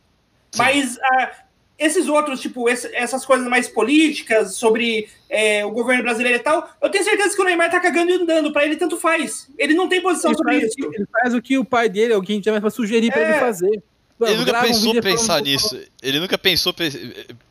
Sim. 0.51 0.63
Mas 0.63 0.99
ah, 1.03 1.31
esses 1.79 2.09
outros, 2.09 2.41
tipo, 2.41 2.69
esse, 2.69 2.93
essas 2.95 3.25
coisas 3.25 3.47
mais 3.47 3.69
políticas 3.69 4.55
sobre 4.55 5.09
é, 5.31 5.65
o 5.65 5.71
governo 5.71 6.03
brasileiro 6.03 6.39
e 6.39 6.43
tal, 6.43 6.69
eu 6.83 6.91
tenho 6.91 7.05
certeza 7.05 7.37
que 7.37 7.41
o 7.41 7.45
Neymar 7.45 7.71
tá 7.71 7.79
cagando 7.79 8.11
e 8.11 8.15
andando. 8.15 8.53
Pra 8.53 8.65
ele, 8.65 8.77
tanto 8.77 8.97
faz. 8.97 9.49
Ele 9.57 9.75
não 9.75 9.89
tem 9.89 10.03
posição 10.03 10.33
ele 10.33 10.39
sobre 10.39 10.57
isso. 10.59 10.75
Ele 10.79 11.07
faz 11.11 11.35
o 11.35 11.41
que 11.41 11.57
o 11.57 11.65
pai 11.65 11.89
dele, 11.89 12.15
alguém 12.15 12.41
tinha 12.41 12.53
mais 12.53 12.63
pra 12.63 12.71
sugerir 12.71 13.09
é. 13.09 13.11
pra 13.13 13.23
ele 13.23 13.33
é. 13.33 13.41
fazer. 13.41 13.83
Ele 14.21 14.37
nunca 14.39 14.61
pensou 14.61 14.97
um 14.97 15.01
pensar 15.01 15.41
nisso. 15.41 15.81
Ele 16.03 16.19
nunca 16.19 16.37
pensou, 16.37 16.75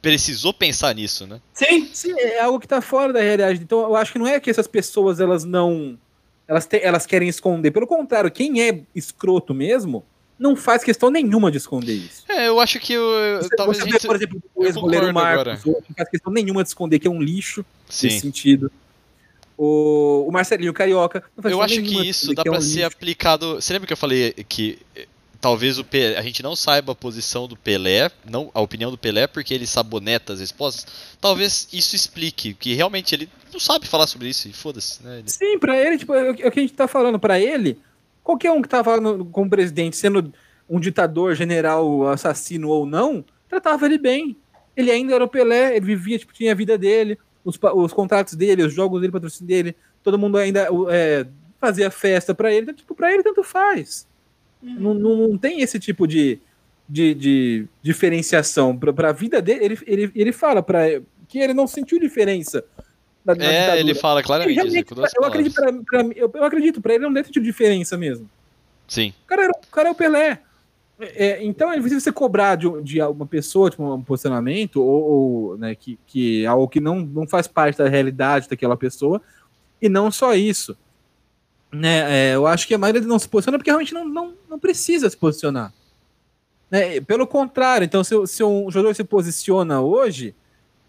precisou 0.01 0.53
pensar 0.53 0.93
nisso, 0.93 1.25
né? 1.25 1.39
Sim, 1.53 1.89
sim, 1.93 2.13
é 2.19 2.41
algo 2.41 2.59
que 2.59 2.67
tá 2.67 2.81
fora 2.81 3.13
da 3.13 3.21
realidade. 3.21 3.61
Então 3.63 3.79
eu 3.79 3.95
acho 3.95 4.11
que 4.11 4.19
não 4.19 4.27
é 4.27 4.37
que 4.39 4.49
essas 4.49 4.67
pessoas 4.67 5.21
elas 5.21 5.45
não. 5.45 5.97
Elas, 6.45 6.65
te, 6.65 6.81
elas 6.83 7.05
querem 7.05 7.29
esconder. 7.29 7.71
Pelo 7.71 7.87
contrário, 7.87 8.29
quem 8.29 8.61
é 8.61 8.81
escroto 8.93 9.53
mesmo 9.53 10.03
não 10.39 10.55
faz 10.55 10.83
questão 10.83 11.09
nenhuma 11.09 11.51
de 11.51 11.57
esconder 11.57 11.93
isso. 11.93 12.23
É, 12.27 12.47
eu 12.47 12.59
acho 12.59 12.79
que 12.79 12.93
eu, 12.93 13.03
você, 13.41 13.49
talvez 13.55 13.77
você 13.77 13.83
gente... 13.83 14.01
vê, 14.01 14.07
por 14.07 14.15
exemplo, 14.15 14.43
o 14.55 14.65
ex-goleiro 14.65 15.13
Marcos, 15.13 15.65
não 15.65 15.95
faz 15.95 16.09
questão 16.09 16.31
nenhuma 16.31 16.63
de 16.63 16.69
esconder 16.69 16.99
que 16.99 17.07
é 17.07 17.11
um 17.11 17.21
lixo 17.21 17.65
Sim. 17.89 18.07
nesse 18.07 18.19
sentido. 18.19 18.71
O, 19.57 20.25
o 20.27 20.31
Marcelinho 20.31 20.71
Carioca. 20.71 21.23
eu 21.43 21.61
acho 21.61 21.81
que 21.81 22.07
isso 22.07 22.33
dá 22.35 22.43
que 22.43 22.49
pra 22.49 22.57
é 22.57 22.59
um 22.59 22.61
ser 22.61 22.75
lixo. 22.75 22.87
aplicado. 22.87 23.55
Você 23.55 23.73
lembra 23.73 23.87
que 23.87 23.93
eu 23.93 23.97
falei 23.97 24.31
que 24.47 24.77
talvez 25.39 25.79
o 25.79 25.83
Pelé, 25.83 26.17
a 26.17 26.21
gente 26.21 26.43
não 26.43 26.55
saiba 26.55 26.91
a 26.91 26.95
posição 26.95 27.47
do 27.47 27.55
Pelé, 27.55 28.11
não 28.29 28.51
a 28.53 28.61
opinião 28.61 28.91
do 28.91 28.97
Pelé, 28.97 29.27
porque 29.27 29.53
ele 29.53 29.65
saboneta 29.65 30.33
as 30.33 30.39
respostas. 30.39 30.85
Talvez 31.19 31.67
isso 31.71 31.95
explique 31.95 32.53
que 32.53 32.73
realmente 32.73 33.15
ele 33.15 33.29
não 33.51 33.59
sabe 33.59 33.87
falar 33.87 34.07
sobre 34.07 34.29
isso 34.29 34.47
e 34.47 34.53
foda-se, 34.53 35.01
né? 35.03 35.19
Ele... 35.19 35.29
Sim, 35.29 35.57
para 35.57 35.77
ele, 35.77 35.97
tipo, 35.97 36.13
é 36.13 36.31
o 36.31 36.35
que 36.35 36.59
a 36.59 36.61
gente 36.61 36.73
tá 36.73 36.87
falando 36.87 37.19
para 37.19 37.39
ele. 37.39 37.79
Qualquer 38.27 38.51
um 38.51 38.61
que 38.61 38.67
tava 38.67 38.99
no, 38.99 39.23
como 39.23 39.49
presidente, 39.49 39.95
sendo 39.95 40.33
um 40.69 40.81
ditador, 40.81 41.33
general, 41.33 42.09
assassino 42.09 42.67
ou 42.67 42.85
não, 42.85 43.23
tratava 43.47 43.85
ele 43.85 43.97
bem. 43.97 44.35
Ele 44.75 44.91
ainda 44.91 45.15
era 45.15 45.23
o 45.23 45.29
Pelé, 45.29 45.77
ele 45.77 45.85
vivia, 45.85 46.19
tipo, 46.19 46.33
tinha 46.33 46.51
a 46.51 46.55
vida 46.55 46.77
dele, 46.77 47.17
os, 47.41 47.57
os 47.57 47.93
contratos 47.93 48.33
dele, 48.33 48.63
os 48.63 48.73
jogos 48.73 48.99
dele, 48.99 49.13
patrocínio 49.13 49.47
dele, 49.47 49.75
todo 50.03 50.19
mundo 50.19 50.37
ainda 50.37 50.67
é, 50.89 51.25
fazia 51.57 51.89
festa 51.89 52.35
para 52.35 52.51
ele, 52.51 52.63
então, 52.63 52.73
tipo, 52.75 52.93
pra 52.93 53.13
ele 53.13 53.23
tanto 53.23 53.41
faz. 53.43 54.05
Uhum. 54.61 54.75
Não, 54.77 54.93
não, 54.93 55.27
não, 55.29 55.37
tem 55.37 55.61
esse 55.61 55.79
tipo 55.79 56.05
de, 56.05 56.37
de, 56.87 57.13
de 57.13 57.67
diferenciação. 57.81 58.77
Para 58.77 59.11
a 59.11 59.13
vida 59.13 59.41
dele, 59.41 59.63
ele, 59.63 59.79
ele, 59.87 60.11
ele 60.13 60.31
fala 60.33 60.61
pra, 60.61 60.81
que 61.29 61.39
ele 61.39 61.53
não 61.53 61.65
sentiu 61.65 61.97
diferença. 61.97 62.61
Na, 63.27 63.35
na 63.35 63.43
é, 63.43 63.59
ditadura. 63.59 63.79
ele 63.81 63.95
fala 63.95 64.23
claramente. 64.23 64.57
Ele, 64.57 64.85
eu, 65.17 65.25
acredito 65.25 65.55
pra, 65.55 65.73
pra, 65.73 66.01
eu, 66.15 66.31
eu, 66.33 66.43
acredito, 66.45 66.81
para 66.81 66.93
ele 66.93 67.03
não 67.03 67.11
deve 67.11 67.29
ter 67.29 67.41
diferença 67.41 67.97
mesmo. 67.97 68.29
Sim. 68.87 69.13
O 69.25 69.27
cara, 69.27 69.43
era, 69.43 69.51
o 69.51 69.71
cara 69.71 69.89
é 69.89 69.91
o 69.91 69.95
Pelé. 69.95 70.39
É, 70.99 71.43
então, 71.43 71.71
é 71.71 71.79
você 71.79 72.11
cobrar 72.11 72.55
de, 72.55 72.67
de 72.81 73.01
uma 73.01 73.27
pessoa, 73.27 73.69
tipo, 73.69 73.83
um 73.83 74.01
posicionamento, 74.01 74.81
ou, 74.81 75.03
ou 75.51 75.57
né, 75.57 75.75
que, 75.75 75.99
que 76.07 76.43
é 76.43 76.47
algo 76.47 76.69
que 76.69 76.79
não, 76.79 77.01
não 77.01 77.27
faz 77.27 77.47
parte 77.47 77.77
da 77.77 77.89
realidade 77.89 78.49
daquela 78.49 78.77
pessoa, 78.77 79.21
e 79.81 79.89
não 79.89 80.09
só 80.09 80.33
isso. 80.33 80.75
Né, 81.71 82.31
é, 82.31 82.35
eu 82.35 82.47
acho 82.47 82.65
que 82.65 82.73
a 82.73 82.77
maioria 82.77 83.01
não 83.01 83.19
se 83.19 83.27
posiciona 83.27 83.57
porque 83.57 83.69
realmente 83.69 83.93
não, 83.93 84.07
não, 84.07 84.33
não 84.49 84.57
precisa 84.57 85.09
se 85.09 85.17
posicionar. 85.17 85.71
Né, 86.71 86.99
pelo 87.01 87.27
contrário, 87.27 87.85
então, 87.85 88.03
se, 88.03 88.15
se 88.25 88.43
um 88.43 88.71
jogador 88.71 88.95
se 88.95 89.03
posiciona 89.03 89.81
hoje, 89.81 90.33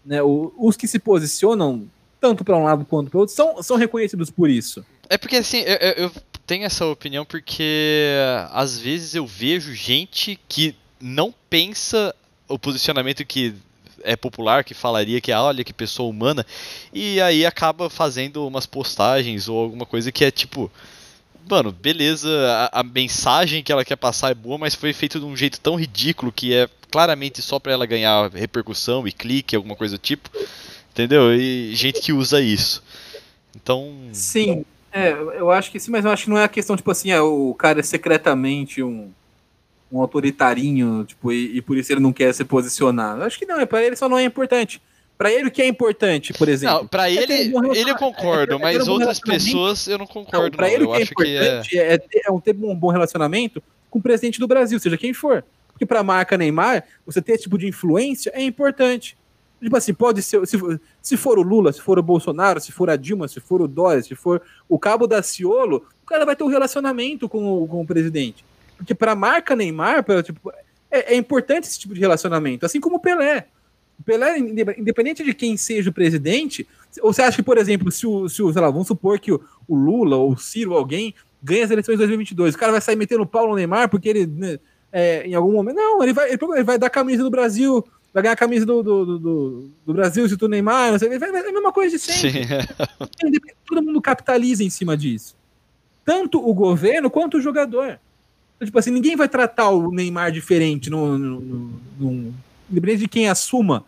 né, 0.03 0.23
o, 0.23 0.51
os 0.57 0.75
que 0.75 0.87
se 0.87 0.97
posicionam, 0.97 1.87
tanto 2.19 2.43
para 2.43 2.57
um 2.57 2.63
lado 2.63 2.85
quanto 2.85 3.09
para 3.09 3.19
outro, 3.19 3.35
são, 3.35 3.61
são 3.63 3.77
reconhecidos 3.77 4.29
por 4.29 4.49
isso. 4.49 4.85
É 5.09 5.17
porque 5.17 5.37
assim, 5.37 5.59
eu, 5.59 6.05
eu 6.05 6.11
tenho 6.45 6.65
essa 6.65 6.85
opinião 6.85 7.25
porque 7.25 8.15
às 8.51 8.79
vezes 8.79 9.15
eu 9.15 9.25
vejo 9.25 9.73
gente 9.73 10.39
que 10.47 10.75
não 10.99 11.33
pensa 11.49 12.13
o 12.47 12.57
posicionamento 12.57 13.23
que 13.25 13.55
é 14.03 14.15
popular, 14.15 14.63
que 14.63 14.73
falaria 14.73 15.21
que 15.21 15.31
ah, 15.31 15.43
olha 15.43 15.63
que 15.63 15.73
pessoa 15.73 16.09
humana, 16.09 16.45
e 16.93 17.19
aí 17.21 17.45
acaba 17.45 17.89
fazendo 17.89 18.47
umas 18.47 18.65
postagens 18.65 19.47
ou 19.47 19.59
alguma 19.59 19.85
coisa 19.85 20.11
que 20.11 20.23
é 20.23 20.31
tipo, 20.31 20.71
mano, 21.49 21.71
beleza, 21.71 22.29
a, 22.71 22.79
a, 22.79 22.83
mensagem 22.83 23.63
que 23.63 23.71
ela 23.71 23.85
quer 23.85 23.95
passar 23.95 24.31
é 24.31 24.33
boa, 24.33 24.57
mas 24.57 24.75
foi 24.75 24.93
feito 24.93 25.19
de 25.19 25.25
um 25.25 25.35
jeito 25.35 25.59
tão 25.59 25.75
ridículo 25.75 26.31
que 26.31 26.53
é 26.53 26.69
claramente 26.89 27.41
só 27.41 27.59
para 27.59 27.73
ela 27.73 27.85
ganhar 27.85 28.31
repercussão 28.31 29.07
e 29.07 29.11
clique, 29.11 29.55
alguma 29.55 29.75
coisa 29.75 29.97
do 29.97 30.01
tipo, 30.01 30.29
entendeu? 30.99 31.33
E 31.33 31.73
gente 31.73 32.01
que 32.01 32.11
usa 32.11 32.41
isso. 32.41 32.83
Então. 33.55 33.93
Sim, 34.11 34.65
é, 34.91 35.11
eu 35.11 35.49
acho 35.49 35.71
que 35.71 35.79
sim, 35.79 35.91
mas 35.91 36.03
eu 36.03 36.11
acho 36.11 36.25
que 36.25 36.29
não 36.29 36.37
é 36.37 36.43
a 36.43 36.49
questão, 36.49 36.75
tipo 36.75 36.91
assim, 36.91 37.11
é, 37.11 37.21
o 37.21 37.53
cara 37.53 37.79
é 37.79 37.83
secretamente 37.83 38.83
um 38.83 39.09
um 39.91 39.99
autoritarinho, 39.99 41.03
tipo, 41.03 41.31
e, 41.31 41.57
e, 41.57 41.61
por 41.63 41.75
isso 41.75 41.91
ele 41.91 41.99
não 41.99 42.13
quer 42.13 42.31
se 42.31 42.45
posicionar. 42.45 43.19
Acho 43.21 43.39
que 43.39 43.45
não, 43.47 43.59
é 43.59 43.65
para 43.65 43.83
ele 43.83 43.95
só 43.95 44.07
não 44.07 44.19
é 44.19 44.23
importante. 44.23 44.79
Para 45.17 45.31
ele 45.31 45.47
o 45.47 45.51
que 45.51 45.63
é 45.63 45.67
importante, 45.67 46.31
por 46.31 46.47
exemplo. 46.47 46.77
Não, 46.77 46.87
para 46.87 47.09
ele, 47.09 47.51
um 47.57 47.73
ele 47.73 47.89
eu 47.89 47.95
concordo, 47.95 48.53
é, 48.53 48.55
é, 48.55 48.59
mas 48.59 48.87
um 48.87 48.91
outras 48.91 49.19
pessoas 49.19 49.87
eu 49.87 49.97
não 49.97 50.05
concordo. 50.05 50.55
Para 50.55 50.71
ele 50.71 50.83
eu 50.83 50.89
o 50.89 50.93
que 50.93 50.99
é 50.99 51.03
importante 51.03 51.69
que 51.69 51.77
é... 51.79 51.93
É, 51.93 51.97
ter, 51.97 52.19
é 52.19 52.39
ter 52.39 52.55
um 52.55 52.75
bom 52.75 52.89
relacionamento 52.89 53.63
com 53.89 53.97
o 53.97 54.01
presidente 54.01 54.39
do 54.39 54.47
Brasil, 54.47 54.79
seja 54.79 54.95
quem 54.95 55.11
for. 55.11 55.43
Porque 55.79 55.85
para 55.85 56.01
a 56.01 56.03
marca 56.03 56.37
Neymar, 56.37 56.85
você 57.05 57.21
ter 57.21 57.33
esse 57.33 57.43
tipo 57.43 57.57
de 57.57 57.67
influência 57.67 58.31
é 58.35 58.43
importante. 58.43 59.17
Tipo 59.61 59.75
assim, 59.75 59.93
pode 59.93 60.21
ser. 60.21 60.45
Se, 60.47 60.57
se 61.01 61.17
for 61.17 61.37
o 61.37 61.41
Lula, 61.41 61.73
se 61.73 61.81
for 61.81 61.99
o 61.99 62.03
Bolsonaro, 62.03 62.59
se 62.59 62.71
for 62.71 62.89
a 62.89 62.95
Dilma, 62.95 63.27
se 63.27 63.39
for 63.39 63.61
o 63.61 63.67
Dória, 63.67 64.01
se 64.01 64.15
for 64.15 64.41
o 64.67 64.79
Cabo 64.79 65.05
da 65.05 65.21
Ciolo, 65.21 65.85
o 66.03 66.05
cara 66.05 66.25
vai 66.25 66.35
ter 66.35 66.43
um 66.43 66.47
relacionamento 66.47 67.27
com 67.27 67.63
o, 67.63 67.67
com 67.67 67.81
o 67.81 67.85
presidente. 67.85 68.45
Porque 68.77 68.95
para 68.95 69.11
a 69.11 69.15
marca 69.15 69.55
Neymar, 69.55 70.03
pra, 70.03 70.23
tipo, 70.23 70.51
é, 70.89 71.13
é, 71.13 71.15
importante 71.15 71.67
esse 71.67 71.77
tipo 71.77 71.93
de 71.93 71.99
relacionamento, 71.99 72.65
assim 72.65 72.79
como 72.79 72.95
o 72.95 72.99
Pelé. 72.99 73.47
O 73.99 74.03
Pelé, 74.03 74.37
independente 74.39 75.23
de 75.23 75.33
quem 75.33 75.57
seja 75.57 75.89
o 75.89 75.93
presidente, 75.93 76.65
ou 77.01 77.11
você 77.11 77.21
acha 77.21 77.35
que, 77.35 77.43
por 77.43 77.57
exemplo, 77.57 77.91
se 77.91 78.07
o, 78.07 78.29
se 78.29 78.41
o 78.41 78.47
lá, 78.47 78.69
vamos 78.69 78.87
supor 78.87 79.19
que 79.19 79.33
o, 79.33 79.41
o 79.67 79.75
Lula 79.75 80.15
ou 80.15 80.31
o 80.31 80.37
Ciro, 80.37 80.73
alguém, 80.73 81.13
ganha 81.43 81.65
as 81.65 81.71
eleições 81.71 81.95
de 81.95 81.99
2022, 81.99 82.55
o 82.55 82.57
cara 82.57 82.71
vai 82.71 82.81
sair 82.81 82.95
metendo 82.95 83.23
o 83.23 83.27
pau 83.27 83.49
no 83.49 83.55
Neymar 83.55 83.89
porque 83.89 84.07
ele, 84.07 84.25
né, 84.25 84.57
é, 84.91 85.27
em 85.27 85.33
algum 85.33 85.51
momento. 85.51 85.75
Não, 85.75 86.01
ele 86.01 86.13
vai, 86.13 86.31
ele 86.31 86.63
vai 86.63 86.77
dar 86.77 86.87
a 86.87 86.89
camisa 86.89 87.23
do 87.23 87.29
Brasil, 87.29 87.85
vai 88.13 88.23
ganhar 88.23 88.33
a 88.33 88.37
camisa 88.37 88.65
do, 88.65 88.81
do, 88.81 89.19
do, 89.19 89.69
do 89.85 89.93
Brasil 89.93 90.27
se 90.27 90.37
tu 90.37 90.47
Neymar, 90.47 90.91
não 90.91 90.99
sei, 90.99 91.09
vai, 91.09 91.31
vai, 91.31 91.41
é 91.41 91.49
a 91.49 91.53
mesma 91.53 91.71
coisa 91.71 91.97
de 91.97 92.01
sempre. 92.01 92.47
Todo 93.67 93.83
mundo 93.83 94.01
capitaliza 94.01 94.63
em 94.63 94.69
cima 94.69 94.97
disso. 94.97 95.35
Tanto 96.03 96.39
o 96.39 96.53
governo 96.53 97.09
quanto 97.09 97.37
o 97.37 97.41
jogador. 97.41 97.99
Então, 98.55 98.65
tipo 98.65 98.79
assim, 98.79 98.91
ninguém 98.91 99.15
vai 99.15 99.29
tratar 99.29 99.69
o 99.69 99.91
Neymar 99.91 100.31
diferente, 100.31 100.89
no, 100.89 101.17
no, 101.17 101.39
no, 101.39 101.81
no 101.99 102.33
independente 102.69 102.99
de 103.01 103.07
quem 103.07 103.29
assuma 103.29 103.85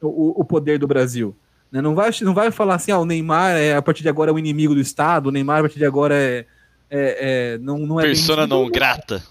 o, 0.00 0.40
o 0.40 0.44
poder 0.44 0.78
do 0.78 0.86
Brasil. 0.86 1.36
Né? 1.70 1.80
Não, 1.82 1.94
vai, 1.94 2.10
não 2.22 2.34
vai 2.34 2.50
falar 2.50 2.76
assim, 2.76 2.92
ah, 2.92 2.98
o 2.98 3.04
Neymar 3.04 3.56
é, 3.56 3.74
a 3.74 3.82
partir 3.82 4.02
de 4.02 4.08
agora 4.08 4.30
é 4.30 4.34
o 4.34 4.38
inimigo 4.38 4.74
do 4.74 4.80
Estado, 4.80 5.26
o 5.26 5.32
Neymar 5.32 5.58
a 5.58 5.62
partir 5.62 5.78
de 5.78 5.84
agora 5.84 6.14
é. 6.14 6.46
é, 6.90 7.54
é 7.54 7.58
não, 7.58 7.78
não 7.78 8.00
é 8.00 8.04
Persona 8.04 8.46
não 8.46 8.68
grata. 8.70 9.22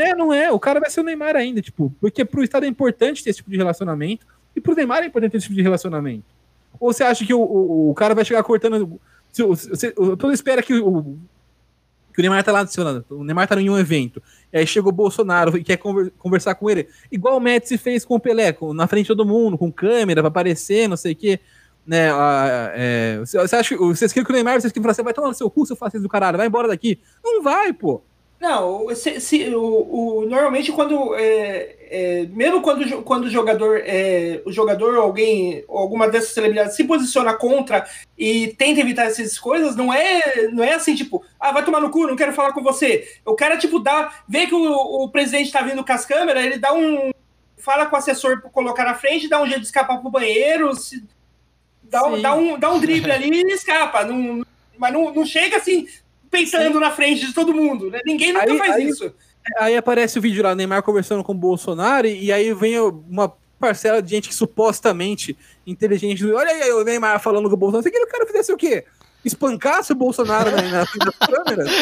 É, 0.00 0.14
não 0.14 0.32
é. 0.32 0.50
O 0.50 0.58
cara 0.58 0.80
vai 0.80 0.90
ser 0.90 1.00
o 1.00 1.04
Neymar 1.04 1.36
ainda, 1.36 1.60
tipo, 1.60 1.94
porque 2.00 2.24
pro 2.24 2.42
Estado 2.42 2.64
é 2.64 2.68
importante 2.68 3.22
ter 3.22 3.30
esse 3.30 3.38
tipo 3.38 3.50
de 3.50 3.56
relacionamento 3.56 4.26
e 4.56 4.60
pro 4.60 4.74
Neymar 4.74 5.02
é 5.02 5.06
importante 5.06 5.32
ter 5.32 5.38
esse 5.38 5.46
tipo 5.46 5.56
de 5.56 5.62
relacionamento. 5.62 6.24
Ou 6.78 6.92
você 6.92 7.04
acha 7.04 7.24
que 7.24 7.34
o, 7.34 7.40
o, 7.40 7.90
o 7.90 7.94
cara 7.94 8.14
vai 8.14 8.24
chegar 8.24 8.42
cortando. 8.42 8.98
Se, 9.30 9.42
se, 9.76 9.90
todo 9.92 10.32
espera 10.32 10.62
que 10.62 10.74
o, 10.74 11.18
que 12.14 12.20
o 12.20 12.22
Neymar 12.22 12.42
tá 12.42 12.50
lá 12.50 12.62
do 12.62 12.70
seu 12.70 12.82
lado, 12.82 13.04
o 13.10 13.22
Neymar 13.22 13.46
tá 13.46 13.60
em 13.60 13.70
um 13.70 13.78
evento, 13.78 14.22
aí 14.52 14.66
chega 14.66 14.88
o 14.88 14.92
Bolsonaro 14.92 15.56
e 15.56 15.62
quer 15.62 15.76
conversar 15.76 16.54
com 16.54 16.68
ele, 16.68 16.88
igual 17.12 17.36
o 17.36 17.40
Messi 17.40 17.78
fez 17.78 18.04
com 18.04 18.16
o 18.16 18.20
Pelé, 18.20 18.56
na 18.74 18.86
frente 18.86 19.04
de 19.04 19.08
todo 19.08 19.24
mundo, 19.24 19.56
com 19.56 19.70
câmera, 19.70 20.20
pra 20.22 20.28
aparecer, 20.28 20.88
não 20.88 20.96
sei 20.96 21.12
o 21.12 21.16
quê. 21.16 21.40
Né, 21.86 22.08
é, 22.74 23.18
você 23.18 23.56
acha 23.56 23.68
que 23.68 23.76
vocês 23.76 24.12
querem 24.12 24.24
que 24.24 24.32
o 24.32 24.34
Neymar, 24.34 24.60
vocês 24.60 24.72
querem 24.72 24.82
falar, 24.82 24.94
você 24.94 25.02
vai 25.02 25.14
tomar 25.14 25.28
no 25.28 25.34
seu 25.34 25.50
cu, 25.50 25.66
seu 25.66 25.76
fascista 25.76 26.02
do 26.02 26.08
caralho, 26.08 26.36
vai 26.36 26.46
embora 26.46 26.68
daqui. 26.68 26.98
Não 27.22 27.42
vai, 27.42 27.72
pô. 27.72 28.02
Não, 28.40 28.88
se, 28.94 29.20
se, 29.20 29.54
o, 29.54 29.60
o, 29.62 30.26
normalmente 30.26 30.72
quando 30.72 31.14
é, 31.14 31.76
é, 31.90 32.26
mesmo 32.30 32.62
quando, 32.62 33.02
quando 33.02 33.24
o 33.24 33.30
jogador 33.30 33.82
é, 33.84 34.40
o 34.46 34.50
jogador 34.50 34.94
ou 34.94 35.02
alguém 35.02 35.62
alguma 35.68 36.08
dessas 36.08 36.30
celebridades 36.30 36.74
se 36.74 36.84
posiciona 36.84 37.34
contra 37.34 37.86
e 38.16 38.48
tenta 38.56 38.80
evitar 38.80 39.04
essas 39.04 39.38
coisas, 39.38 39.76
não 39.76 39.92
é 39.92 40.48
não 40.52 40.64
é 40.64 40.72
assim 40.72 40.94
tipo, 40.94 41.22
ah, 41.38 41.52
vai 41.52 41.62
tomar 41.62 41.82
no 41.82 41.90
cu, 41.90 42.06
não 42.06 42.16
quero 42.16 42.32
falar 42.32 42.54
com 42.54 42.62
você. 42.62 43.06
O 43.26 43.34
cara 43.34 43.58
tipo 43.58 43.78
dá, 43.78 44.10
vê 44.26 44.46
que 44.46 44.54
o, 44.54 45.04
o 45.04 45.10
presidente 45.10 45.52
tá 45.52 45.60
vindo 45.60 45.84
com 45.84 45.92
as 45.92 46.06
câmeras, 46.06 46.42
ele 46.42 46.56
dá 46.56 46.72
um 46.72 47.10
fala 47.58 47.84
com 47.84 47.94
o 47.94 47.98
assessor 47.98 48.40
para 48.40 48.48
colocar 48.48 48.84
na 48.86 48.94
frente, 48.94 49.28
dá 49.28 49.42
um 49.42 49.46
jeito 49.46 49.60
de 49.60 49.66
escapar 49.66 50.00
pro 50.00 50.10
banheiro, 50.10 50.74
se, 50.74 51.04
dá, 51.82 52.00
dá, 52.16 52.34
um, 52.34 52.58
dá 52.58 52.72
um 52.72 52.80
drible 52.80 53.12
ali 53.12 53.42
e 53.42 53.52
escapa. 53.52 54.02
Não, 54.02 54.42
mas 54.78 54.92
não, 54.94 55.12
não 55.12 55.26
chega 55.26 55.58
assim, 55.58 55.86
pensando 56.30 56.74
Sim. 56.74 56.80
na 56.80 56.90
frente 56.90 57.26
de 57.26 57.32
todo 57.32 57.52
mundo, 57.52 57.90
né? 57.90 58.00
Ninguém 58.06 58.32
nunca 58.32 58.52
aí, 58.52 58.58
faz 58.58 58.74
aí, 58.76 58.88
isso. 58.88 59.14
Aí 59.58 59.76
aparece 59.76 60.18
o 60.18 60.22
vídeo 60.22 60.42
lá, 60.42 60.54
Neymar 60.54 60.82
conversando 60.82 61.24
com 61.24 61.32
o 61.32 61.34
Bolsonaro, 61.34 62.06
e, 62.06 62.30
aí 62.30 62.52
vem 62.54 62.78
uma 62.78 63.34
parcela 63.58 64.00
de 64.00 64.10
gente 64.10 64.28
que 64.28 64.34
supostamente 64.34 65.36
inteligente. 65.66 66.24
Olha 66.30 66.50
aí 66.50 66.72
o 66.72 66.84
Neymar 66.84 67.20
falando 67.20 67.48
com 67.48 67.54
o 67.54 67.58
Bolsonaro. 67.58 67.82
Você 67.82 67.90
queria 67.90 68.06
que 68.06 68.10
o 68.10 68.12
cara 68.12 68.26
fizesse 68.26 68.52
o 68.52 68.56
quê? 68.56 68.84
Espancasse 69.24 69.92
o 69.92 69.96
Bolsonaro 69.96 70.50
na, 70.50 70.62
na 70.62 70.86
frente 70.86 71.04
das 71.04 71.16
câmeras. 71.16 71.70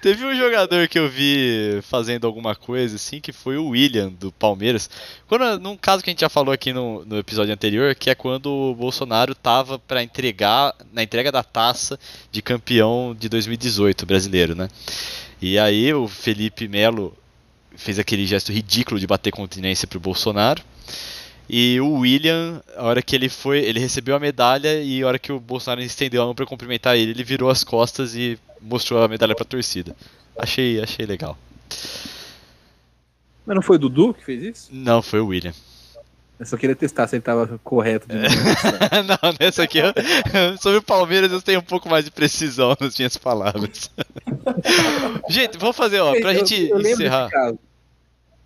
Teve 0.00 0.24
um 0.24 0.36
jogador 0.36 0.86
que 0.88 0.98
eu 0.98 1.08
vi 1.08 1.80
fazendo 1.82 2.26
alguma 2.26 2.54
coisa 2.54 2.96
assim, 2.96 3.20
que 3.20 3.32
foi 3.32 3.56
o 3.56 3.68
William 3.68 4.10
do 4.10 4.30
Palmeiras. 4.30 4.88
Quando, 5.26 5.58
num 5.58 5.76
caso 5.76 6.02
que 6.02 6.10
a 6.10 6.12
gente 6.12 6.20
já 6.20 6.28
falou 6.28 6.52
aqui 6.52 6.72
no, 6.72 7.04
no 7.04 7.18
episódio 7.18 7.52
anterior, 7.52 7.94
que 7.94 8.10
é 8.10 8.14
quando 8.14 8.46
o 8.46 8.74
Bolsonaro 8.74 9.34
tava 9.34 9.78
para 9.78 10.02
entregar, 10.02 10.74
na 10.92 11.02
entrega 11.02 11.32
da 11.32 11.42
taça 11.42 11.98
de 12.30 12.42
campeão 12.42 13.16
de 13.18 13.28
2018 13.28 14.06
brasileiro, 14.06 14.54
né? 14.54 14.68
E 15.40 15.58
aí 15.58 15.92
o 15.92 16.06
Felipe 16.06 16.68
Melo 16.68 17.16
fez 17.76 17.98
aquele 17.98 18.26
gesto 18.26 18.52
ridículo 18.52 18.98
de 18.98 19.06
bater 19.06 19.30
continência 19.30 19.86
pro 19.86 20.00
Bolsonaro. 20.00 20.62
E 21.48 21.80
o 21.80 21.98
William, 22.00 22.60
a 22.76 22.84
hora 22.84 23.02
que 23.02 23.14
ele 23.14 23.28
foi, 23.28 23.60
ele 23.60 23.78
recebeu 23.78 24.16
a 24.16 24.20
medalha 24.20 24.82
e 24.82 25.02
a 25.02 25.06
hora 25.06 25.18
que 25.18 25.30
o 25.30 25.38
Bolsonaro 25.38 25.80
estendeu 25.80 26.22
a 26.22 26.26
mão 26.26 26.34
para 26.34 26.46
cumprimentar 26.46 26.96
ele, 26.96 27.12
ele 27.12 27.24
virou 27.24 27.48
as 27.48 27.62
costas 27.62 28.14
e 28.16 28.38
mostrou 28.60 29.02
a 29.02 29.08
medalha 29.08 29.34
para 29.34 29.44
a 29.44 29.48
torcida. 29.48 29.94
Achei, 30.36 30.80
achei 30.82 31.06
legal. 31.06 31.38
Mas 33.46 33.54
não 33.54 33.62
foi 33.62 33.76
o 33.76 33.78
Dudu 33.78 34.12
que 34.12 34.24
fez 34.24 34.42
isso? 34.42 34.68
Não, 34.72 35.00
foi 35.00 35.20
o 35.20 35.28
William. 35.28 35.54
Eu 36.38 36.44
só 36.44 36.56
queria 36.56 36.76
testar 36.76 37.06
se 37.06 37.14
ele 37.16 37.20
estava 37.20 37.58
correto. 37.64 38.06
não, 38.12 39.34
nessa 39.40 39.62
aqui, 39.62 39.78
eu, 39.78 39.94
sobre 40.60 40.78
o 40.78 40.82
Palmeiras, 40.82 41.32
eu 41.32 41.40
tenho 41.40 41.60
um 41.60 41.64
pouco 41.64 41.88
mais 41.88 42.04
de 42.04 42.10
precisão 42.10 42.76
nas 42.78 42.98
minhas 42.98 43.16
palavras. 43.16 43.90
gente, 45.30 45.56
vamos 45.56 45.76
fazer, 45.76 46.00
ó, 46.00 46.12
pra 46.20 46.34
eu, 46.34 46.38
gente 46.38 46.68
eu 46.68 46.80
encerrar. 46.80 47.30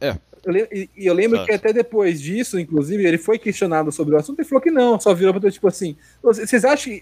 É. 0.01 0.16
Eu 0.45 0.69
e 0.73 0.89
eu 0.97 1.15
lembro 1.15 1.41
ah. 1.41 1.45
que 1.45 1.53
até 1.53 1.73
depois 1.73 2.21
disso, 2.21 2.59
inclusive, 2.59 3.05
ele 3.05 3.19
foi 3.19 3.39
questionado 3.39 3.93
sobre 3.93 4.15
o 4.15 4.19
assunto 4.19 4.41
e 4.41 4.45
falou 4.45 4.62
que 4.62 4.71
não, 4.71 4.99
só 4.99 5.15
virou 5.15 5.39
pra 5.39 5.51
tipo 5.51 5.69
assim. 5.69 5.97
Vocês 6.23 6.65
acham, 6.65 6.93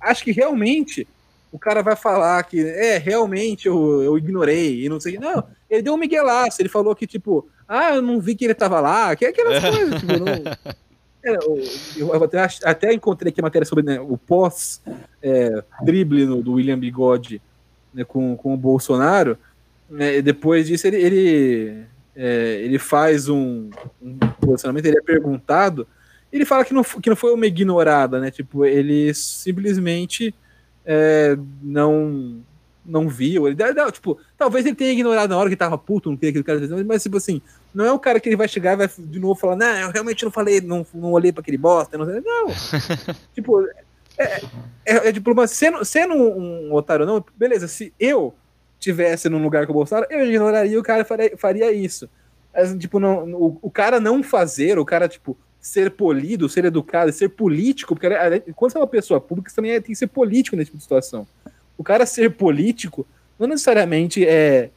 acham 0.00 0.24
que 0.24 0.32
realmente 0.32 1.06
o 1.52 1.58
cara 1.58 1.82
vai 1.82 1.96
falar 1.96 2.42
que 2.44 2.60
é, 2.60 2.98
realmente 2.98 3.66
eu, 3.66 4.02
eu 4.02 4.18
ignorei 4.18 4.84
e 4.84 4.88
não 4.88 5.00
sei. 5.00 5.18
Não, 5.18 5.44
ele 5.70 5.82
deu 5.82 5.94
um 5.94 5.98
miguelaço, 5.98 6.60
ele 6.60 6.68
falou 6.68 6.94
que, 6.94 7.06
tipo, 7.06 7.48
ah, 7.68 7.94
eu 7.94 8.02
não 8.02 8.20
vi 8.20 8.34
que 8.34 8.44
ele 8.44 8.54
tava 8.54 8.80
lá, 8.80 9.14
que 9.16 9.24
é 9.24 9.28
aquelas 9.28 9.62
coisas, 9.62 10.00
tipo, 10.00 10.12
não. 10.12 10.76
É, 11.26 11.36
eu, 11.96 12.14
eu 12.14 12.22
até, 12.22 12.38
até, 12.62 12.92
encontrei 12.92 13.32
aqui 13.32 13.40
a 13.40 13.42
matéria 13.42 13.66
sobre 13.66 13.82
né, 13.82 14.00
o 14.00 14.16
pós-drible 14.16 16.22
é, 16.22 16.26
do 16.26 16.52
William 16.52 16.78
Bigode 16.78 17.42
né, 17.92 18.04
com, 18.04 18.36
com 18.36 18.54
o 18.54 18.56
Bolsonaro. 18.56 19.36
Né, 19.90 20.22
depois 20.22 20.68
disso, 20.68 20.86
ele, 20.86 20.98
ele, 20.98 21.84
é, 22.16 22.60
ele 22.62 22.78
faz 22.78 23.28
um, 23.28 23.70
um, 24.00 24.18
posicionamento, 24.40 24.86
ele 24.86 24.98
é 24.98 25.02
perguntado, 25.02 25.86
ele 26.32 26.46
fala 26.46 26.64
que 26.64 26.72
não, 26.72 26.82
que 26.82 27.10
não 27.10 27.16
foi 27.16 27.32
uma 27.32 27.46
ignorada, 27.46 28.18
né? 28.18 28.30
Tipo, 28.30 28.64
ele 28.64 29.12
simplesmente 29.14 30.34
é, 30.84 31.36
não 31.62 32.42
não 32.88 33.08
viu. 33.08 33.48
Ele, 33.48 33.56
tipo, 33.90 34.18
talvez 34.38 34.64
ele 34.64 34.76
tenha 34.76 34.92
ignorado 34.92 35.30
na 35.30 35.36
hora 35.36 35.50
que 35.50 35.56
tava 35.56 35.76
puto, 35.76 36.08
não 36.08 36.16
queria 36.16 36.34
que 36.34 36.38
o 36.38 36.44
cara 36.44 36.60
dizendo, 36.60 36.84
mas 36.84 37.02
tipo 37.02 37.16
assim, 37.16 37.42
não 37.74 37.84
é 37.84 37.92
o 37.92 37.98
cara 37.98 38.20
que 38.20 38.28
ele 38.28 38.36
vai 38.36 38.46
chegar 38.46 38.74
e 38.74 38.76
vai 38.76 38.88
de 38.96 39.18
novo 39.18 39.34
falar, 39.34 39.56
não, 39.56 39.66
eu 39.66 39.90
realmente 39.90 40.24
não 40.24 40.30
falei, 40.30 40.60
não, 40.60 40.86
não 40.94 41.10
olhei 41.10 41.32
para 41.32 41.40
aquele 41.40 41.58
bosta, 41.58 41.98
não, 41.98 42.06
não. 42.06 42.46
tipo, 43.34 43.66
é, 44.16 44.40
é, 44.84 45.08
é 45.08 45.12
diplomacia. 45.12 45.56
Sendo, 45.56 45.84
sendo 45.84 46.14
um, 46.14 46.68
um 46.68 46.74
otário 46.74 47.04
não, 47.04 47.24
beleza, 47.36 47.66
se 47.66 47.92
eu 47.98 48.34
tivesse 48.86 49.28
num 49.28 49.42
lugar 49.42 49.66
com 49.66 49.72
o 49.72 49.74
Bolsonaro, 49.74 50.06
eu 50.10 50.26
ignoraria 50.26 50.78
o 50.78 50.82
cara 50.82 51.04
faria, 51.04 51.36
faria 51.36 51.72
isso. 51.72 52.08
Mas, 52.54 52.74
tipo, 52.76 53.00
não, 53.00 53.32
o, 53.34 53.58
o 53.62 53.70
cara 53.70 54.00
não 54.00 54.22
fazer, 54.22 54.78
o 54.78 54.84
cara, 54.84 55.08
tipo, 55.08 55.36
ser 55.60 55.90
polido, 55.90 56.48
ser 56.48 56.64
educado, 56.64 57.12
ser 57.12 57.30
político, 57.30 57.94
porque 57.94 58.08
quando 58.54 58.72
você 58.72 58.78
é 58.78 58.80
uma 58.80 58.86
pessoa 58.86 59.20
pública, 59.20 59.50
você 59.50 59.56
também 59.56 59.72
é, 59.72 59.80
tem 59.80 59.92
que 59.92 59.96
ser 59.96 60.06
político 60.06 60.56
nesse 60.56 60.66
tipo 60.66 60.78
de 60.78 60.84
situação. 60.84 61.26
O 61.76 61.82
cara 61.82 62.06
ser 62.06 62.30
político 62.30 63.06
não 63.38 63.48
necessariamente 63.48 64.24
é. 64.24 64.70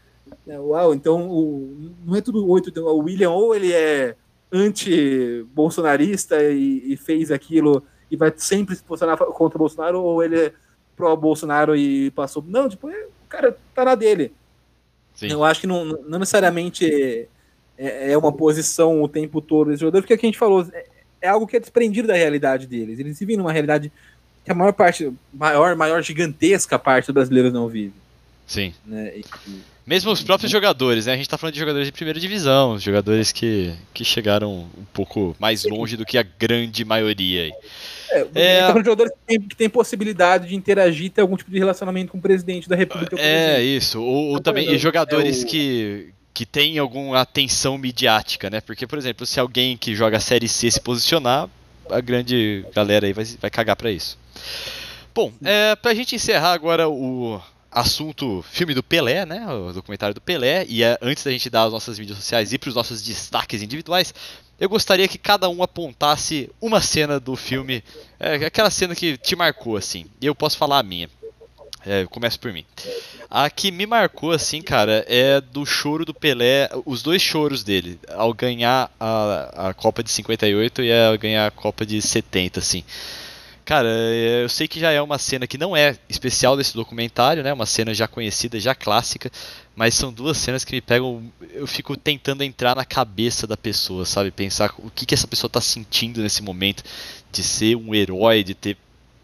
é 0.48 0.60
uau, 0.60 0.94
então 0.94 1.30
o, 1.30 1.94
não 2.04 2.16
é 2.16 2.22
tudo 2.22 2.46
oito. 2.50 2.70
Então, 2.70 2.86
o 2.86 3.04
William, 3.04 3.30
ou 3.30 3.56
ele 3.56 3.72
é 3.72 4.16
anti-bolsonarista 4.52 6.42
e, 6.44 6.94
e, 6.94 6.98
fez 6.98 7.32
aquilo 7.32 7.84
e 8.10 8.18
vai 8.18 8.34
sempre 8.36 8.76
se 8.76 8.84
posicionar 8.84 9.18
contra 9.18 9.58
o 9.58 9.60
Bolsonaro, 9.60 10.02
ou 10.02 10.24
ele 10.24 10.48
é 10.48 10.54
pró-Bolsonaro 10.96 11.76
e 11.76 12.12
passou. 12.12 12.44
Não, 12.46 12.68
tipo, 12.68 12.90
é, 12.90 13.08
cara 13.30 13.56
tá 13.74 13.86
na 13.86 13.96
dele. 13.96 14.32
Sim. 15.16 15.28
Eu 15.28 15.44
acho 15.44 15.62
que 15.62 15.68
não, 15.68 15.86
não 15.86 16.20
necessariamente. 16.20 17.28
É, 17.78 18.12
é, 18.12 18.18
uma 18.18 18.34
posição 18.34 19.02
o 19.02 19.08
tempo 19.08 19.40
todo 19.40 19.70
desse 19.70 19.80
jogador, 19.80 20.02
porque 20.02 20.12
é 20.12 20.16
o 20.18 20.20
que 20.20 20.26
a 20.26 20.28
gente 20.28 20.38
falou, 20.38 20.68
é, 20.74 20.86
é, 21.22 21.30
algo 21.30 21.48
que 21.48 21.56
é 21.56 21.60
desprendido 21.62 22.10
da 22.10 22.14
realidade 22.14 22.68
deles. 22.68 23.00
Eles 23.00 23.18
vivem 23.18 23.38
numa 23.38 23.54
realidade 23.54 23.90
que 24.44 24.52
a 24.52 24.56
maior 24.56 24.74
parte, 24.74 25.10
maior, 25.34 25.78
maior 25.78 26.02
gigantesca 26.02 26.78
parte 26.78 27.06
dos 27.06 27.14
brasileiros 27.14 27.54
não 27.54 27.70
vive. 27.70 27.94
Sim. 28.46 28.74
Né? 28.86 29.20
E, 29.20 29.24
Mesmo 29.86 30.12
os 30.12 30.22
próprios 30.22 30.52
jogadores, 30.52 31.06
né? 31.06 31.14
A 31.14 31.16
gente 31.16 31.30
tá 31.30 31.38
falando 31.38 31.54
de 31.54 31.60
jogadores 31.60 31.88
de 31.88 31.92
primeira 31.92 32.20
divisão, 32.20 32.78
jogadores 32.78 33.32
que, 33.32 33.74
que 33.94 34.04
chegaram 34.04 34.68
um 34.78 34.86
pouco 34.92 35.36
mais 35.40 35.64
longe 35.64 35.96
do 35.96 36.06
que 36.06 36.18
a 36.18 36.24
grande 36.24 36.84
maioria 36.84 37.44
aí. 37.44 37.52
É, 38.12 38.28
é... 38.34 38.62
Falando 38.62 38.80
de 38.80 38.86
jogadores 38.86 39.14
que 39.14 39.26
tem, 39.26 39.42
que 39.42 39.56
tem 39.56 39.70
possibilidade 39.70 40.48
de 40.48 40.56
interagir, 40.56 41.12
ter 41.12 41.22
algum 41.22 41.38
tipo 41.38 41.52
de 41.52 41.60
relacionamento 41.60 42.12
com 42.12 42.18
o 42.18 42.22
presidente 42.22 42.68
da 42.68 42.76
República. 42.76 43.16
É, 43.20 43.62
isso. 43.62 44.02
Ou, 44.02 44.34
ou 44.34 44.40
também 44.40 44.72
e 44.72 44.78
jogadores 44.78 45.42
é 45.42 45.46
o... 45.46 45.48
que, 45.48 46.14
que 46.34 46.46
tem 46.46 46.78
alguma 46.78 47.22
atenção 47.22 47.78
midiática, 47.78 48.50
né? 48.50 48.62
Porque, 48.62 48.88
por 48.88 48.98
exemplo, 48.98 49.26
se 49.26 49.40
alguém 49.40 49.78
que 49.78 49.96
joga 49.96 50.18
a 50.18 50.22
Série 50.22 50.48
C 50.48 50.70
se 50.72 50.80
posicionar, 50.82 51.50
a 51.90 52.00
grande 52.02 52.66
galera 52.74 53.06
aí 53.06 53.14
vai, 53.14 53.26
vai 53.40 53.50
cagar 53.50 53.76
para 53.76 53.92
isso. 53.92 54.18
Bom, 55.14 55.34
é, 55.44 55.76
pra 55.76 55.94
gente 55.94 56.16
encerrar 56.16 56.54
agora 56.54 56.88
o 56.88 57.42
assunto 57.72 58.44
filme 58.50 58.74
do 58.74 58.84
Pelé, 58.84 59.26
né? 59.26 59.46
O 59.48 59.72
documentário 59.74 60.16
do 60.16 60.22
Pelé, 60.22 60.66
e 60.68 60.84
é, 60.84 60.98
antes 61.02 61.24
da 61.24 61.32
gente 61.32 61.50
dar 61.50 61.64
as 61.64 61.72
nossas 61.72 62.00
mídias 62.00 62.18
sociais 62.18 62.52
e 62.54 62.58
para 62.58 62.70
os 62.70 62.76
nossos 62.76 63.02
destaques 63.02 63.62
individuais, 63.62 64.14
eu 64.60 64.68
gostaria 64.68 65.08
que 65.08 65.18
cada 65.18 65.48
um 65.48 65.64
apontasse 65.64 66.50
uma 66.60 66.82
cena 66.82 67.20
do 67.20 67.36
filme, 67.36 67.84
é, 68.20 68.36
aquela 68.46 68.70
cena 68.70 68.94
que 68.94 69.18
te 69.18 69.36
marcou, 69.36 69.78
assim. 69.78 70.06
E 70.20 70.26
eu 70.26 70.36
posso 70.36 70.58
falar 70.58 70.80
a 70.80 70.84
minha. 70.84 71.10
É, 71.86 72.06
começo 72.08 72.38
por 72.38 72.52
mim. 72.52 72.66
A 73.30 73.50
que 73.50 73.72
me 73.72 73.86
marcou, 73.86 74.32
assim, 74.32 74.62
cara, 74.62 75.06
é 75.08 75.40
do 75.40 75.66
choro 75.66 76.04
do 76.04 76.14
Pelé, 76.14 76.70
os 76.86 77.02
dois 77.02 77.22
choros 77.22 77.64
dele, 77.64 77.98
ao 78.10 78.34
ganhar 78.34 78.92
a, 79.00 79.70
a 79.70 79.74
Copa 79.74 80.04
de 80.04 80.12
58 80.12 80.82
e 80.82 80.92
ao 80.92 81.18
ganhar 81.18 81.48
a 81.48 81.52
Copa 81.52 81.86
de 81.86 82.02
70, 82.02 82.60
assim. 82.60 82.84
Cara, 83.70 83.88
é, 83.88 84.44
eu 84.44 84.50
sei 84.50 84.68
que 84.68 84.80
já 84.80 84.92
é 84.92 85.00
uma 85.00 85.20
cena 85.20 85.46
que 85.46 85.56
não 85.56 85.78
é 85.78 85.96
especial 86.10 86.58
desse 86.58 86.74
documentário, 86.74 87.44
né? 87.44 87.54
Uma 87.54 87.68
cena 87.68 87.94
já 87.94 88.08
conhecida, 88.08 88.60
já 88.60 88.74
clássica, 88.74 89.32
mas 89.76 89.94
são 89.94 90.12
duas 90.12 90.38
cenas 90.38 90.66
que 90.66 90.74
me 90.74 90.82
pegam. 90.82 91.32
Eu 91.54 91.68
fico 91.68 91.96
tentando 91.96 92.44
entrar 92.44 92.76
na 92.76 92.84
cabeça 92.84 93.46
da 93.46 93.56
pessoa, 93.56 94.08
sabe? 94.08 94.32
Pensar 94.32 94.74
o 94.80 94.90
que, 94.90 95.06
que 95.06 95.14
essa 95.14 95.28
pessoa 95.28 95.52
tá 95.52 95.62
sentindo 95.62 96.20
nesse 96.20 96.42
momento 96.42 96.84
de 97.32 97.44
ser 97.44 97.76
um 97.76 97.94
herói, 97.94 98.44
de 98.44 98.56
ter 98.56 98.76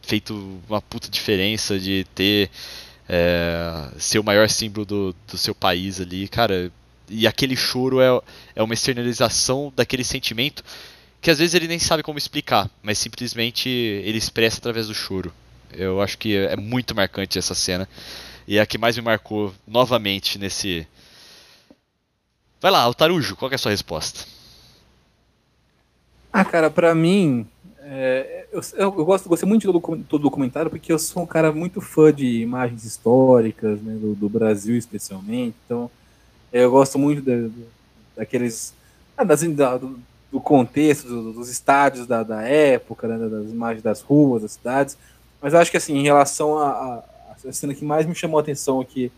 feito 0.04 0.62
uma 0.70 0.80
puta 0.80 1.10
diferença 1.10 1.80
de 1.80 2.06
ter 2.14 2.52
é, 3.10 3.90
ser 3.98 4.20
o 4.20 4.24
maior 4.24 4.48
símbolo 4.48 4.86
do, 4.86 5.16
do 5.28 5.40
seu 5.40 5.56
país 5.56 6.00
ali, 6.00 6.28
cara. 6.28 6.72
E 7.10 7.26
aquele 7.26 7.56
choro 7.56 8.00
é, 8.00 8.22
é 8.56 8.62
uma 8.62 8.76
externalização 8.76 9.74
daquele 9.76 10.04
sentimento 10.04 10.64
que 11.26 11.31
às 11.31 11.39
vezes 11.39 11.56
ele 11.56 11.68
nem 11.68 11.80
sabe 11.80 12.03
como 12.03 12.19
explicar, 12.19 12.69
mas 12.84 12.99
simplesmente 12.99 13.68
ele 13.68 14.15
expressa 14.15 14.60
através 14.60 14.85
do 14.85 14.93
choro. 14.93 15.34
Eu 15.73 15.99
acho 15.99 16.19
que 16.19 16.38
é 16.38 16.56
muito 16.56 16.93
marcante 16.93 17.39
essa 17.39 17.56
cena. 17.56 17.89
E 18.47 18.60
é 18.60 18.61
a 18.61 18.65
que 18.68 18.77
mais 18.77 18.95
me 18.95 19.02
marcou 19.02 19.52
novamente 19.68 20.38
nesse. 20.38 20.85
Vai 22.61 22.69
lá, 22.69 22.81
Altarujo, 22.81 23.35
qual 23.35 23.52
é 23.52 23.56
a 23.56 23.57
sua 23.57 23.72
resposta? 23.72 24.23
Ah, 26.31 26.45
cara, 26.45 26.69
pra 26.69 26.93
mim, 26.93 27.47
é, 27.80 28.45
eu, 28.52 28.61
eu, 28.76 28.91
gosto, 28.91 29.27
gostei 29.27 29.49
muito 29.49 29.73
do, 29.73 29.80
do 29.80 30.19
documentário 30.19 30.69
porque 30.69 30.93
eu 30.93 30.99
sou 30.99 31.23
um 31.23 31.27
cara 31.27 31.52
muito 31.52 31.81
fã 31.81 32.14
de 32.14 32.41
imagens 32.41 32.85
históricas, 32.85 33.81
né, 33.81 33.95
do, 33.95 34.14
do 34.14 34.30
Brasil 34.30 34.77
especialmente. 34.77 35.56
Então, 35.65 35.89
é, 36.53 36.65
eu 36.65 36.69
gosto 36.69 36.99
muito 36.99 37.23
da, 37.23 37.49
daqueles. 38.15 38.76
Ah, 39.18 39.23
das, 39.23 39.41
da, 39.41 39.80
do, 40.31 40.39
contexto, 40.39 41.07
do, 41.07 41.34
dos 41.34 41.49
estádios 41.49 42.06
da, 42.06 42.23
da 42.23 42.41
época, 42.41 43.07
né, 43.07 43.18
das 43.18 43.52
imagens 43.52 43.81
das 43.81 44.02
ruas, 44.02 44.41
das 44.41 44.52
cidades. 44.52 44.97
Mas 45.41 45.53
acho 45.53 45.72
que, 45.72 45.77
assim, 45.77 45.97
em 45.97 46.03
relação 46.03 46.57
a 46.57 47.03
cena 47.52 47.73
que 47.73 47.85
mais 47.85 48.06
me 48.06 48.15
chamou 48.15 48.39
a 48.39 48.41
atenção 48.41 48.80
aqui 48.80 49.11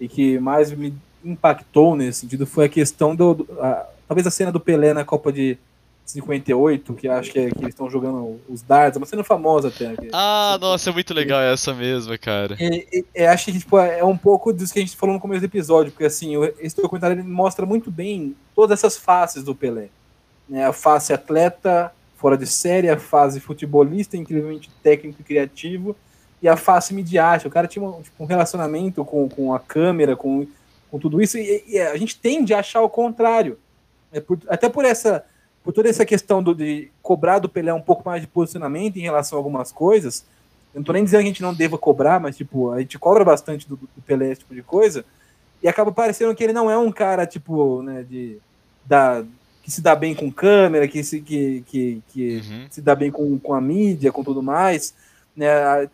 e 0.00 0.08
que 0.08 0.38
mais 0.38 0.72
me 0.72 0.94
impactou 1.24 1.94
nesse 1.94 2.20
sentido 2.20 2.46
foi 2.46 2.66
a 2.66 2.68
questão 2.68 3.14
do. 3.14 3.34
do 3.34 3.48
a, 3.60 3.86
talvez 4.08 4.26
a 4.26 4.30
cena 4.30 4.50
do 4.50 4.60
Pelé 4.60 4.92
na 4.92 5.04
Copa 5.04 5.32
de 5.32 5.56
58, 6.04 6.94
que 6.94 7.08
acho 7.08 7.30
que, 7.30 7.38
é, 7.38 7.50
que 7.50 7.58
eles 7.58 7.68
estão 7.68 7.88
jogando 7.88 8.40
os 8.48 8.60
dardos, 8.60 8.96
é 8.96 8.98
uma 8.98 9.06
cena 9.06 9.22
famosa 9.22 9.68
até. 9.68 9.94
Que, 9.94 10.08
ah, 10.12 10.58
nossa, 10.60 10.90
é 10.90 10.92
muito 10.92 11.14
legal 11.14 11.40
essa 11.40 11.72
mesma, 11.72 12.18
cara. 12.18 12.56
E, 12.60 13.04
e, 13.14 13.24
acho 13.24 13.46
que 13.46 13.58
tipo, 13.58 13.78
é 13.78 14.04
um 14.04 14.16
pouco 14.16 14.52
disso 14.52 14.72
que 14.72 14.80
a 14.80 14.82
gente 14.82 14.96
falou 14.96 15.14
no 15.14 15.20
começo 15.20 15.40
do 15.40 15.46
episódio, 15.46 15.92
porque 15.92 16.04
assim, 16.04 16.32
esse 16.58 16.76
documentário 16.76 17.14
ele 17.14 17.22
mostra 17.22 17.64
muito 17.64 17.90
bem 17.90 18.34
todas 18.54 18.78
essas 18.78 18.96
faces 18.96 19.44
do 19.44 19.54
Pelé. 19.54 19.88
Né? 20.52 20.66
A 20.66 20.72
face 20.72 21.14
atleta, 21.14 21.90
fora 22.18 22.36
de 22.36 22.46
série, 22.46 22.90
a 22.90 22.98
fase 22.98 23.40
futebolista, 23.40 24.18
incrivelmente 24.18 24.70
técnico 24.82 25.22
e 25.22 25.24
criativo, 25.24 25.96
e 26.42 26.48
a 26.48 26.58
face 26.58 26.92
midiática. 26.92 27.48
O 27.48 27.50
cara 27.50 27.66
tinha 27.66 27.82
um, 27.82 28.02
tipo, 28.02 28.22
um 28.22 28.26
relacionamento 28.26 29.02
com, 29.02 29.26
com 29.30 29.54
a 29.54 29.58
câmera, 29.58 30.14
com, 30.14 30.46
com 30.90 30.98
tudo 30.98 31.22
isso, 31.22 31.38
e, 31.38 31.64
e 31.66 31.80
a 31.80 31.96
gente 31.96 32.18
tende 32.18 32.52
a 32.52 32.58
achar 32.58 32.82
o 32.82 32.90
contrário. 32.90 33.58
É 34.12 34.20
por, 34.20 34.38
até 34.46 34.68
por 34.68 34.84
essa 34.84 35.24
por 35.64 35.72
toda 35.72 35.88
essa 35.88 36.04
questão 36.04 36.42
do, 36.42 36.56
de 36.56 36.90
cobrar 37.00 37.38
do 37.38 37.48
Pelé 37.48 37.72
um 37.72 37.80
pouco 37.80 38.02
mais 38.04 38.20
de 38.20 38.26
posicionamento 38.26 38.96
em 38.96 39.02
relação 39.02 39.38
a 39.38 39.40
algumas 39.40 39.70
coisas, 39.70 40.24
eu 40.74 40.80
não 40.80 40.84
tô 40.84 40.92
nem 40.92 41.04
dizendo 41.04 41.20
que 41.20 41.26
a 41.26 41.28
gente 41.28 41.42
não 41.42 41.54
deva 41.54 41.78
cobrar, 41.78 42.18
mas 42.18 42.36
tipo, 42.36 42.72
a 42.72 42.80
gente 42.80 42.98
cobra 42.98 43.24
bastante 43.24 43.68
do, 43.68 43.76
do 43.76 44.02
Pelé, 44.04 44.32
esse 44.32 44.40
tipo 44.40 44.56
de 44.56 44.62
coisa, 44.62 45.04
e 45.62 45.68
acaba 45.68 45.92
parecendo 45.92 46.34
que 46.34 46.42
ele 46.42 46.52
não 46.52 46.68
é 46.68 46.76
um 46.76 46.90
cara, 46.90 47.24
tipo, 47.24 47.80
né, 47.80 48.02
de, 48.02 48.38
da, 48.84 49.24
que 49.62 49.70
se 49.70 49.80
dá 49.80 49.94
bem 49.94 50.14
com 50.14 50.30
câmera, 50.30 50.88
que 50.88 51.02
se, 51.04 51.20
que, 51.20 51.62
que, 51.66 52.02
que 52.08 52.36
uhum. 52.38 52.66
se 52.68 52.80
dá 52.80 52.94
bem 52.94 53.10
com, 53.10 53.38
com 53.38 53.54
a 53.54 53.60
mídia, 53.60 54.12
com 54.12 54.24
tudo 54.24 54.42
mais. 54.42 54.94
Né? 55.36 55.46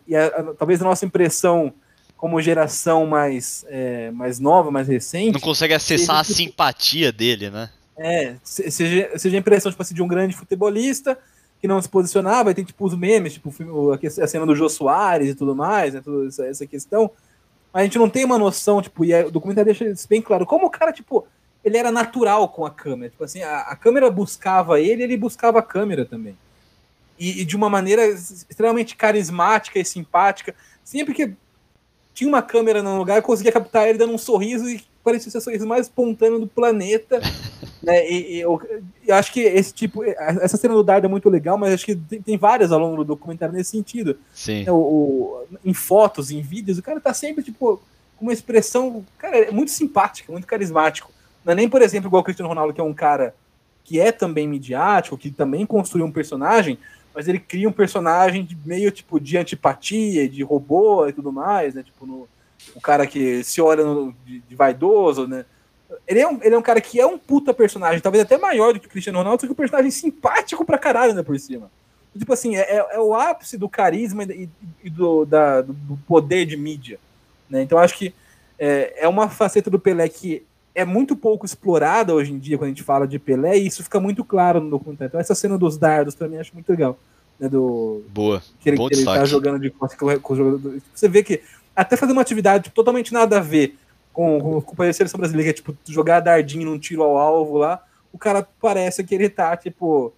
E 0.07 0.15
a, 0.15 0.25
a, 0.25 0.43
talvez 0.55 0.81
a 0.81 0.85
nossa 0.85 1.05
impressão 1.05 1.73
como 2.17 2.41
geração 2.41 3.05
mais, 3.05 3.65
é, 3.69 4.11
mais 4.11 4.39
nova, 4.39 4.69
mais 4.69 4.87
recente. 4.87 5.33
Não 5.33 5.39
consegue 5.39 5.73
acessar 5.73 6.25
seja, 6.25 6.33
a 6.33 6.45
simpatia 6.45 7.11
dele, 7.13 7.49
né? 7.49 7.69
É, 7.97 8.35
seja, 8.43 9.17
seja 9.17 9.37
a 9.37 9.39
impressão 9.39 9.71
tipo 9.71 9.81
assim, 9.81 9.95
de 9.95 10.01
um 10.01 10.07
grande 10.07 10.35
futebolista 10.35 11.17
que 11.61 11.67
não 11.67 11.81
se 11.81 11.89
posicionava, 11.89 12.51
e 12.51 12.53
tem 12.53 12.63
tipo 12.63 12.85
os 12.85 12.95
memes, 12.95 13.33
tipo 13.33 13.53
a 13.93 14.27
cena 14.27 14.45
do 14.45 14.55
Jô 14.55 14.69
Soares 14.69 15.29
e 15.29 15.35
tudo 15.35 15.53
mais, 15.53 15.93
né, 15.93 16.01
toda 16.03 16.27
essa, 16.27 16.45
essa 16.45 16.65
questão. 16.65 17.11
Mas 17.73 17.81
a 17.81 17.83
gente 17.83 17.97
não 17.97 18.09
tem 18.09 18.23
uma 18.23 18.37
noção, 18.37 18.81
tipo, 18.81 19.03
e 19.03 19.13
o 19.23 19.31
documentário 19.31 19.65
deixa 19.65 19.85
isso 19.85 20.07
bem 20.07 20.21
claro, 20.21 20.45
como 20.45 20.67
o 20.67 20.69
cara, 20.69 20.91
tipo, 20.93 21.27
ele 21.69 21.77
era 21.77 21.91
natural 21.91 22.49
com 22.49 22.65
a 22.65 22.71
câmera. 22.71 23.11
Tipo 23.11 23.23
assim, 23.23 23.41
a, 23.41 23.59
a 23.61 23.75
câmera 23.75 24.09
buscava 24.09 24.79
ele, 24.79 25.03
ele 25.03 25.15
buscava 25.15 25.59
a 25.59 25.63
câmera 25.63 26.05
também. 26.05 26.35
E, 27.17 27.41
e, 27.41 27.45
de 27.45 27.55
uma 27.55 27.69
maneira 27.69 28.05
extremamente 28.07 28.95
carismática 28.95 29.79
e 29.79 29.85
simpática. 29.85 30.55
Sempre 30.83 31.13
que 31.13 31.33
tinha 32.13 32.27
uma 32.27 32.41
câmera 32.41 32.81
no 32.81 32.97
lugar, 32.97 33.17
eu 33.17 33.23
conseguia 33.23 33.51
captar 33.51 33.87
ele 33.87 33.97
dando 33.97 34.13
um 34.13 34.17
sorriso 34.17 34.69
e 34.69 34.81
parecia 35.03 35.31
ser 35.31 35.37
o 35.37 35.41
sorriso 35.41 35.67
mais 35.67 35.87
espontâneo 35.87 36.39
do 36.39 36.47
planeta. 36.47 37.19
né? 37.83 38.09
E, 38.09 38.35
e 38.35 38.39
eu, 38.39 38.61
eu, 39.05 39.15
acho 39.15 39.31
que 39.31 39.41
esse 39.41 39.73
tipo, 39.73 40.03
essa 40.03 40.57
cena 40.57 40.73
do 40.73 40.83
Dardo 40.83 41.05
é 41.05 41.09
muito 41.09 41.29
legal, 41.29 41.57
mas 41.57 41.73
acho 41.73 41.85
que 41.85 41.95
tem, 41.95 42.21
tem 42.21 42.37
várias 42.37 42.71
ao 42.71 42.79
longo 42.79 42.97
do 42.97 43.03
documentário 43.03 43.53
nesse 43.53 43.71
sentido. 43.71 44.17
Sim. 44.33 44.67
O, 44.69 44.73
o, 44.73 45.47
em 45.63 45.73
fotos, 45.73 46.31
em 46.31 46.41
vídeos, 46.41 46.77
o 46.77 46.83
cara 46.83 46.99
tá 46.99 47.13
sempre, 47.13 47.43
tipo, 47.43 47.81
com 48.17 48.25
uma 48.25 48.33
expressão, 48.33 49.05
cara, 49.17 49.37
é 49.37 49.51
muito 49.51 49.71
simpática, 49.71 50.31
muito 50.31 50.47
carismático. 50.47 51.11
Não 51.43 51.53
é 51.53 51.55
nem, 51.55 51.69
por 51.69 51.81
exemplo, 51.81 52.07
igual 52.09 52.21
o 52.21 52.23
Cristiano 52.23 52.49
Ronaldo, 52.49 52.73
que 52.73 52.81
é 52.81 52.83
um 52.83 52.93
cara 52.93 53.33
que 53.83 53.99
é 53.99 54.11
também 54.11 54.47
midiático, 54.47 55.17
que 55.17 55.31
também 55.31 55.65
construiu 55.65 56.05
um 56.05 56.11
personagem, 56.11 56.77
mas 57.13 57.27
ele 57.27 57.39
cria 57.39 57.67
um 57.67 57.71
personagem 57.71 58.45
de 58.45 58.55
meio 58.65 58.91
tipo 58.91 59.19
de 59.19 59.37
antipatia, 59.37 60.29
de 60.29 60.43
robô 60.43 61.07
e 61.07 61.13
tudo 61.13 61.31
mais, 61.31 61.73
né? 61.73 61.83
Tipo, 61.83 62.05
no, 62.05 62.27
o 62.75 62.81
cara 62.81 63.07
que 63.07 63.43
se 63.43 63.61
olha 63.61 63.83
no, 63.83 64.13
de, 64.25 64.39
de, 64.41 64.55
vaidoso, 64.55 65.27
né? 65.27 65.45
Ele 66.07 66.19
é, 66.19 66.27
um, 66.27 66.39
ele 66.43 66.53
é 66.53 66.57
um 66.57 66.61
cara 66.61 66.79
que 66.79 66.99
é 66.99 67.05
um 67.05 67.17
puta 67.17 67.51
personagem, 67.51 67.99
talvez 67.99 68.23
até 68.23 68.37
maior 68.37 68.73
do 68.73 68.79
que 68.79 68.85
o 68.85 68.89
Cristiano 68.89 69.17
Ronaldo, 69.17 69.41
só 69.41 69.47
que 69.47 69.53
um 69.53 69.55
personagem 69.55 69.89
simpático 69.89 70.63
pra 70.63 70.77
caralho, 70.77 71.15
né, 71.15 71.23
por 71.23 71.37
cima. 71.39 71.71
Tipo 72.17 72.33
assim, 72.33 72.55
é, 72.55 72.61
é, 72.61 72.87
é 72.91 72.99
o 72.99 73.15
ápice 73.15 73.57
do 73.57 73.67
carisma 73.67 74.23
e, 74.23 74.49
e 74.83 74.89
do, 74.89 75.25
da, 75.25 75.61
do 75.61 75.97
poder 76.07 76.45
de 76.45 76.55
mídia. 76.55 76.99
Né? 77.49 77.63
Então 77.63 77.77
acho 77.79 77.97
que 77.97 78.13
é, 78.57 79.03
é 79.03 79.07
uma 79.07 79.29
faceta 79.29 79.69
do 79.69 79.79
Pelé 79.79 80.07
que 80.09 80.43
é 80.79 80.85
muito 80.85 81.13
pouco 81.15 81.45
explorada 81.45 82.13
hoje 82.13 82.31
em 82.31 82.39
dia 82.39 82.57
quando 82.57 82.67
a 82.67 82.69
gente 82.69 82.83
fala 82.83 83.05
de 83.05 83.19
Pelé, 83.19 83.57
e 83.57 83.67
isso 83.67 83.83
fica 83.83 83.99
muito 83.99 84.23
claro 84.23 84.61
no 84.61 84.69
documentário. 84.69 85.09
Então, 85.09 85.19
essa 85.19 85.35
cena 85.35 85.57
dos 85.57 85.77
dardos, 85.77 86.15
para 86.15 86.29
mim, 86.29 86.37
acho 86.37 86.53
muito 86.53 86.69
legal. 86.69 86.97
Né, 87.37 87.49
do, 87.49 88.01
Boa. 88.09 88.41
Que 88.61 88.69
ele, 88.69 88.77
Bom 88.77 88.87
que 88.87 88.95
ele 88.95 89.03
tá 89.03 89.25
jogando 89.25 89.59
de 89.59 89.69
costas 89.69 89.99
com, 89.99 90.19
com 90.19 90.33
o 90.33 90.35
jogador. 90.37 90.81
Você 90.93 91.09
vê 91.09 91.21
que 91.21 91.41
até 91.75 91.97
fazer 91.97 92.13
uma 92.13 92.21
atividade 92.21 92.69
totalmente 92.69 93.11
nada 93.11 93.37
a 93.37 93.41
ver 93.41 93.77
com, 94.13 94.39
com, 94.39 94.61
com 94.61 94.83
a 94.83 94.93
seleção 94.93 95.19
brasileira, 95.19 95.51
que 95.53 95.59
é 95.59 95.61
tipo 95.61 95.77
jogar 95.85 96.21
dardinho 96.21 96.65
num 96.65 96.79
tiro 96.79 97.03
ao 97.03 97.17
alvo 97.17 97.57
lá, 97.57 97.83
o 98.11 98.17
cara 98.17 98.47
parece 98.61 99.03
que 99.03 99.13
ele 99.13 99.29
tá, 99.29 99.55
tipo. 99.57 100.13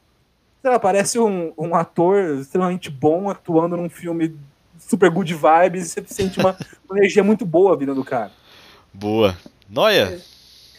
Sei 0.61 0.69
lá, 0.69 0.79
parece 0.79 1.17
um, 1.17 1.51
um 1.57 1.73
ator 1.73 2.39
extremamente 2.39 2.91
bom 2.91 3.31
atuando 3.31 3.75
num 3.75 3.89
filme 3.89 4.38
super 4.77 5.09
good 5.09 5.33
vibes 5.33 5.88
e 5.88 5.89
você 5.89 6.03
sente 6.05 6.39
uma, 6.39 6.55
uma 6.88 6.99
energia 6.99 7.23
muito 7.23 7.47
boa 7.47 7.75
vindo 7.75 7.95
do 7.95 8.03
cara. 8.03 8.31
Boa. 8.93 9.35
Noia? 9.67 10.21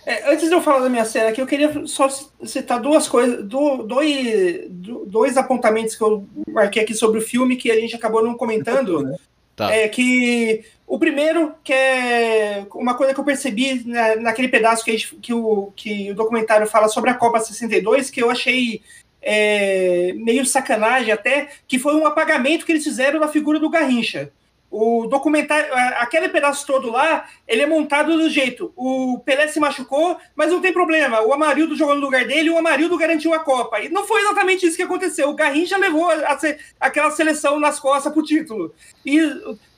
É. 0.05 0.33
Antes 0.33 0.49
de 0.49 0.55
eu 0.55 0.61
falar 0.61 0.81
da 0.81 0.89
minha 0.89 1.05
cena 1.05 1.29
aqui, 1.29 1.41
eu 1.41 1.47
queria 1.47 1.87
só 1.87 2.09
citar 2.45 2.81
duas 2.81 3.09
coisas, 3.09 3.45
dois, 3.45 4.67
dois 5.07 5.37
apontamentos 5.37 5.95
que 5.95 6.03
eu 6.03 6.27
marquei 6.49 6.83
aqui 6.83 6.95
sobre 6.95 7.19
o 7.19 7.23
filme 7.23 7.57
que 7.57 7.71
a 7.71 7.81
gente 7.81 7.95
acabou 7.95 8.23
não 8.23 8.35
comentando. 8.35 9.15
Tá. 9.55 9.71
É 9.71 9.87
que 9.87 10.65
o 10.87 10.99
primeiro, 10.99 11.55
que 11.63 11.75
é 11.75 12.67
uma 12.75 12.95
coisa 12.95 13.13
que 13.13 13.21
eu 13.21 13.25
percebi 13.25 13.83
na, 13.87 14.17
naquele 14.17 14.49
pedaço 14.49 14.83
que, 14.83 14.93
gente, 14.93 15.15
que, 15.17 15.35
o, 15.35 15.71
que 15.77 16.11
o 16.11 16.15
documentário 16.15 16.67
fala 16.67 16.89
sobre 16.89 17.11
a 17.11 17.15
Copa 17.15 17.39
62, 17.39 18.09
que 18.09 18.23
eu 18.23 18.31
achei 18.31 18.81
é, 19.21 20.13
meio 20.17 20.45
sacanagem 20.45 21.13
até, 21.13 21.51
que 21.69 21.79
foi 21.79 21.95
um 21.95 22.07
apagamento 22.07 22.65
que 22.65 22.73
eles 22.73 22.85
fizeram 22.85 23.21
da 23.21 23.29
figura 23.29 23.61
do 23.61 23.71
Garrincha. 23.71 24.33
O 24.73 25.07
documentário, 25.07 25.69
aquele 25.99 26.31
pedaço 26.31 26.67
todo 26.67 26.91
lá, 26.91 27.27
ele 27.47 27.61
é 27.61 27.67
montado 27.67 28.17
do 28.17 28.31
jeito. 28.31 28.73
O 28.75 29.19
Pelé 29.19 29.47
se 29.47 29.61
machucou, 29.61 30.17
mas 30.35 30.51
não 30.51 30.63
tem 30.63 30.73
problema. 30.73 31.21
O 31.21 31.31
Amarildo 31.35 31.77
jogou 31.77 31.95
no 31.95 32.01
lugar 32.01 32.25
dele 32.25 32.49
e 32.49 32.51
o 32.51 32.57
Amarildo 32.57 32.97
garantiu 32.97 33.35
a 33.35 33.41
Copa. 33.41 33.81
E 33.81 33.91
não 33.91 34.07
foi 34.07 34.23
exatamente 34.23 34.67
isso 34.67 34.79
que 34.79 34.83
aconteceu. 34.83 35.29
O 35.29 35.35
Garrincha 35.35 35.77
levou 35.77 36.11
a, 36.11 36.39
aquela 36.81 37.11
seleção 37.11 37.61
nas 37.61 37.79
costas 37.79 38.11
pro 38.11 38.23
título. 38.23 38.75
E 39.05 39.21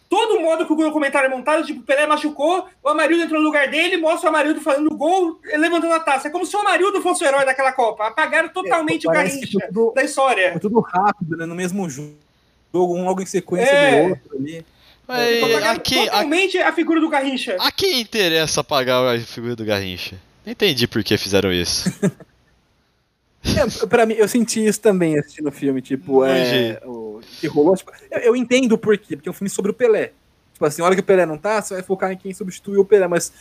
todo 0.08 0.36
o 0.36 0.42
modo 0.42 0.64
que 0.64 0.72
o 0.72 0.76
documentário 0.76 1.26
é 1.26 1.36
montado, 1.36 1.66
tipo, 1.66 1.80
o 1.80 1.82
Pelé 1.82 2.06
machucou, 2.06 2.68
o 2.80 2.88
Amarildo 2.88 3.24
entrou 3.24 3.40
no 3.40 3.46
lugar 3.46 3.68
dele, 3.68 3.96
mostra 3.96 4.30
o 4.30 4.32
Amarildo 4.32 4.60
fazendo 4.60 4.96
gol, 4.96 5.40
levantando 5.42 5.92
a 5.92 5.98
taça. 5.98 6.28
É 6.28 6.30
como 6.30 6.46
se 6.46 6.54
o 6.54 6.60
Amarildo 6.60 7.02
fosse 7.02 7.24
o 7.24 7.26
herói 7.26 7.44
daquela 7.44 7.72
Copa. 7.72 8.06
Apagaram 8.06 8.48
totalmente 8.50 9.08
é, 9.08 9.10
o 9.10 9.12
Garrincha 9.12 9.58
tudo, 9.66 9.92
da 9.92 10.04
história. 10.04 10.52
Foi 10.52 10.60
tudo 10.60 10.78
rápido, 10.78 11.36
né? 11.36 11.46
No 11.46 11.56
mesmo 11.56 11.90
jogo, 11.90 12.14
um 12.72 13.04
logo 13.04 13.20
em 13.20 13.26
sequência 13.26 13.72
é. 13.72 14.02
do 14.04 14.10
outro 14.10 14.38
ali. 14.38 14.64
Mas 15.06 15.62
aqui, 15.64 16.04
totalmente 16.06 16.58
a... 16.58 16.68
a 16.68 16.72
figura 16.72 17.00
do 17.00 17.08
Garrincha. 17.08 17.56
A 17.60 17.70
quem 17.70 18.00
interessa 18.00 18.62
apagar 18.62 19.14
a 19.14 19.20
figura 19.20 19.54
do 19.54 19.64
Garrincha? 19.64 20.16
Não 20.44 20.52
entendi 20.52 20.86
por 20.86 21.02
que 21.02 21.16
fizeram 21.16 21.52
isso. 21.52 21.90
é, 23.44 23.86
pra 23.86 24.06
mim, 24.06 24.14
eu 24.14 24.28
senti 24.28 24.64
isso 24.64 24.80
também 24.80 25.18
assistindo 25.18 25.48
o 25.48 25.52
filme, 25.52 25.80
tipo, 25.82 26.24
é, 26.24 26.80
o 26.84 27.20
que 27.40 27.46
rolou. 27.46 27.76
Tipo, 27.76 27.92
eu, 28.10 28.18
eu, 28.20 28.36
entendo 28.36 28.72
o 28.72 28.78
porquê, 28.78 29.16
porque 29.16 29.28
é 29.28 29.32
um 29.32 29.34
filme 29.34 29.50
sobre 29.50 29.70
o 29.70 29.74
Pelé. 29.74 30.12
Tipo 30.52 30.66
assim, 30.66 30.82
a 30.82 30.84
hora 30.84 30.94
que 30.94 31.00
o 31.00 31.04
Pelé 31.04 31.26
não 31.26 31.36
tá, 31.36 31.60
você 31.60 31.74
vai 31.74 31.82
focar 31.82 32.12
em 32.12 32.16
quem 32.16 32.32
substituiu 32.32 32.80
o 32.80 32.84
Pelé, 32.84 33.08
mas 33.08 33.32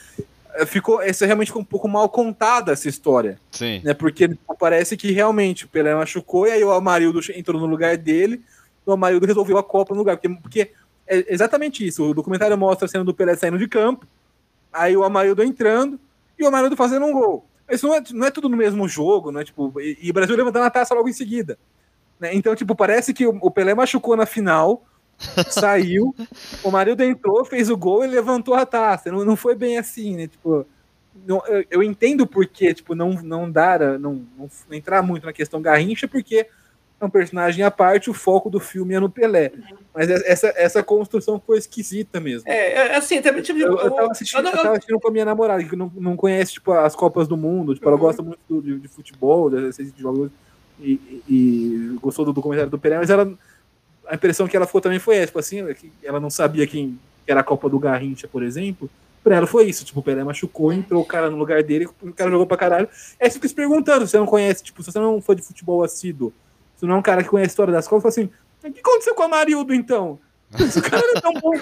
é, 0.56 0.65
ficou, 0.65 1.02
essa 1.02 1.26
realmente 1.26 1.48
ficou 1.48 1.61
um 1.61 1.65
pouco 1.65 1.88
mal 1.88 2.07
contada 2.10 2.72
essa 2.72 2.88
história. 2.88 3.40
Sim. 3.52 3.81
Né, 3.84 3.94
porque 3.94 4.27
tipo, 4.27 4.57
parece 4.57 4.95
que 4.95 5.11
realmente 5.11 5.65
o 5.65 5.68
Pelé 5.68 5.94
machucou 5.94 6.48
e 6.48 6.52
aí 6.52 6.64
o 6.64 6.72
Amarildo 6.72 7.19
entrou 7.35 7.60
no 7.60 7.68
lugar 7.68 7.98
dele, 7.98 8.41
o 8.85 8.91
Amarildo 8.91 9.26
resolveu 9.26 9.57
a 9.57 9.64
Copa 9.64 9.94
no 9.94 9.99
lugar, 9.99 10.18
porque, 10.18 10.30
porque 10.41 10.72
é 11.08 11.34
exatamente 11.34 11.86
isso. 11.86 12.04
O 12.04 12.14
documentário 12.14 12.58
mostra 12.58 12.86
a 12.86 12.90
cena 12.90 13.04
do 13.04 13.14
Pelé 13.14 13.36
saindo 13.36 13.58
de 13.58 13.68
campo, 13.68 14.08
aí 14.72 14.96
o 14.96 15.04
Amarildo 15.04 15.44
entrando 15.44 16.00
e 16.38 16.44
o 16.44 16.48
Amarildo 16.48 16.76
fazendo 16.76 17.06
um 17.06 17.14
gol. 17.14 17.46
Isso 17.70 17.88
não 17.88 17.96
é, 17.96 18.04
não 18.12 18.28
é 18.28 18.32
tudo 18.32 18.50
no 18.50 18.58
mesmo 18.58 18.88
jogo, 18.88 19.32
não 19.32 19.42
é 19.42 19.44
tipo. 19.44 19.80
E, 19.80 19.98
e 20.02 20.12
o 20.12 20.14
Brasil 20.14 20.36
levantando 20.36 20.66
a 20.66 20.70
taça 20.70 20.94
logo 20.94 21.10
em 21.10 21.14
seguida. 21.14 21.58
Né? 22.20 22.34
Então, 22.34 22.56
tipo, 22.56 22.76
parece 22.76 23.14
que 23.14 23.26
o, 23.26 23.38
o 23.42 23.52
Pelé 23.52 23.74
machucou 23.74 24.16
na 24.16 24.26
final, 24.26 24.86
saiu, 25.50 26.16
o 26.64 26.70
Amarildo 26.70 27.04
entrou, 27.04 27.46
fez 27.46 27.70
o 27.70 27.78
gol 27.78 28.04
e 28.04 28.08
levantou 28.08 28.54
a 28.54 28.66
taça. 28.66 29.12
Não, 29.12 29.26
não 29.26 29.36
foi 29.36 29.56
bem 29.56 29.78
assim, 29.78 30.16
né? 30.16 30.28
Tipo. 30.28 30.66
Não, 31.26 31.46
eu, 31.46 31.64
eu 31.70 31.84
entendo 31.84 32.26
porque, 32.26 32.74
tipo, 32.74 32.96
não, 32.96 33.14
não 33.22 33.50
dar, 33.50 34.00
não, 34.00 34.26
não 34.38 34.50
entrar 34.72 35.02
muito 35.04 35.26
na 35.26 35.32
questão 35.32 35.62
Garrincha, 35.62 36.08
porque 36.08 36.48
é 37.04 37.08
um 37.08 37.12
personagem 37.12 37.64
à 37.64 37.72
parte, 37.72 38.10
o 38.10 38.14
foco 38.14 38.50
do 38.50 38.60
filme 38.60 38.94
é 38.94 39.00
no 39.00 39.10
Pelé. 39.10 39.52
Mas 39.94 40.10
é, 40.10 40.32
essa, 40.32 40.54
essa 40.56 40.84
construção 40.84 41.42
foi 41.46 41.58
esquisita 41.58 42.20
mesmo. 42.20 42.50
É, 42.50 42.74
é 42.74 42.96
assim, 42.96 43.22
também, 43.22 43.42
tipo, 43.42 43.60
eu, 43.60 43.78
eu, 43.78 43.92
tava 43.92 44.12
assistindo, 44.12 44.48
eu, 44.48 44.52
eu 44.52 44.58
tava 44.58 44.72
assistindo 44.72 45.00
com 45.00 45.08
a 45.08 45.12
minha 45.12 45.26
namorada, 45.26 45.64
que 45.64 45.76
não, 45.76 45.92
não 45.96 46.16
conhece 46.16 46.54
tipo, 46.54 46.72
as 46.72 46.96
Copas 46.96 47.28
do 47.28 47.38
Mundo, 47.38 47.76
tipo, 47.76 47.88
ela 47.88 47.96
uhum. 47.96 48.02
gosta 48.02 48.24
muito 48.24 48.62
de, 48.62 48.80
de 48.80 48.88
futebol, 48.88 49.50
de, 49.50 49.72
de 49.72 50.02
jogos, 50.02 50.32
e, 50.80 51.24
e, 51.30 51.98
gostou 52.02 52.26
do 52.26 52.34
documentário 52.34 52.72
do 52.72 52.80
Pelé, 52.80 52.98
mas 52.98 53.10
ela, 53.10 53.32
a 54.08 54.16
impressão 54.16 54.48
que 54.48 54.58
ela 54.58 54.66
ficou 54.66 54.82
também 54.82 55.00
foi 55.00 55.18
essa, 55.18 55.28
tipo 55.28 55.40
assim, 55.40 55.60
ela 56.04 56.20
não 56.20 56.30
sabia 56.30 56.66
quem 56.66 57.00
era 57.28 57.42
a 57.42 57.44
Copa 57.44 57.70
do 57.70 57.80
Garrincha, 57.80 58.28
por 58.28 58.42
exemplo, 58.42 58.90
pra 59.24 59.38
ela 59.38 59.48
foi 59.48 59.66
isso, 59.66 59.86
tipo, 59.86 60.00
o 60.00 60.04
Pelé 60.04 60.24
machucou, 60.24 60.74
entrou 60.74 61.02
o 61.02 61.06
cara 61.06 61.30
no 61.30 61.38
lugar 61.38 61.64
dele, 61.64 61.88
o 62.02 62.12
cara 62.12 62.30
jogou 62.30 62.46
pra 62.46 62.58
caralho. 62.58 62.90
Aí 63.20 63.30
você 63.30 63.36
fica 63.36 63.48
se 63.48 63.56
perguntando, 63.56 64.06
você 64.06 64.18
não 64.18 64.26
conhece, 64.26 64.64
tipo, 64.64 64.84
se 64.84 64.92
você 64.92 65.00
não 65.00 65.22
for 65.22 65.36
de 65.36 65.42
futebol 65.42 65.84
assíduo, 65.84 66.34
tu 66.84 66.88
não 66.88 66.95
é 66.95 66.97
um 66.97 67.01
cara 67.01 67.23
que 67.23 67.30
conhece 67.30 67.51
a 67.51 67.53
história 67.53 67.72
das 67.72 67.88
coisas, 67.88 68.03
fala 68.03 68.11
assim, 68.11 68.30
o 68.61 68.73
que 68.73 68.81
aconteceu 68.81 69.15
com 69.15 69.22
o 69.22 69.26
Amarildo, 69.26 69.73
então? 69.73 70.19
Esse 70.60 70.81
cara 70.81 71.01
não 71.01 71.15
é 71.15 71.22
tão 71.22 71.34
bom 71.35 71.53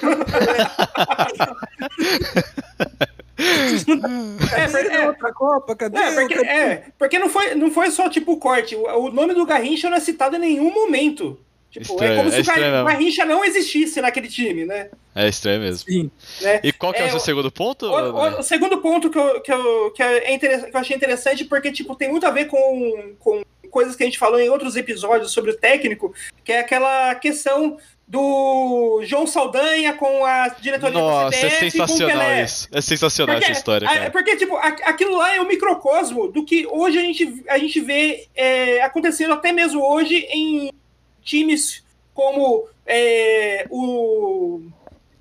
é, 3.38 4.68
porque, 4.68 4.88
é, 4.88 5.08
outra 5.08 5.32
Copa, 5.32 5.76
cadê? 5.76 5.98
É, 6.00 6.12
porque, 6.16 6.34
é, 6.34 6.84
porque 6.98 7.20
não, 7.20 7.30
foi, 7.30 7.54
não 7.54 7.70
foi 7.70 7.92
só 7.92 8.10
tipo 8.10 8.34
o 8.34 8.38
corte. 8.38 8.76
O, 8.76 8.84
o, 8.84 9.12
nome 9.12 9.36
do 9.36 9.46
Garrincha 9.46 9.92
não 9.92 9.98
é 9.98 10.00
citado 10.00 10.36
em 10.38 10.40
nenhum 10.40 10.74
momento. 10.74 11.40
Tipo, 11.70 12.04
é 12.04 12.08
estranho, 12.08 12.14
é 12.14 12.18
como 12.18 12.30
é 12.30 12.32
se 12.32 12.42
o 12.42 12.86
Garrincha 12.86 13.26
não 13.26 13.46
existisse 13.46 14.02
naquele 14.02 14.28
time, 14.28 14.66
né? 14.66 14.90
É 15.16 15.30
estranho 15.30 15.62
mesmo. 15.62 15.90
Sim. 15.90 16.12
Né? 16.42 16.60
E 16.64 16.74
qual 16.74 16.94
que 16.94 17.00
é, 17.00 17.04
é 17.04 17.08
o 17.08 17.12
seu 17.12 17.20
segundo 17.20 17.52
ponto? 17.52 17.86
O, 17.86 17.92
o, 17.92 18.40
o, 18.40 18.44
segundo 18.44 18.80
ponto 18.80 19.10
que 19.10 19.18
eu, 19.18 19.42
que 19.42 19.54
eu, 19.54 19.92
que, 19.92 20.04
é 20.04 20.38
que 20.38 20.46
eu 20.46 20.80
achei 20.80 20.96
interessante, 20.96 21.46
porque 21.46 21.72
tipo, 21.72 21.96
tem 21.96 22.10
muito 22.10 22.26
a 22.26 22.32
ver 22.32 22.46
com, 22.46 23.16
com 23.20 23.44
coisas 23.72 23.96
que 23.96 24.04
a 24.04 24.06
gente 24.06 24.20
falou 24.20 24.40
em 24.40 24.50
outros 24.50 24.76
episódios 24.76 25.32
sobre 25.32 25.52
o 25.52 25.58
técnico, 25.58 26.14
que 26.44 26.52
é 26.52 26.60
aquela 26.60 27.16
questão 27.16 27.78
do 28.08 29.02
João 29.06 29.26
Saldanha 29.26 29.94
com 29.94 30.26
a 30.26 30.50
diretoria 30.50 31.00
Nossa, 31.00 31.30
do 31.30 31.48
CBF, 31.48 31.66
é 31.66 31.70
sensacional 31.70 32.44
isso. 32.44 32.68
É 32.70 32.82
sensacional 32.82 33.36
porque, 33.38 33.52
essa 33.52 33.60
história, 33.60 33.88
cara. 33.88 34.12
Porque, 34.12 34.36
tipo, 34.36 34.58
aquilo 34.58 35.16
lá 35.16 35.34
é 35.34 35.40
o 35.40 35.48
microcosmo 35.48 36.28
do 36.28 36.44
que 36.44 36.68
hoje 36.68 37.00
a 37.00 37.02
gente, 37.02 37.44
a 37.48 37.58
gente 37.58 37.80
vê 37.80 38.28
é, 38.36 38.82
acontecendo 38.82 39.34
até 39.34 39.54
mesmo 39.54 39.82
hoje 39.82 40.28
em 40.30 40.74
times 41.24 41.86
como 42.14 42.68
é, 42.86 43.66
o 43.70 44.62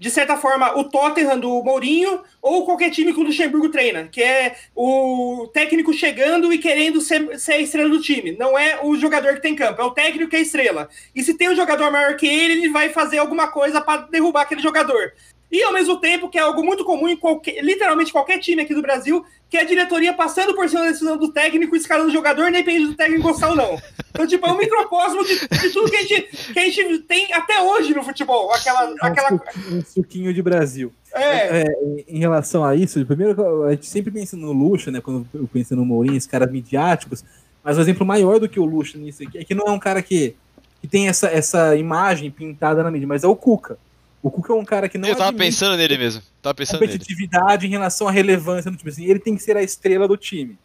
de 0.01 0.11
certa 0.11 0.35
forma, 0.39 0.79
o 0.79 0.85
Tottenham 0.85 1.39
do 1.39 1.63
Mourinho 1.63 2.23
ou 2.41 2.65
qualquer 2.65 2.91
time 2.91 3.13
que 3.13 3.21
o 3.21 3.23
Luxemburgo 3.23 3.69
treina, 3.69 4.09
que 4.11 4.23
é 4.23 4.57
o 4.75 5.47
técnico 5.53 5.93
chegando 5.93 6.51
e 6.51 6.57
querendo 6.57 7.03
ser, 7.03 7.39
ser, 7.39 7.53
a 7.53 7.59
estrela 7.59 7.91
do 7.91 8.01
time. 8.01 8.33
Não 8.33 8.59
é 8.59 8.81
o 8.83 8.97
jogador 8.97 9.35
que 9.35 9.43
tem 9.43 9.55
campo, 9.55 9.83
é 9.83 9.85
o 9.85 9.91
técnico 9.91 10.31
que 10.31 10.37
é 10.37 10.39
a 10.39 10.43
estrela. 10.43 10.89
E 11.15 11.23
se 11.23 11.35
tem 11.35 11.51
um 11.51 11.55
jogador 11.55 11.93
maior 11.93 12.17
que 12.17 12.27
ele, 12.27 12.55
ele 12.55 12.71
vai 12.71 12.89
fazer 12.89 13.19
alguma 13.19 13.49
coisa 13.49 13.79
para 13.79 14.01
derrubar 14.07 14.41
aquele 14.41 14.63
jogador. 14.63 15.13
E 15.51 15.63
ao 15.65 15.73
mesmo 15.73 15.97
tempo, 15.97 16.29
que 16.29 16.39
é 16.39 16.43
algo 16.43 16.63
muito 16.63 16.85
comum 16.85 17.09
em 17.09 17.17
qualquer, 17.17 17.63
literalmente 17.63 18.13
qualquer 18.13 18.39
time 18.39 18.63
aqui 18.63 18.73
do 18.73 18.83
Brasil, 18.83 19.25
que 19.49 19.57
é 19.57 19.63
a 19.63 19.65
diretoria 19.65 20.15
passando 20.15 20.55
por 20.55 20.69
cima 20.69 20.83
da 20.83 20.91
decisão 20.91 21.17
do 21.17 21.33
técnico, 21.33 21.75
escalando 21.75 22.09
o 22.09 22.13
jogador, 22.13 22.49
independente 22.49 22.87
do 22.87 22.95
técnico 22.95 23.25
gostar 23.25 23.49
ou 23.49 23.57
não. 23.57 23.77
Então, 24.11 24.27
tipo, 24.27 24.47
é 24.47 24.53
um 24.53 24.59
microcosmo 24.59 25.25
de, 25.25 25.41
de, 25.41 25.71
tudo 25.71 25.91
que 25.91 25.97
a, 25.97 26.03
gente, 26.03 26.53
que 26.53 26.59
a 26.59 26.63
gente 26.63 26.99
tem 27.01 27.33
até 27.33 27.61
hoje 27.61 27.93
no 27.93 28.05
futebol. 28.05 28.53
Aquela, 28.53 28.85
é 28.85 28.91
um, 28.91 28.97
aquela... 29.01 29.29
Suquinho, 29.31 29.79
um 29.79 29.85
suquinho 29.85 30.35
de 30.35 30.43
Brasil. 30.43 30.93
É. 31.13 31.63
É, 31.63 31.65
em 32.07 32.21
relação 32.21 32.65
a 32.65 32.77
isso, 32.77 33.05
primeiro, 33.05 33.65
a 33.65 33.73
gente 33.73 33.87
sempre 33.87 34.13
pensa 34.13 34.37
no 34.37 34.53
Luxo, 34.53 34.93
né? 34.93 35.01
Quando 35.01 35.27
eu 35.35 35.49
penso 35.53 35.75
no 35.75 35.85
Mourinho, 35.85 36.17
esses 36.17 36.31
caras 36.31 36.51
midiáticos, 36.51 37.25
mas 37.65 37.77
o 37.77 37.81
um 37.81 37.83
exemplo 37.83 38.07
maior 38.07 38.39
do 38.39 38.49
que 38.49 38.61
o 38.61 38.65
Luxo 38.65 38.99
nisso 38.99 39.25
aqui 39.25 39.39
é 39.39 39.45
que 39.45 39.55
não 39.55 39.67
é 39.67 39.71
um 39.73 39.81
cara 39.81 40.01
que, 40.01 40.37
que 40.81 40.87
tem 40.87 41.09
essa, 41.09 41.27
essa 41.27 41.75
imagem 41.75 42.31
pintada 42.31 42.85
na 42.85 42.91
mídia, 42.91 43.09
mas 43.09 43.25
é 43.25 43.27
o 43.27 43.35
Cuca. 43.35 43.77
O 44.23 44.31
Cuca 44.31 44.53
é 44.53 44.57
um 44.57 44.65
cara 44.65 44.89
que 44.89 44.99
não. 44.99 45.09
Eu 45.09 45.17
tava 45.17 45.37
pensando 45.37 45.77
nele 45.77 45.97
mesmo. 45.97 46.23
Tava 46.43 46.55
pensando 46.55 46.81
competitividade 46.81 47.63
nele. 47.63 47.69
em 47.69 47.71
relação 47.71 48.07
à 48.07 48.11
relevância 48.11 48.71
no 48.71 48.77
time. 48.77 48.91
Assim, 48.91 49.05
ele 49.05 49.19
tem 49.19 49.35
que 49.35 49.43
ser 49.43 49.57
a 49.57 49.63
estrela 49.63 50.07
do 50.07 50.17
time. 50.17 50.59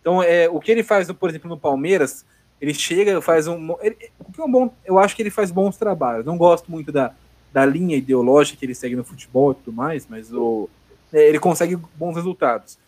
Então, 0.00 0.22
é, 0.22 0.48
o 0.48 0.60
que 0.60 0.70
ele 0.70 0.82
faz, 0.82 1.10
por 1.12 1.30
exemplo, 1.30 1.48
no 1.48 1.58
Palmeiras, 1.58 2.24
ele 2.60 2.74
chega, 2.74 3.20
faz 3.22 3.46
um. 3.46 3.76
Ele, 3.80 3.96
o 4.18 4.30
que 4.30 4.40
é 4.40 4.44
um 4.44 4.50
bom. 4.50 4.74
Eu 4.84 4.98
acho 4.98 5.16
que 5.16 5.22
ele 5.22 5.30
faz 5.30 5.50
bons 5.50 5.76
trabalhos. 5.76 6.26
Não 6.26 6.36
gosto 6.36 6.70
muito 6.70 6.92
da, 6.92 7.14
da 7.52 7.64
linha 7.64 7.96
ideológica 7.96 8.58
que 8.58 8.66
ele 8.66 8.74
segue 8.74 8.94
no 8.94 9.04
futebol 9.04 9.52
e 9.52 9.54
tudo 9.54 9.72
mais, 9.72 10.06
mas 10.08 10.32
o, 10.32 10.68
é, 11.12 11.28
ele 11.28 11.38
consegue 11.38 11.76
bons 11.94 12.14
resultados. 12.14 12.78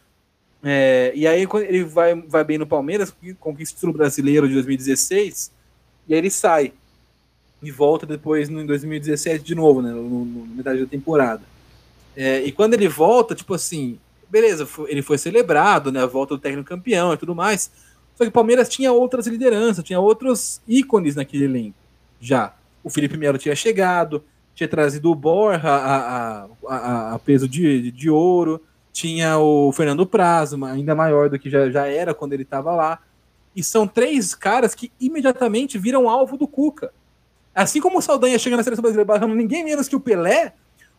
É, 0.62 1.12
e 1.14 1.26
aí, 1.26 1.46
quando 1.46 1.64
ele 1.64 1.84
vai, 1.84 2.14
vai 2.14 2.44
bem 2.44 2.58
no 2.58 2.66
Palmeiras, 2.66 3.14
conquista 3.38 3.88
o 3.88 3.92
brasileiro 3.92 4.46
de 4.46 4.54
2016, 4.54 5.50
e 6.06 6.12
aí 6.12 6.18
ele 6.18 6.30
sai 6.30 6.74
e 7.62 7.70
volta 7.70 8.06
depois 8.06 8.48
em 8.48 8.64
2017 8.64 9.44
de 9.44 9.54
novo, 9.54 9.82
né, 9.82 9.90
no, 9.90 10.24
no 10.24 10.46
metade 10.46 10.80
da 10.80 10.86
temporada. 10.86 11.42
É, 12.16 12.42
e 12.42 12.52
quando 12.52 12.74
ele 12.74 12.88
volta, 12.88 13.34
tipo 13.34 13.54
assim, 13.54 13.98
beleza, 14.28 14.68
ele 14.88 15.02
foi 15.02 15.18
celebrado, 15.18 15.92
né, 15.92 16.02
a 16.02 16.06
volta 16.06 16.34
do 16.34 16.40
técnico 16.40 16.68
campeão 16.68 17.12
e 17.12 17.16
tudo 17.16 17.34
mais. 17.34 17.70
Só 18.16 18.24
que 18.24 18.28
o 18.28 18.32
Palmeiras 18.32 18.68
tinha 18.68 18.92
outras 18.92 19.26
lideranças, 19.26 19.84
tinha 19.84 20.00
outros 20.00 20.60
ícones 20.66 21.16
naquele 21.16 21.44
elenco 21.44 21.80
já. 22.20 22.54
O 22.84 22.90
Felipe 22.90 23.16
Melo 23.16 23.38
tinha 23.38 23.54
chegado, 23.54 24.22
tinha 24.54 24.68
trazido 24.68 25.10
o 25.10 25.14
Borja 25.14 25.68
a, 25.68 25.96
a, 25.96 26.46
a, 26.68 27.14
a 27.14 27.18
peso 27.18 27.48
de, 27.48 27.82
de, 27.82 27.90
de, 27.90 28.10
ouro, 28.10 28.60
tinha 28.92 29.38
o 29.38 29.72
Fernando 29.72 30.06
Prazo, 30.06 30.62
ainda 30.64 30.94
maior 30.94 31.30
do 31.30 31.38
que 31.38 31.48
já, 31.48 31.70
já 31.70 31.86
era 31.86 32.12
quando 32.12 32.34
ele 32.34 32.42
estava 32.42 32.72
lá. 32.72 32.98
E 33.56 33.64
são 33.64 33.86
três 33.86 34.34
caras 34.34 34.74
que 34.74 34.92
imediatamente 35.00 35.78
viram 35.78 36.08
alvo 36.08 36.36
do 36.36 36.46
Cuca. 36.46 36.92
Assim 37.54 37.80
como 37.80 37.98
o 37.98 38.02
Saldanha 38.02 38.38
chega 38.38 38.56
na 38.56 38.62
seleção 38.62 38.82
brasileira 38.82 39.06
barrando 39.06 39.34
ninguém 39.34 39.64
menos 39.64 39.88
que 39.88 39.96
o 39.96 40.00
Pelé, 40.00 40.54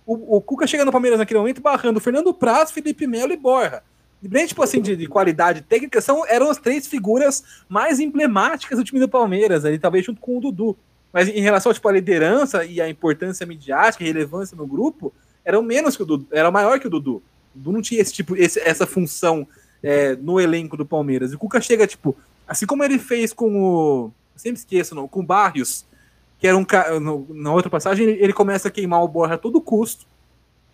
o, 0.06 0.38
o 0.38 0.42
Cuca 0.42 0.68
chega 0.68 0.84
no 0.84 0.92
Palmeiras 0.92 1.20
naquele 1.20 1.40
momento 1.40 1.62
barrando 1.62 2.00
Fernando 2.00 2.34
Praz, 2.34 2.72
Felipe 2.72 3.08
Melo 3.08 3.32
e 3.32 3.38
Borja. 3.38 3.84
Bem, 4.22 4.46
tipo 4.46 4.62
assim, 4.62 4.82
de, 4.82 4.96
de, 4.96 5.08
qualidade 5.08 5.62
técnica, 5.62 6.00
são, 6.00 6.24
eram 6.28 6.50
as 6.50 6.58
três 6.58 6.86
figuras 6.86 7.44
mais 7.68 8.00
emblemáticas 8.00 8.78
do 8.78 8.84
time 8.84 9.00
do 9.00 9.10
Palmeiras, 9.10 9.66
ali, 9.66 9.80
talvez 9.80 10.06
junto 10.06 10.22
com 10.22 10.38
o 10.38 10.42
Dudu. 10.42 10.78
Mas 11.12 11.28
em 11.28 11.42
relação 11.42 11.74
tipo, 11.74 11.88
à 11.88 11.92
liderança 11.92 12.64
e 12.64 12.80
à 12.80 12.88
importância 12.88 13.46
midiática 13.48 14.04
e 14.04 14.08
relevância 14.08 14.56
no 14.56 14.68
grupo, 14.68 15.12
eram 15.44 15.64
menos 15.64 15.96
que 15.98 16.04
o 16.04 16.06
Dudu, 16.06 16.28
era 16.32 16.52
maior 16.52 16.80
que 16.80 16.86
o 16.86 16.90
Dudu. 16.90 17.16
O 17.16 17.24
Dudu 17.58 17.72
não 17.72 17.82
tinha 17.82 18.00
esse 18.00 18.14
tipo, 18.14 18.36
esse, 18.36 18.60
essa 18.60 18.86
função 18.86 19.48
é, 19.82 20.16
no 20.16 20.40
elenco 20.40 20.78
do 20.78 20.86
Palmeiras. 20.86 21.32
E 21.32 21.36
o 21.36 21.40
Cuca 21.40 21.60
chega, 21.60 21.88
tipo, 21.88 22.16
assim 22.48 22.68
como 22.68 22.84
ele 22.84 23.00
fez 23.00 23.34
com 23.34 23.60
o. 23.60 24.12
Sempre 24.36 24.60
esqueço, 24.60 24.96
não, 24.96 25.08
com 25.08 25.20
o 25.20 25.26
Barrios, 25.26 25.86
que 26.42 26.48
era 26.48 26.58
um 26.58 26.66
na 27.30 27.54
outra 27.54 27.70
passagem, 27.70 28.10
ele 28.10 28.34
começa 28.34 28.68
a 28.68 28.72
queimar 28.72 29.04
o 29.04 29.08
Borja 29.08 29.36
a 29.36 29.38
todo 29.38 29.62
custo. 29.62 30.08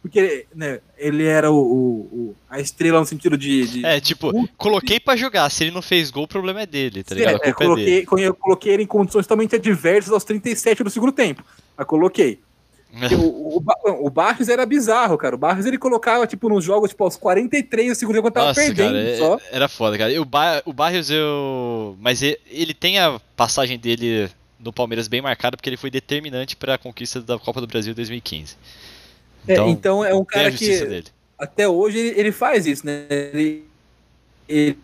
Porque 0.01 0.45
né, 0.55 0.79
ele 0.97 1.25
era 1.25 1.51
o, 1.51 1.57
o, 1.57 2.35
a 2.49 2.61
estrela 2.61 3.01
no 3.01 3.05
sentido 3.05 3.37
de. 3.37 3.67
de 3.67 3.85
é, 3.85 3.99
tipo, 3.99 4.29
uh, 4.29 4.47
coloquei 4.55 4.97
para 4.97 5.17
jogar. 5.17 5.49
Se 5.49 5.65
ele 5.65 5.71
não 5.71 5.81
fez 5.81 6.09
gol, 6.09 6.23
o 6.23 6.27
problema 6.27 6.61
é 6.61 6.65
dele, 6.65 7.03
tá 7.03 7.13
ligado? 7.13 7.41
É, 7.43 7.49
é 7.49 7.53
coloquei, 7.53 7.99
é 7.99 8.27
eu 8.27 8.33
coloquei 8.33 8.73
ele 8.73 8.83
em 8.83 8.87
condições 8.87 9.25
totalmente 9.25 9.55
adversas 9.55 10.13
aos 10.13 10.23
37 10.23 10.83
do 10.83 10.89
segundo 10.89 11.11
tempo. 11.11 11.43
Mas 11.75 11.85
coloquei. 11.85 12.39
o, 13.19 13.57
o, 13.57 14.07
o 14.07 14.09
Barros 14.09 14.47
era 14.47 14.65
bizarro, 14.65 15.17
cara. 15.17 15.35
O 15.35 15.37
Barros 15.37 15.65
ele 15.65 15.77
colocava, 15.77 16.25
tipo, 16.25 16.47
nos 16.47 16.63
jogos, 16.63 16.91
tipo, 16.91 17.03
aos 17.03 17.17
43 17.17 17.89
do 17.89 17.95
segundo 17.95 18.15
tempo 18.15 18.27
quando 18.27 18.33
tava 18.35 18.47
Nossa, 18.47 18.61
perdendo. 18.61 18.93
Cara, 18.93 19.09
é, 19.09 19.17
só. 19.17 19.37
Era 19.51 19.67
foda, 19.67 19.97
cara. 19.97 20.21
O, 20.21 20.23
ba 20.23 20.61
o 20.65 20.71
Barros, 20.71 21.09
eu. 21.11 21.97
Mas 21.99 22.21
ele, 22.21 22.39
ele 22.49 22.73
tem 22.73 22.97
a 22.97 23.19
passagem 23.35 23.77
dele 23.77 24.29
no 24.59 24.73
Palmeiras 24.73 25.07
bem 25.07 25.21
marcado 25.21 25.55
porque 25.55 25.69
ele 25.69 25.77
foi 25.77 25.89
determinante 25.89 26.55
para 26.55 26.75
a 26.75 26.77
conquista 26.77 27.21
da 27.21 27.37
Copa 27.37 27.61
do 27.61 27.67
Brasil 27.67 27.93
2015. 27.93 28.55
Então, 29.47 29.67
é, 29.67 29.69
então 29.69 30.05
é 30.05 30.13
um 30.13 30.25
cara 30.25 30.51
que 30.51 30.67
dele. 30.67 31.05
até 31.37 31.67
hoje 31.67 31.97
ele, 31.97 32.19
ele, 32.19 32.31
faz 32.31 32.65
isso, 32.65 32.85
né? 32.85 33.05
Ele, 33.09 33.63
ele, 34.47 34.77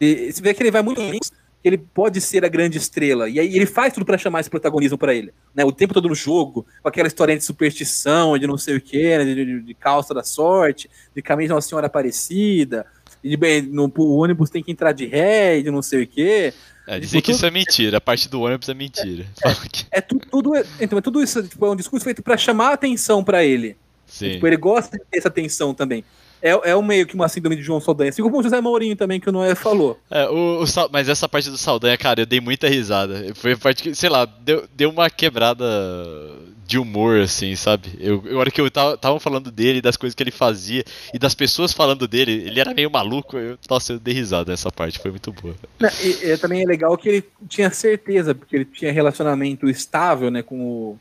ele, 0.00 0.32
você 0.32 0.40
vê 0.40 0.54
que 0.54 0.62
ele 0.62 0.70
vai 0.70 0.82
muito 0.82 1.00
bem, 1.00 1.18
ele 1.64 1.78
pode 1.78 2.20
ser 2.20 2.44
a 2.44 2.48
grande 2.48 2.76
estrela 2.76 3.28
e 3.28 3.40
aí 3.40 3.56
ele 3.56 3.66
faz 3.66 3.92
tudo 3.92 4.04
para 4.04 4.18
chamar 4.18 4.40
esse 4.40 4.50
protagonismo 4.50 4.98
para 4.98 5.14
ele, 5.14 5.32
né? 5.54 5.64
O 5.64 5.72
tempo 5.72 5.94
todo 5.94 6.08
no 6.08 6.14
jogo, 6.14 6.66
com 6.82 6.88
aquela 6.88 7.08
história 7.08 7.36
de 7.36 7.42
superstição, 7.42 8.38
de 8.38 8.46
não 8.46 8.58
sei 8.58 8.76
o 8.76 8.80
que, 8.80 9.18
né? 9.18 9.24
de, 9.24 9.34
de, 9.34 9.60
de, 9.62 9.74
calça 9.74 10.12
da 10.12 10.22
sorte, 10.22 10.90
de 11.14 11.22
camisa 11.22 11.48
de 11.48 11.54
uma 11.54 11.62
senhora 11.62 11.86
aparecida, 11.86 12.86
de, 13.22 13.62
no, 13.62 13.90
o 13.96 14.16
ônibus 14.16 14.50
tem 14.50 14.62
que 14.62 14.70
entrar 14.70 14.92
de 14.92 15.06
ré, 15.06 15.62
de 15.62 15.70
não 15.70 15.80
sei 15.80 16.02
o 16.02 16.06
que. 16.06 16.52
É, 16.86 17.00
dizer 17.00 17.16
tipo, 17.16 17.26
que 17.26 17.32
isso 17.32 17.46
é 17.46 17.50
mentira, 17.50 17.96
a 17.96 18.00
parte 18.00 18.28
do 18.28 18.42
ônibus 18.42 18.68
é 18.68 18.74
mentira. 18.74 19.26
É, 19.90 19.98
é, 19.98 20.00
tudo, 20.00 20.26
tudo, 20.30 20.52
então, 20.78 20.98
é 20.98 21.02
tudo 21.02 21.22
isso 21.22 21.42
tipo, 21.42 21.64
é 21.64 21.70
um 21.70 21.76
discurso 21.76 22.04
feito 22.04 22.22
para 22.22 22.36
chamar 22.36 22.70
a 22.70 22.72
atenção 22.74 23.24
para 23.24 23.42
ele. 23.42 23.76
Sim. 24.06 24.32
Tipo, 24.32 24.46
ele 24.46 24.56
gosta 24.56 24.98
de 24.98 25.04
ter 25.04 25.18
essa 25.18 25.28
atenção 25.28 25.72
também. 25.72 26.04
É, 26.44 26.72
é 26.72 26.76
um 26.76 26.82
meio 26.82 27.06
que 27.06 27.14
uma 27.14 27.26
síndrome 27.26 27.56
de 27.56 27.62
João 27.62 27.80
Saldanha, 27.80 28.10
assim 28.10 28.22
como 28.22 28.38
o 28.38 28.42
José 28.42 28.60
Mourinho 28.60 28.94
também, 28.94 29.18
que 29.18 29.30
o 29.30 29.32
Noé 29.32 29.54
falou. 29.54 29.98
É, 30.10 30.28
o, 30.28 30.62
o, 30.62 30.66
mas 30.92 31.08
essa 31.08 31.26
parte 31.26 31.48
do 31.48 31.56
Saldanha, 31.56 31.96
cara, 31.96 32.20
eu 32.20 32.26
dei 32.26 32.38
muita 32.38 32.68
risada. 32.68 33.34
Foi 33.34 33.52
a 33.52 33.56
parte 33.56 33.82
que, 33.82 33.94
sei 33.94 34.10
lá, 34.10 34.26
deu, 34.26 34.68
deu 34.76 34.90
uma 34.90 35.08
quebrada 35.08 35.64
de 36.66 36.78
humor, 36.78 37.20
assim, 37.20 37.56
sabe? 37.56 37.92
Eu, 37.98 38.22
eu 38.26 38.38
hora 38.38 38.50
que 38.50 38.60
eu 38.60 38.70
tava, 38.70 38.96
tava 38.98 39.18
falando 39.18 39.50
dele, 39.50 39.80
das 39.80 39.96
coisas 39.96 40.14
que 40.14 40.22
ele 40.22 40.30
fazia 40.30 40.84
e 41.14 41.18
das 41.18 41.34
pessoas 41.34 41.72
falando 41.72 42.06
dele, 42.06 42.32
ele 42.46 42.60
era 42.60 42.74
meio 42.74 42.90
maluco, 42.90 43.38
eu, 43.38 43.58
nossa, 43.68 43.94
eu 43.94 43.98
dei 43.98 44.12
risada 44.12 44.50
nessa 44.50 44.70
parte, 44.70 44.98
foi 44.98 45.10
muito 45.10 45.32
boa. 45.32 45.54
Não, 45.80 45.88
e, 46.02 46.26
e, 46.26 46.36
também 46.36 46.62
é 46.62 46.66
legal 46.66 46.94
que 46.98 47.08
ele 47.08 47.24
tinha 47.48 47.70
certeza, 47.70 48.34
porque 48.34 48.56
ele 48.56 48.64
tinha 48.66 48.92
relacionamento 48.92 49.66
estável, 49.68 50.30
né, 50.30 50.42
com 50.42 50.60
o, 50.60 50.98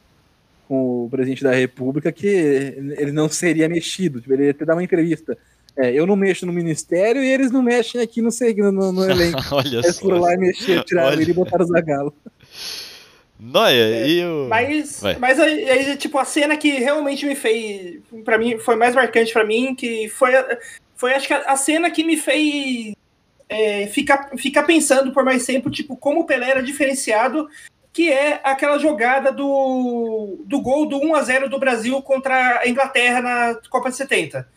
com 0.68 1.06
o 1.06 1.10
presidente 1.10 1.44
da 1.44 1.54
república, 1.54 2.12
que 2.12 2.28
ele 2.28 3.12
não 3.12 3.30
seria 3.30 3.70
mexido, 3.70 4.22
tipo, 4.22 4.34
ele 4.34 4.46
ia 4.46 4.54
ter 4.54 4.66
dar 4.66 4.76
uma 4.76 4.84
entrevista. 4.84 5.38
É, 5.76 5.92
eu 5.92 6.06
não 6.06 6.16
mexo 6.16 6.46
no 6.46 6.54
ministério 6.54 7.24
e 7.24 7.28
eles 7.28 7.52
não 7.52 7.64
mexem 7.64 8.00
aqui 8.00 8.22
no, 8.22 8.30
no, 8.72 8.92
no 8.92 9.06
elenco. 9.10 9.40
Olha 9.52 9.78
eles 9.78 10.00
foram 10.00 10.20
lá 10.20 10.34
e 10.34 10.38
mexeram, 10.38 10.84
tiraram 10.84 11.22
ele 11.22 11.32
e 11.32 11.34
botaram 11.34 11.66
o 11.66 11.68
Zagalo. 11.68 12.14
Noia, 13.40 13.74
é, 13.74 14.08
e 14.08 14.26
o. 14.26 14.48
Mas, 14.48 15.02
mas 15.20 15.40
aí, 15.40 15.98
tipo, 15.98 16.18
a 16.18 16.24
cena 16.24 16.56
que 16.56 16.70
realmente 16.70 17.26
me 17.26 17.36
fez. 17.36 18.00
para 18.24 18.38
mim, 18.38 18.58
foi 18.60 18.76
mais 18.76 18.96
marcante 18.96 19.34
para 19.34 19.44
mim, 19.44 19.76
que 19.76 20.08
foi, 20.08 20.32
foi 20.96 21.14
acho 21.14 21.28
que 21.28 21.34
a, 21.34 21.52
a 21.52 21.58
cena 21.58 21.92
que 21.92 22.04
me 22.04 22.16
fez 22.16 22.94
é, 23.50 23.88
ficar, 23.88 24.30
ficar 24.38 24.64
pensando 24.64 25.12
por 25.12 25.26
mais 25.26 25.46
tempo, 25.46 25.70
tipo, 25.70 25.98
como 25.98 26.22
o 26.22 26.26
Pelé 26.26 26.50
era 26.50 26.64
diferenciado, 26.64 27.50
que 27.94 28.12
é 28.12 28.42
aquela 28.44 28.80
jogada 28.80 29.32
do, 29.32 30.40
do 30.46 30.60
gol 30.60 30.88
do 30.88 30.98
1 30.98 31.16
a 31.16 31.22
0 31.22 31.50
do 31.50 31.60
Brasil 31.60 32.02
contra 32.02 32.60
a 32.60 32.68
Inglaterra 32.68 33.22
na 33.22 33.60
Copa 33.70 33.92
de 33.92 33.96
70. 33.96 34.50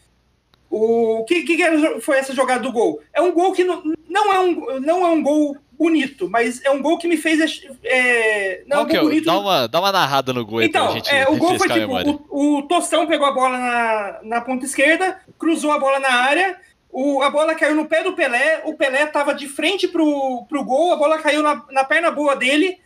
O 0.71 1.25
que, 1.25 1.43
que 1.43 2.01
foi 2.01 2.17
essa 2.17 2.35
jogada 2.35 2.63
do 2.63 2.73
gol? 2.73 3.01
É 3.13 3.21
um 3.21 3.33
gol 3.33 3.53
que 3.53 3.63
não, 3.63 3.83
não, 4.09 4.33
é, 4.33 4.41
um, 4.41 4.81
não 4.81 5.07
é 5.07 5.11
um 5.11 5.23
gol 5.23 5.57
bonito, 5.79 6.29
mas 6.29 6.65
é 6.65 6.71
um 6.71 6.81
gol 6.81 6.99
que 6.99 7.07
me 7.07 7.17
fez. 7.17 7.63
É, 7.85 8.65
não, 8.67 8.79
é 8.79 8.83
um 8.83 9.05
bonito. 9.05 9.27
Dá 9.27 9.39
uma, 9.39 9.69
dá 9.69 9.81
uma 9.81 9.93
narrada 9.93 10.33
no 10.33 10.45
gol 10.45 10.63
então, 10.63 10.93
gente. 10.93 11.11
É, 11.11 11.29
o 11.29 11.37
gol 11.37 11.59
foi 11.59 11.69
tipo: 11.69 12.25
o, 12.31 12.59
o, 12.59 12.63
Tostão 12.63 13.07
pegou 13.07 13.27
a 13.27 13.33
bola 13.33 13.59
na, 13.59 14.21
na 14.23 14.41
ponta 14.41 14.65
esquerda, 14.65 15.21
cruzou 15.39 15.73
a 15.73 15.79
bola 15.79 16.01
na 16.01 16.13
área. 16.13 16.57
O, 16.91 17.23
a 17.23 17.29
bola 17.29 17.55
caiu 17.55 17.75
no 17.75 17.85
pé 17.85 18.03
do 18.03 18.15
Pelé, 18.15 18.63
o 18.65 18.73
Pelé 18.73 19.05
tava 19.07 19.35
de 19.35 19.47
frente 19.47 19.87
pro, 19.87 20.47
pro 20.49 20.65
gol, 20.65 20.95
a 20.95 20.97
bola 20.97 21.19
caiu 21.19 21.43
na, 21.43 21.63
na 21.71 21.85
perna 21.85 22.11
boa 22.11 22.35
dele, 22.35 22.79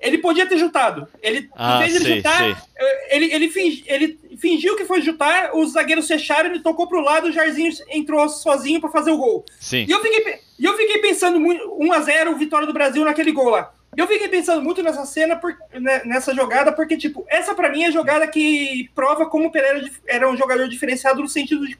ele 0.00 0.18
podia 0.18 0.46
ter 0.46 0.58
jutado. 0.58 1.08
Ele, 1.22 1.48
ah, 1.54 1.78
de 1.78 1.96
ele 1.96 2.16
jutar, 2.16 2.66
ele, 3.08 3.32
ele, 3.32 3.48
fingi, 3.48 3.84
ele, 3.86 4.18
fingiu 4.38 4.76
que 4.76 4.84
foi 4.84 5.00
jutar, 5.00 5.56
os 5.56 5.72
zagueiros 5.72 6.06
fecharam, 6.06 6.50
ele 6.50 6.60
tocou 6.60 6.86
pro 6.86 7.00
lado, 7.00 7.28
o 7.28 7.32
Jairzinho 7.32 7.72
entrou 7.90 8.28
sozinho 8.28 8.80
para 8.80 8.90
fazer 8.90 9.10
o 9.10 9.16
gol. 9.16 9.44
Sim. 9.58 9.86
E 9.88 9.90
eu 9.90 10.00
fiquei, 10.00 10.38
eu 10.60 10.76
fiquei 10.76 10.98
pensando 10.98 11.40
muito, 11.40 11.62
1x0, 11.78 12.36
vitória 12.36 12.66
do 12.66 12.72
Brasil 12.72 13.04
naquele 13.04 13.32
gol 13.32 13.50
lá. 13.50 13.72
Eu 13.96 14.06
fiquei 14.06 14.28
pensando 14.28 14.62
muito 14.62 14.82
nessa 14.82 15.06
cena, 15.06 15.36
por, 15.36 15.56
né, 15.72 16.02
nessa 16.04 16.34
jogada, 16.34 16.70
porque, 16.70 16.98
tipo, 16.98 17.24
essa 17.28 17.54
para 17.54 17.70
mim 17.70 17.82
é 17.82 17.86
a 17.86 17.90
jogada 17.90 18.28
que 18.28 18.90
prova 18.94 19.24
como 19.26 19.46
o 19.46 19.50
Pereira 19.50 19.88
era 20.06 20.30
um 20.30 20.36
jogador 20.36 20.68
diferenciado 20.68 21.22
no 21.22 21.28
sentido 21.28 21.66
de 21.66 21.78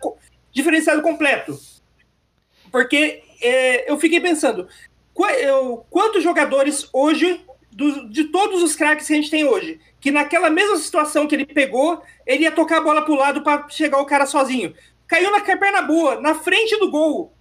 diferenciado 0.51 1.02
completo. 1.02 1.59
Porque 2.72 3.22
é, 3.43 3.90
eu 3.90 3.98
fiquei 3.98 4.18
pensando, 4.18 4.66
eu, 5.40 5.84
quantos 5.90 6.22
jogadores 6.22 6.88
hoje 6.90 7.44
do, 7.77 8.09
de 8.09 8.24
todos 8.24 8.62
os 8.62 8.74
craques 8.74 9.07
que 9.07 9.12
a 9.12 9.16
gente 9.16 9.31
tem 9.31 9.44
hoje, 9.44 9.78
que 10.01 10.11
naquela 10.11 10.48
mesma 10.48 10.78
situação 10.78 11.27
que 11.27 11.35
ele 11.35 11.44
pegou, 11.44 12.03
ele 12.27 12.44
ia 12.44 12.51
tocar 12.51 12.78
a 12.78 12.81
bola 12.81 13.03
pro 13.03 13.15
lado 13.15 13.43
para 13.43 13.69
chegar 13.69 14.01
o 14.01 14.07
cara 14.07 14.24
sozinho. 14.24 14.74
Caiu 15.07 15.31
na 15.31 15.40
perna 15.40 15.82
boa, 15.82 16.19
na 16.19 16.35
frente 16.35 16.74
do 16.78 16.90
gol. 16.90 17.35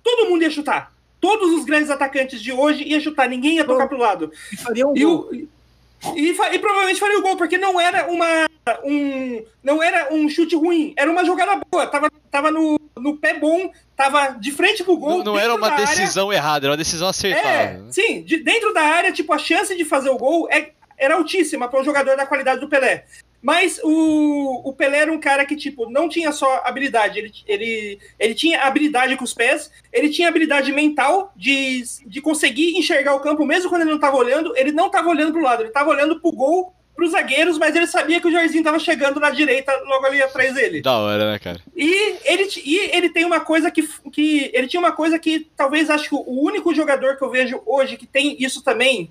Todo 0.00 0.30
mundo 0.30 0.42
ia 0.42 0.50
chutar. 0.50 0.94
Todos 1.20 1.52
os 1.52 1.64
grandes 1.64 1.90
atacantes 1.90 2.40
de 2.40 2.52
hoje 2.52 2.84
iam 2.84 3.00
chutar, 3.00 3.28
ninguém 3.28 3.56
ia 3.56 3.64
tocar 3.64 3.88
pro 3.88 3.98
lado. 3.98 4.32
E 4.52 4.56
faria 4.56 4.86
um 4.86 4.96
e, 4.96 5.02
gol. 5.02 5.28
O, 5.30 6.16
e, 6.16 6.28
e, 6.30 6.58
provavelmente 6.60 7.00
faria 7.00 7.18
o 7.18 7.22
gol, 7.22 7.36
porque 7.36 7.58
não 7.58 7.80
era 7.80 8.08
uma 8.08 8.46
um 8.84 9.44
não 9.62 9.82
era 9.82 10.14
um 10.14 10.28
chute 10.28 10.54
ruim, 10.54 10.94
era 10.96 11.10
uma 11.10 11.24
jogada 11.24 11.60
boa, 11.68 11.84
tava, 11.88 12.08
tava 12.30 12.52
no, 12.52 12.78
no 12.96 13.16
pé 13.16 13.38
bom, 13.38 13.70
tava 13.96 14.28
de 14.38 14.50
frente 14.52 14.84
pro 14.84 14.96
gol. 14.96 15.18
Não, 15.18 15.24
não 15.24 15.38
era 15.38 15.54
uma 15.54 15.70
decisão 15.70 16.30
área. 16.30 16.38
errada, 16.38 16.66
era 16.66 16.72
uma 16.72 16.76
decisão 16.76 17.08
acertada. 17.08 17.48
É, 17.48 17.80
sim, 17.90 18.22
de, 18.22 18.38
dentro 18.38 18.72
da 18.72 18.82
área, 18.82 19.12
tipo, 19.12 19.32
a 19.32 19.38
chance 19.38 19.76
de 19.76 19.84
fazer 19.84 20.10
o 20.10 20.18
gol 20.18 20.48
é, 20.50 20.70
era 20.98 21.14
altíssima 21.14 21.68
para 21.68 21.80
um 21.80 21.84
jogador 21.84 22.16
da 22.16 22.26
qualidade 22.26 22.60
do 22.60 22.68
Pelé. 22.68 23.04
Mas 23.42 23.80
o, 23.82 24.68
o 24.68 24.72
Pelé 24.72 24.98
era 24.98 25.12
um 25.12 25.18
cara 25.18 25.44
que, 25.44 25.56
tipo, 25.56 25.90
não 25.90 26.08
tinha 26.08 26.30
só 26.30 26.62
habilidade, 26.64 27.18
ele, 27.18 27.32
ele, 27.44 27.98
ele 28.16 28.34
tinha 28.34 28.62
habilidade 28.62 29.16
com 29.16 29.24
os 29.24 29.34
pés, 29.34 29.68
ele 29.92 30.10
tinha 30.10 30.28
habilidade 30.28 30.70
mental 30.70 31.32
de, 31.34 31.82
de 32.06 32.20
conseguir 32.20 32.78
enxergar 32.78 33.16
o 33.16 33.20
campo, 33.20 33.44
mesmo 33.44 33.68
quando 33.68 33.82
ele 33.82 33.90
não 33.90 33.96
estava 33.96 34.16
olhando, 34.16 34.56
ele 34.56 34.70
não 34.70 34.86
estava 34.86 35.08
olhando 35.08 35.32
pro 35.32 35.42
lado, 35.42 35.62
ele 35.62 35.70
estava 35.70 35.90
olhando 35.90 36.20
pro 36.20 36.30
gol 36.30 36.72
para 36.94 37.04
os 37.04 37.12
zagueiros, 37.12 37.58
mas 37.58 37.74
ele 37.74 37.86
sabia 37.86 38.20
que 38.20 38.28
o 38.28 38.30
Jairzinho 38.30 38.60
estava 38.60 38.78
chegando 38.78 39.18
na 39.18 39.30
direita, 39.30 39.72
logo 39.84 40.06
ali 40.06 40.22
atrás 40.22 40.54
dele. 40.54 40.82
Da 40.82 40.98
hora, 40.98 41.32
né, 41.32 41.38
cara? 41.38 41.60
E 41.74 42.18
ele, 42.24 42.48
e 42.64 42.78
ele 42.94 43.08
tem 43.08 43.24
uma 43.24 43.40
coisa 43.40 43.70
que, 43.70 43.88
que. 44.10 44.50
Ele 44.52 44.66
tinha 44.66 44.80
uma 44.80 44.92
coisa 44.92 45.18
que 45.18 45.50
talvez 45.56 45.88
acho 45.88 46.08
que 46.08 46.14
o 46.14 46.42
único 46.42 46.74
jogador 46.74 47.16
que 47.16 47.24
eu 47.24 47.30
vejo 47.30 47.62
hoje 47.66 47.96
que 47.96 48.06
tem 48.06 48.36
isso 48.42 48.62
também. 48.62 49.10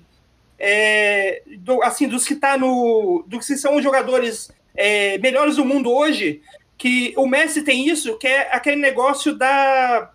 É, 0.58 1.42
do, 1.58 1.82
assim, 1.82 2.06
dos 2.06 2.24
que 2.24 2.36
tá 2.36 2.56
no. 2.56 3.24
Dos 3.26 3.46
que 3.46 3.56
são 3.56 3.76
os 3.76 3.82
jogadores 3.82 4.50
é, 4.76 5.18
melhores 5.18 5.56
do 5.56 5.64
mundo 5.64 5.90
hoje, 5.90 6.40
que 6.78 7.12
o 7.16 7.26
Messi 7.26 7.62
tem 7.62 7.88
isso, 7.88 8.16
que 8.16 8.28
é 8.28 8.54
aquele 8.54 8.76
negócio 8.76 9.34
da. 9.34 10.12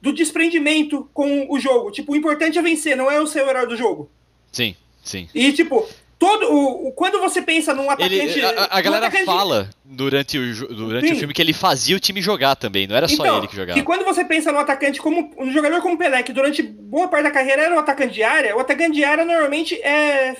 Do 0.00 0.12
desprendimento 0.12 1.08
com 1.14 1.46
o 1.50 1.58
jogo. 1.58 1.90
Tipo, 1.90 2.12
o 2.12 2.16
importante 2.16 2.58
é 2.58 2.62
vencer, 2.62 2.96
não 2.96 3.10
é 3.10 3.20
o 3.20 3.26
ser 3.26 3.42
o 3.42 3.48
herói 3.48 3.66
do 3.66 3.76
jogo. 3.76 4.10
Sim, 4.52 4.76
sim. 5.02 5.28
E, 5.34 5.50
tipo, 5.52 5.88
todo 6.24 6.54
o, 6.54 6.92
quando 6.92 7.20
você 7.20 7.42
pensa 7.42 7.74
num 7.74 7.90
atacante. 7.90 8.14
Ele, 8.14 8.44
a, 8.44 8.68
a 8.70 8.80
galera 8.80 9.08
atacante... 9.08 9.26
fala 9.26 9.68
durante, 9.84 10.38
o, 10.38 10.68
durante 10.68 11.12
o 11.12 11.16
filme 11.16 11.34
que 11.34 11.42
ele 11.42 11.52
fazia 11.52 11.94
o 11.94 12.00
time 12.00 12.22
jogar 12.22 12.56
também, 12.56 12.86
não 12.86 12.96
era 12.96 13.06
só 13.06 13.22
então, 13.22 13.38
ele 13.38 13.46
que 13.46 13.54
jogava. 13.54 13.78
E 13.78 13.82
quando 13.82 14.04
você 14.04 14.24
pensa 14.24 14.50
num 14.50 14.58
atacante 14.58 15.00
como 15.02 15.30
um 15.36 15.52
jogador 15.52 15.82
como 15.82 15.98
Pelé, 15.98 16.22
que 16.22 16.32
durante 16.32 16.62
boa 16.62 17.08
parte 17.08 17.24
da 17.24 17.30
carreira 17.30 17.62
era 17.62 17.74
um 17.74 17.78
atacante 17.78 18.14
de 18.14 18.22
área, 18.22 18.56
o 18.56 18.60
atacante 18.60 18.92
de 18.92 19.04
área 19.04 19.22
normalmente 19.22 19.74
é, 19.82 20.34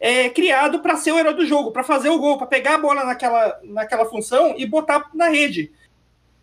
é 0.00 0.28
criado 0.30 0.80
para 0.80 0.96
ser 0.96 1.12
o 1.12 1.18
herói 1.18 1.34
do 1.34 1.46
jogo, 1.46 1.70
para 1.70 1.84
fazer 1.84 2.08
o 2.08 2.18
gol, 2.18 2.36
para 2.36 2.48
pegar 2.48 2.74
a 2.74 2.78
bola 2.78 3.04
naquela, 3.04 3.56
naquela 3.62 4.06
função 4.06 4.54
e 4.58 4.66
botar 4.66 5.10
na 5.14 5.28
rede. 5.28 5.70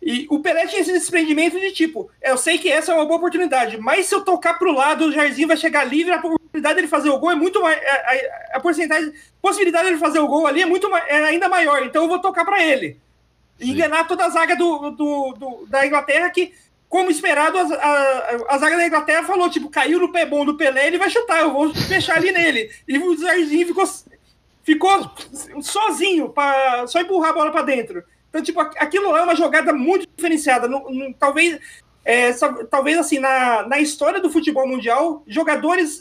E 0.00 0.26
o 0.30 0.38
Pelé 0.40 0.66
tinha 0.66 0.80
esse 0.80 0.92
desprendimento 0.92 1.60
de 1.60 1.72
tipo, 1.72 2.10
eu 2.22 2.38
sei 2.38 2.56
que 2.56 2.70
essa 2.70 2.92
é 2.92 2.94
uma 2.94 3.04
boa 3.04 3.18
oportunidade, 3.18 3.76
mas 3.76 4.06
se 4.06 4.14
eu 4.14 4.24
tocar 4.24 4.54
pro 4.54 4.72
lado, 4.72 5.06
o 5.06 5.12
Jairzinho 5.12 5.48
vai 5.48 5.56
chegar 5.56 5.84
livre, 5.84 6.12
possibilidade 6.48 6.74
dele 6.76 6.88
fazer 6.88 7.10
o 7.10 7.18
gol 7.18 7.30
é 7.30 7.34
muito 7.34 7.62
mais. 7.62 7.78
A, 7.78 7.92
a, 7.92 8.56
a 8.56 8.60
porcentagem, 8.60 9.12
possibilidade 9.40 9.84
dele 9.86 9.98
fazer 9.98 10.18
o 10.18 10.26
gol 10.26 10.46
ali 10.46 10.62
é 10.62 10.66
muito 10.66 10.94
é 10.96 11.24
ainda 11.24 11.48
maior, 11.48 11.82
então 11.82 12.02
eu 12.02 12.08
vou 12.08 12.18
tocar 12.18 12.44
para 12.44 12.62
ele. 12.62 12.98
E 13.60 13.70
enganar 13.70 14.04
toda 14.06 14.24
a 14.24 14.28
zaga 14.28 14.56
do, 14.56 14.90
do, 14.90 15.32
do, 15.32 15.66
da 15.66 15.86
Inglaterra, 15.86 16.30
que, 16.30 16.54
como 16.88 17.10
esperado, 17.10 17.58
a, 17.58 17.62
a, 17.64 18.54
a, 18.54 18.58
zaga 18.58 18.76
da 18.76 18.86
Inglaterra 18.86 19.24
falou: 19.24 19.50
tipo, 19.50 19.68
caiu 19.68 19.98
no 19.98 20.12
pé 20.12 20.24
bom 20.24 20.44
do 20.44 20.56
Pelé, 20.56 20.86
ele 20.86 20.98
vai 20.98 21.10
chutar, 21.10 21.40
eu 21.40 21.52
vou 21.52 21.74
fechar 21.74 22.16
ali 22.16 22.30
nele. 22.30 22.70
E 22.86 22.98
o 22.98 23.16
Jairzinho 23.16 23.66
ficou, 23.66 23.84
ficou 24.62 25.10
sozinho, 25.60 26.28
pra, 26.28 26.86
só 26.86 27.00
empurrar 27.00 27.30
a 27.30 27.34
bola 27.34 27.50
para 27.50 27.62
dentro. 27.62 28.02
Então, 28.28 28.42
tipo, 28.42 28.60
aquilo 28.60 29.10
lá 29.10 29.20
é 29.20 29.22
uma 29.22 29.34
jogada 29.34 29.72
muito 29.72 30.06
diferenciada. 30.14 30.68
No, 30.68 31.14
talvez, 31.14 31.58
é, 32.08 32.32
talvez 32.70 32.96
assim, 32.96 33.18
na, 33.18 33.68
na 33.68 33.78
história 33.78 34.18
do 34.18 34.30
futebol 34.30 34.66
mundial, 34.66 35.22
jogadores 35.26 36.00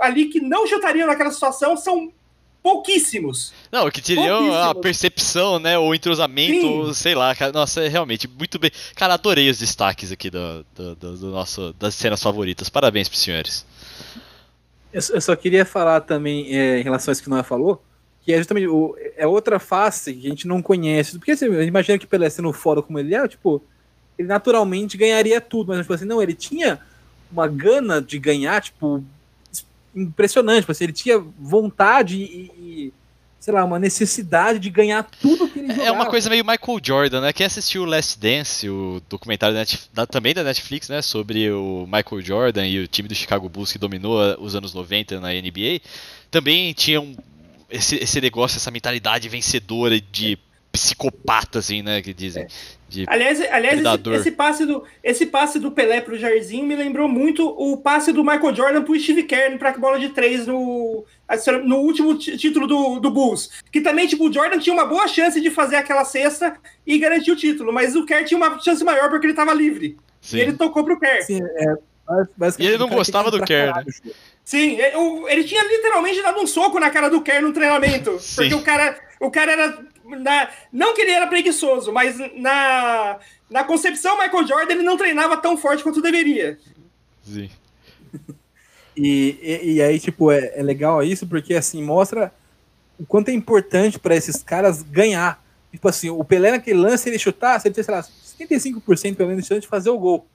ali 0.00 0.24
que 0.26 0.40
não 0.40 0.66
chutariam 0.66 1.06
naquela 1.06 1.30
situação 1.30 1.76
são 1.76 2.12
pouquíssimos. 2.60 3.52
Não, 3.70 3.88
que 3.88 4.02
teriam 4.02 4.52
a 4.52 4.74
percepção, 4.74 5.60
né, 5.60 5.78
ou 5.78 5.94
entrosamento, 5.94 6.88
Sim. 6.88 6.94
sei 6.94 7.14
lá, 7.14 7.32
cara, 7.32 7.52
nossa, 7.52 7.80
é 7.80 7.86
realmente 7.86 8.26
muito 8.26 8.58
bem. 8.58 8.72
Cara, 8.96 9.14
adorei 9.14 9.48
os 9.48 9.60
destaques 9.60 10.10
aqui 10.10 10.30
do, 10.30 10.66
do, 10.74 10.96
do, 10.96 11.16
do 11.16 11.30
nosso, 11.30 11.72
das 11.78 11.94
cenas 11.94 12.20
favoritas. 12.20 12.68
Parabéns 12.68 13.08
pros 13.08 13.22
senhores. 13.22 13.64
Eu, 14.92 15.20
só 15.20 15.36
queria 15.36 15.64
falar 15.64 16.00
também 16.00 16.56
é, 16.56 16.80
em 16.80 16.82
relação 16.82 17.12
a 17.12 17.12
isso 17.12 17.22
que 17.22 17.28
o 17.28 17.30
Noé 17.30 17.44
falou, 17.44 17.80
que 18.20 18.32
é 18.32 18.38
justamente 18.38 18.66
o, 18.66 18.96
é 19.16 19.28
outra 19.28 19.60
face 19.60 20.12
que 20.12 20.26
a 20.26 20.30
gente 20.30 20.48
não 20.48 20.60
conhece. 20.60 21.16
Porque 21.16 21.30
assim, 21.30 21.46
imagina 21.46 22.00
que 22.00 22.06
Pelé 22.06 22.28
sendo 22.28 22.52
fora 22.52 22.82
como 22.82 22.98
ele 22.98 23.14
é, 23.14 23.28
tipo, 23.28 23.62
ele 24.18 24.28
naturalmente 24.28 24.96
ganharia 24.96 25.40
tudo, 25.40 25.68
mas 25.68 25.80
tipo 25.80 25.92
assim, 25.92 26.04
não, 26.04 26.22
ele 26.22 26.34
tinha 26.34 26.80
uma 27.30 27.46
gana 27.46 28.00
de 28.00 28.18
ganhar, 28.18 28.62
tipo, 28.62 29.02
impressionante, 29.94 30.60
tipo 30.60 30.72
assim, 30.72 30.84
ele 30.84 30.92
tinha 30.92 31.18
vontade 31.18 32.16
e, 32.16 32.52
e 32.58 32.92
sei 33.46 33.54
lá, 33.54 33.64
uma 33.64 33.78
necessidade 33.78 34.58
de 34.58 34.70
ganhar 34.70 35.04
tudo 35.20 35.48
que 35.48 35.60
ele 35.60 35.68
jogava. 35.68 35.88
É 35.88 35.92
uma 35.92 36.06
coisa 36.06 36.28
meio 36.28 36.44
Michael 36.44 36.80
Jordan, 36.82 37.20
né? 37.20 37.32
Quem 37.32 37.46
assistiu 37.46 37.84
Last 37.84 38.18
Dance, 38.18 38.68
o 38.68 39.00
documentário 39.08 39.54
da 39.54 39.60
Netflix, 39.60 39.90
da, 39.94 40.06
também 40.06 40.34
da 40.34 40.42
Netflix, 40.42 40.88
né? 40.88 41.00
Sobre 41.00 41.50
o 41.52 41.86
Michael 41.86 42.22
Jordan 42.22 42.66
e 42.66 42.80
o 42.80 42.88
time 42.88 43.08
do 43.08 43.14
Chicago 43.14 43.48
Bulls 43.48 43.70
que 43.70 43.78
dominou 43.78 44.18
os 44.40 44.56
anos 44.56 44.74
90 44.74 45.20
na 45.20 45.28
NBA, 45.32 45.80
também 46.28 46.72
tinha 46.72 47.00
esse, 47.70 47.94
esse 47.96 48.20
negócio, 48.20 48.56
essa 48.56 48.70
mentalidade 48.70 49.28
vencedora 49.28 50.00
de 50.00 50.36
psicopata, 50.72 51.60
assim, 51.60 51.82
né? 51.82 52.02
Que 52.02 52.12
dizem. 52.12 52.42
É. 52.42 52.48
aliás, 53.06 53.40
aliás 53.50 53.80
esse, 53.80 54.10
esse, 54.14 54.30
passe 54.30 54.64
do, 54.64 54.84
esse 55.02 55.26
passe 55.26 55.58
do 55.58 55.70
Pelé 55.70 56.00
pro 56.00 56.18
Jairzinho 56.18 56.66
me 56.66 56.76
lembrou 56.76 57.08
muito 57.08 57.48
o 57.48 57.76
passe 57.76 58.12
do 58.12 58.22
Michael 58.22 58.54
Jordan 58.54 58.82
pro 58.82 58.98
Steve 58.98 59.24
Kerr 59.24 59.58
pra 59.58 59.76
bola 59.76 59.98
de 59.98 60.10
três 60.10 60.46
no, 60.46 61.04
no 61.64 61.76
último 61.78 62.16
título 62.16 62.66
do, 62.66 63.00
do 63.00 63.10
Bulls. 63.10 63.50
Que 63.72 63.80
também, 63.80 64.06
tipo, 64.06 64.28
o 64.28 64.32
Jordan 64.32 64.58
tinha 64.58 64.74
uma 64.74 64.86
boa 64.86 65.08
chance 65.08 65.40
de 65.40 65.50
fazer 65.50 65.76
aquela 65.76 66.04
cesta 66.04 66.56
e 66.86 66.98
garantir 66.98 67.32
o 67.32 67.36
título, 67.36 67.72
mas 67.72 67.96
o 67.96 68.06
Kerr 68.06 68.24
tinha 68.24 68.38
uma 68.38 68.58
chance 68.60 68.82
maior 68.84 69.10
porque 69.10 69.26
ele 69.26 69.34
tava 69.34 69.52
livre. 69.52 69.96
Sim. 70.20 70.38
E 70.38 70.40
ele 70.40 70.52
tocou 70.54 70.84
pro 70.84 70.98
Kerr. 70.98 71.22
Sim, 71.22 71.40
é, 71.42 71.74
e 72.58 72.66
ele 72.66 72.78
não 72.78 72.88
gostava 72.88 73.30
do 73.30 73.42
Kerr, 73.42 73.74
né? 73.74 73.84
Sim, 74.44 74.80
é, 74.80 74.94
ele 75.28 75.42
tinha 75.42 75.62
literalmente 75.64 76.22
dado 76.22 76.40
um 76.40 76.46
soco 76.46 76.78
na 76.78 76.88
cara 76.88 77.08
do 77.08 77.20
Kerr 77.20 77.42
no 77.42 77.52
treinamento. 77.52 78.18
Sim. 78.20 78.36
Porque 78.36 78.54
o 78.54 78.62
cara, 78.62 78.96
o 79.20 79.30
cara 79.30 79.52
era. 79.52 79.78
Na, 80.06 80.48
não 80.72 80.94
que 80.94 81.02
ele 81.02 81.10
era 81.10 81.26
preguiçoso, 81.26 81.92
mas 81.92 82.16
na, 82.34 83.18
na 83.50 83.64
concepção 83.64 84.18
Michael 84.18 84.46
Jordan 84.46 84.74
ele 84.74 84.82
não 84.82 84.96
treinava 84.96 85.36
tão 85.36 85.56
forte 85.56 85.82
quanto 85.82 86.02
deveria. 86.02 86.58
Sim. 87.22 87.50
E, 88.98 89.38
e, 89.42 89.72
e 89.74 89.82
aí, 89.82 90.00
tipo, 90.00 90.32
é, 90.32 90.52
é, 90.56 90.62
legal 90.62 91.02
isso 91.02 91.26
porque 91.26 91.52
assim 91.52 91.82
mostra 91.82 92.32
o 92.98 93.04
quanto 93.04 93.28
é 93.28 93.32
importante 93.32 93.98
para 93.98 94.16
esses 94.16 94.42
caras 94.42 94.80
ganhar. 94.80 95.44
Tipo 95.70 95.86
assim, 95.86 96.08
o 96.08 96.24
Pelé 96.24 96.50
naquele 96.50 96.78
lance, 96.78 97.06
ele 97.06 97.18
chutasse, 97.18 97.68
ele 97.68 97.74
tinha, 97.74 97.84
sei 97.84 97.94
lá, 97.94 98.02
75% 98.02 99.16
pelo 99.16 99.28
menos 99.28 99.42
de 99.42 99.48
chance 99.48 99.60
de 99.60 99.68
fazer 99.68 99.90
o 99.90 99.98
gol. 99.98 100.26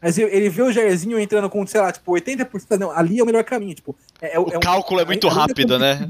Mas 0.00 0.16
ele 0.16 0.48
vê 0.48 0.62
o 0.62 0.72
Jairzinho 0.72 1.18
entrando 1.18 1.50
com, 1.50 1.66
sei 1.66 1.80
lá, 1.80 1.90
tipo, 1.90 2.12
80%. 2.12 2.78
Não, 2.78 2.90
ali 2.90 3.18
é 3.18 3.22
o 3.22 3.26
melhor 3.26 3.42
caminho. 3.42 3.74
Tipo, 3.74 3.96
é, 4.22 4.36
é 4.36 4.40
o 4.40 4.48
é 4.48 4.58
cálculo 4.60 5.00
um, 5.00 5.02
é 5.02 5.06
muito 5.06 5.26
é 5.26 5.30
rápido, 5.30 5.78
né? 5.78 6.06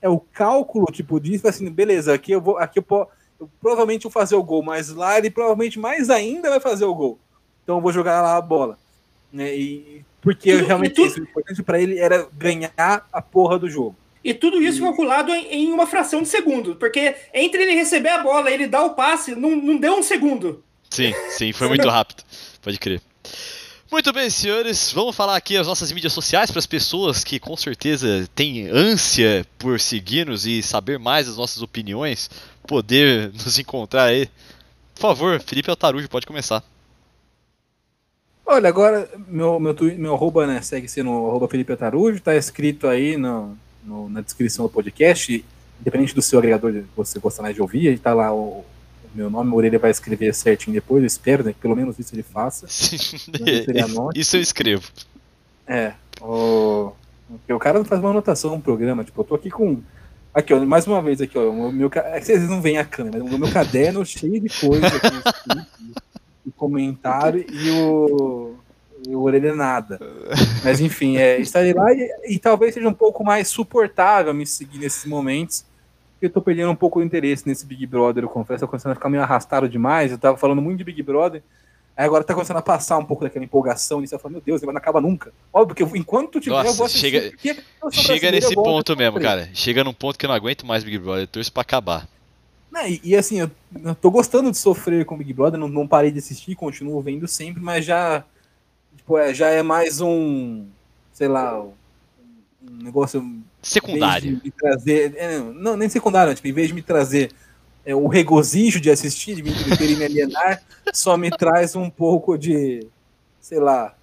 É 0.00 0.08
o 0.08 0.18
cálculo, 0.18 0.86
tipo, 0.86 1.20
disso 1.20 1.46
assim, 1.46 1.70
beleza, 1.70 2.14
aqui 2.14 2.32
eu 2.32 2.40
vou. 2.40 2.58
Aqui 2.58 2.78
eu, 2.78 2.86
eu 3.38 3.50
provavelmente 3.60 4.04
vou 4.04 4.12
fazer 4.12 4.34
o 4.34 4.42
gol, 4.42 4.62
mas 4.62 4.88
lá 4.88 5.18
ele 5.18 5.30
provavelmente 5.30 5.78
mais 5.78 6.08
ainda 6.08 6.48
vai 6.48 6.58
fazer 6.58 6.86
o 6.86 6.94
gol. 6.94 7.18
Então 7.62 7.76
eu 7.76 7.82
vou 7.82 7.92
jogar 7.92 8.22
lá 8.22 8.36
a 8.36 8.40
bola. 8.40 8.78
Né? 9.30 9.54
E, 9.54 10.04
porque 10.20 10.52
tudo, 10.52 10.66
realmente 10.66 10.94
tudo... 10.94 11.06
isso, 11.08 11.20
o 11.20 11.24
importante 11.24 11.62
para 11.62 11.80
ele 11.80 11.98
era 11.98 12.26
ganhar 12.32 12.72
a 13.12 13.20
porra 13.20 13.58
do 13.58 13.68
jogo. 13.68 13.94
E 14.24 14.32
tudo 14.32 14.62
isso 14.62 14.78
e... 14.78 14.82
calculado 14.82 15.32
em, 15.32 15.46
em, 15.46 15.72
uma 15.72 15.86
fração 15.86 16.22
de 16.22 16.28
segundo. 16.28 16.76
Porque 16.76 17.14
entre 17.34 17.62
ele 17.62 17.74
receber 17.74 18.10
a 18.10 18.22
bola 18.22 18.50
e 18.50 18.54
ele 18.54 18.66
dar 18.66 18.84
o 18.84 18.94
passe, 18.94 19.34
não, 19.34 19.56
não 19.56 19.76
deu 19.76 19.94
um 19.94 20.02
segundo. 20.02 20.64
Sim, 20.88 21.12
sim, 21.30 21.52
foi 21.52 21.68
muito 21.68 21.88
rápido. 21.88 22.22
Pode 22.62 22.78
crer. 22.78 23.02
Muito 23.90 24.10
bem, 24.10 24.30
senhores, 24.30 24.90
vamos 24.90 25.14
falar 25.14 25.36
aqui 25.36 25.54
as 25.54 25.66
nossas 25.66 25.92
mídias 25.92 26.14
sociais 26.14 26.50
para 26.50 26.60
as 26.60 26.66
pessoas 26.66 27.22
que 27.22 27.38
com 27.38 27.54
certeza 27.56 28.26
têm 28.34 28.66
ânsia 28.68 29.44
por 29.58 29.78
seguir-nos 29.78 30.46
e 30.46 30.62
saber 30.62 30.98
mais 30.98 31.26
das 31.26 31.36
nossas 31.36 31.60
opiniões, 31.60 32.30
poder 32.66 33.30
nos 33.44 33.58
encontrar 33.58 34.04
aí. 34.04 34.30
Por 34.94 35.02
favor, 35.02 35.40
Felipe 35.40 35.68
Altarujo, 35.68 36.08
pode 36.08 36.24
começar. 36.24 36.64
Olha, 38.46 38.68
agora 38.68 39.10
meu, 39.28 39.60
meu, 39.60 39.76
meu 39.98 40.14
arroba 40.14 40.46
né, 40.46 40.62
segue 40.62 40.88
sendo 40.88 41.10
arroba 41.10 41.48
Felipe 41.48 41.72
Altarujo, 41.72 42.22
tá 42.22 42.34
escrito 42.34 42.86
aí 42.86 43.18
no, 43.18 43.58
no, 43.84 44.08
na 44.08 44.22
descrição 44.22 44.64
do 44.64 44.70
podcast, 44.70 45.44
independente 45.80 46.14
do 46.14 46.22
seu 46.22 46.38
agregador 46.38 46.72
que 46.72 46.84
você 46.96 47.18
gosta 47.18 47.42
mais 47.42 47.54
de 47.54 47.60
ouvir, 47.60 47.92
está 47.92 48.14
lá 48.14 48.32
o, 48.32 48.64
meu 49.14 49.28
nome, 49.30 49.50
o 49.50 49.54
Orelha 49.54 49.78
vai 49.78 49.90
escrever 49.90 50.34
certinho 50.34 50.74
depois, 50.74 51.02
eu 51.02 51.06
espero, 51.06 51.44
né? 51.44 51.52
Que 51.52 51.60
pelo 51.60 51.76
menos 51.76 51.98
isso 51.98 52.14
ele 52.14 52.22
faça. 52.22 52.66
isso 54.14 54.36
eu 54.36 54.40
escrevo. 54.40 54.88
É. 55.66 55.92
O, 56.20 56.92
o 57.48 57.58
cara 57.58 57.78
não 57.78 57.84
faz 57.84 58.00
uma 58.00 58.10
anotação 58.10 58.52
no 58.56 58.60
programa, 58.60 59.04
tipo, 59.04 59.20
eu 59.20 59.24
tô 59.24 59.34
aqui 59.34 59.50
com. 59.50 59.80
Aqui, 60.34 60.54
ó, 60.54 60.64
mais 60.64 60.86
uma 60.86 61.02
vez 61.02 61.20
aqui, 61.20 61.36
ó. 61.36 61.50
O 61.50 61.72
meu, 61.72 61.90
é 61.94 62.20
que 62.20 62.26
vocês 62.26 62.48
não 62.48 62.60
veem 62.60 62.78
a 62.78 62.84
câmera, 62.84 63.22
o 63.22 63.38
meu 63.38 63.50
caderno 63.50 64.04
cheio 64.06 64.40
de 64.40 64.48
coisa 64.48 64.86
aqui, 64.86 65.66
e 66.46 66.50
comentário 66.52 67.44
e 67.50 67.70
o. 67.70 68.56
E 69.06 69.16
o 69.16 69.22
Orelha 69.22 69.52
nada. 69.52 69.98
Mas 70.62 70.80
enfim, 70.80 71.16
é, 71.16 71.40
estarei 71.40 71.72
lá 71.72 71.92
e, 71.92 72.34
e 72.34 72.38
talvez 72.38 72.72
seja 72.72 72.88
um 72.88 72.94
pouco 72.94 73.24
mais 73.24 73.48
suportável 73.48 74.32
me 74.32 74.46
seguir 74.46 74.78
nesses 74.78 75.04
momentos 75.06 75.64
eu 76.26 76.30
tô 76.30 76.40
perdendo 76.40 76.70
um 76.70 76.76
pouco 76.76 77.00
o 77.00 77.02
interesse 77.02 77.46
nesse 77.46 77.66
Big 77.66 77.86
Brother, 77.86 78.24
eu 78.24 78.28
confesso, 78.28 78.60
tá 78.60 78.66
começando 78.66 78.92
a 78.92 78.94
ficar 78.94 79.08
meio 79.08 79.22
arrastado 79.22 79.68
demais, 79.68 80.12
eu 80.12 80.18
tava 80.18 80.36
falando 80.36 80.62
muito 80.62 80.78
de 80.78 80.84
Big 80.84 81.02
Brother, 81.02 81.42
aí 81.96 82.06
agora 82.06 82.24
tá 82.24 82.34
começando 82.34 82.58
a 82.58 82.62
passar 82.62 82.98
um 82.98 83.04
pouco 83.04 83.24
daquela 83.24 83.44
empolgação, 83.44 84.02
e 84.02 84.06
você 84.06 84.18
fala, 84.18 84.32
meu 84.32 84.40
Deus, 84.40 84.62
ele 84.62 84.70
não 84.72 84.78
acaba 84.78 85.00
nunca. 85.00 85.32
Óbvio 85.52 85.74
que 85.74 85.98
enquanto 85.98 86.40
tiver, 86.40 86.56
Nossa, 86.56 86.68
eu 86.68 86.74
vou 86.74 86.86
assistir. 86.86 87.34
Chega, 87.40 87.62
chega 87.90 88.30
nesse 88.30 88.54
ponto 88.54 88.96
mesmo, 88.96 89.20
cara. 89.20 89.48
Chega 89.52 89.84
num 89.84 89.92
ponto 89.92 90.18
que 90.18 90.24
eu 90.24 90.28
não 90.28 90.34
aguento 90.34 90.66
mais 90.66 90.84
Big 90.84 90.98
Brother, 90.98 91.24
eu 91.24 91.28
torço 91.28 91.52
pra 91.52 91.62
acabar. 91.62 92.08
Não, 92.70 92.86
e, 92.86 93.00
e, 93.04 93.16
assim, 93.16 93.40
eu, 93.40 93.50
eu 93.84 93.94
tô 93.94 94.10
gostando 94.10 94.50
de 94.50 94.56
sofrer 94.56 95.04
com 95.04 95.18
Big 95.18 95.32
Brother, 95.32 95.60
não, 95.60 95.68
não 95.68 95.86
parei 95.86 96.10
de 96.10 96.18
assistir, 96.18 96.54
continuo 96.54 97.02
vendo 97.02 97.28
sempre, 97.28 97.62
mas 97.62 97.84
já, 97.84 98.24
tipo, 98.96 99.18
é, 99.18 99.34
já 99.34 99.48
é 99.48 99.62
mais 99.62 100.00
um, 100.00 100.64
sei 101.12 101.28
lá, 101.28 101.60
um 101.60 101.72
negócio 102.82 103.42
secundário. 103.60 104.40
Me 104.42 104.50
trazer, 104.50 105.14
é, 105.16 105.38
não, 105.38 105.76
nem 105.76 105.88
secundário, 105.88 106.34
tipo, 106.34 106.48
em 106.48 106.52
vez 106.52 106.68
de 106.68 106.74
me 106.74 106.82
trazer 106.82 107.30
é, 107.84 107.94
o 107.94 108.06
regozijo 108.06 108.80
de 108.80 108.90
assistir, 108.90 109.36
de 109.36 109.42
me, 109.42 109.50
de 109.50 109.76
querer 109.76 109.96
me 109.96 110.04
alienar, 110.04 110.62
só 110.92 111.16
me 111.16 111.30
traz 111.30 111.74
um 111.76 111.90
pouco 111.90 112.38
de, 112.38 112.86
sei 113.40 113.58
lá. 113.58 113.94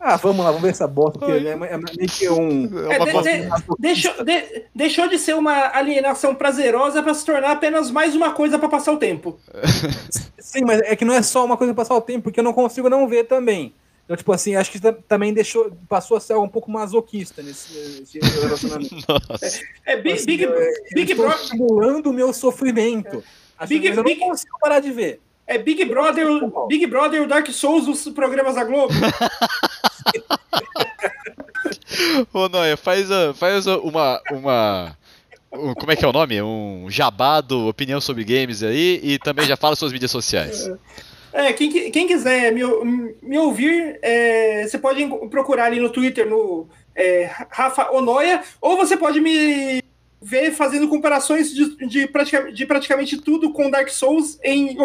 Ah, 0.00 0.16
vamos 0.16 0.44
lá, 0.44 0.50
vamos 0.50 0.62
ver 0.62 0.70
essa 0.70 0.86
bosta, 0.86 1.18
porque 1.18 1.32
é, 1.32 1.50
é 1.50 1.56
meio 1.56 2.08
que 2.08 2.28
um. 2.28 2.68
É, 2.88 2.98
de, 2.98 3.42
de, 3.42 3.50
deixou, 3.80 4.24
de, 4.24 4.64
deixou 4.72 5.08
de 5.08 5.18
ser 5.18 5.34
uma 5.34 5.76
alienação 5.76 6.34
prazerosa 6.36 7.02
para 7.02 7.14
se 7.14 7.26
tornar 7.26 7.50
apenas 7.50 7.90
mais 7.90 8.14
uma 8.14 8.32
coisa 8.32 8.58
para 8.60 8.68
passar 8.68 8.92
o 8.92 8.96
tempo. 8.96 9.40
Sim, 10.38 10.62
mas 10.64 10.80
é 10.82 10.94
que 10.94 11.04
não 11.04 11.14
é 11.14 11.22
só 11.22 11.44
uma 11.44 11.56
coisa 11.56 11.74
para 11.74 11.82
passar 11.82 11.96
o 11.96 12.00
tempo, 12.00 12.24
porque 12.24 12.38
eu 12.38 12.44
não 12.44 12.52
consigo 12.52 12.88
não 12.88 13.08
ver 13.08 13.24
também. 13.24 13.74
Então, 14.08 14.16
tipo 14.16 14.32
assim, 14.32 14.56
acho 14.56 14.70
que 14.70 14.80
também 15.06 15.34
deixou, 15.34 15.70
passou 15.86 16.16
a 16.16 16.20
ser 16.20 16.32
um 16.32 16.48
pouco 16.48 16.70
masoquista 16.70 17.42
nesse, 17.42 18.00
nesse 18.00 18.18
relacionamento. 18.40 18.94
Nossa. 19.06 19.60
É, 19.84 19.92
é 19.92 19.96
Big, 20.00 20.14
assim, 20.14 20.24
Big, 20.24 20.44
eu, 20.44 20.54
Big 20.94 21.12
Brother. 21.12 21.38
simulando 21.40 22.08
o 22.08 22.12
meu 22.14 22.32
sofrimento. 22.32 23.22
É. 23.60 23.66
Big, 23.66 23.86
eu 23.86 24.02
Big, 24.02 24.18
não 24.18 24.28
consigo 24.28 24.58
parar 24.58 24.80
de 24.80 24.90
ver. 24.90 25.20
É 25.46 25.58
Big 25.58 25.84
Brother, 25.84 26.26
Big 26.68 26.86
Brother 26.86 27.22
o 27.22 27.26
Dark 27.26 27.46
Souls 27.50 27.84
dos 27.84 28.08
programas 28.08 28.54
da 28.54 28.64
Globo. 28.64 28.94
Ô, 32.32 32.48
Noia, 32.48 32.78
faz, 32.78 33.08
faz 33.34 33.66
uma, 33.66 34.22
uma. 34.30 34.96
Como 35.50 35.92
é 35.92 35.96
que 35.96 36.04
é 36.04 36.08
o 36.08 36.12
nome? 36.12 36.40
Um 36.40 36.86
jabado, 36.88 37.68
opinião 37.68 38.00
sobre 38.00 38.24
games 38.24 38.62
aí 38.62 39.00
e 39.02 39.18
também 39.18 39.46
já 39.46 39.56
fala 39.56 39.76
suas 39.76 39.92
mídias 39.92 40.10
sociais. 40.10 40.70
É. 41.38 41.52
Quem, 41.52 41.70
quem 41.92 42.06
quiser 42.08 42.52
me, 42.52 42.62
me 43.22 43.38
ouvir, 43.38 43.96
é, 44.02 44.66
você 44.66 44.76
pode 44.76 45.06
procurar 45.30 45.66
ali 45.66 45.78
no 45.78 45.88
Twitter, 45.88 46.28
no 46.28 46.66
é, 46.96 47.30
Rafa 47.48 47.92
Onoia, 47.92 48.42
ou 48.60 48.76
você 48.76 48.96
pode 48.96 49.20
me 49.20 49.80
ver 50.20 50.50
fazendo 50.50 50.88
comparações 50.88 51.54
de, 51.54 51.86
de, 51.86 52.08
pratica, 52.08 52.50
de 52.50 52.66
praticamente 52.66 53.18
tudo 53.18 53.52
com 53.52 53.70
Dark 53.70 53.88
Souls 53.88 54.36
em 54.42 54.76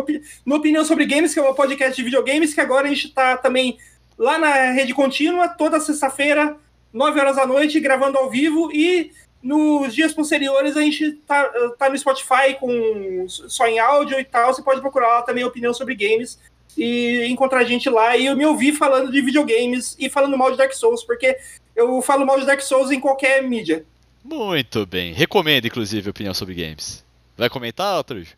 no 0.46 0.56
Opinião 0.56 0.86
sobre 0.86 1.08
Games, 1.08 1.34
que 1.34 1.40
é 1.40 1.50
um 1.50 1.56
podcast 1.56 1.96
de 1.96 2.04
videogames, 2.04 2.54
que 2.54 2.62
agora 2.62 2.86
a 2.86 2.90
gente 2.90 3.08
está 3.08 3.36
também 3.36 3.80
lá 4.16 4.38
na 4.38 4.72
rede 4.74 4.94
contínua, 4.94 5.48
toda 5.48 5.80
sexta-feira, 5.80 6.56
9 6.94 7.20
horas 7.20 7.38
da 7.38 7.48
noite, 7.48 7.80
gravando 7.80 8.20
ao 8.20 8.30
vivo, 8.30 8.70
e 8.72 9.10
nos 9.44 9.94
dias 9.94 10.14
posteriores 10.14 10.78
a 10.78 10.82
gente 10.82 11.12
tá, 11.28 11.44
tá 11.78 11.90
no 11.90 11.98
Spotify 11.98 12.56
com 12.58 13.26
só 13.28 13.68
em 13.68 13.78
áudio 13.78 14.18
e 14.18 14.24
tal. 14.24 14.54
Você 14.54 14.64
pode 14.64 14.80
procurar 14.80 15.10
lá 15.10 15.22
também 15.22 15.44
opinião 15.44 15.74
sobre 15.74 15.96
games 15.96 16.40
e 16.78 17.26
encontrar 17.28 17.60
a 17.60 17.66
gente 17.66 17.90
lá 17.90 18.16
e 18.16 18.26
eu 18.26 18.38
me 18.38 18.46
ouvir 18.46 18.74
falando 18.74 19.12
de 19.12 19.22
videogames 19.22 19.96
e 20.00 20.10
falando 20.10 20.38
mal 20.38 20.50
de 20.50 20.58
Dark 20.58 20.74
Souls, 20.74 21.04
porque 21.04 21.38
eu 21.76 22.02
falo 22.02 22.26
mal 22.26 22.40
de 22.40 22.46
Dark 22.46 22.62
Souls 22.62 22.90
em 22.90 23.00
qualquer 23.00 23.44
mídia. 23.44 23.86
Muito 24.24 24.86
bem. 24.86 25.12
Recomendo, 25.14 25.68
inclusive, 25.68 26.10
opinião 26.10 26.34
sobre 26.34 26.56
games. 26.56 27.04
Vai 27.38 27.50
comentar, 27.50 28.02
Trujo? 28.06 28.36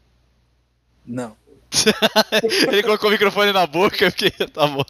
Não. 1.05 1.37
Ele 2.67 2.81
colocou 2.81 3.09
o 3.09 3.11
microfone 3.11 3.51
na 3.51 3.67
boca 3.67 4.09
porque 4.11 4.31
tá 4.49 4.65
bom. 4.65 4.83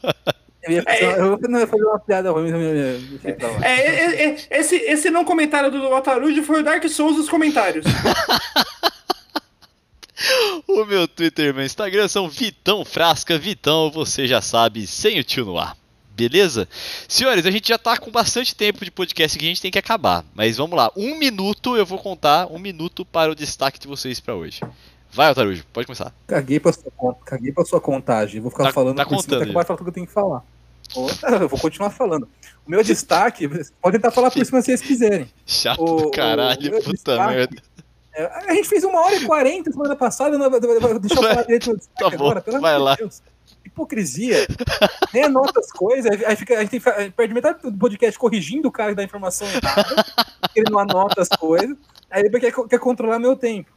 Eu 0.67 0.83
é, 0.85 1.19
eu 1.19 1.39
não 1.49 1.59
ia 1.59 1.67
fazer 1.67 1.83
uma 1.83 1.99
piada 1.99 2.31
ruim, 2.31 2.51
mas 2.51 2.61
eu 2.61 2.69
é, 3.61 3.69
é, 3.69 4.25
é, 4.25 4.35
esse, 4.59 4.75
esse 4.75 5.11
não 5.11 5.23
comentário 5.23 5.71
do 5.71 5.93
Atarujo 5.93 6.41
foi 6.43 6.61
o 6.61 6.63
Dark 6.63 6.83
Souls 6.89 7.15
dos 7.15 7.29
comentários. 7.29 7.85
o 10.67 10.83
meu 10.85 11.07
Twitter 11.07 11.49
e 11.49 11.53
meu 11.53 11.63
Instagram 11.63 12.07
são 12.07 12.27
Vitão 12.27 12.83
Frasca, 12.83 13.37
Vitão, 13.37 13.91
você 13.91 14.25
já 14.27 14.41
sabe, 14.41 14.87
sem 14.87 15.19
o 15.19 15.23
tio 15.23 15.45
no 15.45 15.59
ar. 15.59 15.77
Beleza? 16.15 16.67
Senhores, 17.07 17.45
a 17.45 17.51
gente 17.51 17.67
já 17.67 17.77
tá 17.77 17.95
com 17.97 18.09
bastante 18.09 18.55
tempo 18.55 18.83
de 18.85 18.89
podcast 18.89 19.37
que 19.37 19.45
a 19.45 19.49
gente 19.49 19.61
tem 19.61 19.69
que 19.69 19.77
acabar. 19.77 20.23
Mas 20.33 20.57
vamos 20.57 20.75
lá, 20.77 20.89
um 20.95 21.19
minuto 21.19 21.75
eu 21.75 21.85
vou 21.85 21.99
contar, 21.99 22.47
um 22.47 22.57
minuto 22.57 23.05
para 23.05 23.31
o 23.31 23.35
destaque 23.35 23.79
de 23.79 23.87
vocês 23.87 24.19
para 24.19 24.33
hoje. 24.33 24.61
Vai, 25.11 25.29
Otarujo, 25.31 25.63
pode 25.71 25.85
começar. 25.85 26.11
Caguei 26.27 26.59
pra 26.59 26.73
sua, 26.73 27.15
caguei 27.25 27.51
pra 27.51 27.63
sua 27.63 27.79
contagem. 27.79 28.41
Vou 28.41 28.49
ficar 28.51 28.65
tá, 28.65 28.73
falando 28.73 28.97
tá 28.97 29.05
contando. 29.05 29.45
Cima, 29.45 29.63
falar 29.63 29.77
tudo 29.77 29.85
que 29.85 29.89
eu 29.89 29.93
tenho 29.93 30.07
que 30.07 30.11
falar. 30.11 30.43
Eu 31.41 31.49
vou 31.49 31.59
continuar 31.59 31.89
falando. 31.89 32.27
O 32.65 32.71
meu 32.71 32.83
destaque, 32.83 33.47
podem 33.81 33.99
tentar 33.99 34.11
falar 34.11 34.31
por 34.31 34.45
cima 34.45 34.61
se 34.61 34.67
vocês 34.67 34.81
quiserem. 34.81 35.31
Chato 35.45 35.79
o, 35.79 36.11
caralho, 36.11 36.77
o 36.77 36.77
puta 36.77 36.91
destaque, 36.91 37.35
merda. 37.35 37.61
É, 38.15 38.25
a 38.49 38.53
gente 38.53 38.69
fez 38.69 38.83
uma 38.83 39.01
hora 39.01 39.15
e 39.15 39.25
quarenta 39.25 39.71
semana 39.71 39.95
passada, 39.95 40.37
não, 40.37 40.49
deixa 40.49 40.65
eu 40.67 41.21
falar 41.21 41.43
direito 41.43 41.69
no 41.69 41.77
destaque 41.77 42.11
tá 42.11 42.17
bom, 42.17 42.25
agora, 42.25 42.41
pelo 42.41 42.61
vai 42.61 42.79
lá. 42.79 42.95
Deus. 42.95 43.21
Hipocrisia. 43.65 44.47
Nem 45.13 45.23
anota 45.23 45.59
as 45.59 45.71
coisas, 45.71 46.09
aí 46.23 46.35
fica, 46.35 46.57
a 46.57 46.61
gente 46.63 46.79
tem, 46.79 47.11
perde 47.11 47.33
metade 47.33 47.59
do 47.61 47.77
podcast 47.77 48.17
corrigindo 48.17 48.69
o 48.69 48.71
cara 48.71 48.91
que 48.91 48.95
dá 48.95 49.03
informação 49.03 49.45
errada, 49.47 50.05
ele 50.55 50.71
não 50.71 50.79
anota 50.79 51.21
as 51.21 51.29
coisas, 51.29 51.75
aí 52.09 52.23
ele 52.23 52.39
quer, 52.39 52.53
quer 52.53 52.79
controlar 52.79 53.19
meu 53.19 53.35
tempo. 53.35 53.69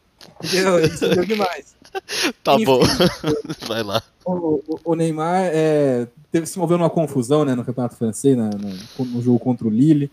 Entendeu? 0.42 0.78
Isso 0.80 1.08
deu 1.08 1.24
demais. 1.24 1.76
Tá 2.42 2.54
Enfim, 2.54 2.64
bom. 2.64 2.80
Vai 3.66 3.82
lá. 3.82 4.02
O, 4.24 4.62
o, 4.84 4.94
Neymar 4.94 5.50
é, 5.52 6.06
teve, 6.30 6.46
se 6.46 6.56
envolveu 6.56 6.78
numa 6.78 6.90
confusão 6.90 7.44
né, 7.44 7.54
no 7.54 7.64
Campeonato 7.64 7.96
Francês, 7.96 8.36
na, 8.36 8.50
no, 8.50 9.04
no, 9.04 9.22
jogo 9.22 9.38
contra 9.38 9.66
o 9.66 9.70
Lille. 9.70 10.10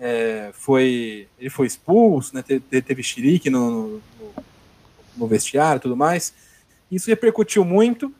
É, 0.00 0.50
foi, 0.52 1.28
ele 1.38 1.50
foi 1.50 1.66
expulso, 1.66 2.34
né, 2.34 2.42
teve, 2.42 2.82
teve 2.82 3.02
xerique 3.02 3.48
no, 3.50 3.70
no, 3.70 4.02
no 5.16 5.26
vestiário 5.26 5.78
e 5.78 5.82
tudo 5.82 5.96
mais. 5.96 6.32
Isso 6.90 7.08
repercutiu 7.08 7.64
muito, 7.64 8.12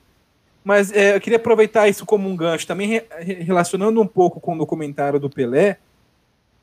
mas 0.64 0.93
é, 0.93 1.16
eu 1.16 1.20
queria 1.20 1.39
aproveitar 1.39 1.89
isso 1.89 2.06
como 2.06 2.28
um 2.28 2.36
gancho, 2.36 2.66
também 2.66 2.89
re, 2.89 3.35
relacionando 3.40 4.01
um 4.01 4.06
pouco 4.06 4.40
com 4.40 4.59
o 4.59 4.66
comentário 4.66 5.19
do 5.19 5.31
Pelé, 5.31 5.78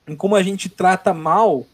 em 0.07 0.15
como 0.15 0.35
a 0.35 0.43
gente 0.43 0.69
trata 0.69 1.13
mal 1.13 1.65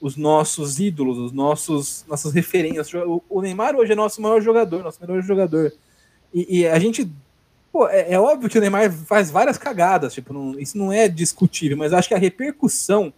os 0.00 0.16
nossos 0.16 0.78
ídolos, 0.78 1.18
os 1.18 1.32
nossos 1.32 2.04
nossas 2.08 2.32
referências. 2.32 2.90
O 3.28 3.40
Neymar 3.40 3.74
hoje 3.76 3.92
é 3.92 3.96
nosso 3.96 4.20
maior 4.22 4.40
jogador, 4.40 4.82
nosso 4.82 5.00
melhor 5.00 5.22
jogador. 5.22 5.72
E, 6.32 6.60
e 6.60 6.68
a 6.68 6.78
gente. 6.78 7.10
Pô, 7.70 7.86
é, 7.88 8.12
é, 8.12 8.20
óbvio 8.20 8.48
que 8.48 8.58
o 8.58 8.60
Neymar 8.60 8.90
faz 8.90 9.30
várias 9.30 9.58
cagadas, 9.58 10.14
tipo, 10.14 10.32
não, 10.32 10.58
isso 10.58 10.78
não 10.78 10.90
é 10.90 11.06
discutível, 11.06 11.76
mas 11.76 11.92
acho 11.92 12.08
que 12.08 12.14
a 12.14 12.18
repercussão 12.18 13.12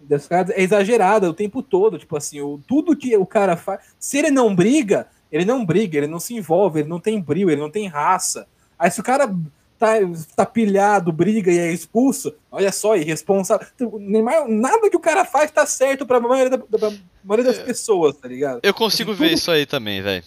das 0.00 0.28
cagadas 0.28 0.56
é 0.56 0.62
exagerada 0.62 1.28
o 1.28 1.34
tempo 1.34 1.62
todo. 1.62 1.98
Tipo 1.98 2.16
assim, 2.16 2.40
o, 2.40 2.60
tudo 2.66 2.96
que 2.96 3.16
o 3.16 3.26
cara 3.26 3.56
faz. 3.56 3.80
Se 3.98 4.18
ele 4.18 4.30
não 4.30 4.54
briga, 4.54 5.08
ele 5.30 5.44
não 5.44 5.64
briga, 5.64 5.98
ele 5.98 6.06
não 6.06 6.20
se 6.20 6.34
envolve, 6.34 6.80
ele 6.80 6.88
não 6.88 7.00
tem 7.00 7.20
brilho, 7.20 7.50
ele 7.50 7.60
não 7.60 7.70
tem 7.70 7.88
raça. 7.88 8.46
Aí 8.78 8.90
se 8.90 9.00
o 9.00 9.04
cara 9.04 9.34
tá, 9.78 9.94
tá 10.34 10.46
pilhado, 10.46 11.12
briga 11.12 11.50
e 11.50 11.58
é 11.58 11.72
expulso, 11.72 12.34
olha 12.50 12.72
só, 12.72 12.96
irresponsável. 12.96 13.66
Neymar, 13.98 14.48
nada 14.48 14.90
que 14.90 14.96
o 14.96 15.00
cara 15.00 15.24
faz 15.24 15.50
tá 15.50 15.66
certo 15.66 16.06
pra 16.06 16.20
maioria, 16.20 16.50
da, 16.50 16.58
pra 16.58 16.92
maioria 17.22 17.52
das 17.52 17.60
é. 17.60 17.64
pessoas, 17.64 18.16
tá 18.16 18.28
ligado? 18.28 18.60
Eu 18.62 18.74
consigo 18.74 19.12
assim, 19.12 19.20
ver 19.20 19.28
tudo, 19.28 19.38
isso 19.38 19.50
aí 19.50 19.66
também, 19.66 20.02
velho. 20.02 20.24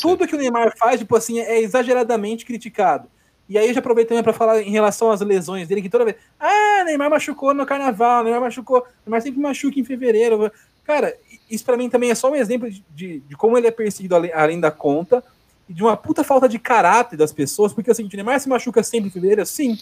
Tudo 0.00 0.26
que 0.26 0.34
o 0.34 0.38
Neymar 0.38 0.76
faz, 0.76 1.00
tipo 1.00 1.14
assim, 1.14 1.38
é 1.38 1.60
exageradamente 1.60 2.46
criticado. 2.46 3.08
E 3.48 3.56
aí 3.56 3.72
já 3.72 3.78
aproveitando 3.78 4.22
para 4.24 4.32
falar 4.32 4.60
em 4.62 4.70
relação 4.70 5.10
às 5.10 5.20
lesões 5.20 5.68
dele, 5.68 5.82
que 5.82 5.88
toda 5.88 6.04
vez. 6.04 6.16
Ah, 6.38 6.82
Neymar 6.84 7.10
machucou 7.10 7.54
no 7.54 7.66
carnaval, 7.66 8.24
Neymar 8.24 8.40
machucou. 8.40 8.84
Neymar 9.04 9.22
sempre 9.22 9.40
machuca 9.40 9.78
em 9.78 9.84
fevereiro. 9.84 10.50
Cara, 10.82 11.14
isso 11.50 11.64
para 11.64 11.76
mim 11.76 11.88
também 11.88 12.10
é 12.10 12.14
só 12.14 12.30
um 12.30 12.34
exemplo 12.34 12.70
de, 12.70 12.84
de, 12.90 13.20
de 13.20 13.36
como 13.36 13.56
ele 13.56 13.66
é 13.66 13.70
perseguido 13.70 14.16
além, 14.16 14.32
além, 14.32 14.60
da 14.60 14.70
conta 14.70 15.22
e 15.68 15.74
de 15.74 15.82
uma 15.82 15.96
puta 15.96 16.22
falta 16.22 16.48
de 16.48 16.58
caráter 16.58 17.16
das 17.16 17.32
pessoas, 17.32 17.72
porque 17.72 17.90
assim, 17.90 18.04
o 18.04 18.08
Neymar 18.12 18.40
se 18.40 18.48
machuca 18.48 18.82
sempre 18.82 19.08
em 19.08 19.12
fevereiro, 19.12 19.44
sim. 19.44 19.78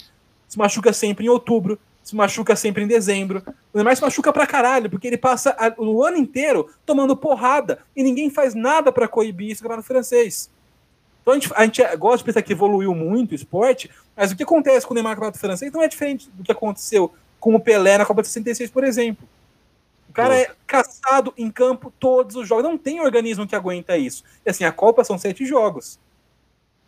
Se 0.48 0.59
machuca 0.59 0.93
sempre 0.93 1.27
em 1.27 1.28
outubro, 1.28 1.78
se 2.02 2.15
machuca 2.15 2.55
sempre 2.55 2.85
em 2.85 2.86
dezembro. 2.86 3.43
O 3.73 3.77
Neymar 3.77 3.97
se 3.97 4.02
machuca 4.02 4.32
pra 4.32 4.47
caralho, 4.47 4.90
porque 4.90 5.06
ele 5.06 5.19
passa 5.19 5.56
o 5.78 6.02
ano 6.02 6.16
inteiro 6.16 6.70
tomando 6.85 7.16
porrada 7.16 7.78
e 7.97 8.02
ninguém 8.02 8.31
faz 8.31 8.55
nada 8.55 8.93
para 8.93 9.09
coibir 9.09 9.51
isso 9.51 9.66
no 9.66 9.82
francês. 9.82 10.51
Então 11.23 11.32
a 11.32 11.39
gente, 11.39 11.52
a 11.55 11.65
gente 11.65 11.97
gosta 11.97 12.19
de 12.19 12.24
pensar 12.24 12.43
que 12.43 12.52
evoluiu 12.52 12.94
muito 12.94 13.32
o 13.32 13.35
esporte, 13.35 13.90
mas 14.15 14.31
o 14.31 14.36
que 14.36 14.43
acontece 14.43 14.86
com 14.86 14.93
o 14.93 14.94
Neymar 14.94 15.12
no 15.12 15.16
Campeonato 15.16 15.39
Francês 15.39 15.73
não 15.73 15.82
é 15.82 15.89
diferente 15.89 16.28
do 16.35 16.44
que 16.44 16.52
aconteceu 16.52 17.12
com 17.40 17.55
o 17.55 17.61
Pelé 17.61 17.98
na 17.98 18.05
Copa 18.05 18.23
de 18.23 18.28
66, 18.28 18.70
por 18.70 18.85
exemplo. 18.85 19.27
O 20.14 20.22
cara 20.22 20.38
é 20.38 20.52
caçado 20.64 21.34
em 21.36 21.50
campo 21.50 21.92
todos 21.98 22.36
os 22.36 22.46
jogos. 22.46 22.62
Não 22.62 22.78
tem 22.78 23.00
organismo 23.00 23.48
que 23.48 23.56
aguenta 23.56 23.98
isso. 23.98 24.22
E 24.46 24.50
assim, 24.50 24.62
a 24.62 24.70
Copa 24.70 25.02
são 25.02 25.18
sete 25.18 25.44
jogos. 25.44 25.98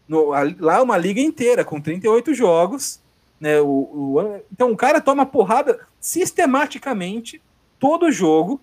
No, 0.06 0.32
a, 0.32 0.42
lá 0.60 0.80
uma 0.80 0.96
liga 0.96 1.20
inteira, 1.20 1.64
com 1.64 1.80
38 1.80 2.32
jogos. 2.32 3.00
Né, 3.40 3.60
o, 3.60 3.66
o, 3.66 4.42
então 4.52 4.70
o 4.70 4.76
cara 4.76 5.00
toma 5.00 5.26
porrada 5.26 5.80
sistematicamente 6.00 7.42
todo 7.80 8.12
jogo. 8.12 8.60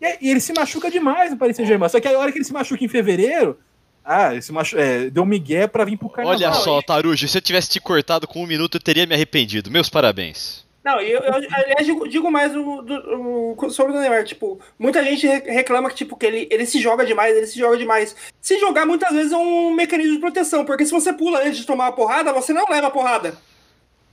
E, 0.00 0.26
e 0.26 0.30
ele 0.30 0.38
se 0.38 0.52
machuca 0.52 0.88
demais 0.88 1.32
no 1.32 1.36
Paris 1.36 1.56
Saint-Germain. 1.56 1.88
Só 1.88 1.98
que 1.98 2.06
a 2.06 2.16
hora 2.16 2.30
que 2.30 2.38
ele 2.38 2.44
se 2.44 2.52
machuca 2.52 2.84
em 2.84 2.88
fevereiro, 2.88 3.58
ah, 4.04 4.32
esse 4.32 4.52
macho, 4.52 4.78
é, 4.78 5.10
deu 5.10 5.26
migué 5.26 5.66
pra 5.66 5.84
vir 5.84 5.96
pro 5.96 6.08
carnaval. 6.08 6.38
Olha 6.38 6.52
só, 6.52 6.80
Tarujo, 6.80 7.26
se 7.26 7.36
eu 7.36 7.42
tivesse 7.42 7.70
te 7.70 7.80
cortado 7.80 8.28
com 8.28 8.44
um 8.44 8.46
minuto, 8.46 8.76
eu 8.76 8.80
teria 8.80 9.06
me 9.06 9.14
arrependido. 9.16 9.72
Meus 9.72 9.88
parabéns. 9.88 10.67
Não, 10.84 11.00
eu, 11.00 11.20
eu 11.20 11.34
aliás, 11.34 11.84
digo, 11.84 12.08
digo 12.08 12.30
mais 12.30 12.52
do, 12.52 12.82
do, 12.82 13.54
do, 13.54 13.70
sobre 13.70 13.92
o 13.92 14.00
Neymar. 14.00 14.24
Tipo, 14.24 14.60
muita 14.78 15.02
gente 15.04 15.26
reclama 15.26 15.90
que, 15.90 15.96
tipo, 15.96 16.16
que 16.16 16.24
ele, 16.24 16.48
ele 16.50 16.66
se 16.66 16.80
joga 16.80 17.04
demais, 17.04 17.36
ele 17.36 17.46
se 17.46 17.58
joga 17.58 17.76
demais. 17.76 18.14
Se 18.40 18.58
jogar, 18.58 18.86
muitas 18.86 19.12
vezes, 19.12 19.32
é 19.32 19.36
um 19.36 19.72
mecanismo 19.72 20.14
de 20.14 20.20
proteção, 20.20 20.64
porque 20.64 20.86
se 20.86 20.92
você 20.92 21.12
pula 21.12 21.40
antes 21.40 21.58
de 21.58 21.66
tomar 21.66 21.88
a 21.88 21.92
porrada, 21.92 22.32
você 22.32 22.52
não 22.52 22.64
leva 22.68 22.86
a 22.86 22.90
porrada. 22.90 23.36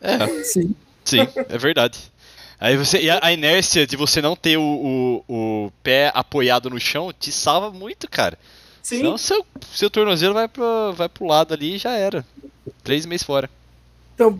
É, 0.01 0.27
sim. 0.43 0.75
Sim, 1.03 1.19
é 1.49 1.57
verdade. 1.57 1.99
Aí 2.59 2.75
você, 2.75 2.99
e 3.01 3.09
a, 3.09 3.31
inércia 3.31 3.85
de 3.85 3.95
você 3.95 4.21
não 4.21 4.35
ter 4.35 4.57
o, 4.57 5.23
o, 5.27 5.65
o 5.65 5.71
pé 5.83 6.11
apoiado 6.13 6.69
no 6.69 6.79
chão 6.79 7.13
te 7.13 7.31
salva 7.31 7.69
muito, 7.69 8.09
cara. 8.09 8.39
Sim. 8.81 8.97
Senão 8.97 9.17
seu, 9.17 9.45
seu 9.71 9.89
tornozelo 9.89 10.33
vai 10.33 10.47
pro, 10.47 10.93
vai 10.93 11.09
pro 11.09 11.25
lado 11.25 11.53
ali 11.53 11.75
e 11.75 11.77
já 11.77 11.91
era. 11.91 12.25
Três 12.83 13.05
meses 13.05 13.25
fora. 13.25 13.49
Então, 14.15 14.39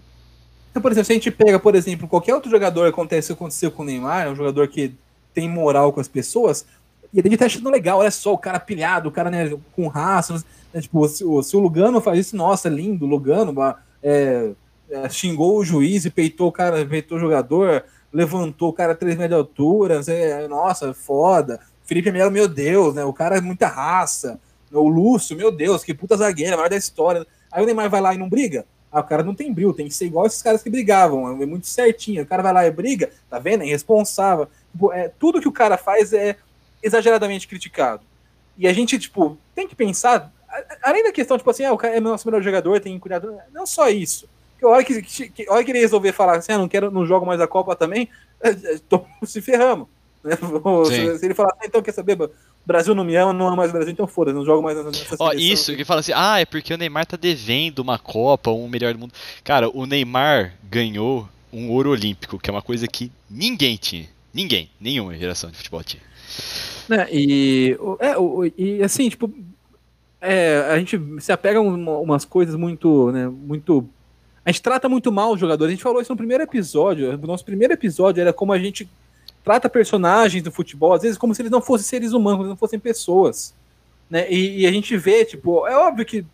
então, 0.75 0.81
por 0.81 0.91
exemplo, 0.91 1.05
se 1.05 1.13
a 1.13 1.15
gente 1.15 1.31
pega, 1.31 1.57
por 1.57 1.73
exemplo, 1.73 2.05
qualquer 2.05 2.35
outro 2.35 2.51
jogador 2.51 2.85
acontece 2.85 3.31
aconteceu 3.31 3.71
com 3.71 3.81
o 3.81 3.85
Neymar, 3.85 4.27
é 4.27 4.29
um 4.29 4.35
jogador 4.35 4.67
que 4.67 4.93
tem 5.33 5.47
moral 5.47 5.93
com 5.93 6.01
as 6.01 6.09
pessoas, 6.09 6.65
e 7.13 7.19
ele 7.19 7.37
tá 7.37 7.45
achando 7.45 7.69
legal, 7.69 7.99
olha 7.99 8.11
só, 8.11 8.33
o 8.33 8.37
cara 8.37 8.59
pilhado, 8.59 9.07
o 9.07 9.11
cara 9.11 9.31
né, 9.31 9.57
com 9.73 9.87
raça, 9.87 10.43
né, 10.73 10.81
tipo, 10.81 11.07
se, 11.07 11.23
se, 11.43 11.55
o 11.55 11.59
Lugano 11.61 12.01
faz 12.01 12.19
isso, 12.19 12.35
nossa, 12.35 12.67
lindo, 12.67 13.05
Lugano 13.05 13.55
é, 14.03 14.51
é, 14.89 15.07
xingou 15.07 15.57
o 15.57 15.63
juiz 15.63 16.03
e 16.03 16.09
peitou 16.09 16.49
o 16.49 16.51
cara, 16.51 16.85
peitou 16.85 17.17
o 17.17 17.21
jogador, 17.21 17.85
levantou 18.11 18.67
o 18.67 18.73
cara 18.73 18.91
a 18.91 18.95
3 18.97 19.15
metros 19.15 19.29
de 19.29 19.39
altura, 19.39 20.01
é, 20.09 20.45
nossa, 20.49 20.93
foda. 20.93 21.57
Felipe 21.85 22.11
Melo, 22.11 22.31
meu 22.31 22.49
Deus, 22.49 22.93
né? 22.93 23.05
O 23.05 23.13
cara 23.13 23.37
é 23.37 23.41
muita 23.41 23.67
raça. 23.67 24.37
O 24.73 24.89
Lúcio, 24.89 25.37
meu 25.37 25.53
Deus, 25.53 25.85
que 25.85 25.93
puta 25.93 26.17
zagueira, 26.17 26.57
maior 26.57 26.69
da 26.69 26.75
história. 26.75 27.25
Aí 27.49 27.63
o 27.63 27.65
Neymar 27.65 27.89
vai 27.89 28.01
lá 28.01 28.13
e 28.13 28.17
não 28.17 28.27
briga. 28.27 28.65
Ah, 28.95 29.01
o 29.01 29.03
cara 29.03 29.23
não 29.23 29.35
tem 29.35 29.51
bril, 29.53 29.73
tem 29.73 29.89
que 29.89 29.93
ser 29.93 30.05
igual 30.05 30.25
esses 30.25 30.41
caras 30.41 30.63
que 30.63 30.69
brigavam. 30.69 31.41
É 31.41 31.45
muito 31.45 31.67
certinho. 31.67 32.23
O 32.23 32.25
cara 32.25 32.41
vai 32.41 32.53
lá 32.53 32.65
e 32.65 32.71
briga, 32.71 33.11
tá 33.29 33.37
vendo? 33.37 33.61
É 33.61 33.67
irresponsável. 33.67 34.47
Tipo, 34.71 34.93
é, 34.93 35.09
tudo 35.09 35.41
que 35.41 35.49
o 35.49 35.51
cara 35.51 35.75
faz 35.75 36.13
é 36.13 36.37
exageradamente 36.81 37.45
criticado. 37.45 38.03
E 38.57 38.65
a 38.65 38.71
gente, 38.71 38.97
tipo, 38.97 39.37
tem 39.53 39.67
que 39.67 39.75
pensar, 39.75 40.31
além 40.81 41.03
da 41.03 41.11
questão, 41.11 41.37
tipo 41.37 41.49
assim, 41.49 41.65
ah, 41.65 41.73
o 41.73 41.77
cara 41.77 41.97
é 41.97 41.99
nosso 41.99 42.25
melhor 42.25 42.41
jogador, 42.41 42.79
tem 42.79 42.93
que 42.93 43.01
cuidar. 43.01 43.21
Não 43.51 43.65
só 43.65 43.89
isso. 43.89 44.29
Que 44.57 44.63
a 44.63 44.69
hora 44.69 44.81
que, 44.81 45.01
que, 45.01 45.49
hora 45.49 45.61
que 45.61 45.71
ele 45.71 45.79
resolver 45.79 46.13
falar 46.13 46.37
assim, 46.37 46.53
ah, 46.53 46.57
não 46.57 46.69
quero, 46.69 46.89
não 46.89 47.05
jogo 47.05 47.25
mais 47.25 47.41
a 47.41 47.47
Copa 47.47 47.75
também, 47.75 48.07
tô, 48.87 49.03
se 49.25 49.41
ferramos. 49.41 49.89
Né? 50.23 50.37
Se, 50.87 51.19
se, 51.19 51.25
ele 51.25 51.33
falar, 51.33 51.53
ah, 51.59 51.65
então 51.65 51.81
quer 51.81 51.91
saber, 51.91 52.17
Brasil 52.65 52.95
não 52.95 53.03
me 53.03 53.15
ama, 53.15 53.31
não 53.31 53.47
ama 53.47 53.57
mais 53.57 53.69
o 53.69 53.73
Brasil, 53.73 53.91
então 53.91 54.07
foda, 54.07 54.33
não 54.33 54.43
jogo 54.43 54.63
mais 54.63 54.83
nessa 54.83 55.15
Ó, 55.19 55.31
isso, 55.33 55.75
que 55.75 55.85
fala 55.85 55.99
assim, 55.99 56.13
ah, 56.15 56.39
é 56.39 56.45
porque 56.45 56.73
o 56.73 56.77
Neymar 56.77 57.05
tá 57.05 57.15
devendo 57.15 57.79
uma 57.79 57.99
Copa, 57.99 58.49
um 58.51 58.67
melhor 58.67 58.93
do 58.93 58.99
mundo. 58.99 59.13
Cara, 59.43 59.69
o 59.69 59.85
Neymar 59.85 60.55
ganhou 60.63 61.29
um 61.53 61.69
ouro 61.69 61.91
olímpico, 61.91 62.39
que 62.39 62.49
é 62.49 62.53
uma 62.53 62.61
coisa 62.61 62.87
que 62.87 63.11
ninguém 63.29 63.77
tinha. 63.77 64.07
Ninguém, 64.33 64.69
nenhuma 64.81 65.15
geração 65.17 65.49
de 65.49 65.57
futebol 65.57 65.83
tinha. 65.83 66.01
Né, 66.89 67.07
e, 67.11 67.77
é, 67.99 68.15
e 68.57 68.83
assim, 68.83 69.09
tipo, 69.09 69.31
é, 70.19 70.57
a 70.69 70.77
gente 70.79 70.99
se 71.19 71.31
apega 71.31 71.59
a 71.59 71.61
umas 71.61 72.25
coisas 72.25 72.55
muito, 72.55 73.11
né, 73.11 73.27
muito... 73.27 73.87
A 74.43 74.51
gente 74.51 74.61
trata 74.61 74.87
muito 74.87 75.11
mal 75.11 75.33
os 75.33 75.39
jogadores. 75.39 75.71
A 75.71 75.75
gente 75.75 75.83
falou 75.83 76.01
isso 76.01 76.11
no 76.11 76.17
primeiro 76.17 76.43
episódio. 76.43 77.11
O 77.11 77.27
nosso 77.27 77.43
primeiro 77.43 77.73
episódio 77.73 78.21
era 78.21 78.31
como 78.31 78.53
a 78.53 78.59
gente 78.59 78.87
trata 79.45 79.69
personagens 79.69 80.43
do 80.43 80.51
futebol, 80.51 80.93
às 80.93 81.03
vezes, 81.03 81.19
como 81.19 81.33
se 81.33 81.41
eles 81.43 81.51
não 81.51 81.61
fossem 81.61 81.85
seres 81.85 82.13
humanos, 82.13 82.37
como 82.37 82.45
se 82.45 82.49
não 82.49 82.57
fossem 82.57 82.79
pessoas. 82.79 83.53
Né? 84.09 84.29
E, 84.29 84.61
e, 84.61 84.67
a 84.67 84.71
gente 84.71 84.97
vê, 84.97 85.23
tipo, 85.23 85.67
é 85.67 85.77
óbvio 85.77 86.03
que 86.03 86.25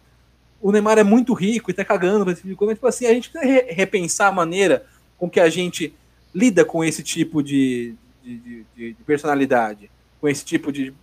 o 0.61 0.71
Neymar 0.71 0.97
é 0.97 1.03
muito 1.03 1.33
rico 1.33 1.69
e 1.69 1.73
tá 1.73 1.83
cagando 1.83 2.23
pra 2.23 2.31
esse 2.31 2.41
tipo 2.41 2.53
de 2.53 2.55
coisa, 2.55 2.71
mas, 2.71 2.77
tipo 2.77 2.88
assim, 2.88 3.05
a 3.05 3.13
gente 3.13 3.29
precisa 3.29 3.65
repensar 3.67 4.27
a 4.27 4.31
maneira 4.31 4.85
com 5.17 5.29
que 5.29 5.41
a 5.41 5.49
gente 5.49 5.93
lida 6.33 6.63
com 6.63 6.83
esse 6.83 7.03
tipo 7.03 7.43
de, 7.43 7.95
de, 8.23 8.38
de, 8.38 8.93
de 8.93 9.03
personalidade, 9.05 9.91
com 10.21 10.29
esse 10.29 10.45
tipo 10.45 10.71
de. 10.71 10.93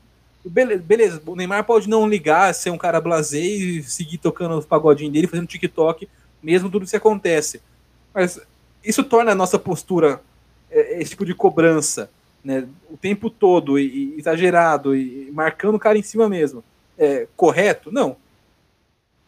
Beleza, 0.44 1.20
o 1.26 1.36
Neymar 1.36 1.64
pode 1.64 1.90
não 1.90 2.09
ligar, 2.09 2.55
ser 2.55 2.70
um 2.70 2.78
cara 2.78 3.02
blasé 3.02 3.39
e 3.39 3.82
seguir 3.82 4.16
tocando 4.16 4.56
os 4.56 4.64
pagodinhos 4.64 5.12
dele, 5.12 5.26
fazendo 5.26 5.47
TikTok, 5.47 6.09
mesmo 6.43 6.70
tudo 6.70 6.86
isso 6.86 6.97
acontece. 6.97 7.60
Mas 8.14 8.40
isso 8.82 9.05
torna 9.05 9.32
a 9.32 9.35
nossa 9.35 9.59
postura 9.59 10.22
esse 10.70 11.11
tipo 11.11 11.24
de 11.24 11.35
cobrança, 11.35 12.11
né, 12.45 12.66
o 12.90 12.97
tempo 12.97 13.31
todo, 13.31 13.78
e, 13.78 14.15
e 14.15 14.19
exagerado, 14.19 14.95
e, 14.95 15.31
marcando 15.32 15.74
o 15.74 15.78
cara 15.78 15.99
em 15.99 16.03
cima 16.03 16.28
mesmo, 16.28 16.62
é 16.97 17.27
correto? 17.36 17.90
Não. 17.93 18.16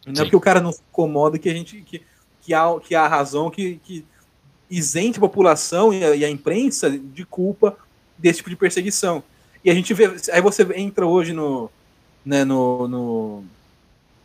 Não 0.05 0.15
Sim. 0.15 0.21
é 0.21 0.25
porque 0.25 0.35
o 0.35 0.41
cara 0.41 0.59
não 0.59 0.71
se 0.71 0.81
incomoda 0.89 1.37
que 1.37 1.49
a 1.49 1.53
gente 1.53 1.81
que, 1.81 2.01
que, 2.41 2.53
há, 2.53 2.67
que 2.79 2.95
há 2.95 3.07
razão 3.07 3.49
que, 3.51 3.79
que 3.83 4.05
isente 4.69 5.17
a 5.17 5.21
população 5.21 5.93
e 5.93 6.03
a, 6.03 6.15
e 6.15 6.25
a, 6.25 6.29
imprensa 6.29 6.89
de 6.89 7.25
culpa 7.25 7.77
desse 8.17 8.37
tipo 8.37 8.49
de 8.49 8.55
perseguição. 8.55 9.23
E 9.63 9.69
a 9.69 9.73
gente 9.75 9.93
vê. 9.93 10.11
Aí 10.31 10.41
você 10.41 10.63
entra 10.75 11.05
hoje 11.05 11.33
no. 11.33 11.69
Né, 12.23 12.43
no, 12.43 12.87
no 12.87 13.43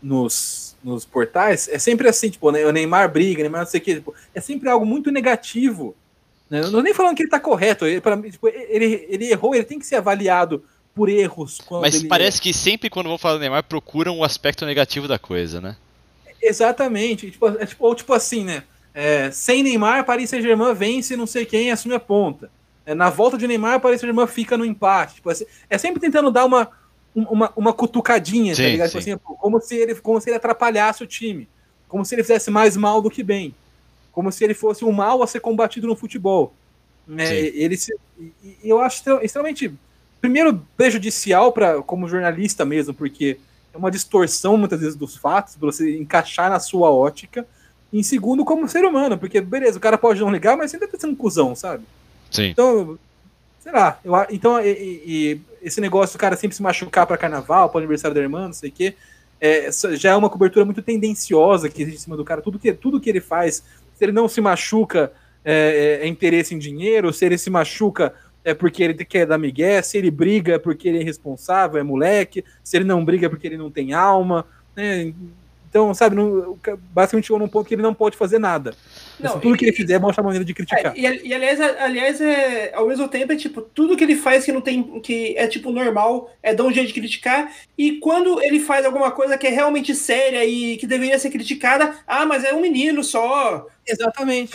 nos, 0.02 0.76
nos 0.84 1.05
portais, 1.05 1.66
é 1.68 1.78
sempre 1.78 2.06
assim, 2.06 2.28
tipo, 2.28 2.51
né, 2.52 2.64
o 2.64 2.70
Neymar 2.70 3.10
briga, 3.10 3.43
Neymar 3.43 3.62
não 3.62 3.66
sei 3.68 3.80
o 3.80 3.82
que, 3.82 3.94
tipo, 3.94 4.14
é 4.34 4.40
sempre 4.40 4.68
algo 4.68 4.84
muito 4.84 5.10
negativo 5.10 5.97
né? 6.48 6.60
Não 6.62 6.70
tô 6.70 6.82
nem 6.82 6.94
falando 6.94 7.16
que 7.16 7.23
ele 7.23 7.31
tá 7.31 7.40
correto. 7.40 7.86
Ele, 7.86 8.01
tipo, 8.31 8.48
ele, 8.48 9.06
ele 9.09 9.31
errou, 9.31 9.55
ele 9.55 9.64
tem 9.64 9.78
que 9.78 9.86
ser 9.86 9.97
avaliado 9.97 10.64
por 10.94 11.09
erros. 11.09 11.60
Mas 11.70 12.02
parece 12.05 12.40
que 12.40 12.52
sempre 12.55 12.89
quando 12.89 13.09
vão 13.09 13.18
falar 13.18 13.35
do 13.35 13.40
Neymar 13.40 13.64
procuram 13.64 14.18
o 14.18 14.24
aspecto 14.24 14.64
negativo 14.64 15.09
da 15.09 15.18
coisa, 15.18 15.60
né? 15.60 15.77
Exatamente. 16.40 17.31
Tipo, 17.31 17.48
é, 17.48 17.66
tipo, 17.66 17.85
ou 17.85 17.94
tipo 17.94 18.12
assim, 18.12 18.44
né? 18.44 18.62
É, 18.94 19.31
sem 19.31 19.62
Neymar, 19.62 20.05
Paris 20.06 20.31
Saint-Germain 20.31 20.73
vence 20.73 21.16
não 21.16 21.27
sei 21.27 21.44
quem 21.44 21.70
assume 21.70 21.94
a 21.94 22.01
ponta. 22.01 22.51
É, 22.86 22.94
na 22.94 23.10
volta 23.10 23.36
de 23.36 23.47
Neymar, 23.47 23.81
Paris 23.81 24.01
Saint-Germain 24.01 24.27
fica 24.27 24.56
no 24.56 24.64
empate. 24.64 25.16
Tipo, 25.16 25.28
assim, 25.31 25.44
é 25.68 25.77
sempre 25.77 26.01
tentando 26.01 26.31
dar 26.31 26.44
uma, 26.44 26.70
uma, 27.14 27.52
uma 27.56 27.73
cutucadinha, 27.73 28.52
tá 28.52 28.56
sim, 28.56 28.62
tá 28.62 28.68
ligado? 28.68 28.89
Tipo 28.89 28.98
assim, 28.98 29.18
como, 29.18 29.60
se 29.60 29.74
ele, 29.74 29.94
como 29.97 30.20
se 30.20 30.31
ele 30.31 30.36
atrapalhasse 30.36 31.02
o 31.02 31.06
time. 31.06 31.48
Como 31.89 32.05
se 32.05 32.14
ele 32.14 32.23
fizesse 32.23 32.51
mais 32.51 32.77
mal 32.77 33.02
do 33.02 33.10
que 33.10 33.23
bem 33.23 33.55
como 34.16 34.32
se 34.32 34.43
ele 34.43 34.55
fosse 34.55 34.82
um 34.82 34.93
mal 34.93 35.22
a 35.22 35.26
ser 35.26 35.40
combatido 35.40 35.86
no 35.86 35.94
futebol. 35.94 36.55
Né? 37.06 37.36
Ele 37.38 37.76
se, 37.76 37.94
eu 38.64 38.80
acho 38.80 39.02
extremamente, 39.20 39.74
primeiro, 40.22 40.66
prejudicial 40.74 41.52
para 41.52 41.82
como 41.82 42.09
jornalista 42.09 42.64
mesmo, 42.64 42.94
porque 42.94 43.38
é 43.74 43.76
uma 43.76 43.90
distorção 43.90 44.56
muitas 44.56 44.80
vezes 44.80 44.97
dos 44.97 45.18
fatos, 45.18 45.56
para 45.56 45.66
você 45.66 45.98
encaixar 45.98 46.48
na 46.48 46.59
sua 46.59 46.90
ótica. 46.90 47.47
E 47.93 47.98
em 48.01 48.02
segundo, 48.02 48.43
como 48.43 48.66
ser 48.66 48.86
humano, 48.86 49.18
porque 49.18 49.38
beleza, 49.38 49.76
o 49.76 49.82
cara 49.82 49.98
pode 49.98 50.18
não 50.18 50.30
ligar, 50.30 50.56
mas 50.56 50.70
sempre 50.70 50.88
tá 50.88 50.98
sendo 50.98 51.12
um 51.12 51.16
cuzão, 51.16 51.55
sabe? 51.55 51.84
Sim. 52.30 52.47
Então, 52.47 52.98
sei 53.60 53.70
lá, 53.70 54.01
eu, 54.02 54.14
então 54.30 54.59
e, 54.59 55.02
e, 55.05 55.40
esse 55.60 55.78
negócio 55.78 56.16
do 56.16 56.20
cara 56.20 56.36
sempre 56.36 56.56
se 56.56 56.62
machucar 56.62 57.06
para 57.06 57.18
carnaval, 57.18 57.68
para 57.68 57.80
aniversário 57.80 58.14
da 58.14 58.22
irmã, 58.22 58.47
não 58.47 58.55
sei 58.55 58.70
o 58.70 58.72
quê, 58.72 58.94
é, 59.38 59.68
já 59.93 60.12
é 60.12 60.16
uma 60.16 60.30
cobertura 60.30 60.64
muito 60.64 60.80
tendenciosa 60.80 61.68
que 61.68 61.82
existe 61.82 61.98
em 61.98 62.02
cima 62.05 62.16
do 62.16 62.24
cara. 62.24 62.40
Tudo 62.40 62.59
que, 62.59 62.72
tudo 62.72 62.98
que 62.98 63.10
ele 63.10 63.20
faz 63.20 63.62
se 63.97 64.05
ele 64.05 64.12
não 64.12 64.28
se 64.28 64.40
machuca 64.40 65.10
é, 65.44 66.01
é, 66.01 66.05
é, 66.05 66.06
interesse 66.06 66.55
em 66.55 66.59
dinheiro, 66.59 67.12
se 67.12 67.24
ele 67.24 67.39
se 67.39 67.48
machuca 67.48 68.12
é 68.44 68.52
porque 68.55 68.82
ele 68.82 68.94
quer 69.05 69.27
dar 69.27 69.39
migué, 69.39 69.81
se 69.82 69.97
ele 69.98 70.10
briga 70.10 70.55
é 70.55 70.59
porque 70.59 70.89
ele 70.89 71.01
é 71.01 71.02
responsável, 71.02 71.81
é 71.81 71.82
moleque, 71.82 72.44
se 72.62 72.77
ele 72.77 72.85
não 72.85 73.05
briga 73.05 73.27
é 73.27 73.28
porque 73.28 73.47
ele 73.47 73.56
não 73.56 73.70
tem 73.70 73.93
alma. 73.93 74.47
Né? 74.77 75.12
Então, 75.77 75.93
sabe, 75.93 76.16
no, 76.16 76.59
basicamente 76.90 77.27
chegou 77.27 77.39
num 77.39 77.48
ponto 77.48 77.69
que 77.69 77.74
ele 77.74 77.82
não 77.82 77.93
pode 77.93 78.16
fazer 78.16 78.39
nada. 78.39 78.74
Não, 79.20 79.32
assim, 79.32 79.40
tudo 79.40 79.55
e, 79.55 79.59
que 79.59 79.66
ele 79.66 79.77
fizer 79.77 80.01
mostra 80.01 80.23
a 80.23 80.24
maneira 80.24 80.43
de 80.43 80.55
criticar. 80.55 80.97
É, 80.97 80.98
e, 80.98 81.27
e, 81.28 81.35
aliás, 81.35 81.61
aliás 81.61 82.19
é, 82.19 82.73
ao 82.74 82.86
mesmo 82.89 83.07
tempo, 83.09 83.31
é 83.31 83.36
tipo, 83.36 83.61
tudo 83.61 83.94
que 83.94 84.03
ele 84.03 84.16
faz 84.16 84.43
que 84.43 84.53
não 84.53 84.62
tem. 84.62 85.01
que 85.01 85.36
é 85.36 85.47
tipo 85.47 85.70
normal, 85.70 86.35
é 86.43 86.55
dar 86.55 86.65
um 86.65 86.73
jeito 86.73 86.89
de 86.89 86.94
criticar. 86.94 87.53
E 87.77 87.98
quando 87.98 88.43
ele 88.43 88.59
faz 88.59 88.86
alguma 88.86 89.11
coisa 89.11 89.36
que 89.36 89.47
é 89.47 89.51
realmente 89.51 89.94
séria 89.94 90.47
e 90.47 90.78
que 90.78 90.86
deveria 90.86 91.19
ser 91.19 91.28
criticada, 91.28 91.94
ah, 92.07 92.24
mas 92.24 92.43
é 92.43 92.55
um 92.55 92.62
menino 92.62 93.05
só. 93.05 93.66
Exatamente. 93.86 94.55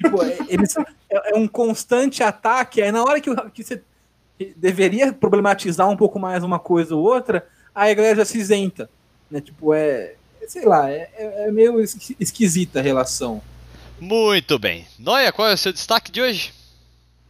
tipo, 0.00 0.22
é, 0.22 0.38
eles, 0.48 0.76
é, 0.76 1.32
é, 1.32 1.36
um 1.36 1.48
constante 1.48 2.22
ataque. 2.22 2.80
Aí 2.80 2.92
na 2.92 3.02
hora 3.02 3.20
que, 3.20 3.34
que 3.52 3.64
você 3.64 3.82
deveria 4.56 5.12
problematizar 5.12 5.88
um 5.88 5.96
pouco 5.96 6.20
mais 6.20 6.44
uma 6.44 6.60
coisa 6.60 6.94
ou 6.94 7.02
outra, 7.02 7.48
aí 7.74 7.90
a 7.90 7.94
galera 7.94 8.16
já 8.18 8.24
se 8.24 8.38
isenta. 8.38 8.88
Né? 9.30 9.40
Tipo, 9.40 9.72
é. 9.72 10.14
Sei 10.50 10.64
lá, 10.64 10.90
é, 10.90 11.08
é, 11.16 11.44
é 11.46 11.52
meio 11.52 11.80
esquisita 12.18 12.80
a 12.80 12.82
relação. 12.82 13.40
Muito 14.00 14.58
bem. 14.58 14.84
Noia, 14.98 15.30
qual 15.30 15.46
é 15.46 15.54
o 15.54 15.56
seu 15.56 15.72
destaque 15.72 16.10
de 16.10 16.20
hoje? 16.20 16.52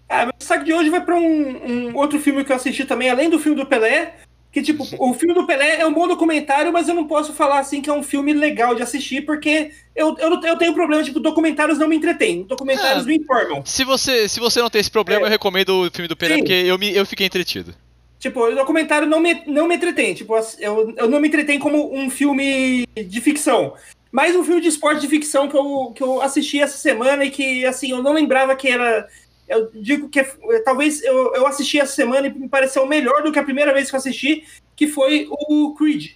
Ah, 0.09 0.25
meu 0.25 0.33
destaque 0.39 0.65
de 0.65 0.73
hoje 0.73 0.89
vai 0.89 1.05
para 1.05 1.17
um, 1.17 1.91
um, 1.91 1.97
outro 1.99 2.19
filme 2.19 2.43
que 2.43 2.51
eu 2.51 2.57
assisti 2.57 2.87
também, 2.87 3.11
além 3.11 3.29
do 3.29 3.39
filme 3.39 3.61
do 3.61 3.67
Pelé. 3.67 4.15
Que, 4.51 4.63
tipo, 4.63 4.89
o 4.99 5.13
filme 5.13 5.35
do 5.35 5.47
Pelé 5.47 5.83
é 5.83 5.87
um 5.87 5.93
bom 5.93 6.09
documentário, 6.09 6.73
mas 6.73 6.89
eu 6.89 6.95
não 6.95 7.07
posso 7.07 7.35
falar 7.35 7.59
assim 7.59 7.83
que 7.83 7.91
é 7.91 7.93
um 7.93 8.03
filme 8.03 8.33
legal 8.33 8.75
de 8.75 8.83
assistir, 8.83 9.21
porque 9.27 9.71
eu, 9.95 10.17
eu, 10.19 10.41
eu 10.43 10.57
tenho 10.57 10.73
problema, 10.73 11.05
tipo, 11.05 11.21
documentários 11.21 11.79
não 11.79 11.89
me 11.89 11.97
entretêm, 11.97 12.45
documentários 12.45 13.05
é, 13.05 13.07
me 13.07 13.19
informam. 13.19 13.63
Se 13.67 13.85
você, 13.85 14.31
se 14.31 14.41
você 14.41 14.63
não 14.63 14.71
tem 14.71 14.81
esse 14.81 14.91
problema, 14.91 15.25
é. 15.25 15.25
eu 15.27 15.31
recomendo 15.31 15.83
o 15.83 15.91
filme 15.91 16.09
do 16.09 16.17
Pelé, 16.17 16.37
Sim. 16.37 16.41
porque 16.41 16.55
eu, 16.55 16.79
me, 16.79 16.91
eu 16.91 17.05
fiquei 17.05 17.27
entretido. 17.27 17.75
Tipo, 18.21 18.45
o 18.45 18.55
documentário 18.55 19.09
não 19.09 19.19
me, 19.19 19.43
não 19.47 19.67
me 19.67 19.75
entretém. 19.75 20.13
Tipo, 20.13 20.37
eu, 20.59 20.95
eu 20.95 21.09
não 21.09 21.19
me 21.19 21.27
entretém 21.27 21.59
como 21.59 21.93
um 21.93 22.11
filme 22.11 22.87
de 22.95 23.21
ficção. 23.21 23.75
Mais 24.13 24.37
um 24.37 24.45
filme 24.45 24.61
de 24.61 24.69
esporte 24.69 25.01
de 25.01 25.09
ficção 25.09 25.49
que 25.49 25.57
eu, 25.57 25.93
que 25.97 26.03
eu 26.03 26.21
assisti 26.21 26.61
essa 26.61 26.77
semana 26.77 27.25
e 27.25 27.31
que, 27.31 27.65
assim, 27.65 27.93
eu 27.93 28.03
não 28.03 28.13
lembrava 28.13 28.55
que 28.55 28.69
era. 28.69 29.09
Eu 29.49 29.71
digo 29.75 30.11
que 30.11 30.23
talvez 30.67 31.03
eu, 31.03 31.35
eu 31.35 31.47
assisti 31.47 31.81
essa 31.81 31.95
semana 31.95 32.27
e 32.27 32.39
me 32.39 32.49
pareceu 32.49 32.87
melhor 32.87 33.23
do 33.23 33.33
que 33.33 33.39
a 33.39 33.43
primeira 33.43 33.73
vez 33.73 33.89
que 33.89 33.97
eu 33.97 33.99
assisti, 33.99 34.45
que 34.77 34.87
foi 34.87 35.27
o 35.31 35.75
Creed. 35.75 36.11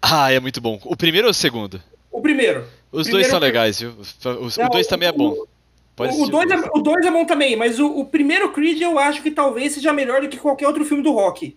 Ah, 0.00 0.30
é 0.30 0.38
muito 0.38 0.60
bom. 0.60 0.78
O 0.84 0.96
primeiro 0.96 1.26
ou 1.26 1.32
o 1.32 1.34
segundo? 1.34 1.82
O 2.10 2.22
primeiro. 2.22 2.66
Os 2.92 3.08
primeiro 3.08 3.12
dois 3.12 3.26
são 3.26 3.40
legais, 3.40 3.80
viu? 3.80 3.90
O, 3.90 4.60
não, 4.60 4.66
o 4.66 4.70
dois 4.70 4.86
também 4.86 5.08
é 5.08 5.12
bom. 5.12 5.34
Pode 5.96 6.20
o 6.20 6.26
2 6.26 6.50
é, 6.50 6.56
o 6.74 6.80
dois 6.80 7.06
é 7.06 7.10
bom 7.10 7.24
também, 7.24 7.54
mas 7.54 7.78
o, 7.78 7.86
o 7.86 8.04
primeiro 8.04 8.50
Creed 8.52 8.80
eu 8.80 8.98
acho 8.98 9.22
que 9.22 9.30
talvez 9.30 9.74
seja 9.74 9.92
melhor 9.92 10.20
do 10.20 10.28
que 10.28 10.38
qualquer 10.38 10.66
outro 10.66 10.84
filme 10.84 11.02
do 11.02 11.12
Rock. 11.12 11.56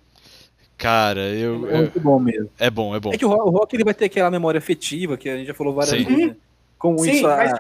Cara, 0.78 1.22
eu. 1.22 1.70
É 1.72 1.78
muito 1.78 2.00
bom 2.00 2.20
mesmo. 2.20 2.50
É 2.60 2.70
bom, 2.70 2.96
é 2.96 3.00
bom. 3.00 3.12
É 3.12 3.18
que 3.18 3.26
o 3.26 3.30
Rock 3.30 3.76
ele 3.76 3.84
vai 3.84 3.96
ter 3.96 4.06
aquela 4.06 4.30
memória 4.30 4.60
afetiva 4.60 5.18
que 5.18 5.28
a 5.28 5.36
gente 5.36 5.48
já 5.48 5.54
falou 5.56 5.74
várias 5.74 5.98
Sim. 5.98 6.06
vezes. 6.06 6.28
Né? 6.28 6.36
Como 6.78 7.00
Sim, 7.00 7.14
isso 7.14 7.24
mas... 7.24 7.52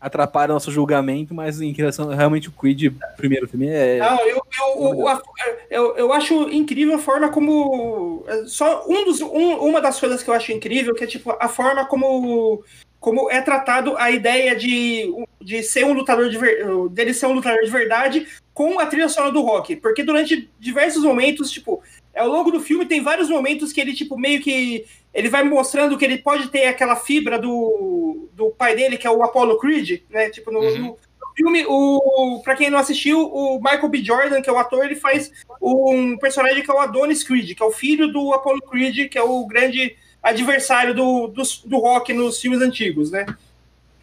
atrapalha 0.00 0.52
nosso 0.52 0.70
julgamento, 0.70 1.34
mas 1.34 1.60
em 1.60 1.72
relação 1.72 2.06
realmente 2.10 2.48
o 2.48 2.52
Creed, 2.52 2.94
primeiro 3.16 3.48
filme, 3.48 3.66
é. 3.66 3.98
Não, 3.98 4.20
eu, 4.20 4.36
eu, 4.36 4.94
eu, 5.00 5.22
eu, 5.68 5.96
eu 5.96 6.12
acho 6.12 6.48
incrível 6.50 6.94
a 6.94 6.98
forma 6.98 7.28
como. 7.28 8.24
Só 8.46 8.84
um 8.88 9.04
dos, 9.04 9.20
um, 9.20 9.56
uma 9.56 9.80
das 9.80 9.98
coisas 9.98 10.22
que 10.22 10.30
eu 10.30 10.34
acho 10.34 10.52
incrível, 10.52 10.94
que 10.94 11.02
é 11.02 11.08
tipo 11.08 11.36
a 11.40 11.48
forma 11.48 11.84
como 11.86 12.62
como 13.04 13.30
é 13.30 13.42
tratado 13.42 13.98
a 13.98 14.10
ideia 14.10 14.56
de, 14.56 15.12
de 15.38 15.62
ser 15.62 15.84
um 15.84 15.92
lutador 15.92 16.30
de 16.30 16.38
ver, 16.38 16.66
dele 16.88 17.12
ser 17.12 17.26
um 17.26 17.34
lutador 17.34 17.62
de 17.62 17.70
verdade 17.70 18.26
com 18.54 18.80
a 18.80 18.86
trilha 18.86 19.10
sonora 19.10 19.30
do 19.30 19.42
rock, 19.42 19.76
porque 19.76 20.02
durante 20.02 20.48
diversos 20.58 21.04
momentos, 21.04 21.50
tipo, 21.50 21.82
ao 22.16 22.28
longo 22.28 22.50
do 22.50 22.60
filme 22.60 22.86
tem 22.86 23.02
vários 23.02 23.28
momentos 23.28 23.74
que 23.74 23.80
ele, 23.82 23.92
tipo, 23.92 24.18
meio 24.18 24.40
que. 24.40 24.86
Ele 25.12 25.28
vai 25.28 25.44
mostrando 25.44 25.98
que 25.98 26.04
ele 26.04 26.16
pode 26.16 26.48
ter 26.48 26.64
aquela 26.64 26.96
fibra 26.96 27.38
do, 27.38 28.26
do 28.32 28.48
pai 28.52 28.74
dele, 28.74 28.96
que 28.96 29.06
é 29.06 29.10
o 29.10 29.22
Apollo 29.22 29.58
Creed, 29.58 30.00
né? 30.08 30.30
Tipo, 30.30 30.50
no, 30.50 30.60
uhum. 30.60 30.78
no 30.78 30.98
filme, 31.36 31.62
o, 31.68 32.40
pra 32.42 32.56
quem 32.56 32.70
não 32.70 32.78
assistiu, 32.78 33.20
o 33.20 33.58
Michael 33.58 33.88
B. 33.90 34.02
Jordan, 34.02 34.40
que 34.40 34.48
é 34.48 34.52
o 34.52 34.56
ator, 34.56 34.82
ele 34.82 34.96
faz 34.96 35.30
um 35.60 36.16
personagem 36.16 36.62
que 36.62 36.70
é 36.70 36.74
o 36.74 36.78
Adonis 36.78 37.22
Creed, 37.22 37.54
que 37.54 37.62
é 37.62 37.66
o 37.66 37.70
filho 37.70 38.10
do 38.10 38.32
Apollo 38.32 38.62
Creed, 38.62 39.10
que 39.10 39.18
é 39.18 39.22
o 39.22 39.46
grande 39.46 39.94
adversário 40.24 40.94
do, 40.94 41.28
do, 41.28 41.42
do 41.66 41.78
rock 41.78 42.12
nos 42.14 42.40
filmes 42.40 42.62
antigos, 42.62 43.10
né? 43.10 43.26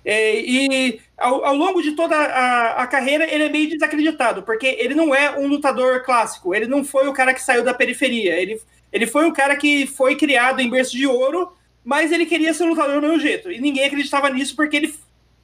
É, 0.05 0.39
e 0.39 0.99
ao, 1.17 1.43
ao, 1.45 1.55
longo 1.55 1.81
de 1.81 1.91
toda 1.91 2.15
a, 2.15 2.83
a, 2.83 2.87
carreira, 2.87 3.31
ele 3.31 3.43
é 3.43 3.49
meio 3.49 3.69
desacreditado, 3.69 4.41
porque 4.43 4.65
ele 4.79 4.95
não 4.95 5.13
é 5.13 5.37
um 5.37 5.47
lutador 5.47 6.03
clássico, 6.03 6.55
ele 6.55 6.65
não 6.65 6.83
foi 6.83 7.07
o 7.07 7.13
cara 7.13 7.33
que 7.33 7.41
saiu 7.41 7.63
da 7.63 7.73
periferia, 7.73 8.39
ele, 8.39 8.59
ele 8.91 9.05
foi 9.05 9.25
um 9.25 9.33
cara 9.33 9.55
que 9.55 9.85
foi 9.85 10.15
criado 10.15 10.59
em 10.59 10.69
berço 10.69 10.97
de 10.97 11.05
ouro, 11.05 11.51
mas 11.83 12.11
ele 12.11 12.25
queria 12.25 12.53
ser 12.53 12.65
lutador 12.65 12.95
do 12.95 13.01
mesmo 13.01 13.19
jeito, 13.19 13.51
e 13.51 13.59
ninguém 13.59 13.85
acreditava 13.85 14.29
nisso 14.29 14.55
porque 14.55 14.77
ele 14.77 14.95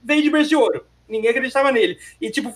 veio 0.03 0.23
de 0.23 0.29
berço 0.29 0.49
de 0.49 0.55
ouro. 0.55 0.83
Ninguém 1.07 1.29
acreditava 1.29 1.71
nele. 1.71 1.97
E, 2.19 2.29
tipo, 2.29 2.53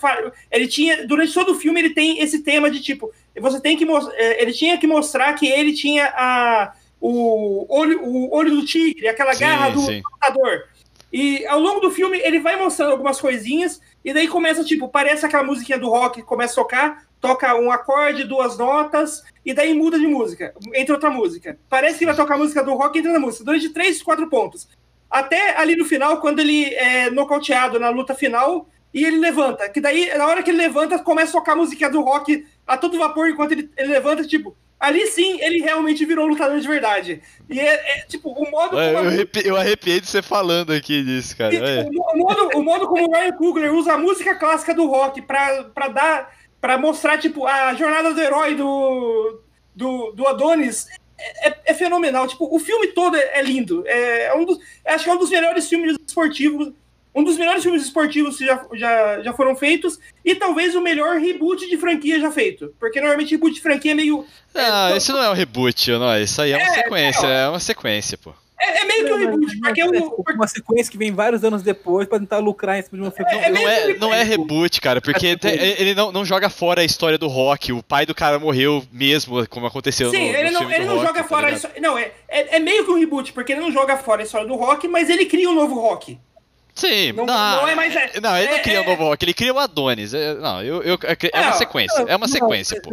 ele 0.50 0.68
tinha. 0.68 1.06
Durante 1.06 1.32
todo 1.32 1.52
o 1.52 1.54
filme, 1.54 1.80
ele 1.80 1.94
tem 1.94 2.20
esse 2.20 2.42
tema 2.42 2.70
de 2.70 2.82
tipo. 2.82 3.10
Você 3.40 3.58
tem 3.58 3.78
que. 3.78 3.86
É, 4.12 4.42
ele 4.42 4.52
tinha 4.52 4.76
que 4.76 4.86
mostrar 4.86 5.32
que 5.32 5.46
ele 5.46 5.72
tinha 5.72 6.12
a, 6.14 6.74
o, 7.02 7.66
olho, 7.68 8.00
o 8.04 8.34
olho 8.34 8.50
do 8.52 8.64
tigre, 8.64 9.08
aquela 9.08 9.34
sim, 9.34 9.40
garra 9.40 9.70
do 9.70 9.80
lutador. 9.80 10.64
E 11.12 11.44
ao 11.46 11.58
longo 11.58 11.80
do 11.80 11.90
filme 11.90 12.18
ele 12.18 12.38
vai 12.38 12.56
mostrando 12.56 12.92
algumas 12.92 13.20
coisinhas, 13.20 13.80
e 14.04 14.14
daí 14.14 14.28
começa, 14.28 14.64
tipo, 14.64 14.88
parece 14.88 15.26
aquela 15.26 15.42
musiquinha 15.42 15.78
do 15.78 15.90
rock, 15.90 16.22
começa 16.22 16.52
a 16.52 16.62
tocar, 16.62 17.06
toca 17.20 17.54
um 17.56 17.70
acorde, 17.70 18.24
duas 18.24 18.56
notas, 18.56 19.22
e 19.44 19.52
daí 19.52 19.74
muda 19.74 19.98
de 19.98 20.06
música, 20.06 20.54
entra 20.72 20.94
outra 20.94 21.10
música. 21.10 21.58
Parece 21.68 21.98
que 21.98 22.06
vai 22.06 22.16
tocar 22.16 22.34
a 22.34 22.38
música 22.38 22.62
do 22.62 22.74
rock 22.74 22.98
entra 22.98 23.12
na 23.12 23.18
música, 23.18 23.44
durante 23.44 23.68
três, 23.70 24.00
quatro 24.00 24.28
pontos. 24.28 24.68
Até 25.10 25.56
ali 25.58 25.76
no 25.76 25.84
final, 25.84 26.20
quando 26.20 26.38
ele 26.38 26.72
é 26.74 27.10
nocauteado 27.10 27.78
na 27.78 27.90
luta 27.90 28.14
final, 28.14 28.68
e 28.94 29.04
ele 29.04 29.18
levanta. 29.18 29.68
Que 29.68 29.80
daí, 29.80 30.10
na 30.16 30.26
hora 30.26 30.42
que 30.42 30.50
ele 30.50 30.58
levanta, 30.58 30.98
começa 30.98 31.30
a 31.30 31.40
tocar 31.40 31.52
a 31.52 31.56
música 31.56 31.90
do 31.90 32.00
rock 32.00 32.46
a 32.66 32.76
todo 32.76 32.98
vapor, 32.98 33.28
enquanto 33.28 33.52
ele, 33.52 33.70
ele 33.76 33.88
levanta, 33.88 34.24
tipo, 34.24 34.56
Ali 34.82 35.06
sim, 35.06 35.40
ele 35.40 35.60
realmente 35.60 36.04
virou 36.04 36.26
um 36.26 36.30
lutador 36.30 36.58
de 36.58 36.66
verdade. 36.66 37.22
E 37.48 37.60
é, 37.60 37.98
é 37.98 38.00
tipo, 38.00 38.30
o 38.30 38.50
modo 38.50 38.74
Ué, 38.74 38.92
como. 38.92 39.04
Eu, 39.04 39.08
arrepi, 39.10 39.42
eu 39.46 39.56
arrepiei 39.56 40.00
de 40.00 40.08
você 40.08 40.20
falando 40.20 40.72
aqui 40.72 41.04
disso, 41.04 41.36
cara. 41.36 41.54
E, 41.54 41.84
tipo, 41.84 42.02
o, 42.02 42.18
modo, 42.18 42.58
o 42.58 42.62
modo 42.64 42.88
como 42.88 43.08
o 43.08 43.12
Ryan 43.12 43.32
Coogler 43.34 43.72
usa 43.72 43.92
a 43.92 43.98
música 43.98 44.34
clássica 44.34 44.74
do 44.74 44.88
rock 44.88 45.22
pra, 45.22 45.62
pra 45.72 45.86
dar. 45.86 46.36
para 46.60 46.76
mostrar, 46.76 47.16
tipo, 47.18 47.46
a 47.46 47.72
jornada 47.74 48.12
do 48.12 48.20
herói 48.20 48.56
do. 48.56 49.40
do, 49.72 50.10
do 50.16 50.26
Adonis. 50.26 50.88
É, 51.16 51.50
é, 51.50 51.60
é 51.66 51.74
fenomenal. 51.74 52.26
Tipo, 52.26 52.52
o 52.52 52.58
filme 52.58 52.88
todo 52.88 53.16
é, 53.16 53.38
é 53.38 53.42
lindo. 53.42 53.84
É, 53.86 54.24
é 54.24 54.34
um 54.34 54.44
dos, 54.44 54.58
acho 54.84 55.04
que 55.04 55.10
é 55.10 55.14
um 55.14 55.18
dos 55.18 55.30
melhores 55.30 55.68
filmes 55.68 55.96
esportivos 56.04 56.72
um 57.14 57.22
dos 57.22 57.36
melhores 57.36 57.62
filmes 57.62 57.82
esportivos 57.82 58.38
que 58.38 58.46
já, 58.46 58.66
já, 58.72 59.22
já 59.22 59.32
foram 59.32 59.54
feitos 59.54 59.98
e 60.24 60.34
talvez 60.34 60.74
o 60.74 60.80
melhor 60.80 61.18
reboot 61.18 61.68
de 61.68 61.76
franquia 61.76 62.18
já 62.18 62.30
feito. 62.30 62.74
Porque 62.80 63.00
normalmente 63.00 63.32
reboot 63.32 63.54
de 63.54 63.60
franquia 63.60 63.92
é 63.92 63.94
meio. 63.94 64.24
Não, 64.54 64.88
é, 64.88 64.96
esse 64.96 65.12
não 65.12 65.22
é 65.22 65.30
um 65.30 65.34
reboot, 65.34 65.90
não. 65.92 66.18
Isso 66.18 66.40
aí 66.40 66.52
é 66.52 66.56
uma 66.56 66.66
é, 66.66 66.70
sequência, 66.70 67.26
é 67.26 67.48
uma 67.48 67.60
sequência, 67.60 68.18
pô. 68.18 68.32
É, 68.58 68.82
é, 68.82 68.84
meio 68.84 69.04
que 69.04 69.12
um 69.12 69.18
reboot, 69.18 69.58
porque 69.58 69.80
é 69.80 69.86
um... 69.86 70.14
uma 70.34 70.46
sequência 70.46 70.90
que 70.90 70.96
vem 70.96 71.12
vários 71.12 71.42
anos 71.42 71.62
depois 71.62 72.06
pra 72.06 72.20
tentar 72.20 72.38
lucrar 72.38 72.78
em 72.78 72.82
cima 72.82 72.96
de 72.96 73.02
uma 73.02 73.10
sequência. 73.10 73.46
É, 73.46 73.50
não, 73.50 73.68
é, 73.68 73.94
não 73.94 74.14
é 74.14 74.22
reboot, 74.22 74.80
cara, 74.80 75.00
porque 75.00 75.36
tem, 75.36 75.52
ele 75.52 75.94
não, 75.94 76.12
não 76.12 76.24
joga 76.24 76.48
fora 76.48 76.80
a 76.80 76.84
história 76.84 77.18
do 77.18 77.26
rock. 77.26 77.72
O 77.72 77.82
pai 77.82 78.06
do 78.06 78.14
cara 78.14 78.38
morreu 78.38 78.84
mesmo, 78.92 79.46
como 79.48 79.66
aconteceu 79.66 80.10
Sim, 80.10 80.30
no, 80.30 80.36
ele 80.36 80.50
no 80.50 80.60
não, 80.60 80.70
ele 80.70 80.84
não 80.84 80.94
rock, 80.94 81.06
joga 81.08 81.22
tá 81.22 81.28
fora 81.28 81.48
a 81.48 81.50
história. 81.50 81.80
Não, 81.80 81.98
é, 81.98 82.12
é, 82.28 82.56
é 82.56 82.58
meio 82.60 82.84
que 82.84 82.90
um 82.92 82.98
reboot, 82.98 83.32
porque 83.32 83.52
ele 83.52 83.60
não 83.60 83.72
joga 83.72 83.96
fora 83.96 84.22
a 84.22 84.24
história 84.24 84.46
do 84.46 84.54
rock, 84.54 84.86
mas 84.86 85.10
ele 85.10 85.26
cria 85.26 85.50
um 85.50 85.54
novo 85.54 85.74
rock. 85.74 86.18
Sim, 86.74 87.12
não, 87.12 87.26
não, 87.26 87.56
não 87.56 87.68
é 87.68 87.74
mais. 87.74 87.94
É, 87.94 88.20
não, 88.20 88.36
ele 88.36 88.48
é, 88.48 88.56
não 88.56 88.62
cria 88.62 88.80
o 88.80 88.82
é, 88.82 88.86
um 88.86 88.90
novo 88.90 89.04
rock, 89.04 89.24
ele 89.24 89.34
cria 89.34 89.52
o 89.52 89.58
Adonis. 89.58 90.14
É, 90.14 90.34
não, 90.34 90.62
eu, 90.62 90.82
eu, 90.82 90.98
é 91.32 91.40
uma 91.40 91.52
sequência. 91.52 92.04
É 92.08 92.16
uma 92.16 92.28
sequência, 92.28 92.80
pô. 92.80 92.90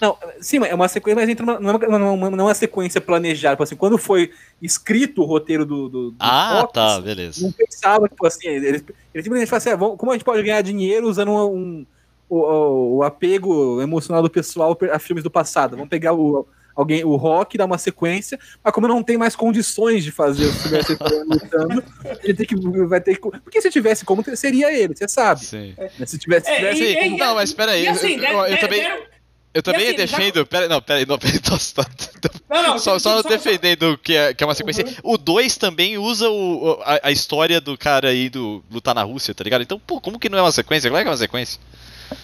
Não, 0.00 0.16
sim, 0.40 0.56
é 0.64 0.74
uma 0.74 0.88
sequência, 0.88 1.20
mas 1.20 1.28
entra 1.28 1.44
numa, 1.44 1.60
não, 1.60 2.26
é 2.26 2.42
uma, 2.42 2.54
sequência 2.54 3.02
planejada. 3.02 3.54
Tipo 3.54 3.64
assim, 3.64 3.76
quando 3.76 3.98
foi 3.98 4.32
escrito 4.62 5.20
o 5.20 5.26
roteiro 5.26 5.66
do. 5.66 5.90
do, 5.90 6.10
do 6.12 6.16
ah, 6.18 6.60
Fox, 6.62 6.72
tá, 6.72 7.00
beleza. 7.02 7.42
Não 7.44 7.52
pensava, 7.52 8.08
tipo 8.08 8.26
assim, 8.26 8.48
eles, 8.48 8.82
eles 9.12 9.24
simplesmente 9.24 9.54
assim: 9.54 9.70
ah, 9.70 9.76
como 9.76 10.10
a 10.10 10.14
gente 10.14 10.24
pode 10.24 10.42
ganhar 10.42 10.62
dinheiro 10.62 11.06
usando 11.06 11.32
um, 11.32 11.54
um 11.54 11.86
o, 12.30 12.96
o, 12.96 13.02
apego 13.02 13.82
emocional 13.82 14.22
do 14.22 14.30
pessoal 14.30 14.76
a 14.90 14.98
filmes 14.98 15.22
do 15.22 15.30
passado? 15.30 15.76
Vamos 15.76 15.90
pegar 15.90 16.14
o, 16.14 16.48
alguém, 16.80 17.04
o 17.04 17.16
Rock 17.16 17.56
dá 17.56 17.64
uma 17.64 17.78
sequência, 17.78 18.38
mas 18.62 18.72
como 18.72 18.88
não 18.88 19.02
tem 19.02 19.16
mais 19.16 19.36
condições 19.36 20.04
de 20.04 20.10
fazer 20.10 20.46
o 20.46 20.52
Sylvester 20.52 20.96
lutando, 21.26 21.84
ele 22.22 22.34
tem 22.34 22.46
que, 22.46 22.56
vai 22.86 23.00
ter 23.00 23.16
que. 23.16 23.20
Porque 23.20 23.60
se 23.60 23.70
tivesse 23.70 24.04
como, 24.04 24.24
seria 24.36 24.72
ele, 24.72 24.94
você 24.94 25.08
sabe. 25.08 25.44
Sim. 25.44 25.74
Né, 25.76 26.06
se 26.06 26.18
tivesse. 26.18 26.50
É, 26.50 26.56
tivesse 26.56 26.82
e, 26.82 26.96
como... 26.96 27.18
Não, 27.18 27.34
mas 27.34 27.52
peraí. 27.52 27.86
Assim, 27.86 28.16
eu, 28.16 28.22
eu, 28.22 28.46
eu, 28.46 28.58
também. 28.58 28.86
Eu 29.52 29.62
também 29.62 29.88
assim, 29.88 29.96
defendo. 29.96 30.36
Já... 30.36 30.46
Pera, 30.46 30.68
não, 30.68 30.80
peraí, 30.80 31.06
não, 31.06 31.18
peraí, 31.18 31.38
tô, 31.40 31.58
tô, 31.58 31.84
tô, 32.20 32.30
não, 32.48 32.62
não, 32.62 32.78
só, 32.78 32.98
só, 32.98 33.22
só 33.22 33.28
defendendo 33.28 33.98
que 33.98 34.14
é, 34.14 34.32
que 34.32 34.44
é 34.44 34.46
uma 34.46 34.54
sequência. 34.54 34.84
Uhum. 34.84 35.14
O 35.14 35.18
2 35.18 35.56
também 35.56 35.98
usa 35.98 36.28
o, 36.30 36.80
a, 36.84 37.08
a, 37.08 37.10
história 37.10 37.60
do 37.60 37.76
cara 37.76 38.08
aí 38.08 38.28
do 38.28 38.62
lutar 38.70 38.94
na 38.94 39.02
Rússia, 39.02 39.34
tá 39.34 39.42
ligado? 39.42 39.62
Então, 39.62 39.78
pô, 39.78 40.00
como 40.00 40.18
que 40.18 40.28
não 40.28 40.38
é 40.38 40.42
uma 40.42 40.52
sequência? 40.52 40.88
Como 40.88 40.98
é 40.98 41.02
que 41.02 41.08
é 41.08 41.10
uma 41.10 41.16
sequência? 41.16 41.60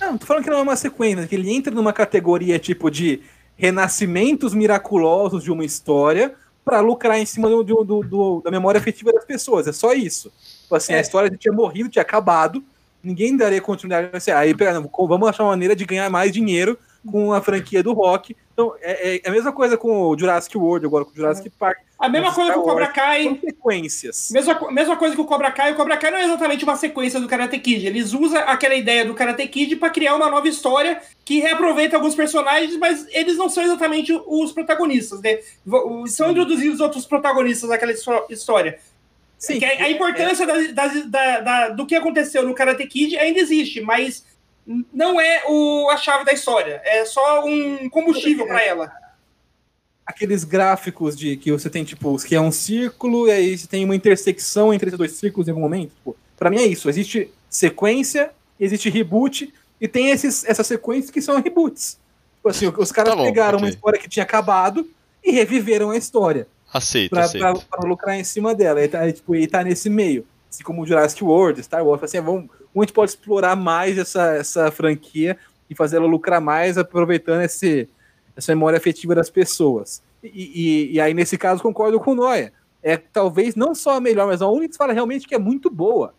Não, 0.00 0.18
tô 0.18 0.26
falando 0.26 0.44
que 0.44 0.50
não 0.50 0.58
é 0.58 0.62
uma 0.62 0.76
sequência, 0.76 1.26
que 1.26 1.34
ele 1.34 1.52
entra 1.52 1.72
numa 1.72 1.92
categoria 1.92 2.58
tipo 2.58 2.90
de 2.90 3.22
renascimentos 3.56 4.54
miraculosos 4.54 5.42
de 5.42 5.50
uma 5.50 5.64
história 5.64 6.34
para 6.64 6.80
lucrar 6.80 7.18
em 7.18 7.26
cima 7.26 7.48
do, 7.48 7.62
do, 7.62 8.02
do, 8.02 8.40
da 8.42 8.50
memória 8.50 8.78
afetiva 8.78 9.12
das 9.12 9.24
pessoas. 9.24 9.66
É 9.66 9.72
só 9.72 9.92
isso. 9.92 10.32
Tipo 10.62 10.74
assim, 10.74 10.92
é. 10.92 10.98
a 10.98 11.00
história 11.00 11.30
tinha 11.30 11.54
morrido, 11.54 11.88
tinha 11.88 12.02
acabado, 12.02 12.62
ninguém 13.02 13.36
daria 13.36 13.60
continuidade. 13.60 14.30
Aí, 14.32 14.52
vamos 14.52 15.28
achar 15.28 15.44
uma 15.44 15.50
maneira 15.50 15.76
de 15.76 15.84
ganhar 15.84 16.10
mais 16.10 16.32
dinheiro 16.32 16.76
com 17.06 17.32
a 17.32 17.40
franquia 17.40 17.82
do 17.82 17.92
rock. 17.92 18.36
Então, 18.56 18.74
é, 18.80 19.16
é, 19.16 19.28
a 19.28 19.30
mesma 19.30 19.52
coisa 19.52 19.76
com 19.76 20.08
o 20.08 20.18
Jurassic 20.18 20.56
World, 20.56 20.86
agora 20.86 21.04
com 21.04 21.10
o 21.10 21.14
Jurassic 21.14 21.50
Park. 21.50 21.76
A 21.98 22.08
mesma 22.08 22.32
coisa 22.32 22.54
com 22.54 22.60
o 22.60 22.62
Cobra 22.62 22.86
Kai. 22.86 23.38
sequências. 23.38 24.30
Mesma, 24.30 24.72
mesma 24.72 24.96
coisa 24.96 25.14
que 25.14 25.20
o 25.20 25.26
Cobra 25.26 25.50
Kai. 25.50 25.72
O 25.72 25.76
Cobra 25.76 25.98
Kai 25.98 26.10
não 26.10 26.16
é 26.16 26.24
exatamente 26.24 26.64
uma 26.64 26.74
sequência 26.74 27.20
do 27.20 27.28
Karate 27.28 27.58
Kid. 27.58 27.86
Eles 27.86 28.14
usam 28.14 28.42
aquela 28.46 28.74
ideia 28.74 29.04
do 29.04 29.12
Karate 29.12 29.46
Kid 29.46 29.76
para 29.76 29.90
criar 29.90 30.14
uma 30.14 30.30
nova 30.30 30.48
história 30.48 31.02
que 31.22 31.38
reaproveita 31.38 31.96
alguns 31.96 32.14
personagens, 32.14 32.74
mas 32.78 33.06
eles 33.10 33.36
não 33.36 33.50
são 33.50 33.62
exatamente 33.62 34.18
os 34.26 34.52
protagonistas, 34.52 35.20
né? 35.20 35.38
São 36.06 36.30
introduzidos 36.30 36.80
outros 36.80 37.04
protagonistas 37.04 37.68
naquela 37.68 37.92
história. 38.30 38.78
Sim. 39.38 39.62
A, 39.62 39.84
a, 39.84 39.90
importância 39.90 40.44
é. 40.44 40.72
da, 40.72 40.86
da, 40.86 41.40
da, 41.40 41.68
do 41.68 41.84
que 41.84 41.94
aconteceu 41.94 42.42
no 42.42 42.54
Karate 42.54 42.86
Kid 42.86 43.18
ainda 43.18 43.38
existe, 43.38 43.82
mas 43.82 44.24
não 44.92 45.20
é 45.20 45.44
o, 45.46 45.88
a 45.90 45.96
chave 45.96 46.24
da 46.24 46.32
história. 46.32 46.80
É 46.84 47.04
só 47.04 47.44
um 47.44 47.88
combustível 47.88 48.46
para 48.46 48.62
ela. 48.62 48.92
Aqueles 50.04 50.44
gráficos 50.44 51.16
de 51.16 51.36
que 51.36 51.52
você 51.52 51.70
tem, 51.70 51.84
tipo, 51.84 52.16
que 52.24 52.34
é 52.34 52.40
um 52.40 52.52
círculo, 52.52 53.28
e 53.28 53.32
aí 53.32 53.58
você 53.58 53.66
tem 53.66 53.84
uma 53.84 53.94
intersecção 53.94 54.72
entre 54.72 54.88
esses 54.88 54.98
dois 54.98 55.12
círculos 55.12 55.48
em 55.48 55.50
algum 55.50 55.62
momento. 55.62 55.90
Tipo, 55.90 56.16
para 56.36 56.50
mim 56.50 56.58
é 56.58 56.66
isso. 56.66 56.88
Existe 56.88 57.30
sequência, 57.48 58.30
existe 58.58 58.88
reboot, 58.88 59.52
e 59.80 59.88
tem 59.88 60.10
esses, 60.10 60.44
essas 60.44 60.66
sequências 60.66 61.10
que 61.10 61.20
são 61.20 61.40
reboots. 61.40 61.98
Tipo 62.36 62.48
assim, 62.48 62.72
os 62.76 62.92
caras 62.92 63.10
tá 63.10 63.16
bom, 63.16 63.24
pegaram 63.24 63.58
okay. 63.58 63.68
uma 63.68 63.70
história 63.70 63.98
que 63.98 64.08
tinha 64.08 64.22
acabado 64.22 64.88
e 65.24 65.32
reviveram 65.32 65.90
a 65.90 65.96
história. 65.96 66.46
Aceito, 66.72 67.10
pra, 67.10 67.24
aceito. 67.24 67.42
Pra, 67.42 67.54
pra 67.54 67.88
lucrar 67.88 68.18
em 68.18 68.24
cima 68.24 68.54
dela. 68.54 68.82
E 68.82 68.88
tá, 68.88 69.10
tipo, 69.12 69.34
e 69.34 69.46
tá 69.46 69.62
nesse 69.64 69.90
meio. 69.90 70.26
Assim 70.48 70.62
como 70.62 70.86
Jurassic 70.86 71.22
World, 71.22 71.62
Star 71.62 71.84
Wars, 71.84 72.02
assim, 72.02 72.20
vamos, 72.20 72.48
a 72.82 72.84
gente 72.84 72.94
pode 72.94 73.10
explorar 73.10 73.56
mais 73.56 73.98
essa, 73.98 74.34
essa 74.34 74.70
franquia 74.70 75.36
e 75.68 75.74
fazer 75.74 75.96
ela 75.96 76.06
lucrar 76.06 76.40
mais, 76.40 76.78
aproveitando 76.78 77.42
esse, 77.42 77.88
essa 78.36 78.52
memória 78.52 78.76
afetiva 78.76 79.14
das 79.14 79.30
pessoas. 79.30 80.02
E, 80.22 80.28
e, 80.28 80.92
e 80.94 81.00
aí, 81.00 81.14
nesse 81.14 81.36
caso, 81.38 81.62
concordo 81.62 81.98
com 81.98 82.12
o 82.12 82.14
Noia. 82.14 82.52
É 82.82 82.96
talvez 82.96 83.56
não 83.56 83.74
só 83.74 83.96
a 83.96 84.00
melhor, 84.00 84.26
mas 84.26 84.42
a 84.42 84.48
única 84.48 84.72
que 84.72 84.76
fala 84.76 84.92
realmente 84.92 85.26
que 85.26 85.34
é 85.34 85.38
muito 85.38 85.70
boa. 85.70 86.14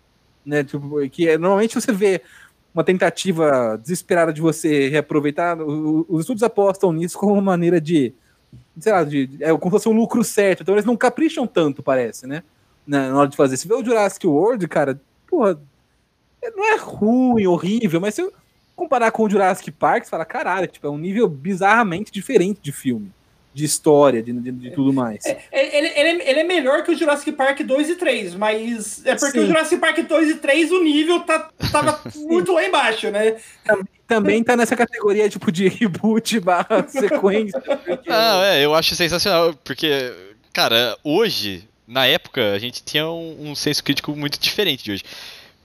Né? 0.46 0.64
Tipo, 0.64 1.08
que 1.10 1.28
é, 1.28 1.38
normalmente 1.38 1.76
você 1.76 1.92
vê 1.92 2.22
uma 2.74 2.84
tentativa 2.84 3.78
desesperada 3.82 4.34
de 4.34 4.42
você 4.42 4.90
reaproveitar. 4.90 5.58
Os 5.62 6.22
estudos 6.22 6.44
apostam 6.44 6.92
nisso 6.92 7.18
como 7.18 7.34
uma 7.34 7.42
maneira 7.42 7.80
de, 7.80 8.14
sei 8.80 8.92
lá, 8.92 9.04
de, 9.04 9.30
é 9.40 9.50
como 9.50 9.66
se 9.66 9.72
fosse 9.72 9.90
um 9.90 9.98
lucro 9.98 10.24
certo. 10.24 10.64
Então 10.64 10.76
eles 10.76 10.86
não 10.86 10.98
capricham 10.98 11.48
tanto, 11.48 11.82
parece, 11.82 12.28
né? 12.28 12.44
Na, 12.86 13.10
na 13.10 13.18
hora 13.20 13.30
de 13.30 13.38
fazer. 13.38 13.58
Se 13.58 13.68
vê 13.68 13.74
o 13.74 13.84
Jurassic 13.84 14.26
World, 14.28 14.68
cara, 14.68 15.00
porra, 15.28 15.60
não 16.56 16.66
é 16.66 16.78
ruim, 16.78 17.48
horrível, 17.48 18.00
mas 18.00 18.16
se 18.16 18.22
eu 18.22 18.34
comparar 18.78 19.12
com 19.12 19.24
o 19.24 19.30
Jurassic 19.30 19.72
Park, 19.72 20.04
você 20.04 20.10
fala, 20.12 20.24
caralho, 20.24 20.68
tipo, 20.68 20.86
é 20.86 20.90
um 20.90 21.00
nível 21.00 21.28
bizarramente 21.28 22.12
diferente 22.12 22.60
de 22.62 22.72
filme, 22.72 23.12
de 23.52 23.66
história, 23.66 24.22
de, 24.22 24.32
de, 24.32 24.52
de 24.52 24.72
tudo 24.72 24.94
mais. 24.94 25.26
É, 25.26 25.40
é 25.52 25.78
ele, 25.78 25.88
ele, 25.88 26.24
ele, 26.24 26.40
é 26.42 26.44
melhor 26.44 26.84
que 26.84 26.92
o 26.92 26.96
Jurassic 26.96 27.32
Park 27.32 27.62
2 27.62 27.90
e 27.90 27.96
3, 27.96 28.36
mas 28.36 29.04
é 29.04 29.16
porque 29.16 29.40
Sim. 29.40 29.46
o 29.46 29.48
Jurassic 29.48 29.82
Park 29.82 29.98
2 29.98 30.30
e 30.30 30.36
3 30.36 30.72
o 30.72 30.84
nível 30.84 31.22
tá, 31.22 31.50
tava 31.72 32.00
muito 32.16 32.54
lá 32.54 32.64
embaixo, 32.64 33.10
né? 33.10 33.38
Também, 34.08 34.44
tá 34.44 34.56
nessa 34.56 34.76
categoria 34.76 35.28
tipo 35.28 35.52
de 35.52 35.68
reboot 35.68 36.40
barra 36.40 36.88
sequência. 36.88 37.62
Ah, 38.08 38.46
é, 38.46 38.64
eu 38.64 38.76
acho 38.76 38.96
sensacional, 38.96 39.56
porque, 39.64 40.14
cara, 40.54 40.96
hoje, 41.04 41.68
na 41.88 42.06
época, 42.06 42.54
a 42.54 42.60
gente 42.60 42.84
tinha 42.84 43.08
um, 43.08 43.50
um 43.50 43.56
senso 43.56 43.84
crítico 43.84 44.16
muito 44.16 44.40
diferente 44.40 44.84
de 44.84 44.92
hoje. 44.92 45.04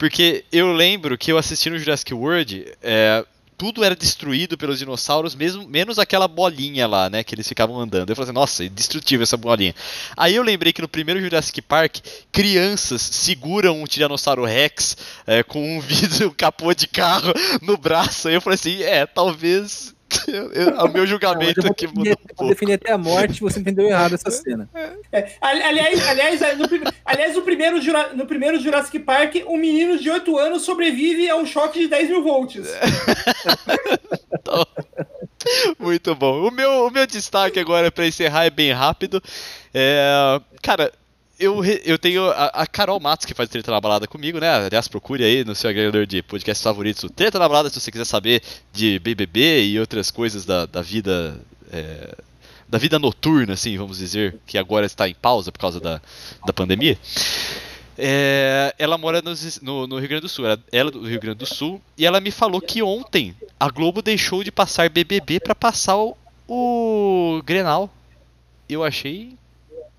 Porque 0.02 0.44
eu 0.50 0.72
lembro 0.72 1.16
que 1.16 1.30
eu 1.30 1.38
assisti 1.38 1.70
no 1.70 1.78
Jurassic 1.78 2.12
World, 2.12 2.66
é, 2.82 3.24
tudo 3.56 3.84
era 3.84 3.94
destruído 3.94 4.58
pelos 4.58 4.80
dinossauros, 4.80 5.32
mesmo 5.32 5.64
menos 5.68 5.96
aquela 5.96 6.26
bolinha 6.26 6.88
lá, 6.88 7.08
né, 7.08 7.22
que 7.22 7.32
eles 7.32 7.46
ficavam 7.46 7.78
andando. 7.78 8.10
Eu 8.10 8.16
falei 8.16 8.24
assim, 8.28 8.34
nossa, 8.34 8.64
é 8.64 9.22
essa 9.22 9.36
bolinha. 9.36 9.72
Aí 10.16 10.34
eu 10.34 10.42
lembrei 10.42 10.72
que 10.72 10.82
no 10.82 10.88
primeiro 10.88 11.20
Jurassic 11.20 11.62
Park, 11.62 11.98
crianças 12.32 13.00
seguram 13.00 13.80
um 13.80 13.84
Tiranossauro 13.84 14.44
Rex 14.44 14.96
é, 15.24 15.44
com 15.44 15.76
um 15.76 15.80
vidro, 15.80 16.26
um 16.30 16.34
capô 16.34 16.74
de 16.74 16.88
carro 16.88 17.32
no 17.62 17.76
braço. 17.76 18.26
Aí 18.26 18.34
eu 18.34 18.40
falei 18.40 18.56
assim, 18.56 18.82
é, 18.82 19.06
talvez 19.06 19.94
o 20.84 20.88
meu 20.88 21.06
julgamento 21.06 21.62
não, 21.62 21.70
aqui 21.70 21.86
mudou 21.86 22.12
um 22.12 22.34
pouco. 22.34 22.48
definir 22.48 22.74
até 22.74 22.92
a 22.92 22.98
morte, 22.98 23.40
você 23.40 23.60
entendeu 23.60 23.86
errado 23.86 24.14
essa 24.14 24.30
cena. 24.30 24.68
É, 25.12 25.32
aliás, 25.40 26.08
aliás, 26.08 26.40
no, 26.58 26.66
aliás 27.04 27.34
no, 27.34 27.42
primeiro, 27.42 27.78
no 28.14 28.26
primeiro 28.26 28.60
Jurassic 28.60 28.98
Park, 29.00 29.36
um 29.46 29.56
menino 29.56 29.98
de 29.98 30.10
8 30.10 30.38
anos 30.38 30.62
sobrevive 30.62 31.28
a 31.28 31.36
um 31.36 31.46
choque 31.46 31.80
de 31.80 31.88
10 31.88 32.08
mil 32.10 32.22
volts. 32.22 32.66
Muito 35.78 36.14
bom. 36.14 36.48
O 36.48 36.50
meu, 36.50 36.86
o 36.86 36.90
meu 36.90 37.06
destaque 37.06 37.58
agora 37.58 37.90
para 37.90 38.06
encerrar 38.06 38.44
é 38.44 38.50
bem 38.50 38.72
rápido. 38.72 39.22
É, 39.74 40.40
cara, 40.62 40.92
eu, 41.42 41.64
eu 41.64 41.98
tenho 41.98 42.30
a, 42.30 42.46
a, 42.46 42.66
Carol 42.66 43.00
Matos, 43.00 43.26
que 43.26 43.34
faz 43.34 43.48
Treta 43.48 43.70
na 43.70 43.80
Balada 43.80 44.06
comigo, 44.06 44.38
né? 44.38 44.48
Aliás, 44.48 44.86
procure 44.86 45.24
aí 45.24 45.44
no 45.44 45.54
seu 45.54 45.68
agregador 45.68 46.06
de 46.06 46.22
podcast 46.22 46.62
favoritos 46.62 47.02
o 47.02 47.10
Treta 47.10 47.38
na 47.38 47.48
Balada 47.48 47.68
se 47.68 47.80
você 47.80 47.90
quiser 47.90 48.04
saber 48.04 48.42
de 48.72 48.98
BBB 49.00 49.64
e 49.64 49.80
outras 49.80 50.10
coisas 50.10 50.44
da, 50.44 50.66
da 50.66 50.80
vida. 50.80 51.40
É, 51.72 52.14
da 52.68 52.78
vida 52.78 52.98
noturna, 52.98 53.52
assim, 53.52 53.76
vamos 53.76 53.98
dizer, 53.98 54.34
que 54.46 54.56
agora 54.56 54.86
está 54.86 55.06
em 55.06 55.12
pausa 55.12 55.52
por 55.52 55.58
causa 55.58 55.78
da, 55.78 56.00
da 56.46 56.54
pandemia. 56.54 56.98
É, 57.98 58.74
ela 58.78 58.96
mora 58.96 59.20
no, 59.60 59.86
no, 59.86 59.98
Rio 59.98 60.08
Grande 60.08 60.22
do 60.22 60.28
Sul, 60.28 60.46
ela, 60.46 60.58
ela 60.72 60.88
é 60.88 60.92
do 60.92 61.06
Rio 61.06 61.20
Grande 61.20 61.38
do 61.38 61.46
Sul, 61.46 61.82
e 61.98 62.06
ela 62.06 62.18
me 62.18 62.30
falou 62.30 62.62
que 62.62 62.82
ontem 62.82 63.36
a 63.60 63.68
Globo 63.68 64.00
deixou 64.00 64.42
de 64.42 64.50
passar 64.50 64.88
BBB 64.88 65.38
para 65.40 65.54
passar 65.54 65.98
o, 65.98 66.16
o 66.48 67.42
Grenal. 67.44 67.90
Eu 68.70 68.82
achei 68.82 69.36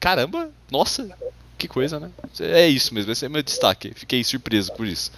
caramba, 0.03 0.51
nossa, 0.69 1.09
que 1.57 1.65
coisa, 1.65 1.97
né? 1.97 2.11
É 2.41 2.67
isso 2.67 2.93
mesmo, 2.93 3.13
esse 3.13 3.25
é 3.25 3.30
meu 3.30 3.41
destaque. 3.41 3.93
Fiquei 3.95 4.21
surpreso 4.21 4.73
por 4.73 4.85
isso. 4.85 5.09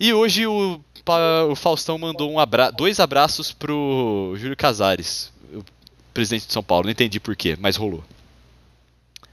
E 0.00 0.12
hoje 0.12 0.48
o, 0.48 0.80
o 1.48 1.54
Faustão 1.54 1.96
mandou 1.96 2.28
um 2.28 2.40
abra 2.40 2.72
dois 2.72 2.98
abraços 2.98 3.52
pro 3.52 4.34
Júlio 4.36 4.56
Casares, 4.56 5.32
o 5.54 5.62
presidente 6.12 6.48
de 6.48 6.52
São 6.52 6.62
Paulo. 6.62 6.86
Não 6.86 6.90
entendi 6.90 7.20
porquê, 7.20 7.56
mas 7.60 7.76
rolou. 7.76 8.02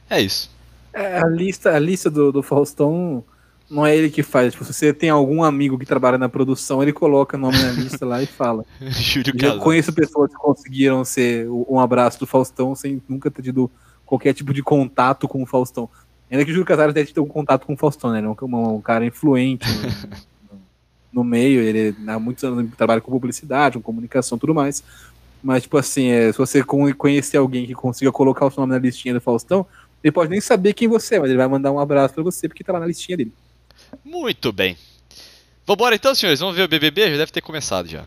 É 0.07 0.21
isso. 0.21 0.51
É, 0.93 1.17
a 1.17 1.25
lista, 1.25 1.75
a 1.75 1.79
lista 1.79 2.07
do, 2.07 2.31
do 2.31 2.43
Faustão 2.43 3.23
não 3.67 3.83
é 3.83 3.97
ele 3.97 4.11
que 4.11 4.21
faz. 4.21 4.53
Tipo, 4.53 4.63
se 4.63 4.73
você 4.73 4.93
tem 4.93 5.09
algum 5.09 5.43
amigo 5.43 5.75
que 5.79 5.87
trabalha 5.87 6.19
na 6.19 6.29
produção, 6.29 6.83
ele 6.83 6.93
coloca 6.93 7.35
o 7.35 7.39
nome 7.39 7.57
na 7.57 7.71
lista 7.71 8.05
lá 8.05 8.21
e 8.21 8.27
fala. 8.27 8.63
Júlio 8.79 9.33
Eu 9.41 9.57
conheço 9.57 9.91
pessoas 9.91 10.29
que 10.29 10.37
conseguiram 10.37 11.03
ser 11.03 11.49
um 11.49 11.79
abraço 11.79 12.19
do 12.19 12.27
Faustão 12.27 12.75
sem 12.75 13.01
nunca 13.09 13.31
ter 13.31 13.41
tido 13.41 13.71
qualquer 14.09 14.33
tipo 14.33 14.51
de 14.51 14.63
contato 14.63 15.27
com 15.27 15.43
o 15.43 15.45
Faustão. 15.45 15.87
Ainda 16.31 16.43
que 16.43 16.49
o 16.49 16.53
Júlio 16.53 16.65
Casares 16.65 16.95
tenha 16.95 17.05
tido 17.05 17.21
um 17.21 17.27
contato 17.27 17.67
com 17.67 17.73
o 17.73 17.77
Faustão, 17.77 18.11
né? 18.11 18.17
Ele 18.17 18.27
é 18.27 18.29
um, 18.29 18.75
um 18.75 18.81
cara 18.81 19.05
influente 19.05 19.67
no, 20.51 20.59
no, 21.21 21.23
meio, 21.23 21.61
ele 21.61 21.95
há 22.07 22.19
muitos 22.19 22.43
anos 22.43 22.71
trabalha 22.75 22.99
com 23.01 23.11
publicidade, 23.11 23.77
com 23.77 23.83
comunicação 23.83 24.37
tudo 24.37 24.53
mais. 24.53 24.83
Mas, 25.43 25.63
tipo 25.63 25.77
assim, 25.77 26.07
é, 26.07 26.31
se 26.31 26.37
você 26.39 26.63
conhecer 26.63 27.37
alguém 27.37 27.67
que 27.67 27.75
consiga 27.75 28.11
colocar 28.11 28.47
o 28.47 28.51
seu 28.51 28.61
nome 28.61 28.73
na 28.73 28.79
listinha 28.79 29.13
do 29.13 29.21
Faustão, 29.21 29.65
ele 30.03 30.11
pode 30.11 30.31
nem 30.31 30.41
saber 30.41 30.73
quem 30.73 30.87
você 30.87 31.15
é, 31.15 31.19
mas 31.19 31.29
ele 31.29 31.37
vai 31.37 31.47
mandar 31.47 31.71
um 31.71 31.79
abraço 31.79 32.15
pra 32.15 32.23
você 32.23 32.47
porque 32.47 32.63
tá 32.63 32.73
lá 32.73 32.79
na 32.79 32.87
listinha 32.87 33.15
dele. 33.15 33.33
Muito 34.03 34.51
bem. 34.51 34.75
Vambora 35.67 35.95
então, 35.95 36.15
senhores, 36.15 36.39
vamos 36.39 36.55
ver 36.55 36.63
o 36.63 36.67
BBB? 36.67 37.11
Já 37.11 37.17
deve 37.17 37.31
ter 37.31 37.41
começado 37.41 37.87
já. 37.87 38.05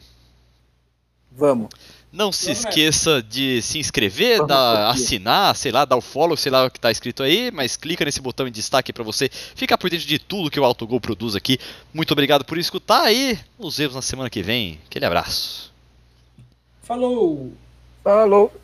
Vamos. 1.31 1.69
Não 2.13 2.31
se 2.31 2.51
esqueça 2.51 3.23
de 3.23 3.63
se 3.63 3.79
inscrever, 3.79 4.45
dar, 4.45 4.91
assinar, 4.91 5.57
sei 5.57 5.73
lá, 5.73 5.87
dar 5.87 5.97
o 5.97 6.03
follow, 6.03 6.37
sei 6.37 6.53
lá 6.53 6.67
o 6.67 6.71
que 6.71 6.77
está 6.77 6.91
escrito 6.91 7.23
aí, 7.23 7.51
mas 7.51 7.75
clica 7.75 8.05
nesse 8.05 8.21
botão 8.21 8.47
em 8.47 8.53
destaque 8.53 8.93
para 8.93 9.03
você 9.03 9.31
ficar 9.31 9.79
por 9.79 9.89
dentro 9.89 10.07
de 10.07 10.19
tudo 10.19 10.51
que 10.51 10.61
o 10.61 10.65
Autogol 10.65 11.01
produz 11.01 11.35
aqui. 11.35 11.59
Muito 11.93 12.13
obrigado 12.13 12.45
por 12.45 12.59
escutar 12.59 13.11
e 13.11 13.39
nos 13.59 13.79
vemos 13.79 13.95
na 13.95 14.03
semana 14.03 14.29
que 14.29 14.43
vem. 14.43 14.79
Aquele 14.87 15.07
abraço. 15.07 15.73
Falou! 16.83 17.51
Falou! 18.05 18.62